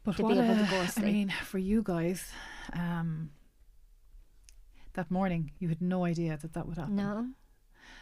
But 0.02 0.16
to 0.16 0.26
be 0.26 0.32
able 0.38 0.54
to 0.56 0.64
a- 0.64 0.70
go 0.70 0.86
I 0.96 1.00
mean, 1.02 1.32
for 1.44 1.58
you 1.58 1.82
guys, 1.82 2.30
um, 2.72 3.30
that 4.94 5.10
morning 5.10 5.52
you 5.58 5.68
had 5.68 5.80
no 5.80 6.04
idea 6.04 6.36
that 6.36 6.52
that 6.54 6.66
would 6.66 6.78
happen. 6.78 6.96
No, 6.96 7.28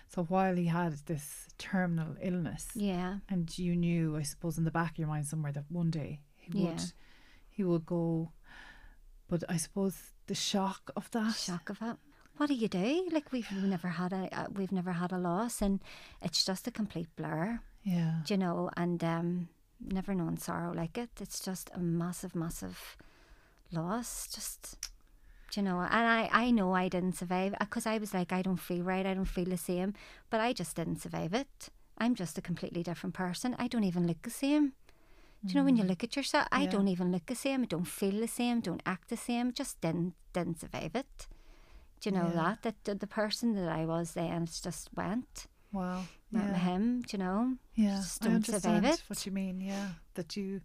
So 0.08 0.24
while 0.24 0.56
he 0.56 0.66
had 0.66 0.92
this 1.06 1.48
terminal 1.58 2.16
illness, 2.22 2.68
yeah, 2.74 3.18
and 3.28 3.46
you 3.58 3.76
knew, 3.76 4.16
I 4.16 4.22
suppose, 4.22 4.56
in 4.56 4.64
the 4.64 4.70
back 4.70 4.92
of 4.92 4.98
your 4.98 5.08
mind 5.08 5.26
somewhere 5.26 5.52
that 5.52 5.66
one 5.70 5.90
day 5.90 6.20
he 6.52 6.62
Yeah. 6.62 6.70
would, 6.70 6.82
he 7.50 7.64
would 7.64 7.86
go. 7.86 8.32
But 9.28 9.44
I 9.48 9.56
suppose 9.58 9.96
the 10.26 10.34
shock 10.34 10.90
of 10.96 11.10
that. 11.10 11.34
shock 11.34 11.68
of 11.70 11.82
it. 11.82 11.96
What 12.36 12.46
do 12.48 12.54
you 12.54 12.68
do? 12.68 13.08
Like 13.10 13.32
we've 13.32 13.50
never 13.52 13.88
had 13.88 14.12
a 14.12 14.28
uh, 14.32 14.46
we've 14.54 14.72
never 14.72 14.92
had 14.92 15.12
a 15.12 15.18
loss, 15.18 15.60
and 15.60 15.80
it's 16.22 16.44
just 16.44 16.66
a 16.68 16.70
complete 16.70 17.08
blur. 17.16 17.60
Yeah. 17.82 18.20
do 18.24 18.34
you 18.34 18.38
know, 18.38 18.70
and 18.76 19.02
um, 19.02 19.48
never 19.80 20.14
known 20.14 20.36
sorrow 20.36 20.72
like 20.74 20.98
it. 20.98 21.10
It's 21.20 21.40
just 21.40 21.70
a 21.74 21.78
massive, 21.80 22.34
massive 22.34 22.96
loss. 23.72 24.28
Just, 24.34 24.76
do 25.50 25.60
you 25.60 25.64
know, 25.64 25.80
and 25.80 26.06
I, 26.06 26.28
I 26.32 26.50
know 26.50 26.74
I 26.74 26.88
didn't 26.88 27.16
survive 27.16 27.54
because 27.58 27.86
I 27.86 27.98
was 27.98 28.12
like, 28.12 28.32
I 28.32 28.42
don't 28.42 28.58
feel 28.60 28.82
right, 28.82 29.06
I 29.06 29.14
don't 29.14 29.24
feel 29.24 29.46
the 29.46 29.56
same, 29.56 29.94
but 30.30 30.40
I 30.40 30.52
just 30.52 30.76
didn't 30.76 31.00
survive 31.00 31.32
it. 31.32 31.68
I'm 31.96 32.14
just 32.14 32.36
a 32.38 32.42
completely 32.42 32.82
different 32.82 33.14
person. 33.14 33.56
I 33.58 33.68
don't 33.68 33.84
even 33.84 34.06
look 34.06 34.22
the 34.22 34.30
same. 34.30 34.72
Do 35.44 35.52
you 35.52 35.54
know 35.60 35.64
when 35.64 35.76
you 35.76 35.82
mm-hmm. 35.82 35.90
look 35.90 36.04
at 36.04 36.16
yourself? 36.16 36.48
I 36.50 36.62
Yeah. 36.62 36.70
don't 36.70 36.88
even 36.88 37.12
look 37.12 37.26
the 37.26 37.34
same. 37.34 37.62
I 37.62 37.66
don't 37.66 37.84
feel 37.86 38.18
the 38.20 38.28
same. 38.28 38.60
Don't 38.60 38.82
act 38.84 39.08
the 39.08 39.16
same. 39.16 39.52
Just 39.52 39.80
didn't 39.80 40.14
didn't 40.32 40.60
survive 40.60 40.94
it. 40.94 41.26
Do 42.00 42.10
you 42.10 42.16
know 42.16 42.28
Yeah. 42.28 42.56
that 42.62 42.84
that 42.84 43.00
the, 43.00 43.06
person 43.06 43.54
that 43.54 43.68
I 43.68 43.84
was 43.86 44.12
then 44.12 44.42
it's 44.44 44.60
just 44.60 44.90
went. 44.94 45.46
Wow. 45.72 46.04
Went 46.32 46.48
Yeah. 46.48 46.58
him. 46.58 47.02
Do 47.02 47.16
you 47.16 47.22
know? 47.24 47.56
Yeah. 47.74 47.96
just 47.96 48.24
I 48.24 48.28
don't 48.28 48.44
survive 48.44 48.64
understand 48.64 48.86
it. 48.86 49.02
what 49.08 49.26
you 49.26 49.32
mean. 49.32 49.60
Yeah. 49.60 49.88
That 50.14 50.36
you, 50.36 50.60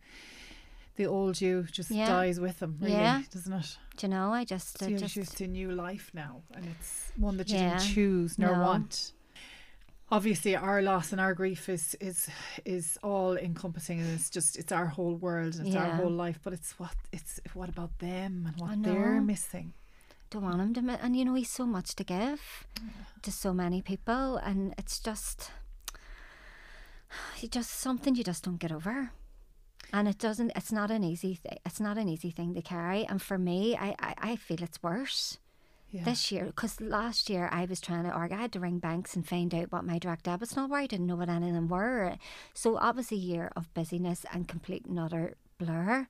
the 0.95 1.05
old 1.05 1.39
you, 1.41 1.63
just 1.63 1.91
Yeah. 1.91 2.07
dies 2.07 2.39
with 2.39 2.59
them. 2.59 2.77
Really, 2.81 2.93
Yeah. 2.93 3.21
doesn't 3.31 3.53
it? 3.53 3.77
Do 3.97 4.07
you 4.07 4.11
know? 4.11 4.33
I 4.33 4.43
just, 4.43 4.79
So 4.79 4.85
I 4.85 4.89
you're 4.89 4.99
just 4.99 5.39
a 5.41 5.47
new 5.47 5.71
life 5.71 6.11
now, 6.13 6.41
and 6.55 6.65
it's 6.65 7.11
one 7.17 7.37
that 7.37 7.49
you 7.49 7.57
didn't 7.57 7.79
choose 7.79 8.37
nor 8.39 8.55
No. 8.55 8.61
want. 8.63 9.13
Obviously, 10.11 10.55
our 10.55 10.81
loss 10.81 11.11
and 11.11 11.19
our 11.19 11.33
grief 11.33 11.69
is 11.69 11.95
is 11.99 12.29
is 12.65 12.97
all 13.01 13.35
encompassing, 13.37 13.99
and 13.99 14.09
it's 14.13 14.29
just 14.29 14.57
it's 14.57 14.71
our 14.71 14.85
whole 14.85 15.15
world, 15.15 15.55
and 15.55 15.67
it's 15.67 15.75
our 15.75 15.95
whole 15.95 16.11
life. 16.11 16.39
But 16.43 16.53
it's 16.53 16.77
what 16.77 16.95
it's 17.11 17.39
what 17.53 17.69
about 17.69 17.97
them 17.99 18.45
and 18.47 18.55
what 18.61 18.83
they're 18.83 19.21
missing. 19.21 19.73
don't 20.29 20.43
want 20.43 20.59
him 20.61 20.73
to. 20.87 20.99
And 21.01 21.15
you 21.15 21.25
know, 21.25 21.33
he's 21.33 21.49
so 21.49 21.65
much 21.65 21.95
to 21.95 22.03
give 22.03 22.67
to 23.21 23.31
so 23.31 23.53
many 23.53 23.81
people, 23.81 24.37
and 24.37 24.75
it's 24.77 24.99
just, 24.99 25.51
you 27.39 27.47
just 27.47 27.71
something 27.71 28.15
you 28.15 28.23
just 28.23 28.43
don't 28.43 28.59
get 28.59 28.71
over. 28.71 29.11
And 29.91 30.07
it 30.07 30.17
doesn't. 30.17 30.51
It's 30.55 30.71
not 30.71 30.91
an 30.91 31.03
easy. 31.03 31.35
thing 31.35 31.57
it's 31.65 31.79
not 31.79 31.97
an 31.97 32.09
easy 32.09 32.31
thing 32.31 32.53
to 32.55 32.61
carry. 32.61 33.05
And 33.05 33.21
for 33.21 33.37
me, 33.37 33.75
I, 33.77 33.95
I, 33.99 34.13
I 34.31 34.35
feel 34.35 34.61
it's 34.63 34.81
worse. 34.83 35.37
Yeah. 35.93 36.03
this 36.05 36.31
year 36.31 36.45
because 36.45 36.81
last 36.81 37.29
year 37.29 37.47
I 37.51 37.65
was 37.65 37.79
trying 37.79 38.05
to 38.05 38.09
argue. 38.09 38.35
I 38.35 38.41
had 38.41 38.51
to 38.53 38.59
ring 38.59 38.79
banks 38.79 39.15
and 39.15 39.27
find 39.27 39.53
out 39.53 39.71
what 39.71 39.85
my 39.85 39.99
direct 39.99 40.23
debits 40.25 40.55
not 40.55 40.69
were. 40.71 40.77
I 40.77 40.87
didn't 40.87 41.05
know 41.05 41.15
what 41.15 41.29
any 41.29 41.49
of 41.49 41.53
them 41.53 41.67
were. 41.67 42.17
So 42.55 42.79
that 42.81 42.95
was 42.95 43.11
a 43.11 43.15
year 43.15 43.51
of 43.55 43.71
busyness 43.75 44.25
and 44.33 44.47
complete 44.47 44.85
and 44.87 44.99
utter 44.99 45.35
blur. 45.59 46.07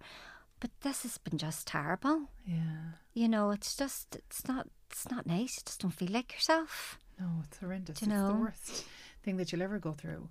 But 0.61 0.71
this 0.81 1.03
has 1.03 1.17
been 1.17 1.37
just 1.37 1.67
terrible. 1.67 2.29
yeah. 2.47 2.95
You 3.13 3.27
know, 3.27 3.51
it's 3.51 3.75
just 3.75 4.15
it's 4.15 4.47
not 4.47 4.67
it's 4.89 5.11
not 5.11 5.27
nice. 5.27 5.57
You 5.57 5.63
just 5.65 5.81
don't 5.81 5.91
feel 5.91 6.09
like 6.11 6.31
yourself. 6.33 6.97
No, 7.19 7.27
it's 7.43 7.57
horrendous. 7.57 7.99
Do 7.99 8.05
you 8.09 8.15
it's 8.15 8.27
the 8.29 8.33
worst 8.39 8.85
thing 9.23 9.35
that 9.37 9.51
you'll 9.51 9.61
ever 9.63 9.79
go 9.79 9.91
through. 9.91 10.29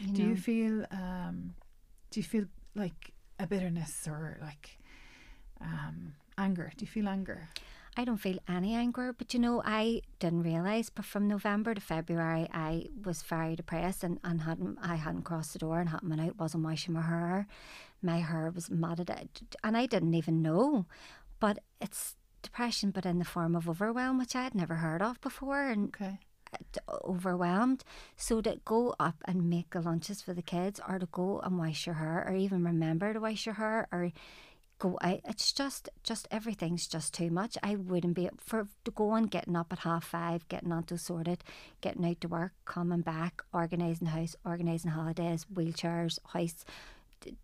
You 0.00 0.12
do 0.12 0.22
know? 0.24 0.28
you 0.30 0.36
feel 0.36 0.84
um 0.90 1.54
do 2.10 2.18
you 2.20 2.24
feel 2.24 2.46
like 2.74 3.12
a 3.38 3.46
bitterness 3.46 4.06
or 4.08 4.38
like 4.42 4.78
um 5.60 6.14
anger? 6.36 6.72
Do 6.76 6.84
you 6.84 6.90
feel 6.90 7.08
anger? 7.08 7.48
I 7.98 8.04
don't 8.04 8.18
feel 8.18 8.38
any 8.48 8.76
anger, 8.76 9.12
but 9.12 9.34
you 9.34 9.40
know, 9.40 9.60
I 9.64 10.02
didn't 10.20 10.44
realise. 10.44 10.88
But 10.88 11.04
from 11.04 11.26
November 11.26 11.74
to 11.74 11.80
February, 11.80 12.46
I 12.52 12.86
was 13.04 13.22
very 13.22 13.56
depressed 13.56 14.04
and, 14.04 14.20
and 14.22 14.42
hadn't 14.42 14.78
I 14.80 14.94
hadn't 14.94 15.24
crossed 15.24 15.52
the 15.54 15.58
door 15.58 15.80
and 15.80 15.88
hadn't 15.88 16.08
been 16.08 16.20
out, 16.20 16.38
wasn't 16.38 16.62
washing 16.62 16.94
my 16.94 17.02
hair. 17.02 17.48
My 18.00 18.20
hair 18.20 18.52
was 18.54 18.70
matted, 18.70 19.10
out, 19.10 19.42
and 19.64 19.76
I 19.76 19.86
didn't 19.86 20.14
even 20.14 20.40
know. 20.42 20.86
But 21.40 21.58
it's 21.80 22.14
depression, 22.40 22.92
but 22.92 23.04
in 23.04 23.18
the 23.18 23.24
form 23.24 23.56
of 23.56 23.68
overwhelm, 23.68 24.16
which 24.18 24.36
I 24.36 24.44
had 24.44 24.54
never 24.54 24.76
heard 24.76 25.02
of 25.02 25.20
before, 25.20 25.68
and 25.68 25.88
Okay. 25.88 26.20
overwhelmed. 27.04 27.82
So 28.16 28.40
to 28.42 28.60
go 28.64 28.94
up 29.00 29.16
and 29.24 29.50
make 29.50 29.70
the 29.70 29.80
lunches 29.80 30.22
for 30.22 30.34
the 30.34 30.42
kids, 30.42 30.80
or 30.88 31.00
to 31.00 31.06
go 31.06 31.40
and 31.40 31.58
wash 31.58 31.84
your 31.84 31.96
hair, 31.96 32.24
or 32.28 32.34
even 32.36 32.62
remember 32.62 33.12
to 33.12 33.18
wash 33.20 33.44
your 33.44 33.56
hair, 33.56 33.88
or 33.90 34.12
go 34.78 34.98
out, 35.02 35.20
it's 35.24 35.52
just 35.52 35.88
just 36.02 36.28
everything's 36.30 36.86
just 36.86 37.12
too 37.14 37.30
much. 37.30 37.58
I 37.62 37.74
wouldn't 37.76 38.14
be 38.14 38.28
for 38.38 38.68
to 38.84 38.90
go 38.90 39.10
on 39.10 39.24
getting 39.26 39.56
up 39.56 39.72
at 39.72 39.80
half 39.80 40.04
five, 40.04 40.46
getting 40.48 40.72
onto 40.72 40.96
sorted, 40.96 41.42
getting 41.80 42.04
out 42.06 42.20
to 42.20 42.28
work, 42.28 42.52
coming 42.64 43.00
back, 43.00 43.42
organising 43.52 44.06
the 44.06 44.12
house, 44.12 44.36
organising 44.44 44.92
holidays, 44.92 45.46
wheelchairs, 45.52 46.18
house, 46.32 46.64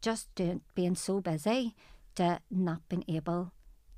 just 0.00 0.34
doing, 0.34 0.60
being 0.74 0.94
so 0.94 1.20
busy 1.20 1.74
to 2.14 2.40
not 2.50 2.88
being 2.88 3.04
able 3.08 3.52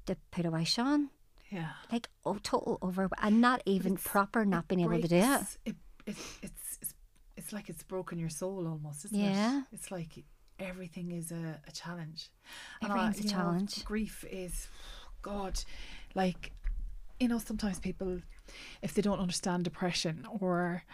to 0.07 0.17
put 0.31 0.47
a 0.47 0.51
wash 0.51 0.79
on. 0.79 1.11
Yeah. 1.51 1.71
Like 1.93 2.09
oh, 2.25 2.39
total 2.43 2.79
over 2.83 3.09
and 3.23 3.41
not 3.41 3.63
even 3.67 3.93
it's- 3.95 4.07
proper 4.11 4.45
not 4.45 4.67
being 4.69 4.81
able 4.81 5.01
to 5.01 5.09
do 5.09 5.17
it. 5.17 5.21
breaks- 5.21 5.59
It, 5.65 5.77
it, 6.07 6.17
it's, 6.43 6.79
it's, 6.83 6.95
it's 7.37 7.53
like 7.53 7.69
it's 7.69 7.83
broken 7.83 8.19
your 8.19 8.31
soul 8.31 8.67
almost, 8.67 9.05
isn't 9.07 9.19
Yeah. 9.19 9.59
it? 9.61 9.65
It's 9.73 9.91
like 9.91 10.25
everything 10.59 11.11
is 11.13 11.31
a, 11.33 11.61
a 11.67 11.73
challenge. 11.73 12.31
Everything's 12.83 13.19
a 13.19 13.23
you 13.23 13.29
know, 13.29 13.33
challenge. 13.35 13.85
grief 13.85 14.25
is, 14.31 14.69
God, 15.23 15.63
like, 16.15 16.53
you 17.21 17.29
know, 17.29 17.39
sometimes 17.39 17.79
people, 17.81 18.21
if 18.83 18.95
they 18.95 19.03
don't 19.03 19.19
understand 19.21 19.65
depression 19.65 20.27
or 20.41 20.85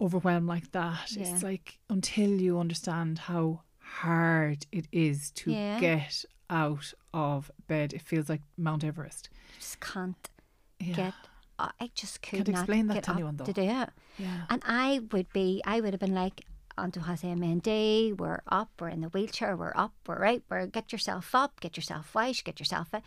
overwhelm 0.00 0.46
like 0.46 0.70
that, 0.72 1.10
Yeah. 1.12 1.26
it's 1.26 1.42
like 1.42 1.78
until 1.90 2.30
you 2.40 2.58
understand 2.58 3.18
how 3.20 3.62
hard 3.78 4.66
it 4.72 4.86
is 4.92 5.30
to 5.32 5.50
Yeah. 5.52 5.80
get 5.80 6.24
out 6.50 6.92
of 7.12 7.50
bed, 7.66 7.92
it 7.92 8.02
feels 8.02 8.28
like 8.28 8.42
Mount 8.56 8.84
Everest. 8.84 9.28
You 9.32 9.60
just 9.60 9.80
can't 9.80 10.30
Yeah. 10.78 10.94
get. 10.94 11.14
I 11.58 11.70
I 11.80 11.90
just 11.94 12.22
could 12.22 12.36
Can't 12.44 12.48
not 12.48 12.60
explain 12.60 12.86
that 12.86 12.94
get 12.94 13.04
to 13.04 13.10
anyone, 13.12 13.36
to 13.38 13.52
do 13.52 13.62
it. 13.62 13.90
Yeah. 14.16 14.46
And 14.48 14.62
I 14.64 15.00
would 15.10 15.32
be, 15.32 15.60
I 15.64 15.80
would 15.80 15.92
have 15.92 15.98
been 15.98 16.14
like, 16.14 16.44
Has 16.78 17.22
MND, 17.22 18.16
we're 18.16 18.40
up, 18.46 18.70
we're 18.78 18.88
in 18.88 19.00
the 19.00 19.08
wheelchair, 19.08 19.56
we're 19.56 19.72
up, 19.74 19.94
we're 20.06 20.24
out, 20.24 20.42
we're 20.48 20.66
get 20.66 20.92
yourself 20.92 21.34
up, 21.34 21.58
get 21.58 21.76
yourself 21.76 22.14
washed, 22.14 22.44
get 22.44 22.60
yourself 22.60 22.94
out. 22.94 23.02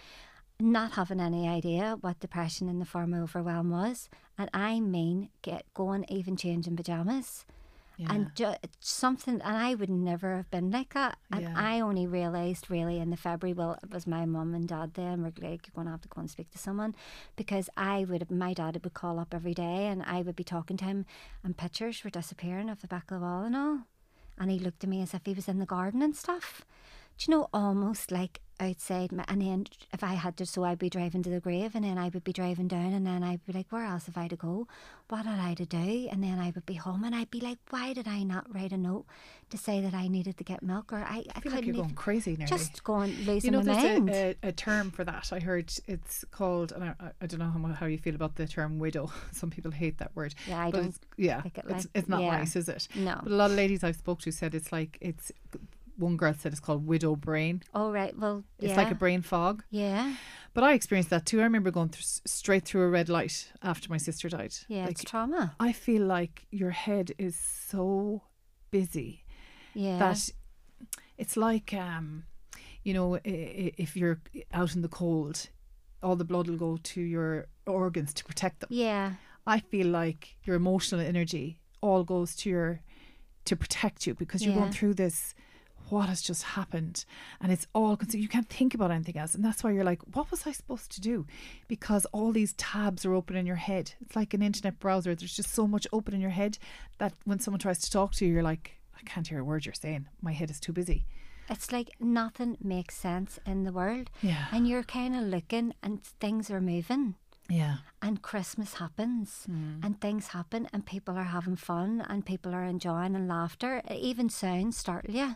Not 0.60 0.92
having 0.92 1.22
any 1.22 1.48
idea 1.48 1.98
what 2.02 2.20
depression 2.20 2.68
in 2.68 2.80
the 2.80 2.86
form 2.86 3.14
of 3.14 3.24
overwhelm 3.24 3.70
was. 3.70 4.10
And 4.38 4.50
I 4.54 4.82
mean, 4.82 5.30
get 5.42 5.64
going, 5.74 6.04
even 6.10 6.36
changing 6.36 6.76
pajamas. 6.76 7.46
Yeah. 8.02 8.14
And 8.14 8.68
something, 8.80 9.42
and 9.42 9.58
I 9.58 9.76
would 9.76 9.90
never 9.90 10.36
have 10.36 10.50
been 10.50 10.72
like 10.72 10.94
that. 10.94 11.18
And 11.32 11.42
Yeah. 11.42 11.54
I 11.56 11.80
only 11.80 12.08
realised 12.08 12.70
really 12.70 13.00
in 13.00 13.10
the 13.10 13.18
February, 13.18 13.54
well, 13.54 13.78
it 13.84 13.94
was 13.94 14.08
my 14.08 14.26
mum 14.26 14.54
and 14.56 14.68
dad 14.68 14.96
then 14.96 15.22
were 15.22 15.34
like, 15.40 15.68
you're 15.68 15.76
going 15.76 15.86
to 15.86 15.92
have 15.92 16.02
to 16.02 16.08
go 16.08 16.22
and 16.22 16.30
speak 16.30 16.50
to 16.52 16.58
someone. 16.58 16.96
Because 17.36 17.70
I 17.78 18.06
would, 18.06 18.30
my 18.32 18.54
dad 18.54 18.80
would 18.84 18.94
call 18.94 19.20
up 19.20 19.34
every 19.34 19.54
day 19.54 19.88
and 19.88 20.02
I 20.04 20.22
would 20.22 20.36
be 20.36 20.44
talking 20.44 20.78
to 20.78 20.86
him, 20.86 21.06
and 21.44 21.56
pictures 21.58 22.04
were 22.04 22.10
disappearing 22.10 22.70
off 22.70 22.82
the 22.82 22.88
back 22.88 23.12
of 23.12 23.20
the 23.20 23.26
wall 23.26 23.44
and 23.44 23.56
all. 23.56 23.80
And 24.40 24.50
he 24.50 24.58
looked 24.58 24.84
at 24.84 24.90
me 24.90 25.02
as 25.02 25.14
if 25.14 25.22
he 25.26 25.34
was 25.34 25.48
in 25.48 25.60
the 25.60 25.66
garden 25.66 26.02
and 26.02 26.16
stuff. 26.16 26.66
Do 27.22 27.32
you 27.32 27.38
know, 27.38 27.50
almost 27.54 28.12
like 28.12 28.42
outside. 28.60 29.12
My, 29.12 29.26
and 29.28 29.42
then 29.42 29.66
if 29.94 30.04
I 30.04 30.14
had 30.14 30.38
to, 30.38 30.46
so 30.46 30.64
I'd 30.64 30.80
be 30.80 30.90
driving 30.90 31.24
to 31.24 31.30
the 31.30 31.40
grave, 31.40 31.76
and 31.76 31.84
then 31.84 31.98
I 31.98 32.10
would 32.10 32.24
be 32.24 32.34
driving 32.34 32.68
down, 32.68 32.94
and 32.94 33.06
then 33.06 33.24
I'd 33.24 33.46
be 33.46 33.54
like, 33.54 33.68
where 33.72 33.86
else 33.86 34.06
have 34.06 34.18
I 34.18 34.28
to 34.28 34.36
go? 34.36 34.68
What 35.10 35.26
had 35.26 35.40
I 35.40 35.54
to 35.56 35.66
do? 35.66 36.08
And 36.12 36.24
then 36.24 36.40
I 36.40 36.52
would 36.56 36.66
be 36.66 36.76
home, 36.76 37.04
and 37.04 37.14
I'd 37.14 37.30
be 37.32 37.40
like, 37.40 37.58
why 37.70 37.94
did 37.94 38.08
I 38.08 38.24
not 38.24 38.54
write 38.54 38.72
a 38.72 38.78
note 38.78 39.06
to 39.50 39.58
say 39.58 39.82
that 39.82 39.94
I 39.94 40.08
needed 40.08 40.38
to 40.38 40.44
get 40.44 40.64
milk? 40.64 40.94
Or 40.94 40.98
I, 40.98 41.18
I, 41.18 41.24
I 41.36 41.40
feel 41.42 41.52
like 41.52 41.66
you're 41.66 41.76
going 41.76 41.92
crazy 41.92 42.32
nearly. 42.32 42.46
just 42.46 42.84
going 42.84 43.16
losing 43.26 43.54
you 43.54 43.60
know, 43.60 43.64
my 43.64 43.74
there's 43.74 44.00
mind. 44.00 44.10
a, 44.10 44.36
a, 44.44 44.50
a 44.50 44.52
term 44.52 44.92
for 44.92 45.04
that. 45.04 45.32
I 45.32 45.40
heard 45.40 45.72
it's 45.88 46.26
called, 46.32 46.72
and 46.72 46.84
I, 46.84 46.96
I- 47.22 47.26
don't 47.28 47.40
know 47.40 47.68
how, 47.68 47.74
how 47.74 47.86
you 47.86 47.98
feel 47.98 48.16
about 48.16 48.36
the 48.36 48.48
term 48.48 48.80
widow. 48.80 49.12
Some 49.32 49.50
people 49.50 49.72
hate 49.72 49.98
that 50.00 50.16
word. 50.16 50.34
Yeah, 50.48 50.62
I 50.62 50.72
but 50.72 50.78
don't 50.78 50.88
it's, 50.88 51.00
yeah, 51.18 51.42
like 51.44 51.60
it's, 51.68 51.88
it's 51.94 52.10
not 52.10 52.22
yeah. 52.22 52.38
nice, 52.38 52.56
is 52.56 52.68
it? 52.70 52.88
no. 52.96 53.20
But 53.24 53.32
a 53.32 53.36
lot 53.36 53.52
of 53.52 53.58
ladies 53.58 53.84
I've 53.84 53.96
spoke 53.96 54.22
to 54.22 54.32
said 54.32 54.56
it's 54.56 54.72
like 54.72 54.98
it's. 55.02 55.32
One 56.02 56.18
girl 56.18 56.34
said 56.38 56.52
it's 56.52 56.60
called 56.60 56.86
widow 56.86 57.16
brain. 57.16 57.62
Oh 57.74 57.92
right, 57.92 58.18
well, 58.18 58.44
It's 58.60 58.76
like 58.78 58.92
a 58.92 58.96
brain 58.96 59.22
fog. 59.22 59.64
yeah, 59.70 60.16
But 60.54 60.64
I 60.64 60.74
experienced 60.74 61.10
that 61.12 61.26
too. 61.26 61.40
I 61.40 61.44
remember 61.44 61.72
going 61.72 61.90
through, 61.90 62.04
straight 62.26 62.66
through 62.66 62.82
a 62.84 62.90
red 62.90 63.08
light 63.10 63.52
after 63.62 63.90
my 63.90 63.98
sister 63.98 64.28
died. 64.30 64.54
yeah. 64.68 64.84
Like, 64.84 64.92
it's 64.92 65.04
trauma. 65.04 65.56
I 65.60 65.72
feel 65.72 66.04
like 66.06 66.48
your 66.52 66.72
head 66.72 67.12
is 67.18 67.36
so 67.36 68.24
busy 68.72 69.26
Yeah, 69.74 69.98
that 70.00 70.30
it's 71.18 71.38
like 71.38 71.74
um 71.74 72.24
you 72.84 72.94
know, 72.96 73.20
if 73.24 73.96
you're 73.96 74.20
out 74.52 74.76
in 74.76 74.82
the 74.82 74.88
cold, 74.88 75.50
all 76.02 76.16
the 76.16 76.26
blood 76.26 76.48
will 76.48 76.58
go 76.58 76.78
to 76.82 77.02
your 77.02 77.46
organs 77.68 78.12
to 78.16 78.24
protect 78.26 78.62
them. 78.62 78.70
Yeah. 78.72 79.14
I 79.46 79.60
feel 79.60 79.86
like 79.88 80.36
your 80.46 80.56
emotional 80.56 81.02
energy 81.02 81.60
all 81.82 82.04
goes 82.04 82.36
to 82.38 82.50
your 82.50 82.82
to 83.46 83.56
protect 83.56 84.08
you 84.08 84.14
because 84.16 84.44
you're 84.44 84.54
yeah. 84.54 84.60
going 84.62 84.72
through 84.72 84.96
this 84.96 85.34
what 85.92 86.10
has 86.10 86.22
just 86.22 86.44
happened 86.44 87.06
and 87.40 87.52
it's 87.52 87.68
all 87.74 87.98
you 88.12 88.28
can't 88.28 88.50
think 88.50 88.74
about 88.74 88.92
anything 88.92 89.18
else 89.18 89.36
and 89.36 89.44
that's 89.44 89.64
why 89.64 89.72
you're 89.72 89.84
like 89.84 90.02
what 90.16 90.30
was 90.32 90.48
i 90.48 90.52
supposed 90.52 90.92
to 90.92 91.02
do 91.02 91.26
because 91.68 92.06
all 92.08 92.32
these 92.32 92.54
tabs 92.54 93.06
are 93.06 93.14
open 93.14 93.36
in 93.36 93.46
your 93.46 93.56
head 93.58 93.94
it's 94.02 94.16
like 94.16 94.34
an 94.34 94.42
internet 94.42 94.80
browser 94.80 95.14
there's 95.14 95.36
just 95.36 95.54
so 95.54 95.68
much 95.68 95.88
open 95.92 96.14
in 96.14 96.22
your 96.22 96.30
head 96.30 96.58
that 96.98 97.14
when 97.26 97.40
someone 97.40 97.60
tries 97.60 97.80
to 97.80 97.92
talk 97.92 98.14
to 98.14 98.26
you 98.26 98.34
you're 98.34 98.44
like 98.44 98.80
i 98.98 99.02
can't 99.04 99.28
hear 99.28 99.40
a 99.40 99.44
word 99.44 99.66
you're 99.66 99.74
saying 99.74 100.08
my 100.22 100.32
head 100.32 100.50
is 100.50 100.60
too 100.60 100.74
busy 100.74 101.06
it's 101.50 101.72
like 101.72 101.90
nothing 102.00 102.58
makes 102.64 102.96
sense 102.96 103.38
in 103.46 103.66
the 103.66 103.74
world. 103.74 104.10
Yeah. 104.22 104.46
And 104.54 104.66
you're 104.70 104.84
kind 104.84 105.14
of 105.14 105.24
looking 105.24 105.74
and 105.84 106.02
things 106.02 106.50
are 106.50 106.62
moving. 106.62 107.16
Yeah. 107.50 107.78
And 108.02 108.22
Christmas 108.22 108.76
happens 108.76 109.46
mm. 109.52 109.84
and 109.84 110.00
things 110.00 110.28
happen 110.28 110.70
and 110.72 110.86
people 110.86 111.18
are 111.18 111.26
having 111.26 111.58
fun 111.58 112.06
and 112.08 112.26
people 112.26 112.56
are 112.56 112.64
enjoying 112.64 113.16
and 113.16 113.28
laughter. 113.28 113.82
Even 113.92 114.30
sounds 114.30 114.78
startle 114.78 115.14
you 115.14 115.36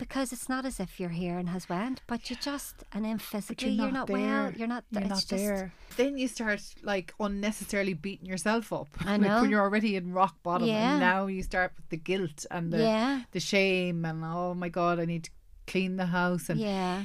because 0.00 0.32
it's 0.32 0.48
not 0.48 0.64
as 0.64 0.80
if 0.80 0.98
you're 0.98 1.10
here 1.10 1.38
and 1.38 1.50
has 1.50 1.68
went, 1.68 2.00
but 2.06 2.30
you 2.30 2.36
just 2.36 2.82
and 2.90 3.04
then 3.04 3.18
physically 3.18 3.68
you're, 3.68 3.84
you're, 3.84 3.92
not, 3.92 4.08
not 4.08 4.10
well. 4.10 4.52
You're 4.56 4.66
not. 4.66 4.84
You're 4.90 5.02
not 5.02 5.18
just, 5.18 5.28
there. 5.28 5.72
Then 5.96 6.16
you 6.16 6.26
start 6.26 6.62
like 6.82 7.12
unnecessarily 7.20 7.92
beating 7.92 8.26
yourself 8.26 8.72
up. 8.72 8.88
I 9.00 9.18
know. 9.18 9.28
like 9.34 9.42
when 9.42 9.50
you're 9.50 9.60
already 9.60 9.96
in 9.96 10.12
rock 10.12 10.36
bottom, 10.42 10.66
yeah. 10.66 10.92
and 10.92 11.00
now 11.00 11.26
you 11.26 11.42
start 11.42 11.72
with 11.76 11.90
the 11.90 11.98
guilt 11.98 12.46
and 12.50 12.72
the 12.72 12.78
yeah. 12.78 13.22
the 13.32 13.40
shame 13.40 14.06
and 14.06 14.24
oh 14.24 14.54
my 14.54 14.70
god, 14.70 14.98
I 14.98 15.04
need 15.04 15.24
to 15.24 15.30
clean 15.66 15.96
the 15.96 16.06
house 16.06 16.48
and 16.48 16.58
yeah. 16.58 17.04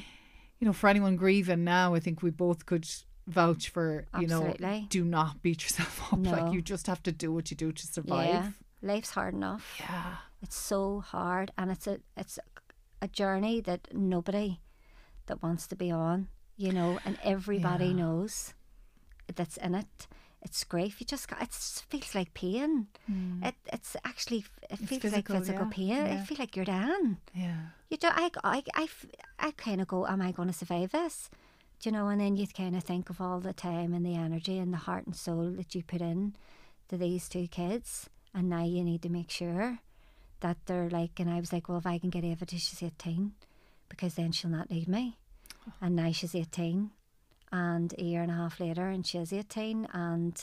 You 0.60 0.68
know, 0.68 0.74
for 0.74 0.88
anyone 0.88 1.18
grieving 1.18 1.66
now, 1.66 1.96
I 1.96 2.00
think 2.00 2.24
we 2.24 2.30
both 2.32 2.66
could 2.66 2.88
vouch 3.28 3.68
for 3.70 4.06
you 4.20 4.24
Absolutely. 4.24 4.82
know 4.82 4.86
do 4.90 5.04
not 5.04 5.42
beat 5.42 5.64
yourself 5.64 6.14
up 6.14 6.20
no. 6.20 6.32
like 6.32 6.54
you 6.54 6.62
just 6.62 6.88
have 6.88 7.02
to 7.04 7.12
do 7.12 7.34
what 7.34 7.50
you 7.50 7.58
do 7.58 7.72
to 7.72 7.88
survive 7.88 8.28
yeah. 8.28 8.50
life's 8.84 9.10
hard 9.10 9.34
enough 9.34 9.78
yeah 9.80 10.18
it's 10.44 10.56
so 10.56 11.00
hard 11.00 11.52
and 11.58 11.72
it's 11.72 11.88
a 11.88 11.98
it's 12.16 12.38
a 12.38 12.44
journey 13.08 13.62
that 13.62 13.88
nobody 13.94 14.60
that 15.28 15.42
wants 15.42 15.68
to 15.68 15.76
be 15.76 15.92
on, 15.92 16.28
you 16.58 16.72
know, 16.72 17.00
and 17.06 17.18
everybody 17.24 17.88
yeah. 17.88 17.94
knows 17.94 18.54
that's 19.34 19.58
in 19.58 19.76
it. 19.76 20.08
It's 20.42 20.64
grief. 20.64 21.00
You 21.00 21.08
just 21.08 21.28
got. 21.28 21.42
It 21.42 21.52
feels 21.52 22.14
like 22.14 22.36
pain. 22.36 22.88
Mm. 23.12 23.44
It 23.44 23.56
it's 23.74 23.96
actually 24.06 24.46
it 24.70 24.78
feels 24.78 25.02
physical, 25.02 25.36
like 25.36 25.46
physical 25.46 25.66
yeah. 25.66 25.72
pain. 25.72 26.06
Yeah. 26.06 26.22
I 26.22 26.26
feel 26.26 26.38
like 26.38 26.56
you're 26.56 26.66
down. 26.66 27.18
Yeah. 27.34 27.58
You 27.90 27.98
do. 27.98 28.10
I 28.12 28.30
I 28.44 28.64
I, 28.76 28.88
I 29.40 29.52
kind 29.52 29.82
of 29.82 29.88
go. 29.88 30.06
Am 30.06 30.22
I 30.22 30.32
going 30.32 30.48
to 30.48 30.54
survive 30.54 30.92
this? 30.92 31.32
Do 31.80 31.90
you 31.90 31.94
know? 31.94 32.10
And 32.10 32.22
then 32.22 32.36
you 32.36 32.46
kind 32.48 32.76
of 32.76 32.84
think 32.84 33.10
of 33.10 33.20
all 33.20 33.40
the 33.40 33.54
time 33.54 33.96
and 33.96 34.06
the 34.06 34.16
energy 34.16 34.60
and 34.60 34.72
the 34.72 34.78
heart 34.78 35.08
and 35.08 35.16
soul 35.16 35.50
that 35.58 35.74
you 35.74 35.82
put 35.82 36.02
in 36.02 36.36
to 36.90 36.98
these 36.98 37.28
two 37.28 37.48
kids, 37.48 38.08
and 38.32 38.48
now 38.48 38.64
you 38.64 38.84
need 38.84 39.02
to 39.02 39.10
make 39.10 39.32
sure 39.32 39.80
that 40.46 40.58
they're 40.68 40.90
like, 40.92 41.20
and 41.20 41.28
I 41.30 41.40
was 41.40 41.52
like, 41.52 41.68
well, 41.68 41.80
if 41.80 41.88
I 41.88 41.98
can 41.98 42.12
get 42.12 42.24
Eva 42.24 42.46
to 42.46 42.58
she's 42.60 42.84
18, 42.84 43.32
because 43.90 44.14
then 44.14 44.32
she'll 44.32 44.52
not 44.52 44.70
need 44.70 44.88
me. 44.88 45.18
And 45.82 45.96
now 45.96 46.12
she's 46.12 46.36
18, 46.36 46.92
and 47.52 47.94
a 47.98 48.04
year 48.04 48.22
and 48.22 48.30
a 48.32 48.36
half 48.36 48.60
later, 48.60 48.88
and 48.88 49.06
she's 49.08 49.34
18, 49.34 49.88
and 49.92 50.40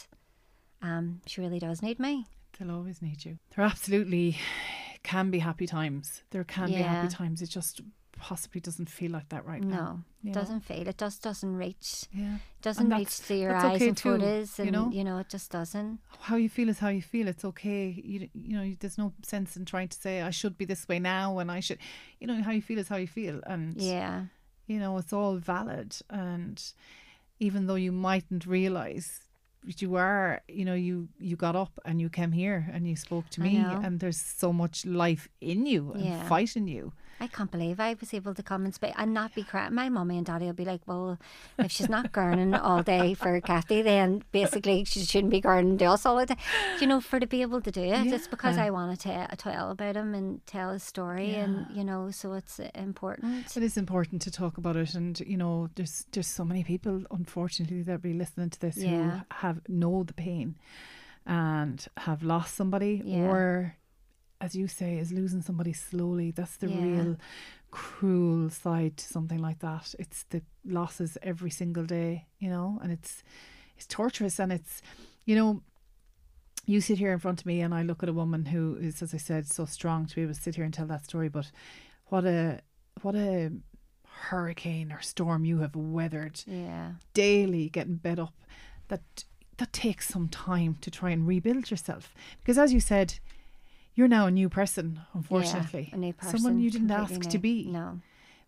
um, 0.82 1.20
she 1.26 1.40
really 1.40 1.60
does 1.60 1.82
need 1.82 2.00
me. 2.00 2.26
They'll 2.58 2.72
always 2.72 3.00
need 3.00 3.24
you. 3.24 3.38
There 3.54 3.64
absolutely 3.64 4.36
can 5.04 5.30
be 5.30 5.38
happy 5.38 5.68
times. 5.68 6.24
There 6.30 6.42
can 6.42 6.70
Yeah. 6.72 6.78
be 6.78 6.82
happy 6.82 7.08
times. 7.08 7.40
It 7.40 7.50
just 7.50 7.80
possibly 8.22 8.60
doesn't 8.60 8.88
feel 8.88 9.10
like 9.10 9.28
that 9.30 9.44
right 9.44 9.64
now. 9.64 10.04
No, 10.22 10.30
know? 10.30 10.32
doesn't 10.40 10.60
feel. 10.60 10.86
It 10.86 10.96
just 10.96 11.22
doesn't 11.22 11.56
reach. 11.56 11.90
Yeah. 12.12 12.36
Doesn't 12.68 12.92
And 12.92 13.00
reach 13.00 13.18
to 13.26 13.34
your 13.34 13.56
eyes 13.56 13.76
okay 13.76 13.88
and 13.88 13.96
too, 13.96 14.10
photos, 14.12 14.58
you 14.58 14.64
and 14.66 14.72
know? 14.72 14.90
you 14.92 15.02
know 15.02 15.18
it 15.18 15.28
just 15.28 15.50
doesn't. 15.50 15.98
How 16.28 16.36
you 16.36 16.48
feel 16.48 16.68
is 16.68 16.78
how 16.78 16.90
you 16.98 17.02
feel. 17.02 17.26
It's 17.26 17.44
okay. 17.44 17.84
You 18.12 18.28
you 18.32 18.56
know, 18.56 18.66
there's 18.80 18.96
no 19.04 19.12
sense 19.32 19.56
in 19.58 19.64
trying 19.64 19.88
to 19.88 19.98
say 20.04 20.14
I 20.22 20.30
should 20.30 20.56
be 20.56 20.64
this 20.66 20.86
way 20.88 20.98
now 21.00 21.38
and 21.40 21.50
I 21.50 21.60
should. 21.60 21.78
You 22.20 22.26
know, 22.28 22.40
how 22.46 22.52
you 22.52 22.62
feel 22.62 22.78
is 22.78 22.88
how 22.88 22.96
you 23.04 23.08
feel, 23.08 23.40
and 23.52 23.74
Yeah, 23.94 24.26
you 24.70 24.78
know 24.78 24.92
it's 25.00 25.12
all 25.12 25.36
valid. 25.54 25.90
And 26.08 26.62
even 27.40 27.66
though 27.66 27.80
you 27.86 27.92
mightn't 27.92 28.46
realize 28.46 29.08
you 29.78 29.96
are, 29.96 30.42
you 30.58 30.64
know, 30.64 30.74
you 30.88 31.08
you 31.28 31.34
got 31.36 31.54
up 31.56 31.72
and 31.84 32.00
you 32.00 32.08
came 32.08 32.32
here 32.32 32.60
and 32.72 32.86
you 32.86 32.96
spoke 32.96 33.26
to 33.30 33.40
me, 33.40 33.56
and 33.84 33.98
there's 34.00 34.20
so 34.40 34.52
much 34.52 34.86
life 34.86 35.24
in 35.40 35.66
you 35.66 35.92
and 35.92 36.04
Yeah. 36.04 36.28
fight 36.28 36.56
in 36.56 36.68
you. 36.68 36.92
I 37.22 37.28
can't 37.28 37.50
believe 37.50 37.78
I 37.78 37.94
was 38.00 38.12
able 38.12 38.34
to 38.34 38.42
come 38.42 38.64
and 38.64 38.74
speak 38.74 38.94
and 38.96 39.14
not 39.14 39.32
be 39.34 39.44
crying. 39.44 39.74
My 39.74 39.88
mummy 39.88 40.16
and 40.16 40.26
daddy 40.26 40.46
will 40.46 40.52
be 40.54 40.64
like, 40.64 40.80
well, 40.86 41.18
if 41.58 41.70
she's 41.70 41.88
not 41.88 42.10
gurning 42.12 42.52
all 42.60 42.82
day 42.82 43.14
for 43.14 43.40
Kathie, 43.40 43.82
then 43.82 44.24
basically 44.32 44.82
she 44.84 45.00
shouldn't 45.04 45.30
be 45.30 45.40
gurning 45.40 45.78
to 45.78 45.84
us 45.84 46.04
all 46.04 46.16
the 46.16 46.26
time. 46.26 46.38
You 46.80 46.88
know, 46.88 47.00
for 47.00 47.20
to 47.20 47.26
be 47.28 47.42
able 47.42 47.60
to 47.60 47.70
do 47.70 47.80
it, 47.82 48.06
it's 48.12 48.26
because 48.26 48.58
I 48.58 48.70
want 48.70 48.98
to 48.98 49.02
tell, 49.08 49.28
tell 49.36 49.70
about 49.70 49.94
him 49.96 50.14
and 50.14 50.44
tell 50.46 50.72
his 50.72 50.82
story, 50.82 51.34
and 51.36 51.66
you 51.72 51.84
know, 51.84 52.10
so 52.10 52.32
it's 52.32 52.58
important. 52.74 53.56
It 53.56 53.62
is 53.62 53.76
important 53.76 54.20
to 54.22 54.30
talk 54.32 54.58
about 54.58 54.74
it, 54.76 54.94
and 54.94 55.18
you 55.20 55.36
know, 55.36 55.68
there's 55.76 56.06
there's 56.12 56.26
so 56.26 56.44
many 56.44 56.64
people, 56.64 57.04
unfortunately, 57.12 57.82
that 57.82 58.02
be 58.02 58.14
listening 58.14 58.50
to 58.50 58.58
this 58.60 58.76
Yeah. 58.76 58.90
who 58.90 59.20
have 59.46 59.60
know 59.68 60.02
the 60.02 60.12
pain 60.14 60.56
and 61.24 61.86
have 61.98 62.22
lost 62.24 62.54
somebody, 62.56 63.00
Yeah. 63.04 63.28
or 63.30 63.76
as 64.42 64.54
you 64.54 64.66
say, 64.68 64.98
is 64.98 65.12
losing 65.12 65.40
somebody 65.42 65.72
slowly. 65.72 66.30
That's 66.32 66.56
the 66.56 66.68
Yeah. 66.68 66.80
real 66.82 67.16
cruel 67.70 68.50
side 68.50 68.96
to 68.98 69.04
something 69.06 69.38
like 69.38 69.60
that. 69.60 69.94
It's 69.98 70.24
the 70.24 70.42
losses 70.64 71.16
every 71.22 71.50
single 71.50 71.86
day, 71.86 72.26
you 72.38 72.50
know, 72.50 72.78
and 72.82 72.90
it's 72.92 73.22
it's 73.76 73.86
torturous, 73.86 74.38
and 74.40 74.52
it's 74.52 74.82
you 75.24 75.34
know. 75.36 75.62
You 76.64 76.80
sit 76.80 76.98
here 76.98 77.12
in 77.12 77.18
front 77.18 77.40
of 77.40 77.46
me, 77.46 77.60
and 77.60 77.74
I 77.74 77.82
look 77.82 78.04
at 78.04 78.08
a 78.08 78.12
woman 78.12 78.46
who 78.46 78.76
is, 78.76 79.02
as 79.02 79.12
I 79.12 79.16
said, 79.16 79.48
so 79.48 79.64
strong 79.64 80.06
to 80.06 80.14
be 80.14 80.22
able 80.22 80.34
to 80.34 80.40
sit 80.40 80.54
here 80.54 80.64
and 80.64 80.72
tell 80.72 80.86
that 80.86 81.04
story. 81.04 81.28
But 81.28 81.50
what 82.06 82.24
a 82.24 82.60
what 83.02 83.16
a 83.16 83.50
hurricane 84.28 84.92
or 84.92 85.00
storm 85.00 85.44
you 85.44 85.58
have 85.58 85.74
weathered 85.74 86.40
Yeah, 86.46 86.92
daily 87.14 87.68
getting 87.68 87.96
bed 87.96 88.18
up 88.20 88.34
that 88.88 89.24
that 89.56 89.72
takes 89.72 90.06
some 90.08 90.28
time 90.28 90.76
to 90.82 90.90
try 90.90 91.10
and 91.10 91.26
rebuild 91.26 91.70
yourself 91.70 92.14
because 92.40 92.58
as 92.58 92.72
you 92.72 92.80
said 92.80 93.14
you're 93.94 94.08
now 94.08 94.26
a 94.26 94.30
new 94.30 94.48
person 94.48 95.00
unfortunately. 95.14 95.88
Yeah, 95.90 95.96
a 95.96 95.98
new 95.98 96.12
person, 96.12 96.38
someone 96.38 96.60
you 96.60 96.70
didn't 96.70 96.90
ask 96.90 97.12
new. 97.12 97.30
to 97.30 97.38
be. 97.38 97.64
No, 97.66 98.00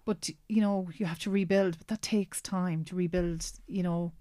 but 0.05 0.31
you 0.49 0.61
know 0.61 0.89
you 0.97 1.07
have 1.07 1.19
to 1.21 1.31
rebuild. 1.31 1.79
But 1.79 1.89
that 1.89 2.03
takes 2.03 2.41
time 2.41 2.85
to 2.85 2.97
rebuild 2.97 3.51
you 3.67 3.83
know 3.83 4.13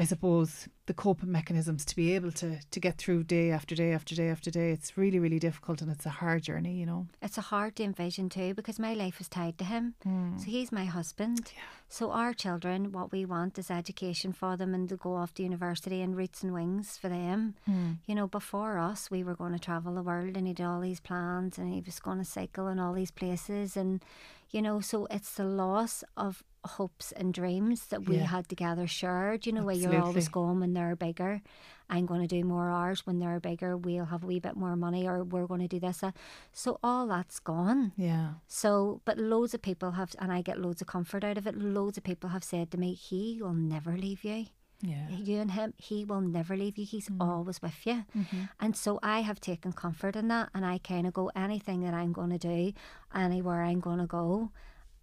i 0.00 0.04
suppose 0.04 0.68
the 0.86 0.94
coping 0.94 1.30
mechanisms 1.30 1.84
to 1.84 1.94
be 1.94 2.14
able 2.14 2.32
to 2.32 2.58
to 2.70 2.80
get 2.80 2.96
through 2.98 3.22
day 3.22 3.50
after 3.50 3.74
day 3.74 3.92
after 3.92 4.14
day 4.14 4.28
after 4.28 4.50
day 4.50 4.70
it's 4.70 4.96
really 4.96 5.18
really 5.18 5.38
difficult 5.38 5.80
and 5.82 5.90
it's 5.90 6.06
a 6.06 6.10
hard 6.10 6.42
journey 6.42 6.74
you 6.74 6.86
know 6.86 7.06
it's 7.22 7.38
a 7.38 7.42
hard 7.42 7.76
to 7.76 7.84
envision 7.84 8.28
too 8.28 8.54
because 8.54 8.78
my 8.78 8.94
life 8.94 9.20
is 9.20 9.28
tied 9.28 9.58
to 9.58 9.64
him. 9.64 9.94
Hmm. 10.02 10.38
So 10.38 10.46
he's 10.46 10.72
my 10.72 10.84
husband. 10.84 11.52
So 11.88 12.12
our 12.12 12.32
children, 12.32 12.92
what 12.92 13.12
we 13.12 13.24
want 13.24 13.58
is 13.58 13.70
education 13.70 14.32
for 14.32 14.56
them 14.56 14.74
and 14.74 14.88
to 14.88 14.96
go 14.96 15.14
off 15.14 15.34
to 15.34 15.42
university 15.42 16.00
and 16.02 16.16
roots 16.16 16.42
and 16.42 16.52
wings 16.54 16.96
for 16.96 17.08
them. 17.08 17.54
Hmm. 17.66 17.92
You 18.06 18.14
know, 18.14 18.26
before 18.26 18.78
us, 18.78 19.10
we 19.10 19.24
were 19.24 19.34
going 19.34 19.52
to 19.52 19.58
travel 19.58 19.94
the 19.94 20.02
world 20.02 20.36
and 20.36 20.46
he 20.46 20.52
did 20.54 20.66
all 20.66 20.80
these 20.80 21.00
plans 21.00 21.58
and 21.58 21.72
he 21.72 21.82
was 21.84 21.98
going 22.00 22.18
to 22.18 22.24
cycle 22.24 22.68
in 22.68 22.78
all 22.78 22.92
these 22.92 23.10
places 23.10 23.76
and, 23.76 24.02
you 24.50 24.60
know, 24.62 24.80
so 24.80 25.06
it's 25.10 25.34
the 25.34 25.44
loss 25.44 26.02
of 26.16 26.42
hopes 26.64 27.10
and 27.12 27.32
dreams 27.32 27.86
that 27.86 28.06
we 28.06 28.16
Yeah. 28.16 28.26
had 28.26 28.48
together 28.48 28.86
shared. 28.86 29.46
You 29.46 29.52
know, 29.52 29.62
where 29.64 29.74
you're 29.74 29.92
always 30.04 30.28
going 30.28 30.60
when 30.60 30.74
they're 30.74 30.96
bigger. 30.96 31.40
I'm 31.88 32.06
going 32.06 32.20
to 32.20 32.26
do 32.26 32.44
more 32.44 32.70
hours 32.70 33.06
when 33.06 33.18
they're 33.18 33.40
bigger. 33.40 33.76
We'll 33.76 34.04
have 34.06 34.22
a 34.22 34.26
wee 34.26 34.40
bit 34.40 34.56
more 34.56 34.76
money, 34.76 35.08
or 35.08 35.24
we're 35.24 35.46
going 35.46 35.62
to 35.62 35.68
do 35.68 35.80
this. 35.80 36.02
Uh, 36.02 36.12
so 36.52 36.78
all 36.82 37.06
that's 37.06 37.40
gone. 37.40 37.92
yeah 37.96 38.34
So, 38.46 39.00
but 39.04 39.16
loads 39.18 39.54
of 39.54 39.62
people 39.62 39.92
have, 39.92 40.14
and 40.18 40.30
I 40.32 40.42
get 40.42 40.60
loads 40.60 40.80
of 40.82 40.86
comfort 40.86 41.24
out 41.24 41.38
of 41.38 41.46
it. 41.46 41.56
Loads 41.56 41.96
of 41.98 42.04
people 42.04 42.30
have 42.30 42.44
said 42.44 42.70
to 42.70 42.78
me, 42.78 42.94
"He 42.94 43.40
will 43.42 43.54
never 43.54 43.96
leave 43.96 44.22
you. 44.24 44.46
Yeah 44.82 45.08
You 45.10 45.40
and 45.40 45.50
him, 45.50 45.74
he 45.76 46.04
will 46.04 46.20
never 46.20 46.56
leave 46.56 46.78
you. 46.78 46.84
He's 46.84 47.08
mm. 47.08 47.20
always 47.20 47.60
with 47.62 47.86
you." 47.86 48.04
Mm-hmm. 48.16 48.42
And 48.60 48.76
so 48.76 48.98
I 49.02 49.20
have 49.20 49.40
taken 49.40 49.72
comfort 49.72 50.16
in 50.16 50.28
that, 50.28 50.48
and 50.54 50.64
I 50.64 50.78
kind 50.78 51.06
of 51.06 51.12
go 51.12 51.30
anything 51.36 51.82
that 51.82 51.94
I'm 51.94 52.12
going 52.12 52.30
to 52.30 52.38
do, 52.38 52.72
anywhere 53.14 53.62
I'm 53.62 53.80
going 53.80 53.98
to 53.98 54.06
go, 54.06 54.50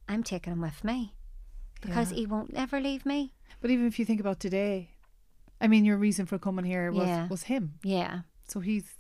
I'm 0.10 0.24
taking 0.24 0.54
him 0.54 0.62
with 0.62 0.84
me 0.84 1.14
because 1.82 2.12
Yeah. 2.12 2.18
he 2.18 2.26
won't 2.26 2.54
ever 2.56 2.80
leave 2.80 3.06
me. 3.06 3.34
But 3.62 3.70
even 3.72 3.86
if 3.86 4.00
you 4.00 4.06
think 4.06 4.20
about 4.20 4.40
today, 4.40 4.90
I 5.62 5.68
mean, 5.68 5.86
your 5.86 5.98
reason 5.98 6.26
for 6.26 6.38
coming 6.40 6.66
here 6.66 6.92
was 6.92 7.08
Yeah. 7.08 7.28
was 7.28 7.44
him. 7.44 7.80
Yeah, 7.84 8.22
So 8.48 8.60
he's 8.62 8.96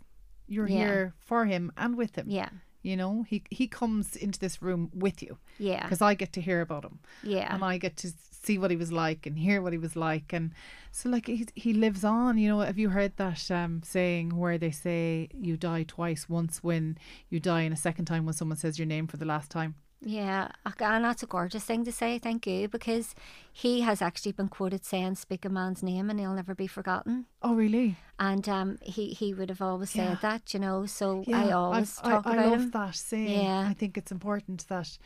you're 0.47 0.67
Yeah. 0.69 0.77
here 0.77 1.13
for 1.19 1.45
him 1.45 1.71
and 1.75 1.97
with 1.97 2.15
him. 2.15 2.25
yeah, 2.29 2.49
You 2.87 2.95
know, 2.95 3.25
he 3.27 3.43
he 3.49 3.67
comes 3.67 4.15
into 4.15 4.39
this 4.39 4.61
room 4.61 4.89
with 4.93 5.21
you 5.21 5.37
yeah, 5.59 5.83
because 5.83 6.01
I 6.01 6.13
get 6.13 6.31
to 6.33 6.41
hear 6.41 6.61
about 6.61 6.85
him 6.85 6.99
yeah. 7.21 7.53
and 7.53 7.63
I 7.63 7.77
get 7.77 7.97
to 7.97 8.13
see 8.47 8.57
what 8.57 8.71
he 8.71 8.77
was 8.77 8.91
like 8.93 9.25
and 9.25 9.37
hear 9.37 9.61
what 9.61 9.73
he 9.73 9.77
was 9.77 9.95
like 9.97 10.31
and 10.31 10.53
so 10.91 11.09
like 11.09 11.27
he 11.27 11.45
he 11.55 11.73
lives 11.73 12.03
on. 12.03 12.37
You 12.37 12.49
know, 12.49 12.59
have 12.61 12.79
you 12.79 12.89
heard 12.89 13.17
that 13.17 13.51
um, 13.51 13.81
saying 13.83 14.37
where 14.37 14.57
they 14.57 14.71
say 14.71 15.29
you 15.33 15.57
die 15.57 15.83
twice, 15.83 16.29
once 16.29 16.63
when 16.63 16.97
you 17.29 17.39
die 17.39 17.61
and 17.61 17.73
a 17.73 17.77
second 17.77 18.05
time 18.05 18.25
when 18.25 18.33
someone 18.33 18.57
says 18.57 18.79
your 18.79 18.85
name 18.85 19.07
for 19.07 19.17
the 19.17 19.25
last 19.25 19.51
time? 19.51 19.75
Yeah, 19.99 20.49
and 20.79 21.03
that's 21.03 21.23
a 21.23 21.25
gorgeous 21.25 21.63
thing 21.63 21.83
to 21.85 21.91
say. 21.91 22.19
Thank 22.19 22.45
you, 22.45 22.67
because 22.67 23.15
he 23.51 23.81
has 23.81 23.99
actually 24.01 24.31
been 24.33 24.47
quoted 24.47 24.85
saying, 24.85 25.15
"Speak 25.15 25.43
a 25.43 25.49
man's 25.49 25.81
name, 25.81 26.09
and 26.11 26.19
he'll 26.19 26.33
never 26.35 26.53
be 26.53 26.67
forgotten." 26.67 27.25
Oh, 27.41 27.55
really? 27.55 27.95
And 28.19 28.47
um, 28.47 28.77
he 28.83 29.09
he 29.13 29.33
would 29.33 29.49
have 29.49 29.61
always 29.61 29.89
said 29.89 30.09
Yeah. 30.09 30.17
that, 30.21 30.53
you 30.53 30.59
know. 30.59 30.85
So 30.85 31.23
Yeah, 31.25 31.45
I 31.45 31.51
always 31.51 31.99
I, 32.03 32.09
talk 32.11 32.27
I, 32.27 32.33
about 32.33 32.45
I 32.45 32.49
love 32.49 32.61
him. 32.61 32.71
that 32.71 32.95
saying. 32.95 33.43
Yeah. 33.43 33.67
I 33.67 33.73
think 33.73 33.97
it's 33.97 34.11
important 34.11 34.67
that 34.67 34.97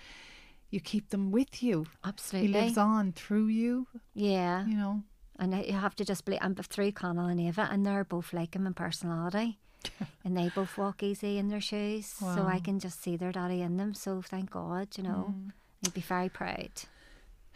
you 0.69 0.79
keep 0.81 1.09
them 1.09 1.31
with 1.31 1.63
you. 1.63 1.85
Absolutely. 2.03 2.47
He 2.51 2.53
lives 2.65 2.77
on 2.77 3.13
through 3.13 3.47
you. 3.47 3.87
Yeah, 4.13 4.65
You 4.67 4.75
know. 4.75 5.03
and 5.39 5.53
you 5.65 5.73
have 5.73 5.95
to 5.95 6.05
just 6.05 6.25
believe. 6.25 6.39
I'm 6.43 6.55
through 6.55 6.91
Connell 6.91 7.27
and 7.27 7.39
Eva, 7.39 7.67
and 7.71 7.85
they're 7.85 8.03
both 8.03 8.33
like 8.33 8.55
him 8.55 8.67
in 8.67 8.73
personality. 8.73 9.57
and 10.25 10.37
they 10.37 10.49
both 10.49 10.77
walk 10.77 11.01
easy 11.03 11.37
in 11.37 11.49
their 11.49 11.61
shoes, 11.61 12.05
so 12.07 12.45
I 12.45 12.59
can 12.59 12.79
just 12.79 13.01
see 13.01 13.15
their 13.17 13.31
daddy 13.31 13.61
in 13.61 13.77
them. 13.77 13.93
So 13.93 14.21
thank 14.21 14.51
God, 14.51 14.89
you 14.97 15.03
know, 15.03 15.33
Mm. 15.35 15.51
he'd 15.81 15.93
be 15.93 16.01
very 16.01 16.29
proud. 16.29 16.71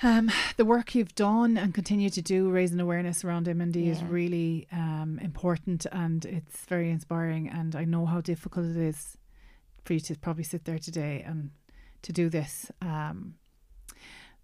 Um, 0.04 0.30
the 0.58 0.66
work 0.66 0.94
you've 0.94 1.16
done 1.16 1.56
and 1.58 1.74
continue 1.74 2.10
to 2.10 2.22
do, 2.22 2.50
raising 2.50 2.80
awareness 2.82 3.24
around 3.24 3.48
MND, 3.48 3.88
is 3.88 4.04
really 4.04 4.68
um, 4.72 5.20
important 5.22 5.86
and 5.92 6.26
it's 6.26 6.66
very 6.66 6.92
inspiring. 6.92 7.48
And 7.50 7.76
I 7.76 7.86
know 7.86 8.06
how 8.06 8.20
difficult 8.20 8.66
it 8.66 8.76
is 8.76 9.18
for 9.86 9.94
you 9.94 10.02
to 10.02 10.16
probably 10.18 10.44
sit 10.44 10.66
there 10.66 10.80
today 10.80 11.24
and 11.26 11.52
to 12.02 12.12
do 12.12 12.30
this. 12.30 12.70
Um, 12.82 13.36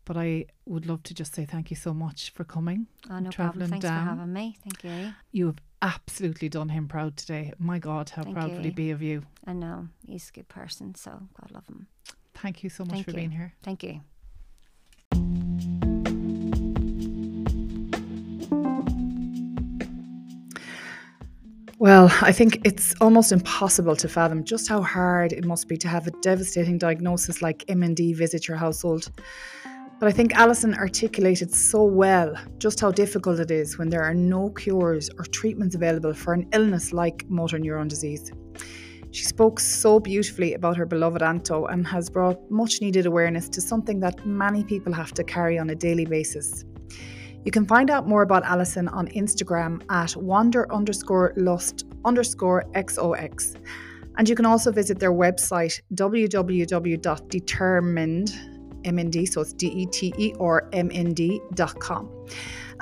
but 0.05 0.17
I 0.17 0.45
would 0.65 0.85
love 0.85 1.03
to 1.03 1.13
just 1.13 1.35
say 1.35 1.45
thank 1.45 1.69
you 1.69 1.75
so 1.75 1.93
much 1.93 2.31
for 2.31 2.43
coming. 2.43 2.87
Oh 3.09 3.19
no 3.19 3.29
problem. 3.29 3.31
Travelling 3.31 3.69
Thanks 3.69 3.85
down. 3.85 4.03
for 4.03 4.09
having 4.15 4.33
me. 4.33 4.57
Thank 4.63 4.83
you. 4.83 5.13
You 5.31 5.45
have 5.47 5.59
absolutely 5.81 6.49
done 6.49 6.69
him 6.69 6.87
proud 6.87 7.17
today. 7.17 7.53
My 7.57 7.79
God, 7.79 8.09
how 8.09 8.23
Thank 8.23 8.35
proud 8.35 8.51
would 8.53 8.65
he 8.65 8.71
be 8.71 8.91
of 8.91 9.01
you? 9.01 9.23
I 9.45 9.53
know 9.53 9.87
he's 10.05 10.29
a 10.29 10.31
good 10.31 10.49
person, 10.49 10.95
so 10.95 11.11
God 11.39 11.51
love 11.51 11.67
him. 11.67 11.87
Thank 12.35 12.63
you 12.63 12.69
so 12.69 12.83
much 12.83 12.93
Thank 12.93 13.05
for 13.05 13.11
you. 13.11 13.17
being 13.17 13.31
here. 13.31 13.53
Thank 13.63 13.83
you. 13.83 14.01
Well, 21.81 22.13
I 22.21 22.31
think 22.31 22.61
it's 22.63 22.93
almost 23.01 23.31
impossible 23.31 23.95
to 23.95 24.07
fathom 24.07 24.43
just 24.43 24.69
how 24.69 24.83
hard 24.83 25.33
it 25.33 25.45
must 25.45 25.67
be 25.67 25.77
to 25.77 25.87
have 25.87 26.05
a 26.05 26.11
devastating 26.21 26.77
diagnosis 26.77 27.41
like 27.41 27.65
MND 27.65 28.15
visit 28.15 28.47
your 28.47 28.55
household. 28.55 29.11
But 30.01 30.09
I 30.09 30.11
think 30.13 30.33
Alison 30.33 30.73
articulated 30.73 31.53
so 31.53 31.83
well 31.83 32.33
just 32.57 32.79
how 32.79 32.89
difficult 32.89 33.39
it 33.39 33.51
is 33.51 33.77
when 33.77 33.87
there 33.87 34.01
are 34.01 34.15
no 34.15 34.49
cures 34.49 35.11
or 35.19 35.25
treatments 35.25 35.75
available 35.75 36.15
for 36.15 36.33
an 36.33 36.47
illness 36.53 36.91
like 36.91 37.29
motor 37.29 37.59
neurone 37.59 37.87
disease. 37.87 38.31
She 39.11 39.25
spoke 39.25 39.59
so 39.59 39.99
beautifully 39.99 40.55
about 40.55 40.75
her 40.77 40.87
beloved 40.87 41.21
Anto 41.21 41.67
and 41.67 41.85
has 41.85 42.09
brought 42.09 42.49
much 42.49 42.81
needed 42.81 43.05
awareness 43.05 43.47
to 43.49 43.61
something 43.61 43.99
that 43.99 44.25
many 44.25 44.63
people 44.63 44.91
have 44.91 45.13
to 45.13 45.23
carry 45.23 45.59
on 45.59 45.69
a 45.69 45.75
daily 45.75 46.05
basis. 46.05 46.65
You 47.45 47.51
can 47.51 47.67
find 47.67 47.91
out 47.91 48.07
more 48.07 48.23
about 48.23 48.43
Alison 48.43 48.87
on 48.87 49.07
Instagram 49.09 49.83
at 49.91 50.15
wander 50.15 50.65
underscore 50.73 51.33
lust 51.37 51.85
underscore 52.05 52.63
xox. 52.73 53.55
And 54.17 54.27
you 54.27 54.33
can 54.33 54.47
also 54.47 54.71
visit 54.71 54.97
their 54.97 55.13
website 55.13 55.79
www.determined 55.93 58.50
MND. 58.83 59.27
So 59.27 59.41
it's 59.41 59.53
D 59.53 59.67
E 59.67 59.85
T 59.85 60.13
E 60.17 60.33
or 60.39 60.69
MND.com. 60.71 62.09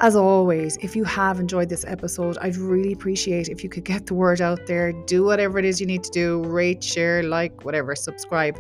As 0.02 0.16
always, 0.16 0.78
if 0.78 0.96
you 0.96 1.04
have 1.04 1.40
enjoyed 1.42 1.68
this 1.68 1.84
episode, 1.86 2.38
I'd 2.42 2.56
really 2.56 2.94
appreciate 2.94 3.50
if 3.50 3.64
you 3.64 3.70
could 3.70 3.84
get 3.84 4.06
the 4.06 4.14
word 4.14 4.40
out 4.40 4.66
there, 4.66 4.94
do 4.94 5.26
whatever 5.26 5.60
it 5.60 5.66
is 5.66 5.82
you 5.82 5.88
need 5.88 6.04
to 6.06 6.12
do, 6.12 6.42
rate, 6.46 6.82
share, 6.82 7.22
like, 7.24 7.66
whatever, 7.66 7.96
subscribe. 7.96 8.58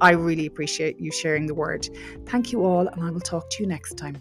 I 0.00 0.12
really 0.12 0.46
appreciate 0.46 0.98
you 0.98 1.12
sharing 1.12 1.46
the 1.46 1.54
word. 1.54 1.88
Thank 2.26 2.50
you 2.50 2.64
all, 2.64 2.88
and 2.88 3.04
I 3.04 3.10
will 3.10 3.20
talk 3.20 3.50
to 3.50 3.62
you 3.62 3.68
next 3.68 3.96
time. 3.98 4.20